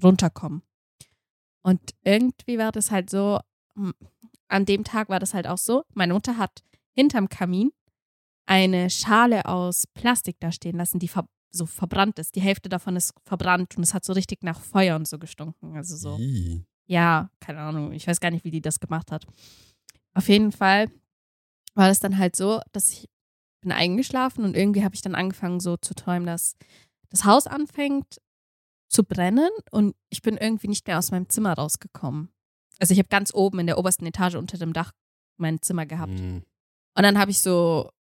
Runterkommen. 0.03 0.61
Und 1.63 1.81
irgendwie 2.03 2.57
war 2.57 2.71
das 2.71 2.91
halt 2.91 3.09
so, 3.09 3.39
hm, 3.75 3.93
an 4.47 4.65
dem 4.65 4.83
Tag 4.83 5.09
war 5.09 5.19
das 5.19 5.33
halt 5.33 5.47
auch 5.47 5.57
so, 5.57 5.83
meine 5.93 6.13
Mutter 6.13 6.37
hat 6.37 6.63
hinterm 6.95 7.29
Kamin 7.29 7.71
eine 8.45 8.89
Schale 8.89 9.45
aus 9.45 9.85
Plastik 9.93 10.37
da 10.39 10.51
stehen 10.51 10.75
lassen, 10.77 10.99
die 10.99 11.07
ver 11.07 11.25
so 11.51 11.65
verbrannt 11.65 12.19
ist. 12.19 12.35
Die 12.35 12.41
Hälfte 12.41 12.69
davon 12.69 12.95
ist 12.95 13.11
verbrannt 13.25 13.75
und 13.75 13.81
es 13.81 13.95
hat 13.95 14.05
so 14.05 14.13
richtig 14.13 14.43
nach 14.43 14.59
Feuer 14.59 14.95
und 14.95 15.07
so 15.07 15.17
gestunken. 15.17 15.75
Also 15.75 15.95
so. 15.95 16.17
Ih. 16.17 16.63
Ja, 16.85 17.31
keine 17.39 17.59
Ahnung. 17.61 17.91
Ich 17.91 18.05
weiß 18.05 18.19
gar 18.19 18.29
nicht, 18.29 18.45
wie 18.45 18.51
die 18.51 18.61
das 18.61 18.79
gemacht 18.79 19.11
hat. 19.11 19.25
Auf 20.13 20.29
jeden 20.29 20.51
Fall 20.51 20.91
war 21.75 21.87
das 21.87 21.99
dann 21.99 22.17
halt 22.17 22.35
so, 22.35 22.61
dass 22.71 22.91
ich 22.91 23.09
bin 23.61 23.71
eingeschlafen 23.71 24.45
und 24.45 24.55
irgendwie 24.55 24.83
habe 24.83 24.95
ich 24.95 25.01
dann 25.01 25.15
angefangen 25.15 25.59
so 25.59 25.77
zu 25.77 25.93
träumen, 25.93 26.25
dass 26.25 26.55
das 27.09 27.25
Haus 27.25 27.47
anfängt 27.47 28.21
zu 28.87 29.03
brennen 29.03 29.49
und 29.71 29.95
ich 30.09 30.21
bin 30.21 30.37
irgendwie 30.37 30.67
nicht 30.67 30.87
mehr 30.87 30.97
aus 30.97 31.11
meinem 31.11 31.29
Zimmer 31.29 31.53
rausgekommen. 31.53 32.29
Also 32.79 32.93
ich 32.93 32.99
habe 32.99 33.09
ganz 33.09 33.33
oben 33.33 33.59
in 33.59 33.67
der 33.67 33.77
obersten 33.77 34.05
Etage 34.05 34.35
unter 34.35 34.57
dem 34.57 34.73
Dach 34.73 34.93
mein 35.37 35.61
Zimmer 35.61 35.85
gehabt. 35.85 36.19
Mm. 36.19 36.37
Und 36.95 37.03
dann 37.03 37.19
habe 37.19 37.31
ich 37.31 37.41
so, 37.41 37.91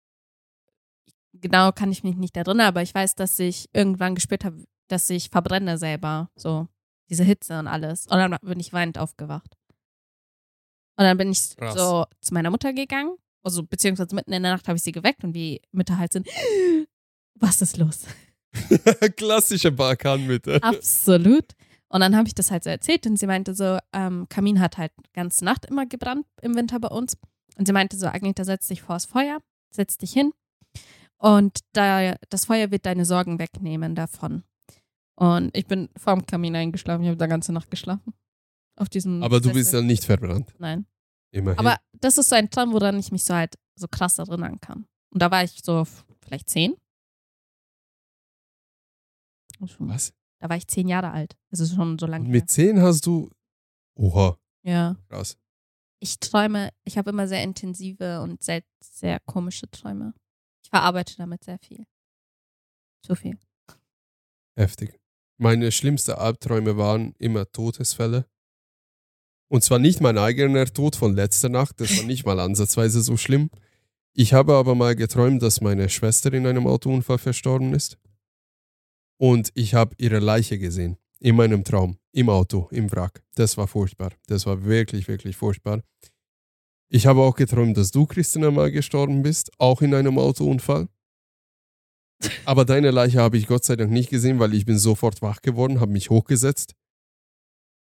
genau 1.35 1.73
kann 1.73 1.93
ich 1.93 2.05
mich 2.05 2.17
nicht 2.17 2.37
erinnern, 2.37 2.69
aber 2.69 2.83
ich 2.83 2.95
weiß, 2.95 3.17
dass 3.17 3.39
ich 3.39 3.69
irgendwann 3.73 4.15
gespürt 4.15 4.45
habe, 4.45 4.65
dass 4.89 5.11
ich 5.11 5.31
verbrenne 5.31 5.79
selber. 5.79 6.31
So, 6.37 6.69
diese 7.09 7.25
Hitze 7.25 7.59
und 7.59 7.67
alles. 7.67 8.07
Und 8.07 8.19
dann 8.19 8.37
bin 8.43 8.61
ich 8.61 8.73
weinend 8.73 8.99
aufgewacht. 8.99 9.57
Und 10.97 11.05
dann 11.05 11.17
bin 11.17 11.31
ich 11.31 11.57
Krass. 11.57 11.75
so 11.75 12.07
zu 12.21 12.35
meiner 12.35 12.51
Mutter 12.51 12.73
gegangen, 12.73 13.17
also 13.43 13.63
beziehungsweise 13.63 14.15
mitten 14.15 14.33
in 14.33 14.43
der 14.43 14.53
Nacht 14.53 14.69
habe 14.69 14.77
ich 14.77 14.83
sie 14.83 14.93
geweckt 14.93 15.25
und 15.25 15.35
wie 15.35 15.61
Mütter 15.73 15.99
halt 15.99 16.13
sind, 16.13 16.29
was 17.35 17.63
ist 17.63 17.77
los? 17.77 18.01
Klassische 19.17 19.71
Balkanmitte. 19.71 20.63
Absolut. 20.63 21.53
Und 21.89 22.01
dann 22.01 22.17
habe 22.17 22.29
ich 22.29 22.35
das 22.35 22.51
halt 22.51 22.65
so 22.65 22.71
erzählt 22.71 23.07
und 23.07 23.19
sie 23.19 23.27
meinte 23.27 23.55
so, 23.55 23.79
ähm, 23.93 24.27
Kamin 24.29 24.61
hat 24.61 24.77
halt 24.77 24.93
ganze 25.15 25.45
Nacht 25.45 25.65
immer 25.67 25.87
gebrannt 25.87 26.27
im 26.43 26.55
Winter 26.55 26.79
bei 26.81 26.89
uns. 26.89 27.17
Und 27.57 27.67
sie 27.67 27.73
meinte 27.73 27.97
so, 27.97 28.07
Agneta, 28.07 28.45
setz 28.45 28.69
dich 28.69 28.83
vors 28.83 29.07
Feuer, 29.07 29.39
setz 29.71 29.97
dich 29.97 30.13
hin 30.13 30.33
und 31.19 31.61
da, 31.73 32.15
das 32.29 32.45
Feuer 32.45 32.71
wird 32.71 32.87
deine 32.87 33.05
Sorgen 33.05 33.39
wegnehmen 33.39 33.95
davon. 33.95 34.45
Und 35.17 35.57
ich 35.57 35.67
bin 35.67 35.89
vorm 35.97 36.25
Kamin 36.27 36.55
eingeschlafen, 36.55 37.03
ich 37.03 37.09
habe 37.09 37.19
da 37.19 37.27
ganze 37.27 37.53
Nacht 37.53 37.71
geschlafen. 37.71 38.15
Auf 38.77 38.89
diesem 38.89 39.23
Aber 39.25 39.41
du 39.41 39.53
bist 39.53 39.71
Sessel. 39.71 39.81
ja 39.81 39.87
nicht 39.87 40.05
verbrannt. 40.05 40.55
Nein. 40.59 40.87
Immerhin. 41.31 41.59
Aber 41.59 41.79
das 41.93 42.19
ist 42.19 42.29
so 42.31 42.37
ein 42.37 42.51
Traum, 42.51 42.73
woran 42.73 42.99
ich 42.99 43.13
mich 43.13 43.25
so 43.25 43.35
halt 43.35 43.55
so 43.77 43.87
krass 43.89 44.19
erinnern 44.19 44.61
kann. 44.61 44.87
Und 45.11 45.21
da 45.23 45.31
war 45.31 45.45
ich 45.45 45.61
so 45.63 45.85
vielleicht 46.23 46.49
zehn. 46.49 46.75
Also, 49.61 49.77
Was? 49.81 50.13
Da 50.41 50.49
war 50.49 50.57
ich 50.57 50.69
zehn 50.69 50.89
Jahre 50.89 51.11
alt. 51.11 51.37
Das 51.51 51.61
ist 51.61 51.75
schon 51.75 51.99
so 51.99 52.07
lange 52.07 52.25
Und 52.27 52.33
her. 52.33 52.41
mit 52.41 52.51
10 52.51 52.81
hast 52.81 53.05
du. 53.07 53.31
Oha, 53.97 54.39
Ja. 54.63 54.97
krass. 55.09 55.37
Ich 56.01 56.21
träume, 56.21 56.71
ich 56.85 56.97
habe 56.97 57.11
immer 57.11 57.27
sehr 57.27 57.43
intensive 57.43 58.21
und 58.21 58.41
sehr, 58.43 58.63
sehr 58.81 59.19
komische 59.21 59.69
Träume. 59.69 60.15
Ich 60.63 60.71
verarbeite 60.71 61.17
damit 61.17 61.43
sehr 61.43 61.59
viel. 61.59 61.85
Zu 63.05 63.17
viel. 63.17 63.37
Heftig. 64.57 65.01
Meine 65.41 65.73
schlimmsten 65.73 66.13
Albträume 66.13 66.77
waren 66.77 67.15
immer 67.19 67.51
Todesfälle. 67.51 68.29
Und 69.49 69.65
zwar 69.65 69.79
nicht 69.79 70.01
mein 70.01 70.19
eigener 70.19 70.67
Tod 70.67 70.97
von 70.97 71.15
letzter 71.15 71.49
Nacht, 71.49 71.81
das 71.81 71.97
war 71.97 72.05
nicht 72.05 72.27
mal 72.27 72.39
ansatzweise 72.39 73.01
so 73.01 73.17
schlimm. 73.17 73.51
Ich 74.13 74.33
habe 74.33 74.55
aber 74.55 74.75
mal 74.75 74.95
geträumt, 74.95 75.43
dass 75.43 75.61
meine 75.61 75.89
Schwester 75.89 76.33
in 76.33 76.47
einem 76.47 76.67
Autounfall 76.67 77.19
verstorben 77.19 77.73
ist. 77.73 77.99
Und 79.17 79.51
ich 79.55 79.75
habe 79.75 79.95
ihre 79.99 80.19
Leiche 80.19 80.59
gesehen. 80.59 80.97
In 81.21 81.37
meinem 81.37 81.65
Traum. 81.65 81.99
Im 82.13 82.29
Auto, 82.29 82.69
im 82.71 82.91
Wrack. 82.93 83.23
Das 83.35 83.57
war 83.57 83.67
furchtbar. 83.67 84.13
Das 84.27 84.47
war 84.47 84.65
wirklich, 84.65 85.09
wirklich 85.09 85.37
furchtbar. 85.37 85.83
Ich 86.89 87.07
habe 87.07 87.21
auch 87.21 87.35
geträumt, 87.35 87.77
dass 87.77 87.91
du, 87.91 88.07
Christina, 88.07 88.51
mal 88.51 88.71
gestorben 88.71 89.23
bist. 89.23 89.51
Auch 89.59 89.83
in 89.83 89.95
einem 89.95 90.19
Autounfall. 90.19 90.89
Aber 92.45 92.65
deine 92.65 92.91
Leiche 92.91 93.21
habe 93.21 93.37
ich 93.37 93.47
Gott 93.47 93.65
sei 93.65 93.77
Dank 93.77 93.91
nicht 93.91 94.11
gesehen, 94.11 94.39
weil 94.39 94.55
ich 94.55 94.67
bin 94.67 94.79
sofort 94.79 95.23
wach 95.23 95.43
geworden, 95.43 95.81
habe 95.81 95.93
mich 95.93 96.11
hochgesetzt. 96.11 96.75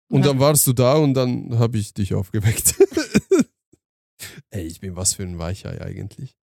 Und 0.08 0.20
Ja. 0.20 0.28
dann 0.28 0.38
warst 0.40 0.66
du 0.66 0.72
da 0.72 0.94
und 0.94 1.14
dann 1.14 1.58
habe 1.58 1.78
ich 1.78 1.92
dich 1.94 2.14
aufgeweckt. 2.14 2.74
Ey, 4.50 4.64
ich 4.66 4.80
bin 4.80 4.96
was 4.96 5.14
für 5.14 5.22
ein 5.24 5.38
Weichei 5.38 5.80
eigentlich. 5.80 6.36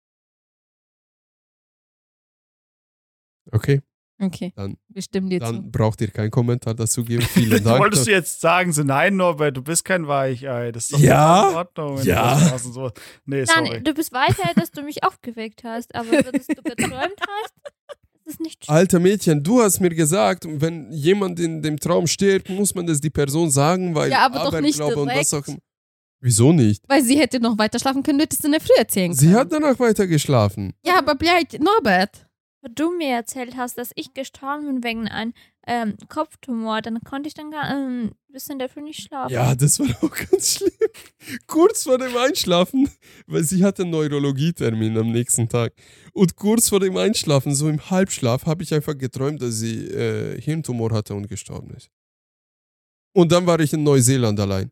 Okay, 3.51 3.81
Okay. 4.21 4.53
Dann- 4.55 4.77
Wir 4.87 5.01
stimmen 5.01 5.29
dir 5.29 5.39
dann 5.39 5.55
zu. 5.65 5.71
braucht 5.71 5.99
ihr 5.99 6.09
keinen 6.09 6.31
Kommentar 6.31 6.75
dazu 6.75 7.03
geben. 7.03 7.23
Vielen 7.23 7.61
Dank. 7.63 7.79
Wolltest 7.81 8.07
du 8.07 8.11
jetzt 8.11 8.39
sagen, 8.39 8.71
so 8.71 8.83
nein, 8.83 9.17
Norbert, 9.17 9.57
du 9.57 9.61
bist 9.61 9.83
kein 9.83 10.07
Weichei. 10.07 10.71
Das 10.71 10.85
ist 10.85 10.93
doch 10.93 10.99
Ja, 10.99 11.49
in 11.49 11.55
Ordnung. 11.55 11.97
du 11.97 12.03
ja. 12.03 12.35
machst 12.51 12.65
und 12.67 12.73
So. 12.73 12.91
Nee, 13.25 13.43
sorry. 13.45 13.69
Nein, 13.69 13.83
du 13.83 13.93
bist 13.93 14.13
weiter, 14.13 14.53
dass 14.55 14.71
du 14.71 14.83
mich 14.83 15.03
aufgeweckt 15.03 15.63
hast, 15.65 15.93
aber 15.95 16.09
wenn 16.11 16.23
du 16.23 16.61
geträumt 16.63 17.19
hast, 17.19 17.53
ist 18.25 18.39
nicht 18.39 18.65
schlimm. 18.65 18.75
Alter 18.75 18.99
Mädchen, 18.99 19.43
du 19.43 19.61
hast 19.61 19.79
mir 19.79 19.89
gesagt, 19.89 20.45
wenn 20.47 20.91
jemand 20.91 21.39
in 21.39 21.61
dem 21.61 21.79
Traum 21.79 22.07
stirbt, 22.07 22.49
muss 22.49 22.73
man 22.75 22.85
das 22.87 22.99
die 23.01 23.09
Person 23.09 23.51
sagen, 23.51 23.95
weil 23.95 24.11
Ja, 24.11 24.25
aber 24.25 24.49
doch 24.51 24.61
nicht 24.61 24.79
Aberglaube 24.79 25.01
und 25.11 25.17
was 25.17 25.33
auch 25.33 25.43
direkt. 25.43 25.47
immer. 25.49 25.57
Wieso 26.21 26.53
nicht? 26.53 26.83
Weil 26.87 27.03
sie 27.03 27.17
hätte 27.19 27.39
noch 27.41 27.57
weiter 27.57 27.79
schlafen 27.79 28.01
können, 28.01 28.17
du 28.17 28.23
hättest 28.23 28.45
in 28.45 28.51
der 28.53 28.61
Früh 28.61 28.73
erzählen 28.77 29.11
können. 29.13 29.19
Sie 29.19 29.35
hat 29.35 29.51
danach 29.51 29.77
weiter 29.79 30.07
geschlafen. 30.07 30.73
Ja, 30.85 30.97
aber 30.99 31.15
bleib, 31.15 31.51
Norbert. 31.59 32.25
Du 32.71 32.95
mir 32.95 33.09
erzählt 33.09 33.57
hast, 33.57 33.77
dass 33.77 33.91
ich 33.95 34.13
gestorben 34.13 34.65
bin 34.65 34.83
wegen 34.83 35.07
einem 35.07 35.33
ähm, 35.67 35.95
Kopftumor, 36.07 36.81
dann 36.81 37.01
konnte 37.01 37.27
ich 37.27 37.33
dann 37.33 37.51
gar 37.51 37.69
ähm, 37.69 38.11
bis 38.29 38.47
in 38.47 38.59
der 38.59 38.69
Früh 38.69 38.81
nicht 38.81 39.01
schlafen. 39.01 39.33
Ja, 39.33 39.55
das 39.55 39.79
war 39.79 39.87
auch 40.01 40.15
ganz 40.15 40.57
schlimm. 40.57 40.71
Kurz 41.47 41.83
vor 41.83 41.97
dem 41.97 42.15
Einschlafen, 42.15 42.89
weil 43.27 43.43
sie 43.43 43.63
hatte 43.63 43.83
einen 43.83 43.91
Neurologietermin 43.91 44.97
am 44.97 45.11
nächsten 45.11 45.47
Tag. 45.47 45.73
Und 46.13 46.35
kurz 46.35 46.69
vor 46.69 46.79
dem 46.79 46.97
Einschlafen, 46.97 47.53
so 47.55 47.69
im 47.69 47.89
Halbschlaf, 47.89 48.45
habe 48.45 48.63
ich 48.63 48.73
einfach 48.73 48.97
geträumt, 48.97 49.41
dass 49.41 49.55
sie 49.55 49.87
äh, 49.87 50.41
Hirntumor 50.41 50.91
hatte 50.91 51.15
und 51.15 51.27
gestorben 51.27 51.71
ist. 51.75 51.89
Und 53.13 53.31
dann 53.31 53.45
war 53.45 53.59
ich 53.59 53.73
in 53.73 53.83
Neuseeland 53.83 54.39
allein. 54.39 54.71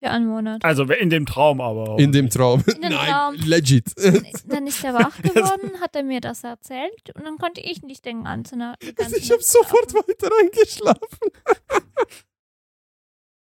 Für 0.00 0.10
einen 0.10 0.26
Monat. 0.28 0.64
Also 0.64 0.84
in 0.84 1.10
dem 1.10 1.26
Traum 1.26 1.60
aber 1.60 1.90
auch. 1.90 1.98
In 1.98 2.12
dem 2.12 2.30
Traum. 2.30 2.62
dem 2.62 2.80
Nein, 2.80 2.92
Traum. 2.92 3.34
legit. 3.36 3.92
Dann 4.46 4.66
ist 4.68 4.84
er 4.84 4.94
wach 4.94 5.20
geworden, 5.22 5.80
hat 5.80 5.96
er 5.96 6.04
mir 6.04 6.20
das 6.20 6.44
erzählt 6.44 7.10
und 7.14 7.24
dann 7.24 7.36
konnte 7.38 7.60
ich 7.60 7.82
nicht 7.82 8.04
den 8.04 8.22
ganzen 8.24 8.58
Nacht. 8.58 8.82
Ich 8.84 9.30
habe 9.32 9.42
sofort 9.42 9.92
weiter 9.94 10.30
eingeschlafen. 10.40 11.30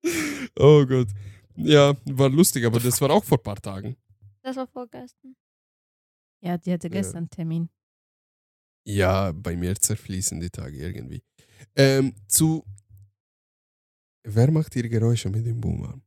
oh 0.59 0.87
Gott. 0.87 1.09
Ja, 1.57 1.95
war 2.07 2.31
lustig, 2.31 2.65
aber 2.65 2.81
das 2.81 3.01
war 3.03 3.11
auch 3.11 3.25
vor 3.25 3.39
ein 3.39 3.43
paar 3.43 3.61
Tagen. 3.61 3.97
Das 4.43 4.57
war 4.57 4.67
vorgestern. 4.67 5.37
Ja, 6.43 6.57
die 6.57 6.73
hatte 6.73 6.87
Ja. 6.89 6.93
gestern 6.95 7.19
einen 7.19 7.31
Termin. 7.31 7.69
Ja, 8.87 9.33
bei 9.33 9.57
mir 9.57 9.75
zerfließen 9.77 10.41
die 10.41 10.49
Tage 10.49 10.79
irgendwie. 10.79 11.23
Ähm, 11.77 12.15
zu. 12.29 12.65
Wer 14.23 14.51
macht 14.51 14.73
hier 14.73 14.89
Geräusche 14.89 15.29
mit 15.29 15.45
dem 15.45 15.61
Boomer? 15.61 16.01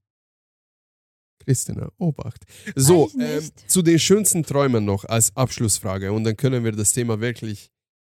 Christina, 1.45 1.89
Obacht. 1.97 2.43
So, 2.75 3.09
nicht. 3.15 3.69
zu 3.69 3.81
den 3.81 3.99
schönsten 3.99 4.43
Träumen 4.43 4.85
noch 4.85 5.05
als 5.05 5.35
Abschlussfrage 5.35 6.11
und 6.11 6.23
dann 6.23 6.37
können 6.37 6.63
wir 6.63 6.71
das 6.71 6.93
Thema 6.93 7.19
wirklich 7.19 7.69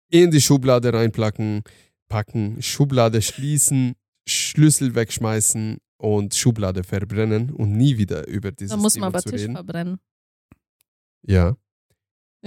in 0.10 0.32
die 0.32 0.41
Schublade 0.41 0.94
reinpacken, 0.94 1.64
packen, 2.10 2.62
Schublade 2.62 3.22
schließen, 3.22 3.94
Schlüssel 4.28 4.95
wegschmeißen 4.95 5.78
und 5.98 6.36
Schublade 6.36 6.84
verbrennen 6.84 7.49
und 7.52 7.74
nie 7.74 7.98
wieder 7.98 8.28
über 8.28 8.52
dieses 8.52 8.72
Da 8.72 8.78
muss 8.78 8.94
Thema 8.94 9.08
man 9.08 9.14
aber 9.16 9.24
zu 9.24 9.30
Tisch 9.32 9.41
reden. 9.41 9.56
verbrennen. 9.56 9.98
Ja. 11.24 11.56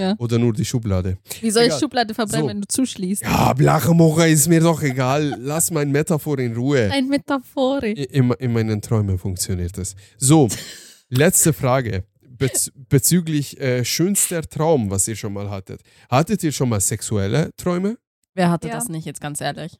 Ja. 0.00 0.14
Oder 0.18 0.38
nur 0.38 0.52
die 0.52 0.64
Schublade. 0.64 1.18
Wie 1.40 1.50
soll 1.50 1.62
ich 1.64 1.68
Egal. 1.68 1.80
Schublade 1.80 2.14
verbrennen, 2.14 2.42
So. 2.44 2.48
wenn 2.48 2.60
du 2.62 2.66
zuschließt? 2.68 3.22
Ja, 3.22 3.52
Blachemocher 3.52 4.26
ist 4.28 4.48
mir 4.48 4.60
doch 4.60 4.82
egal. 4.82 5.34
Lass 5.38 5.70
mein 5.70 5.90
Metaphor 5.90 6.38
in 6.38 6.54
Ruhe. 6.56 6.90
Ein 6.90 7.08
Metaphore. 7.08 7.88
I- 7.90 8.04
In, 8.04 8.30
in 8.38 8.52
meinen 8.52 8.80
Träumen 8.80 9.18
funktioniert 9.18 9.76
das. 9.76 9.94
So, 10.18 10.48
letzte 11.08 11.52
Frage. 11.52 12.04
Bez 12.22 12.72
bezüglich 12.88 13.60
äh, 13.60 13.84
schönster 13.84 14.40
Traum, 14.42 14.90
was 14.90 15.06
ihr 15.06 15.16
schon 15.16 15.34
mal 15.34 15.50
hattet. 15.50 15.82
Hattet 16.10 16.42
ihr 16.42 16.52
schon 16.52 16.70
mal 16.70 16.80
sexuelle 16.80 17.50
Träume? 17.58 17.98
Wer 18.34 18.50
hatte 18.50 18.68
Ja. 18.68 18.74
das 18.74 18.88
nicht, 18.88 19.04
jetzt 19.04 19.20
ganz 19.20 19.42
ehrlich? 19.42 19.76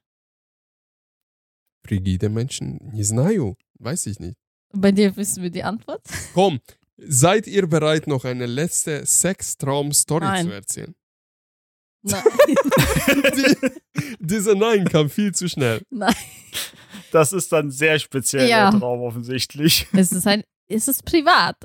Frigide 1.86 2.28
Menschen? 2.28 2.78
Znаю. 3.02 3.56
Weiß 3.78 4.06
ich 4.06 4.20
nicht. 4.20 4.36
Bei 4.72 4.92
dir 4.92 5.16
wissen 5.16 5.42
wir 5.42 5.50
die 5.50 5.62
Antwort? 5.64 6.02
Komm, 6.34 6.60
seid 7.06 7.46
ihr 7.46 7.66
bereit, 7.66 8.06
noch 8.06 8.24
eine 8.24 8.46
letzte 8.46 9.04
Sextraum-Story 9.06 10.24
Nein. 10.24 10.46
zu 10.46 10.52
erzählen? 10.52 10.94
Nein. 12.02 12.22
Die, 13.36 13.70
dieser 14.18 14.54
Nein 14.54 14.86
kam 14.88 15.10
viel 15.10 15.32
zu 15.34 15.48
schnell. 15.48 15.82
Nein. 15.90 16.14
Das 17.12 17.32
ist 17.32 17.52
dann 17.52 17.70
sehr 17.70 17.98
speziell 17.98 18.48
Ja. 18.48 18.70
der 18.70 18.80
Traum 18.80 19.00
offensichtlich. 19.02 19.86
Es 19.92 20.12
ist 20.12 20.26
ein, 20.26 20.42
es 20.68 20.88
ist 20.88 21.04
privat. 21.04 21.56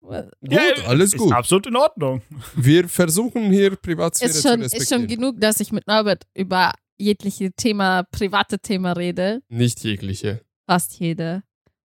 Gut, 0.00 0.24
Ja, 0.40 0.60
alles 0.86 1.12
ist 1.12 1.18
gut. 1.20 1.32
absolut 1.32 1.66
in 1.66 1.76
Ordnung. 1.76 2.22
Wir 2.54 2.88
versuchen 2.88 3.50
hier 3.52 3.76
Privatsphäre 3.76 4.30
Ist 4.30 4.42
zu 4.42 4.48
schon, 4.48 4.62
respektieren. 4.62 4.82
ist 4.82 4.88
schon 4.88 5.06
genug, 5.06 5.40
dass 5.40 5.60
ich 5.60 5.72
mit 5.72 5.86
Norbert 5.86 6.24
über 6.34 6.72
jegliche 6.98 7.52
Thema, 7.52 8.04
private 8.10 8.58
Thema 8.58 8.92
rede. 8.92 9.42
Nicht 9.48 9.82
jegliche. 9.84 10.40
Fast 10.68 10.98
jede. 10.98 11.42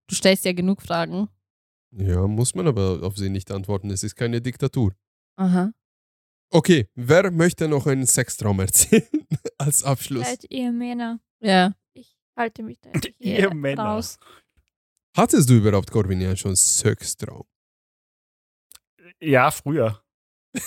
Du 0.07 0.15
stellst 0.15 0.45
ja 0.45 0.53
genug 0.53 0.81
Fragen. 0.81 1.27
Ja, 1.91 2.27
muss 2.27 2.53
man 2.55 2.68
aber 2.68 3.01
auf 3.03 3.15
sie 3.18 3.30
nicht 3.30 3.49
antworten. 3.51 3.89
Es 3.91 4.03
ist 4.03 4.15
keine 4.15 4.41
Diktatur. 4.41 4.93
Aha. 5.38 5.72
Okay, 6.49 6.88
wer 6.95 7.31
möchte 7.31 7.68
noch 7.68 7.88
einen 7.88 8.05
Sextraum 8.05 8.59
erzählen 8.59 9.07
als 9.57 9.84
Abschluss? 9.84 10.26
Seid 10.27 10.45
ihr 10.49 10.72
Männer? 10.72 11.19
Ja. 11.39 11.73
Ich 11.93 12.15
halte 12.38 12.64
mich 12.64 12.80
da 12.80 12.89
einfach 12.93 13.09
Ihr 13.19 13.35
hier 13.38 13.53
Männer. 13.53 13.84
raus. 13.84 14.18
Hattest 15.15 15.49
du 15.49 15.55
überhaupt, 15.55 15.89
Corvinian, 15.91 16.38
schon 16.38 16.55
Sextraum? 16.55 17.45
Ja, 19.19 19.49
früher. 19.51 20.01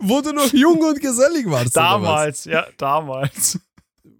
Wo 0.00 0.20
du 0.20 0.32
noch 0.32 0.52
jung 0.52 0.78
und 0.82 1.00
gesellig 1.00 1.46
warst. 1.50 1.76
oder 1.76 1.84
was? 1.84 1.90
Damals, 2.02 2.44
ja, 2.44 2.66
damals. 2.76 3.58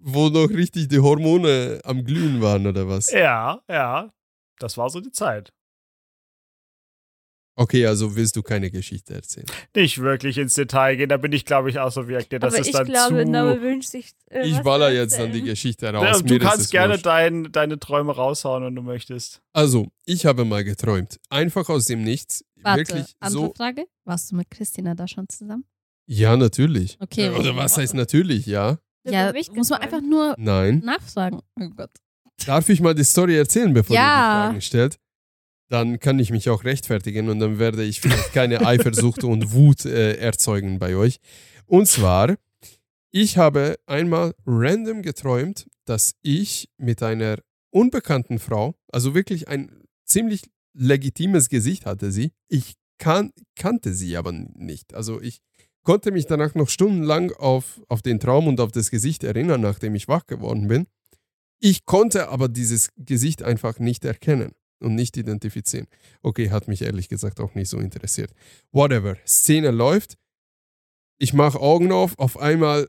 Wo 0.01 0.27
noch 0.29 0.49
richtig 0.49 0.87
die 0.89 0.99
Hormone 0.99 1.79
am 1.83 2.03
Glühen 2.03 2.41
waren, 2.41 2.67
oder 2.67 2.87
was? 2.87 3.09
Ja, 3.11 3.61
ja. 3.69 4.11
Das 4.59 4.77
war 4.77 4.89
so 4.89 4.99
die 5.01 5.11
Zeit. 5.11 5.53
Okay, 7.59 7.87
also 7.87 8.15
willst 8.15 8.35
du 8.35 8.43
keine 8.43 8.69
Geschichte 8.69 9.15
erzählen. 9.15 9.47
Nicht 9.75 9.97
wirklich 9.99 10.37
ins 10.37 10.53
Detail 10.53 10.95
gehen, 10.95 11.09
da 11.09 11.17
bin 11.17 11.31
ich, 11.31 11.43
glaube 11.43 11.71
ich, 11.71 11.79
auch 11.79 11.91
so 11.91 12.07
wie 12.07 12.15
Akte. 12.15 12.37
Das 12.37 12.53
Aber 12.53 12.61
ist 12.61 12.67
ich 12.67 12.73
dann 12.73 12.85
glaube, 12.85 13.25
zu. 13.25 13.61
Wünscht 13.63 13.89
sich. 13.89 14.11
Äh, 14.29 14.47
Ich 14.47 14.59
baller 14.59 14.91
jetzt 14.91 15.17
dann 15.17 15.31
die. 15.31 15.41
Geschichte 15.41 15.87
Ja, 15.87 15.91
raus. 15.91 16.19
du 16.21 16.25
Mir 16.25 16.35
ist 16.39 16.43
es 16.43 16.49
kannst 16.51 16.71
gerne 16.71 16.99
dein, 16.99 17.51
deine 17.51 17.79
Träume 17.79 18.13
raushauen, 18.13 18.63
wenn 18.63 18.75
du 18.75 18.83
möchtest. 18.83 19.41
Also, 19.53 19.87
ich 20.05 20.27
habe 20.27 20.45
mal 20.45 20.63
geträumt. 20.63 21.19
Einfach 21.29 21.67
aus 21.69 21.85
dem 21.85 22.03
Nichts. 22.03 22.45
Warte, 22.57 22.79
Wirklich 22.81 23.15
andere 23.19 23.31
so. 23.47 23.53
Frage. 23.55 23.87
Warst 24.05 24.31
du 24.31 24.35
mit 24.35 24.51
Christina 24.51 24.93
da 24.93 25.07
schon 25.07 25.27
zusammen? 25.27 25.65
Ja, 26.05 26.37
natürlich. 26.37 26.97
Okay. 26.99 27.31
Oder 27.31 27.55
was 27.55 27.75
heißt 27.77 27.95
natürlich, 27.95 28.45
ja? 28.45 28.77
Du 29.03 29.11
Ja, 29.13 29.33
muss 29.55 29.69
man 29.71 29.81
einfach 29.81 30.01
nur 30.01 30.35
Nein. 30.37 30.83
nachfragen. 30.85 31.41
Oh 31.59 31.69
Gott. 31.75 31.89
Darf 32.45 32.69
ich 32.69 32.81
mal 32.81 32.93
die 32.95 33.03
Story 33.03 33.35
erzählen, 33.37 33.73
bevor 33.73 33.95
ihr 33.95 33.99
Ja. 34.01 34.07
die 34.07 34.47
Fragen 34.47 34.61
stellt? 34.61 34.97
Dann 35.69 35.99
kann 35.99 36.17
ich 36.19 36.31
mich 36.31 36.49
auch 36.49 36.63
rechtfertigen 36.63 37.29
und 37.29 37.39
dann 37.39 37.59
werde 37.59 37.83
ich 37.83 37.99
vielleicht 37.99 38.31
keine 38.33 38.61
Eifersucht 38.65 39.23
und 39.23 39.51
Wut 39.51 39.85
äh, 39.85 40.15
erzeugen 40.17 40.79
bei 40.79 40.95
euch. 40.95 41.17
Und 41.65 41.87
zwar, 41.87 42.35
ich 43.11 43.37
habe 43.37 43.77
einmal 43.85 44.33
random 44.45 45.01
geträumt, 45.01 45.67
dass 45.85 46.13
ich 46.21 46.69
mit 46.77 47.03
einer 47.03 47.37
unbekannten 47.69 48.39
Frau, 48.39 48.75
also 48.91 49.13
wirklich 49.13 49.47
ein 49.49 49.83
ziemlich 50.05 50.43
legitimes 50.73 51.49
Gesicht 51.49 51.85
hatte 51.85 52.11
sie. 52.11 52.31
Ich 52.47 52.75
kan 52.97 53.31
kannte 53.55 53.93
sie 53.93 54.15
aber 54.15 54.31
nicht. 54.31 54.93
Also 54.93 55.21
ich 55.21 55.39
konnte 55.83 56.11
mich 56.11 56.27
danach 56.27 56.55
noch 56.55 56.69
stundenlang 56.69 57.31
auf, 57.33 57.81
auf 57.89 58.01
den 58.01 58.19
Traum 58.19 58.47
und 58.47 58.59
auf 58.59 58.71
das 58.71 58.89
Gesicht 58.89 59.23
erinnern, 59.23 59.61
nachdem 59.61 59.95
ich 59.95 60.07
wach 60.07 60.25
geworden 60.27 60.67
bin. 60.67 60.87
Ich 61.59 61.85
konnte 61.85 62.29
aber 62.29 62.49
dieses 62.49 62.89
Gesicht 62.97 63.41
einfach 63.41 63.79
nicht 63.79 64.05
erkennen 64.05 64.53
und 64.79 64.95
nicht 64.95 65.17
identifizieren. 65.17 65.87
Okay, 66.21 66.51
hat 66.51 66.67
mich 66.67 66.81
ehrlich 66.81 67.09
gesagt 67.09 67.39
auch 67.39 67.55
nicht 67.55 67.69
so 67.69 67.79
interessiert. 67.79 68.31
Whatever. 68.71 69.17
Szene 69.25 69.71
läuft. 69.71 70.17
Ich 71.19 71.33
mache 71.33 71.59
Augen 71.59 71.91
auf. 71.91 72.17
Auf 72.19 72.37
einmal 72.37 72.87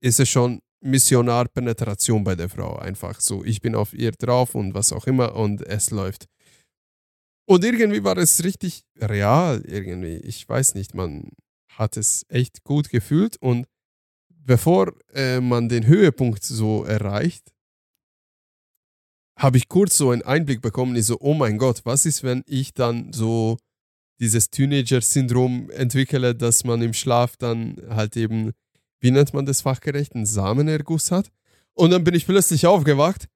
ist 0.00 0.20
es 0.20 0.28
schon 0.28 0.60
Missionar-Penetration 0.82 2.22
bei 2.22 2.36
der 2.36 2.48
Frau. 2.48 2.76
Einfach 2.76 3.20
so. 3.20 3.44
Ich 3.44 3.60
bin 3.60 3.74
auf 3.74 3.92
ihr 3.92 4.12
drauf 4.12 4.54
und 4.54 4.74
was 4.74 4.92
auch 4.92 5.06
immer 5.06 5.34
und 5.34 5.62
es 5.62 5.90
läuft. 5.90 6.26
Und 7.48 7.64
irgendwie 7.64 8.04
war 8.04 8.16
es 8.16 8.44
richtig 8.44 8.82
real 9.00 9.62
irgendwie. 9.66 10.16
Ich 10.16 10.48
weiß 10.48 10.74
nicht, 10.74 10.94
man 10.94 11.30
hat 11.72 11.96
es 11.96 12.24
echt 12.28 12.64
gut 12.64 12.88
gefühlt 12.90 13.36
und 13.40 13.66
bevor 14.46 14.92
äh, 15.12 15.40
man 15.40 15.68
den 15.68 15.86
Höhepunkt 15.86 16.44
so 16.44 16.84
erreicht, 16.84 17.52
habe 19.38 19.58
ich 19.58 19.68
kurz 19.68 19.98
so 19.98 20.10
einen 20.10 20.22
Einblick 20.22 20.62
bekommen, 20.62 20.96
ich 20.96 21.06
so, 21.06 21.18
oh 21.20 21.34
mein 21.34 21.58
Gott, 21.58 21.82
was 21.84 22.06
ist, 22.06 22.22
wenn 22.22 22.42
ich 22.46 22.72
dann 22.72 23.12
so 23.12 23.58
dieses 24.18 24.48
Teenager-Syndrom 24.48 25.70
entwickle, 25.70 26.34
dass 26.34 26.64
man 26.64 26.80
im 26.80 26.94
Schlaf 26.94 27.36
dann 27.36 27.76
halt 27.90 28.16
eben, 28.16 28.52
wie 29.00 29.10
nennt 29.10 29.34
man 29.34 29.44
das 29.44 29.60
fachgerecht, 29.60 30.14
einen 30.14 30.24
Samenerguss 30.24 31.10
hat? 31.10 31.30
Und 31.74 31.90
dann 31.90 32.02
bin 32.02 32.14
ich 32.14 32.24
plötzlich 32.24 32.66
aufgewacht, 32.66 33.28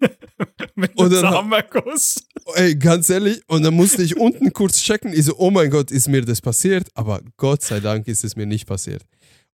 Mit 0.76 0.98
einem 0.98 1.10
Samenerguss. 1.10 2.24
ey, 2.54 2.76
ganz 2.76 3.08
ehrlich, 3.10 3.42
und 3.48 3.62
dann 3.62 3.74
musste 3.74 4.02
ich 4.02 4.16
unten 4.16 4.52
kurz 4.52 4.80
checken, 4.80 5.12
ich 5.12 5.24
so, 5.24 5.34
oh 5.38 5.50
mein 5.50 5.70
Gott, 5.70 5.90
ist 5.90 6.08
mir 6.08 6.24
das 6.24 6.40
passiert? 6.40 6.88
Aber 6.94 7.20
Gott 7.36 7.62
sei 7.62 7.80
Dank 7.80 8.06
ist 8.06 8.24
es 8.24 8.36
mir 8.36 8.46
nicht 8.46 8.66
passiert. 8.66 9.02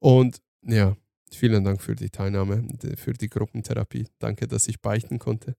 Und 0.00 0.38
ja, 0.62 0.96
vielen 1.32 1.64
Dank 1.64 1.82
für 1.82 1.94
die 1.94 2.10
Teilnahme, 2.10 2.66
für 2.96 3.12
die 3.12 3.28
Gruppentherapie. 3.28 4.08
Danke, 4.18 4.46
dass 4.48 4.68
ich 4.68 4.80
beichten 4.80 5.18
konnte. 5.18 5.56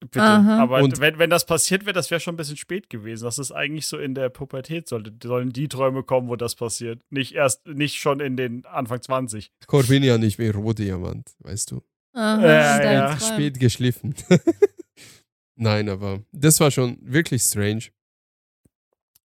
Bitte. 0.00 0.20
Aha. 0.20 0.58
Aber 0.60 0.82
Und- 0.82 0.98
wenn, 0.98 1.18
wenn 1.20 1.30
das 1.30 1.46
passiert 1.46 1.84
wäre, 1.84 1.92
das 1.92 2.10
wäre 2.10 2.18
schon 2.20 2.34
ein 2.34 2.36
bisschen 2.36 2.56
spät 2.56 2.90
gewesen. 2.90 3.22
Das 3.22 3.38
ist 3.38 3.52
eigentlich 3.52 3.86
so 3.86 3.98
in 3.98 4.16
der 4.16 4.30
Pubertät, 4.30 4.88
sollte, 4.88 5.12
sollen 5.22 5.50
die 5.52 5.68
Träume 5.68 6.02
kommen, 6.02 6.26
wo 6.28 6.34
das 6.34 6.56
passiert. 6.56 7.00
Nicht 7.10 7.32
erst, 7.34 7.64
nicht 7.68 7.96
schon 7.96 8.18
in 8.18 8.36
den 8.36 8.64
Anfang 8.66 9.00
20. 9.00 9.52
Corvinia 9.68 10.18
nicht 10.18 10.38
wie 10.40 10.48
Rohdiamant, 10.48 11.30
weißt 11.38 11.70
du. 11.70 11.82
Aha, 12.14 12.42
Ja, 12.44 12.78
dein 12.78 12.94
ja. 12.94 13.20
Spät 13.20 13.60
geschliffen. 13.60 14.14
Nein, 15.54 15.88
aber 15.88 16.24
das 16.32 16.58
war 16.58 16.70
schon 16.72 16.98
wirklich 17.00 17.42
strange. 17.42 17.84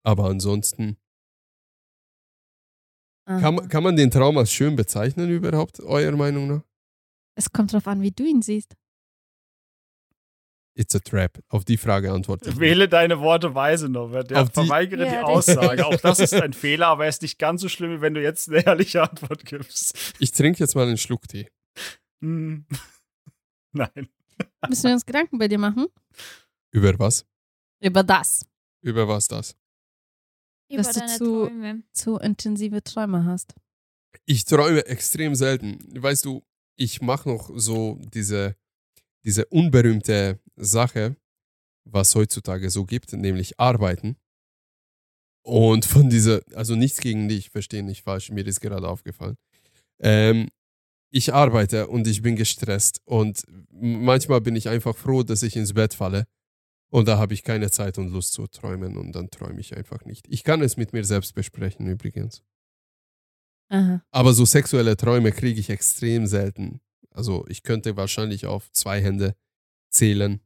Aber 0.02 0.24
ansonsten, 0.24 0.96
Aha. 3.26 3.40
kann, 3.40 3.55
man- 3.55 3.68
kann 3.68 3.82
man 3.82 3.96
den 3.96 4.10
Traum 4.10 4.36
als 4.38 4.52
schön 4.52 4.76
bezeichnen 4.76 5.30
überhaupt, 5.30 5.80
eurer 5.80 6.16
Meinung 6.16 6.46
nach? 6.48 6.62
Es 7.36 7.51
kommt 7.51 7.72
drauf 7.72 7.86
an, 7.86 8.01
wie 8.02 8.10
du 8.12 8.24
ihn 8.24 8.42
siehst. 8.42 8.76
It's 10.76 10.94
a 10.94 10.98
trap. 10.98 11.38
Auf 11.48 11.64
die 11.64 11.76
Frage 11.76 12.12
antworte 12.12 12.46
ich. 12.48 12.55
nicht. 12.56 12.60
Wähle 12.60 12.88
deine 12.88 13.20
Worte 13.20 13.55
weise, 13.55 13.88
Norbert. 13.88 14.30
Ja, 14.32 14.42
Auf 14.42 14.48
die- 14.48 14.55
verweigere 14.55 15.05
Ja, 15.06 15.10
die. 15.20 15.24
Aussage. 15.24 15.86
Auch 15.86 15.96
das 15.96 16.18
ist 16.18 16.34
ein 16.34 16.52
Fehler, 16.52 16.88
aber 16.88 17.05
er 17.05 17.10
ist 17.10 17.22
nicht 17.22 17.38
ganz 17.38 17.60
so 17.60 17.68
schlimm, 17.68 17.92
wie 17.92 18.01
wenn 18.01 18.14
du 18.14 18.20
jetzt 18.22 18.48
eine 18.48 18.64
ehrliche 18.66 19.02
Antwort 19.02 19.44
gibst. 19.44 20.14
Ich 20.18 20.32
trinke 20.32 20.59
jetzt 20.59 20.74
mal 20.74 20.86
einen 20.86 20.98
Schluck 20.98 21.28
Tee. 21.28 21.48
Hm. 22.22 22.66
Nein. 23.72 24.09
Müssen 24.68 24.84
wir 24.84 24.92
uns 24.94 25.06
Gedanken 25.06 25.38
bei 25.38 25.46
dir 25.46 25.59
machen? 25.59 25.86
Über 26.72 26.98
was? 26.98 27.24
Über 27.80 28.02
das. 28.02 28.44
Über 28.82 29.06
was 29.06 29.28
das? 29.28 29.56
Über 30.70 30.82
Dass 30.82 30.93
du 30.95 31.07
zu- 31.07 31.47
Träume. 31.47 31.82
Zu 31.93 32.16
intensive 32.19 32.82
Träume 32.82 33.24
hast. 33.24 33.55
Ich 34.27 34.45
träume 34.45 34.86
extrem 34.86 35.35
selten. 35.35 35.78
Weißt 36.01 36.24
du, 36.24 36.43
ich 36.77 37.01
mache 37.03 37.28
noch 37.28 37.51
so 37.55 37.99
diese, 38.12 38.57
diese 39.24 39.45
unberühmte 39.47 40.41
Sache, 40.57 41.16
was 41.85 42.15
heutzutage 42.15 42.70
so 42.70 42.85
gibt, 42.85 43.12
nämlich 43.12 43.61
arbeiten. 43.61 44.16
Und 45.47 45.85
von 45.85 46.09
dieser, 46.09 46.41
also 46.55 46.74
nichts 46.74 47.01
gegen 47.01 47.28
dich, 47.28 47.51
verstehe 47.51 47.82
nicht 47.82 48.03
falsch, 48.03 48.31
mir 48.31 48.47
ist 48.47 48.61
gerade 48.61 48.89
aufgefallen. 48.89 49.36
Ähm, 50.01 50.49
ich 51.12 51.35
arbeite 51.35 51.86
und 51.89 52.07
ich 52.09 52.23
bin 52.23 52.35
gestresst 52.35 53.01
und 53.05 53.43
manchmal 53.70 54.41
bin 54.41 54.57
ich 54.57 54.69
einfach 54.69 54.97
froh, 54.97 55.23
dass 55.23 55.43
ich 55.43 55.55
ins 55.55 55.74
Bett 55.74 55.95
falle 55.95 56.27
und 56.94 57.08
da 57.08 57.18
habe 57.18 57.34
ich 57.34 57.42
keine 57.42 57.72
Zeit 57.72 57.98
und 57.98 58.10
Lust 58.10 58.34
zu 58.34 58.46
träumen 58.46 58.96
und 58.96 59.10
dann 59.16 59.28
träume 59.28 59.58
ich 59.58 59.76
einfach 59.76 60.04
nicht. 60.04 60.28
Ich 60.28 60.44
kann 60.44 60.62
es 60.62 60.76
mit 60.76 60.92
mir 60.92 61.04
selbst 61.04 61.34
besprechen 61.34 61.88
übrigens. 61.88 62.44
Aha. 63.68 64.00
Aber 64.12 64.32
so 64.32 64.44
sexuelle 64.44 64.96
Träume 64.96 65.32
kriege 65.32 65.58
ich 65.58 65.70
extrem 65.70 66.28
selten. 66.28 66.80
Also 67.10 67.46
ich 67.48 67.64
könnte 67.64 67.96
wahrscheinlich 67.96 68.46
auf 68.46 68.70
zwei 68.70 69.02
Hände 69.02 69.34
zählen, 69.90 70.40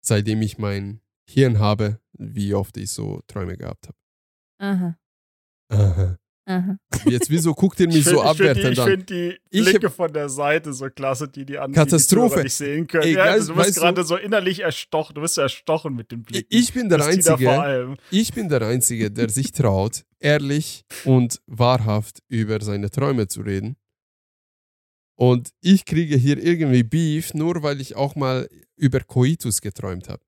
seitdem 0.00 0.42
ich 0.42 0.58
mein 0.58 1.00
Hirn 1.28 1.58
habe, 1.58 2.00
wie 2.12 2.54
oft 2.54 2.76
ich 2.76 2.92
so 2.92 3.20
Träume 3.26 3.56
gehabt 3.56 3.88
habe. 3.88 3.98
Aha. 4.58 4.98
Aha. 5.70 6.18
Aha. 6.46 6.76
Jetzt, 7.06 7.30
wieso 7.30 7.54
guckt 7.54 7.80
ihr 7.80 7.86
mich 7.88 7.96
Ich 7.98 8.04
so 8.04 8.20
finde 8.22 8.34
find 8.34 8.38
die, 8.38 8.42
abwertend 8.44 8.72
ich 8.74 8.80
an? 8.80 8.88
find 8.90 9.10
die 9.10 9.38
Ich 9.50 9.64
Blicke 9.64 9.88
von 9.90 10.12
der 10.12 10.28
Seite 10.28 10.72
so 10.74 10.90
klasse, 10.90 11.26
die 11.28 11.46
die 11.46 11.56
anderen 11.58 11.86
Katastrophe. 11.86 12.42
nicht 12.42 12.52
sehen 12.52 12.86
können. 12.86 13.04
Ey, 13.04 13.14
ja, 13.14 13.34
weißt- 13.36 13.46
du 13.48 13.54
bist 13.54 13.76
gerade 13.76 14.04
so 14.04 14.16
innerlich 14.16 14.60
erstochen. 14.60 15.14
Du 15.14 15.22
bist 15.22 15.38
erstochen 15.38 15.94
mit 15.94 16.12
den 16.12 16.22
Blicken. 16.22 16.46
Ich 16.50 16.74
bin 16.74 16.88
der 16.90 17.02
Einzige, 17.04 17.96
ich 18.10 18.32
bin 18.34 18.48
der 18.50 18.60
Einzige, 18.62 19.10
der 19.10 19.30
sich 19.30 19.52
traut, 19.52 20.04
ehrlich 20.20 20.84
und 21.04 21.40
wahrhaft 21.46 22.18
über 22.28 22.60
seine 22.62 22.90
Träume 22.90 23.26
zu 23.26 23.40
reden. 23.40 23.76
Und 25.16 25.50
ich 25.60 25.84
kriege 25.84 26.16
hier 26.16 26.36
irgendwie 26.42 26.82
Beef, 26.82 27.34
nur 27.34 27.62
weil 27.62 27.80
ich 27.80 27.94
auch 27.96 28.16
mal 28.16 28.48
über 28.76 29.00
Coitus 29.00 29.60
geträumt 29.60 30.08
habe. 30.08 30.22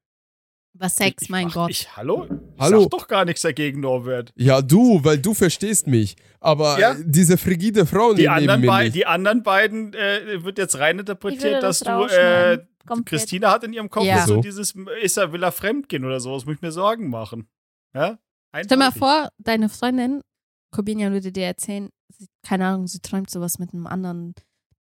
Was 0.78 0.96
Sex, 0.96 1.22
Ich 1.24 1.28
mein 1.30 1.46
mach- 1.46 1.54
Gott. 1.54 1.70
Ich, 1.70 1.96
hallo? 1.96 2.26
Hallo? 2.58 2.76
Ich 2.78 2.82
sag 2.84 2.90
doch 2.90 3.08
gar 3.08 3.24
nichts 3.24 3.42
dagegen, 3.42 3.80
Norbert. 3.80 4.32
Ja, 4.36 4.60
du, 4.62 5.02
weil 5.04 5.18
du 5.18 5.32
verstehst 5.34 5.86
mich. 5.86 6.16
Aber 6.40 6.78
Ja. 6.78 6.94
diese 6.98 7.36
frigide 7.38 7.86
Frau 7.86 8.12
Die 8.12 8.22
neben 8.22 8.32
anderen, 8.34 8.60
mir 8.60 8.78
nicht. 8.84 8.94
die 8.94 9.06
anderen 9.06 9.42
beiden 9.42 9.94
äh, 9.94 10.44
wird 10.44 10.58
jetzt 10.58 10.78
rein 10.78 10.98
interpretiert, 10.98 11.62
dass 11.62 11.80
das 11.80 12.10
du 12.10 12.14
äh. 12.16 12.58
Christina 13.04 13.50
hat 13.50 13.64
in 13.64 13.72
ihrem 13.72 13.90
Kopf 13.90 14.04
Ja. 14.04 14.24
so 14.26 14.40
dieses, 14.40 14.74
ist 15.02 15.16
er, 15.16 15.32
will 15.32 15.42
er 15.42 15.50
fremdgehen 15.50 16.04
oder 16.04 16.20
so, 16.20 16.34
das 16.34 16.46
muss 16.46 16.54
ich 16.56 16.62
mir 16.62 16.70
Sorgen 16.72 17.10
machen. 17.10 17.48
Ja? 17.94 18.18
Stell 18.64 18.78
mal 18.78 18.92
vor, 18.92 19.28
deine 19.38 19.68
Freundin, 19.68 20.20
Corbinian 20.72 21.12
würde 21.12 21.32
dir 21.32 21.46
erzählen, 21.46 21.90
sie, 22.16 22.26
keine 22.46 22.66
Ahnung, 22.66 22.86
sie 22.86 23.00
träumt 23.00 23.28
sowas 23.28 23.58
mit 23.58 23.72
einem 23.74 23.86
anderen 23.88 24.34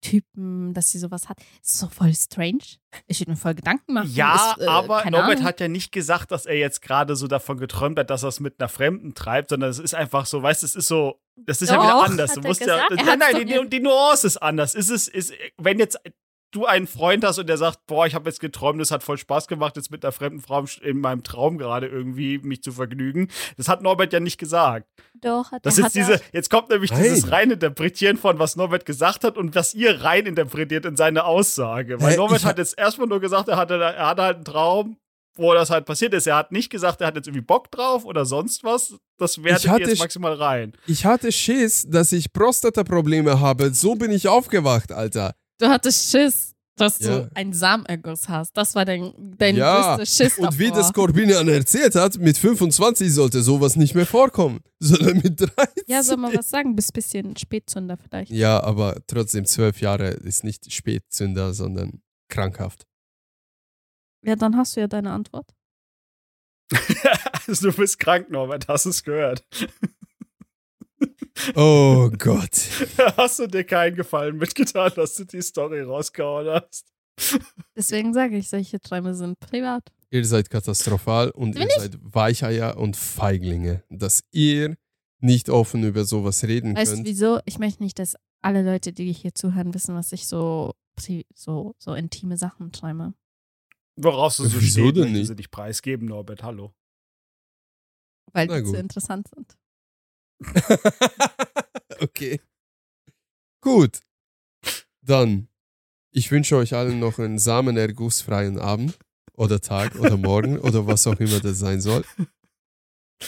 Typen, 0.03 0.73
dass 0.73 0.91
sie 0.91 0.99
sowas 0.99 1.29
hat. 1.29 1.39
Ist 1.63 1.79
so 1.79 1.87
voll 1.87 2.13
strange. 2.13 2.63
Ich 3.07 3.19
würde 3.19 3.31
mir 3.31 3.37
voll 3.37 3.55
Gedanken 3.55 3.93
machen. 3.93 4.11
Ja, 4.13 4.53
ist, 4.57 4.63
äh, 4.63 4.67
aber 4.67 5.09
Norbert 5.09 5.37
Ahnung. 5.37 5.43
hat 5.43 5.59
ja 5.59 5.67
nicht 5.67 5.91
gesagt, 5.91 6.31
dass 6.31 6.45
er 6.45 6.57
jetzt 6.57 6.81
gerade 6.81 7.15
so 7.15 7.27
davon 7.27 7.57
geträumt 7.57 7.97
hat, 7.97 8.09
dass 8.09 8.23
er 8.23 8.29
es 8.29 8.39
mit 8.39 8.59
einer 8.59 8.69
Fremden 8.69 9.15
treibt, 9.15 9.49
sondern 9.49 9.69
es 9.69 9.79
ist 9.79 9.95
einfach 9.95 10.25
so, 10.25 10.43
weißt 10.43 10.61
du, 10.61 10.65
es 10.65 10.75
ist 10.75 10.87
so, 10.87 11.19
das 11.35 11.61
ist 11.61 11.69
ja 11.69 11.77
Doch, 11.77 11.83
wieder 11.83 12.03
anders. 12.03 12.33
Du 12.33 12.41
musst 12.41 12.61
ja, 12.61 12.85
nein, 12.91 13.19
nein, 13.19 13.47
die, 13.47 13.69
die 13.69 13.79
Nuance 13.79 14.27
ist 14.27 14.37
anders. 14.37 14.75
Ist 14.75 14.89
es, 14.89 15.07
ist, 15.07 15.33
wenn 15.57 15.79
jetzt 15.79 15.99
du 16.53 16.65
einen 16.65 16.87
Freund 16.87 17.25
hast 17.25 17.39
und 17.39 17.47
der 17.47 17.57
sagt, 17.57 17.85
boah, 17.87 18.05
ich 18.05 18.15
habe 18.15 18.29
jetzt 18.29 18.39
geträumt, 18.39 18.79
es 18.81 18.91
hat 18.91 19.03
voll 19.03 19.17
Spaß 19.17 19.47
gemacht, 19.47 19.75
jetzt 19.75 19.91
mit 19.91 20.05
einer 20.05 20.11
fremden 20.11 20.39
Frau 20.39 20.63
in 20.81 20.99
meinem 21.01 21.23
Traum 21.23 21.57
gerade 21.57 21.87
irgendwie 21.87 22.37
mich 22.37 22.63
zu 22.63 22.71
vergnügen. 22.71 23.27
Das 23.57 23.67
hat 23.67 23.81
Norbert 23.81 24.13
ja 24.13 24.19
nicht 24.19 24.37
gesagt. 24.37 24.87
Doch, 25.21 25.51
hat 25.51 25.65
Das 25.65 25.77
er. 25.77 25.87
ist 25.87 25.95
diese, 25.95 26.21
jetzt 26.31 26.49
kommt 26.49 26.69
nämlich 26.69 26.91
Nein. 26.91 27.03
dieses 27.03 27.29
Reininterpretieren 27.31 28.17
von, 28.17 28.39
was 28.39 28.55
Norbert 28.55 28.85
gesagt 28.85 29.23
hat 29.23 29.37
und 29.37 29.55
was 29.55 29.73
ihr 29.73 30.03
reininterpretiert 30.03 30.85
in 30.85 30.95
seine 30.95 31.25
Aussage. 31.25 31.99
Weil 32.01 32.11
Hä, 32.11 32.17
Norbert 32.17 32.45
hat 32.45 32.57
jetzt 32.57 32.77
erstmal 32.77 33.07
nur 33.07 33.19
gesagt, 33.19 33.49
er 33.49 33.57
hatte, 33.57 33.75
er 33.75 34.07
hatte 34.07 34.21
halt 34.21 34.35
einen 34.37 34.45
Traum, 34.45 34.97
wo 35.35 35.53
das 35.53 35.69
halt 35.71 35.85
passiert 35.85 36.13
ist. 36.13 36.27
Er 36.27 36.35
hat 36.35 36.51
nicht 36.51 36.69
gesagt, 36.69 37.01
er 37.01 37.07
hat 37.07 37.15
jetzt 37.15 37.27
irgendwie 37.27 37.45
Bock 37.45 37.71
drauf 37.71 38.05
oder 38.05 38.25
sonst 38.25 38.63
was. 38.63 38.95
Das 39.17 39.43
wertet 39.43 39.65
Ich 39.65 39.69
hatte 39.69 39.89
jetzt 39.89 39.99
maximal 39.99 40.33
rein. 40.33 40.73
Ich 40.85 41.05
hatte 41.05 41.31
Schiss, 41.31 41.87
dass 41.89 42.11
ich 42.11 42.31
Prostata-Probleme 42.33 43.39
habe. 43.39 43.73
So 43.73 43.95
bin 43.95 44.11
ich 44.11 44.27
aufgewacht, 44.27 44.91
Alter. 44.91 45.33
Du 45.59 45.67
hattest 45.69 46.09
Schiss, 46.11 46.55
dass 46.75 46.99
Ja. 46.99 47.19
du 47.19 47.31
einen 47.35 47.53
Samenerguss 47.53 48.27
hast. 48.27 48.57
Das 48.57 48.73
war 48.75 48.83
dein, 48.85 49.13
dein 49.37 49.55
Ja, 49.55 49.95
größter 49.95 50.05
Schiss 50.25 50.37
Und 50.39 50.57
wie 50.57 50.67
davor. 50.69 50.77
das 50.81 50.93
Corbinian 50.93 51.47
erzählt 51.47 51.95
hat, 51.95 52.17
mit 52.17 52.37
25 52.37 53.13
sollte 53.13 53.43
sowas 53.43 53.75
nicht 53.75 53.93
mehr 53.95 54.05
vorkommen, 54.07 54.61
sondern 54.79 55.17
mit 55.17 55.39
13. 55.39 55.83
Ja, 55.87 56.01
soll 56.03 56.17
mal 56.17 56.33
was 56.35 56.49
sagen? 56.49 56.75
Bist 56.75 56.93
bisschen 56.93 57.37
Spätzünder 57.37 57.97
vielleicht. 57.97 58.31
Ja, 58.31 58.61
aber 58.63 58.97
trotzdem, 59.07 59.45
zwölf 59.45 59.79
Jahre 59.81 60.07
ist 60.09 60.43
nicht 60.43 60.71
Spätzünder, 60.73 61.53
sondern 61.53 62.01
krankhaft. 62.29 62.85
Ja, 64.25 64.35
dann 64.35 64.57
hast 64.57 64.75
du 64.75 64.79
ja 64.81 64.87
deine 64.87 65.11
Antwort. 65.11 65.53
also 67.47 67.69
du 67.71 67.77
bist 67.77 67.99
krank, 67.99 68.29
Norbert, 68.31 68.67
hast 68.67 68.85
du 68.85 68.89
es 68.89 69.03
gehört. 69.03 69.43
Oh 71.55 72.09
Gott. 72.17 72.51
hast 73.17 73.39
du 73.39 73.47
dir 73.47 73.63
keinen 73.63 73.95
Gefallen 73.95 74.37
mitgetan, 74.37 74.91
dass 74.95 75.15
du 75.15 75.25
die 75.25 75.41
Story 75.41 75.81
rausgehauen 75.81 76.47
hast? 76.47 76.93
Deswegen 77.75 78.13
sage 78.13 78.37
ich, 78.37 78.49
solche 78.49 78.79
Träume 78.79 79.13
sind 79.15 79.39
privat. 79.39 79.91
Ihr 80.11 80.25
seid 80.25 80.49
katastrophal 80.49 81.31
und 81.31 81.53
Bin 81.53 81.63
ihr 81.63 81.69
seid 81.79 81.97
Weicheier 82.01 82.77
und 82.77 82.95
Feiglinge. 82.95 83.83
Dass 83.89 84.23
ihr 84.31 84.77
nicht 85.19 85.49
offen 85.49 85.83
über 85.83 86.05
sowas 86.05 86.43
reden 86.43 86.75
Weißt 86.75 86.91
du 86.91 86.95
könnt. 86.97 87.07
wieso? 87.07 87.39
Ich 87.45 87.57
möchte 87.59 87.81
nicht, 87.83 87.97
dass 87.99 88.15
alle 88.41 88.61
Leute, 88.63 88.93
die 88.93 89.11
hier 89.11 89.33
zuhören, 89.33 89.73
wissen, 89.73 89.95
was 89.95 90.11
ich 90.11 90.27
so, 90.27 90.73
so, 91.33 91.75
so 91.79 91.93
intime 91.95 92.37
Sachen 92.37 92.71
träume. 92.71 93.13
Woraus 93.95 94.37
du 94.37 94.45
so 94.45 94.59
Wieso 94.61 94.81
stehst, 94.89 94.97
denn 94.97 95.11
nicht? 95.13 95.27
sie 95.27 95.35
nicht 95.35 95.51
preisgeben, 95.51 96.07
Norbert, 96.07 96.43
hallo. 96.43 96.73
Weil 98.33 98.47
Na 98.47 98.57
die 98.59 98.65
zu 98.65 98.71
gut. 98.71 98.79
interessant 98.79 99.27
sind. 99.33 99.55
okay. 101.99 102.41
Gut. 103.61 104.01
Dann, 105.01 105.47
ich 106.11 106.31
wünsche 106.31 106.55
euch 106.57 106.73
allen 106.73 106.99
noch 106.99 107.19
einen 107.19 107.39
samenergussfreien 107.39 108.59
Abend 108.59 108.97
oder 109.33 109.59
Tag 109.59 109.95
oder 109.95 110.17
Morgen 110.17 110.59
oder 110.59 110.87
was 110.87 111.07
auch 111.07 111.19
immer 111.19 111.39
das 111.39 111.59
sein 111.59 111.81
soll. 111.81 112.05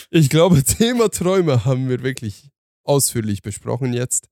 Ich 0.10 0.30
glaube, 0.30 0.64
Thema 0.64 1.10
Träume 1.10 1.65
haben 1.65 1.90
wir 1.90 2.03
wirklich 2.03 2.49
ausführlich 2.84 3.41
besprochen 3.41 3.94
jetzt. 3.94 4.30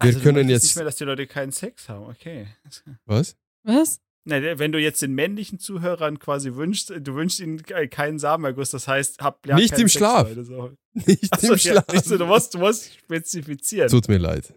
Wir 0.00 0.08
Also, 0.08 0.18
du 0.18 0.24
können 0.24 0.48
jetzt. 0.48 0.64
nicht 0.64 0.76
mehr, 0.76 0.84
dass 0.84 0.96
die 0.96 1.04
Leute 1.04 1.26
keinen 1.26 1.52
Sex 1.52 1.88
haben, 1.88 2.06
okay. 2.06 2.48
was? 3.04 3.36
Was? 3.62 4.00
Na, 4.26 4.58
wenn 4.58 4.72
du 4.72 4.78
jetzt 4.78 5.02
den 5.02 5.12
männlichen 5.14 5.58
Zuhörern 5.58 6.18
quasi 6.18 6.54
wünschst, 6.54 6.90
du 6.98 7.14
wünschst 7.14 7.40
ihnen 7.40 7.62
ke- 7.62 7.88
keinen 7.88 8.18
Samenerguss, 8.18 8.70
das 8.70 8.88
heißt, 8.88 9.20
habt 9.20 9.46
ja 9.46 9.54
Nicht 9.54 9.72
im 9.74 9.80
Sex 9.80 9.92
Schlaf. 9.92 10.28
heute, 10.28 10.44
so. 10.44 10.72
Nicht 10.94 11.30
Achso, 11.32 11.46
im 11.48 11.52
ja, 11.52 11.58
Schlaf. 11.58 11.84
siehst 11.90 12.10
du, 12.10 12.16
du, 12.18 12.26
musst, 12.26 12.54
du 12.54 12.58
musst 12.58 12.94
spezifizieren. 12.94 13.88
Tut 13.90 14.08
mir 14.08 14.16
leid. 14.18 14.54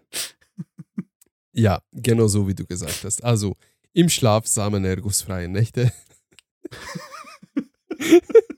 Ja, 1.52 1.82
genau 1.92 2.28
so 2.28 2.48
wie 2.48 2.54
du 2.54 2.64
gesagt 2.64 3.04
hast. 3.04 3.22
Also, 3.22 3.56
im 3.92 4.08
Schlaf 4.08 4.46
samenergussfreie 4.46 5.48
Nächte. 5.48 5.92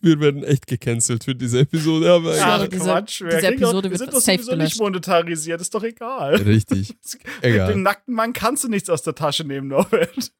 Wir 0.00 0.20
werden 0.20 0.42
echt 0.44 0.66
gecancelt 0.66 1.24
für 1.24 1.34
diese 1.34 1.60
Episode, 1.60 2.12
aber 2.12 2.36
Ja, 2.36 2.56
Ach, 2.62 2.68
diese- 2.68 2.84
Quatsch. 2.84 3.20
wir 3.22 3.28
diese 3.30 3.42
doch- 3.42 3.48
Episode 3.52 3.82
wir 3.84 3.90
wird 3.90 3.98
sind 4.00 4.12
doch 4.14 4.20
sowieso 4.20 4.50
nicht 4.52 4.58
gelöscht. 4.58 4.80
monetarisiert, 4.80 5.60
ist 5.60 5.74
doch 5.74 5.82
egal. 5.82 6.34
richtig. 6.36 6.88
Mit 7.12 7.18
Egal. 7.42 7.72
dem 7.72 7.82
nackten 7.82 8.14
Mann 8.14 8.32
kannst 8.32 8.64
du 8.64 8.68
nichts 8.68 8.88
aus 8.90 9.02
der 9.02 9.14
Tasche 9.14 9.44
nehmen, 9.44 9.68
Norbert. 9.68 10.32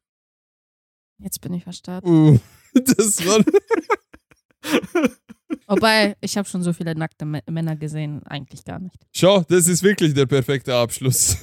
Jetzt 1.19 1.39
bin 1.41 1.53
ich 1.53 1.63
verstört. 1.63 2.03
Uh, 2.05 2.39
das 2.73 3.25
war. 3.25 3.43
Wobei, 5.67 6.15
ich 6.21 6.37
habe 6.37 6.47
schon 6.47 6.61
so 6.63 6.73
viele 6.73 6.95
nackte 6.95 7.25
Mä- 7.25 7.41
Männer 7.49 7.75
gesehen, 7.75 8.21
eigentlich 8.25 8.63
gar 8.65 8.79
nicht. 8.79 8.97
Schau, 9.15 9.41
das 9.47 9.67
ist 9.67 9.81
wirklich 9.83 10.13
der 10.13 10.25
perfekte 10.25 10.75
Abschluss. 10.75 11.37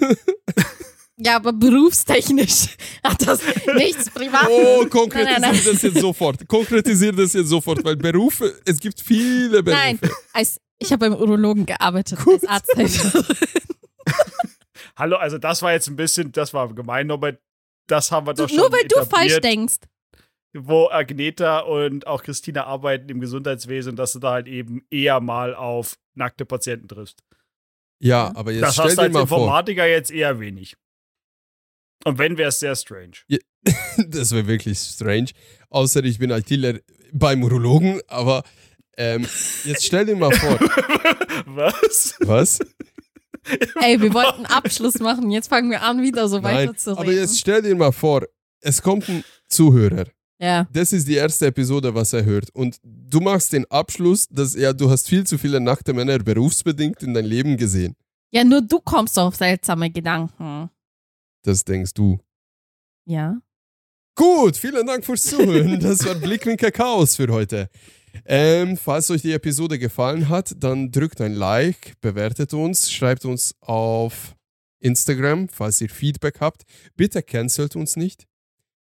Ja, 1.18 1.36
aber 1.36 1.52
berufstechnisch 1.52 2.68
hat 3.04 3.26
das 3.26 3.40
nichts 3.74 4.10
privat. 4.10 4.48
Oh, 4.48 4.78
Nein, 4.80 4.90
konkretisier 4.90 5.40
nein, 5.40 5.52
nein. 5.52 5.60
das 5.64 5.82
jetzt 5.82 5.98
sofort. 6.00 6.48
Konkretisier 6.48 7.12
das 7.12 7.34
jetzt 7.34 7.48
sofort, 7.48 7.84
weil 7.84 7.96
Berufe, 7.96 8.58
es 8.64 8.78
gibt 8.80 9.00
viele 9.00 9.62
Berufe. 9.62 9.80
Nein, 9.80 10.00
als, 10.32 10.60
ich 10.78 10.90
habe 10.90 11.10
beim 11.10 11.20
Urologen 11.20 11.66
gearbeitet, 11.66 12.18
Gut. 12.24 12.34
als 12.34 12.44
Arzthelferin. 12.46 13.24
Hallo, 14.96 15.16
also 15.16 15.38
das 15.38 15.62
war 15.62 15.72
jetzt 15.72 15.88
ein 15.88 15.96
bisschen, 15.96 16.32
das 16.32 16.52
war 16.54 16.72
gemein, 16.74 17.06
Norbert. 17.06 17.40
Das 17.88 18.10
haben 18.10 18.26
wir 18.26 18.34
doch 18.34 18.48
schon 18.48 18.58
Nur 18.58 18.72
weil 18.72 18.86
du 18.88 19.04
falsch 19.04 19.38
denkst. 19.40 19.76
wo 20.54 20.88
Agneta 20.88 21.60
und 21.60 22.06
auch 22.06 22.22
Christina 22.22 22.64
arbeiten 22.64 23.08
im 23.08 23.20
Gesundheitswesen, 23.20 23.96
dass 23.96 24.12
du 24.12 24.18
da 24.18 24.32
halt 24.32 24.46
eben 24.48 24.84
eher 24.90 25.20
mal 25.20 25.54
auf 25.54 25.98
nackte 26.14 26.44
Patienten 26.46 26.88
triffst. 26.88 27.22
Ja, 28.00 28.32
aber 28.34 28.52
jetzt 28.52 28.62
das 28.62 28.74
stell 28.74 28.84
hast 28.86 28.98
du 28.98 29.02
dir 29.08 29.18
als. 29.18 29.30
Informatiker 29.30 29.86
jetzt 29.86 30.10
eher 30.10 30.40
wenig. 30.40 30.76
Und 32.04 32.18
wenn, 32.18 32.36
wäre 32.36 32.48
es 32.48 32.58
sehr 32.60 32.74
strange. 32.76 33.12
das 34.08 34.32
wäre 34.32 34.46
wirklich 34.46 34.78
strange. 34.78 35.28
Außer 35.70 36.02
ich 36.04 36.18
bin 36.18 36.30
ITler 36.30 36.80
beim 37.12 37.42
Urologen, 37.42 38.00
aber 38.08 38.42
ähm, 38.96 39.26
jetzt 39.64 39.84
stell 39.84 40.06
dir 40.06 40.16
mal 40.16 40.32
vor. 40.32 40.58
Was? 41.46 42.16
Was? 42.20 42.58
Ey, 43.80 44.00
wir 44.00 44.14
wollten 44.14 44.46
Abschluss 44.46 44.98
machen. 45.00 45.30
Jetzt 45.30 45.48
fangen 45.48 45.70
wir 45.70 45.82
an, 45.82 46.02
wieder 46.02 46.28
so 46.28 46.38
Nein, 46.38 46.68
weiter 46.68 46.76
zu 46.76 46.90
reden. 46.90 47.00
aber 47.00 47.12
jetzt 47.12 47.38
stell 47.38 47.62
dir 47.62 47.74
mal 47.74 47.92
vor, 47.92 48.22
es 48.60 48.80
kommt 48.82 49.08
ein 49.08 49.24
Zuhörer. 49.48 50.06
ja. 50.38 50.66
Das 50.72 50.92
ist 50.92 51.08
die 51.08 51.14
erste 51.14 51.46
Episode, 51.46 51.94
was 51.94 52.12
er 52.12 52.24
hört. 52.24 52.50
Und 52.54 52.76
du 52.84 53.20
machst 53.20 53.52
den 53.52 53.64
Abschluss, 53.70 54.28
dass 54.28 54.54
ja, 54.54 54.72
du 54.72 54.88
hast 54.90 55.08
viel 55.08 55.24
zu 55.26 55.38
viele 55.38 55.60
nackte 55.60 55.92
Männer 55.92 56.18
berufsbedingt 56.18 57.02
in 57.02 57.14
dein 57.14 57.24
Leben 57.24 57.56
gesehen. 57.56 57.96
ja, 58.30 58.44
nur 58.44 58.62
du 58.62 58.78
kommst 58.80 59.18
auf 59.18 59.34
seltsame 59.34 59.90
Gedanken. 59.90 60.70
Das 61.42 61.64
denkst 61.64 61.94
du. 61.94 62.18
Ja. 63.04 63.40
Gut, 64.14 64.56
vielen 64.56 64.86
Dank 64.86 65.04
fürs 65.04 65.22
Zuhören. 65.22 65.80
Das 65.80 66.04
war 66.04 66.14
Blickwinkel 66.14 66.70
Chaos 66.70 67.16
für 67.16 67.28
heute. 67.28 67.68
Ähm, 68.26 68.76
falls 68.76 69.10
euch 69.10 69.22
die 69.22 69.32
Episode 69.32 69.78
gefallen 69.78 70.28
hat, 70.28 70.54
dann 70.62 70.90
drückt 70.92 71.20
ein 71.20 71.32
Like, 71.32 71.98
bewertet 72.00 72.52
uns, 72.52 72.92
schreibt 72.92 73.24
uns 73.24 73.54
auf 73.60 74.36
Instagram, 74.80 75.48
falls 75.48 75.80
ihr 75.80 75.88
Feedback 75.88 76.40
habt. 76.40 76.64
Bitte 76.94 77.22
cancelt 77.22 77.74
uns 77.74 77.96
nicht. 77.96 78.26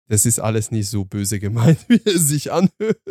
Das 0.07 0.25
ist 0.27 0.39
alles 0.39 0.69
nicht 0.69 0.89
so 0.89 1.05
böse 1.05 1.39
gemeint, 1.39 1.79
wie 1.89 2.01
es 2.05 2.27
sich 2.27 2.51
anhört. 2.51 3.01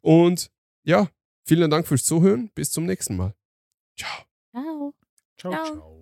Und 0.00 0.50
ja, 0.82 1.08
vielen 1.44 1.70
Dank 1.70 1.86
fürs 1.86 2.04
Zuhören. 2.04 2.50
Bis 2.54 2.70
zum 2.70 2.86
nächsten 2.86 3.16
Mal. 3.16 3.34
Ciao. 3.96 4.24
Ciao. 4.52 4.94
Ciao, 5.36 5.52
Ciao. 5.52 5.64
ciao. 5.66 5.99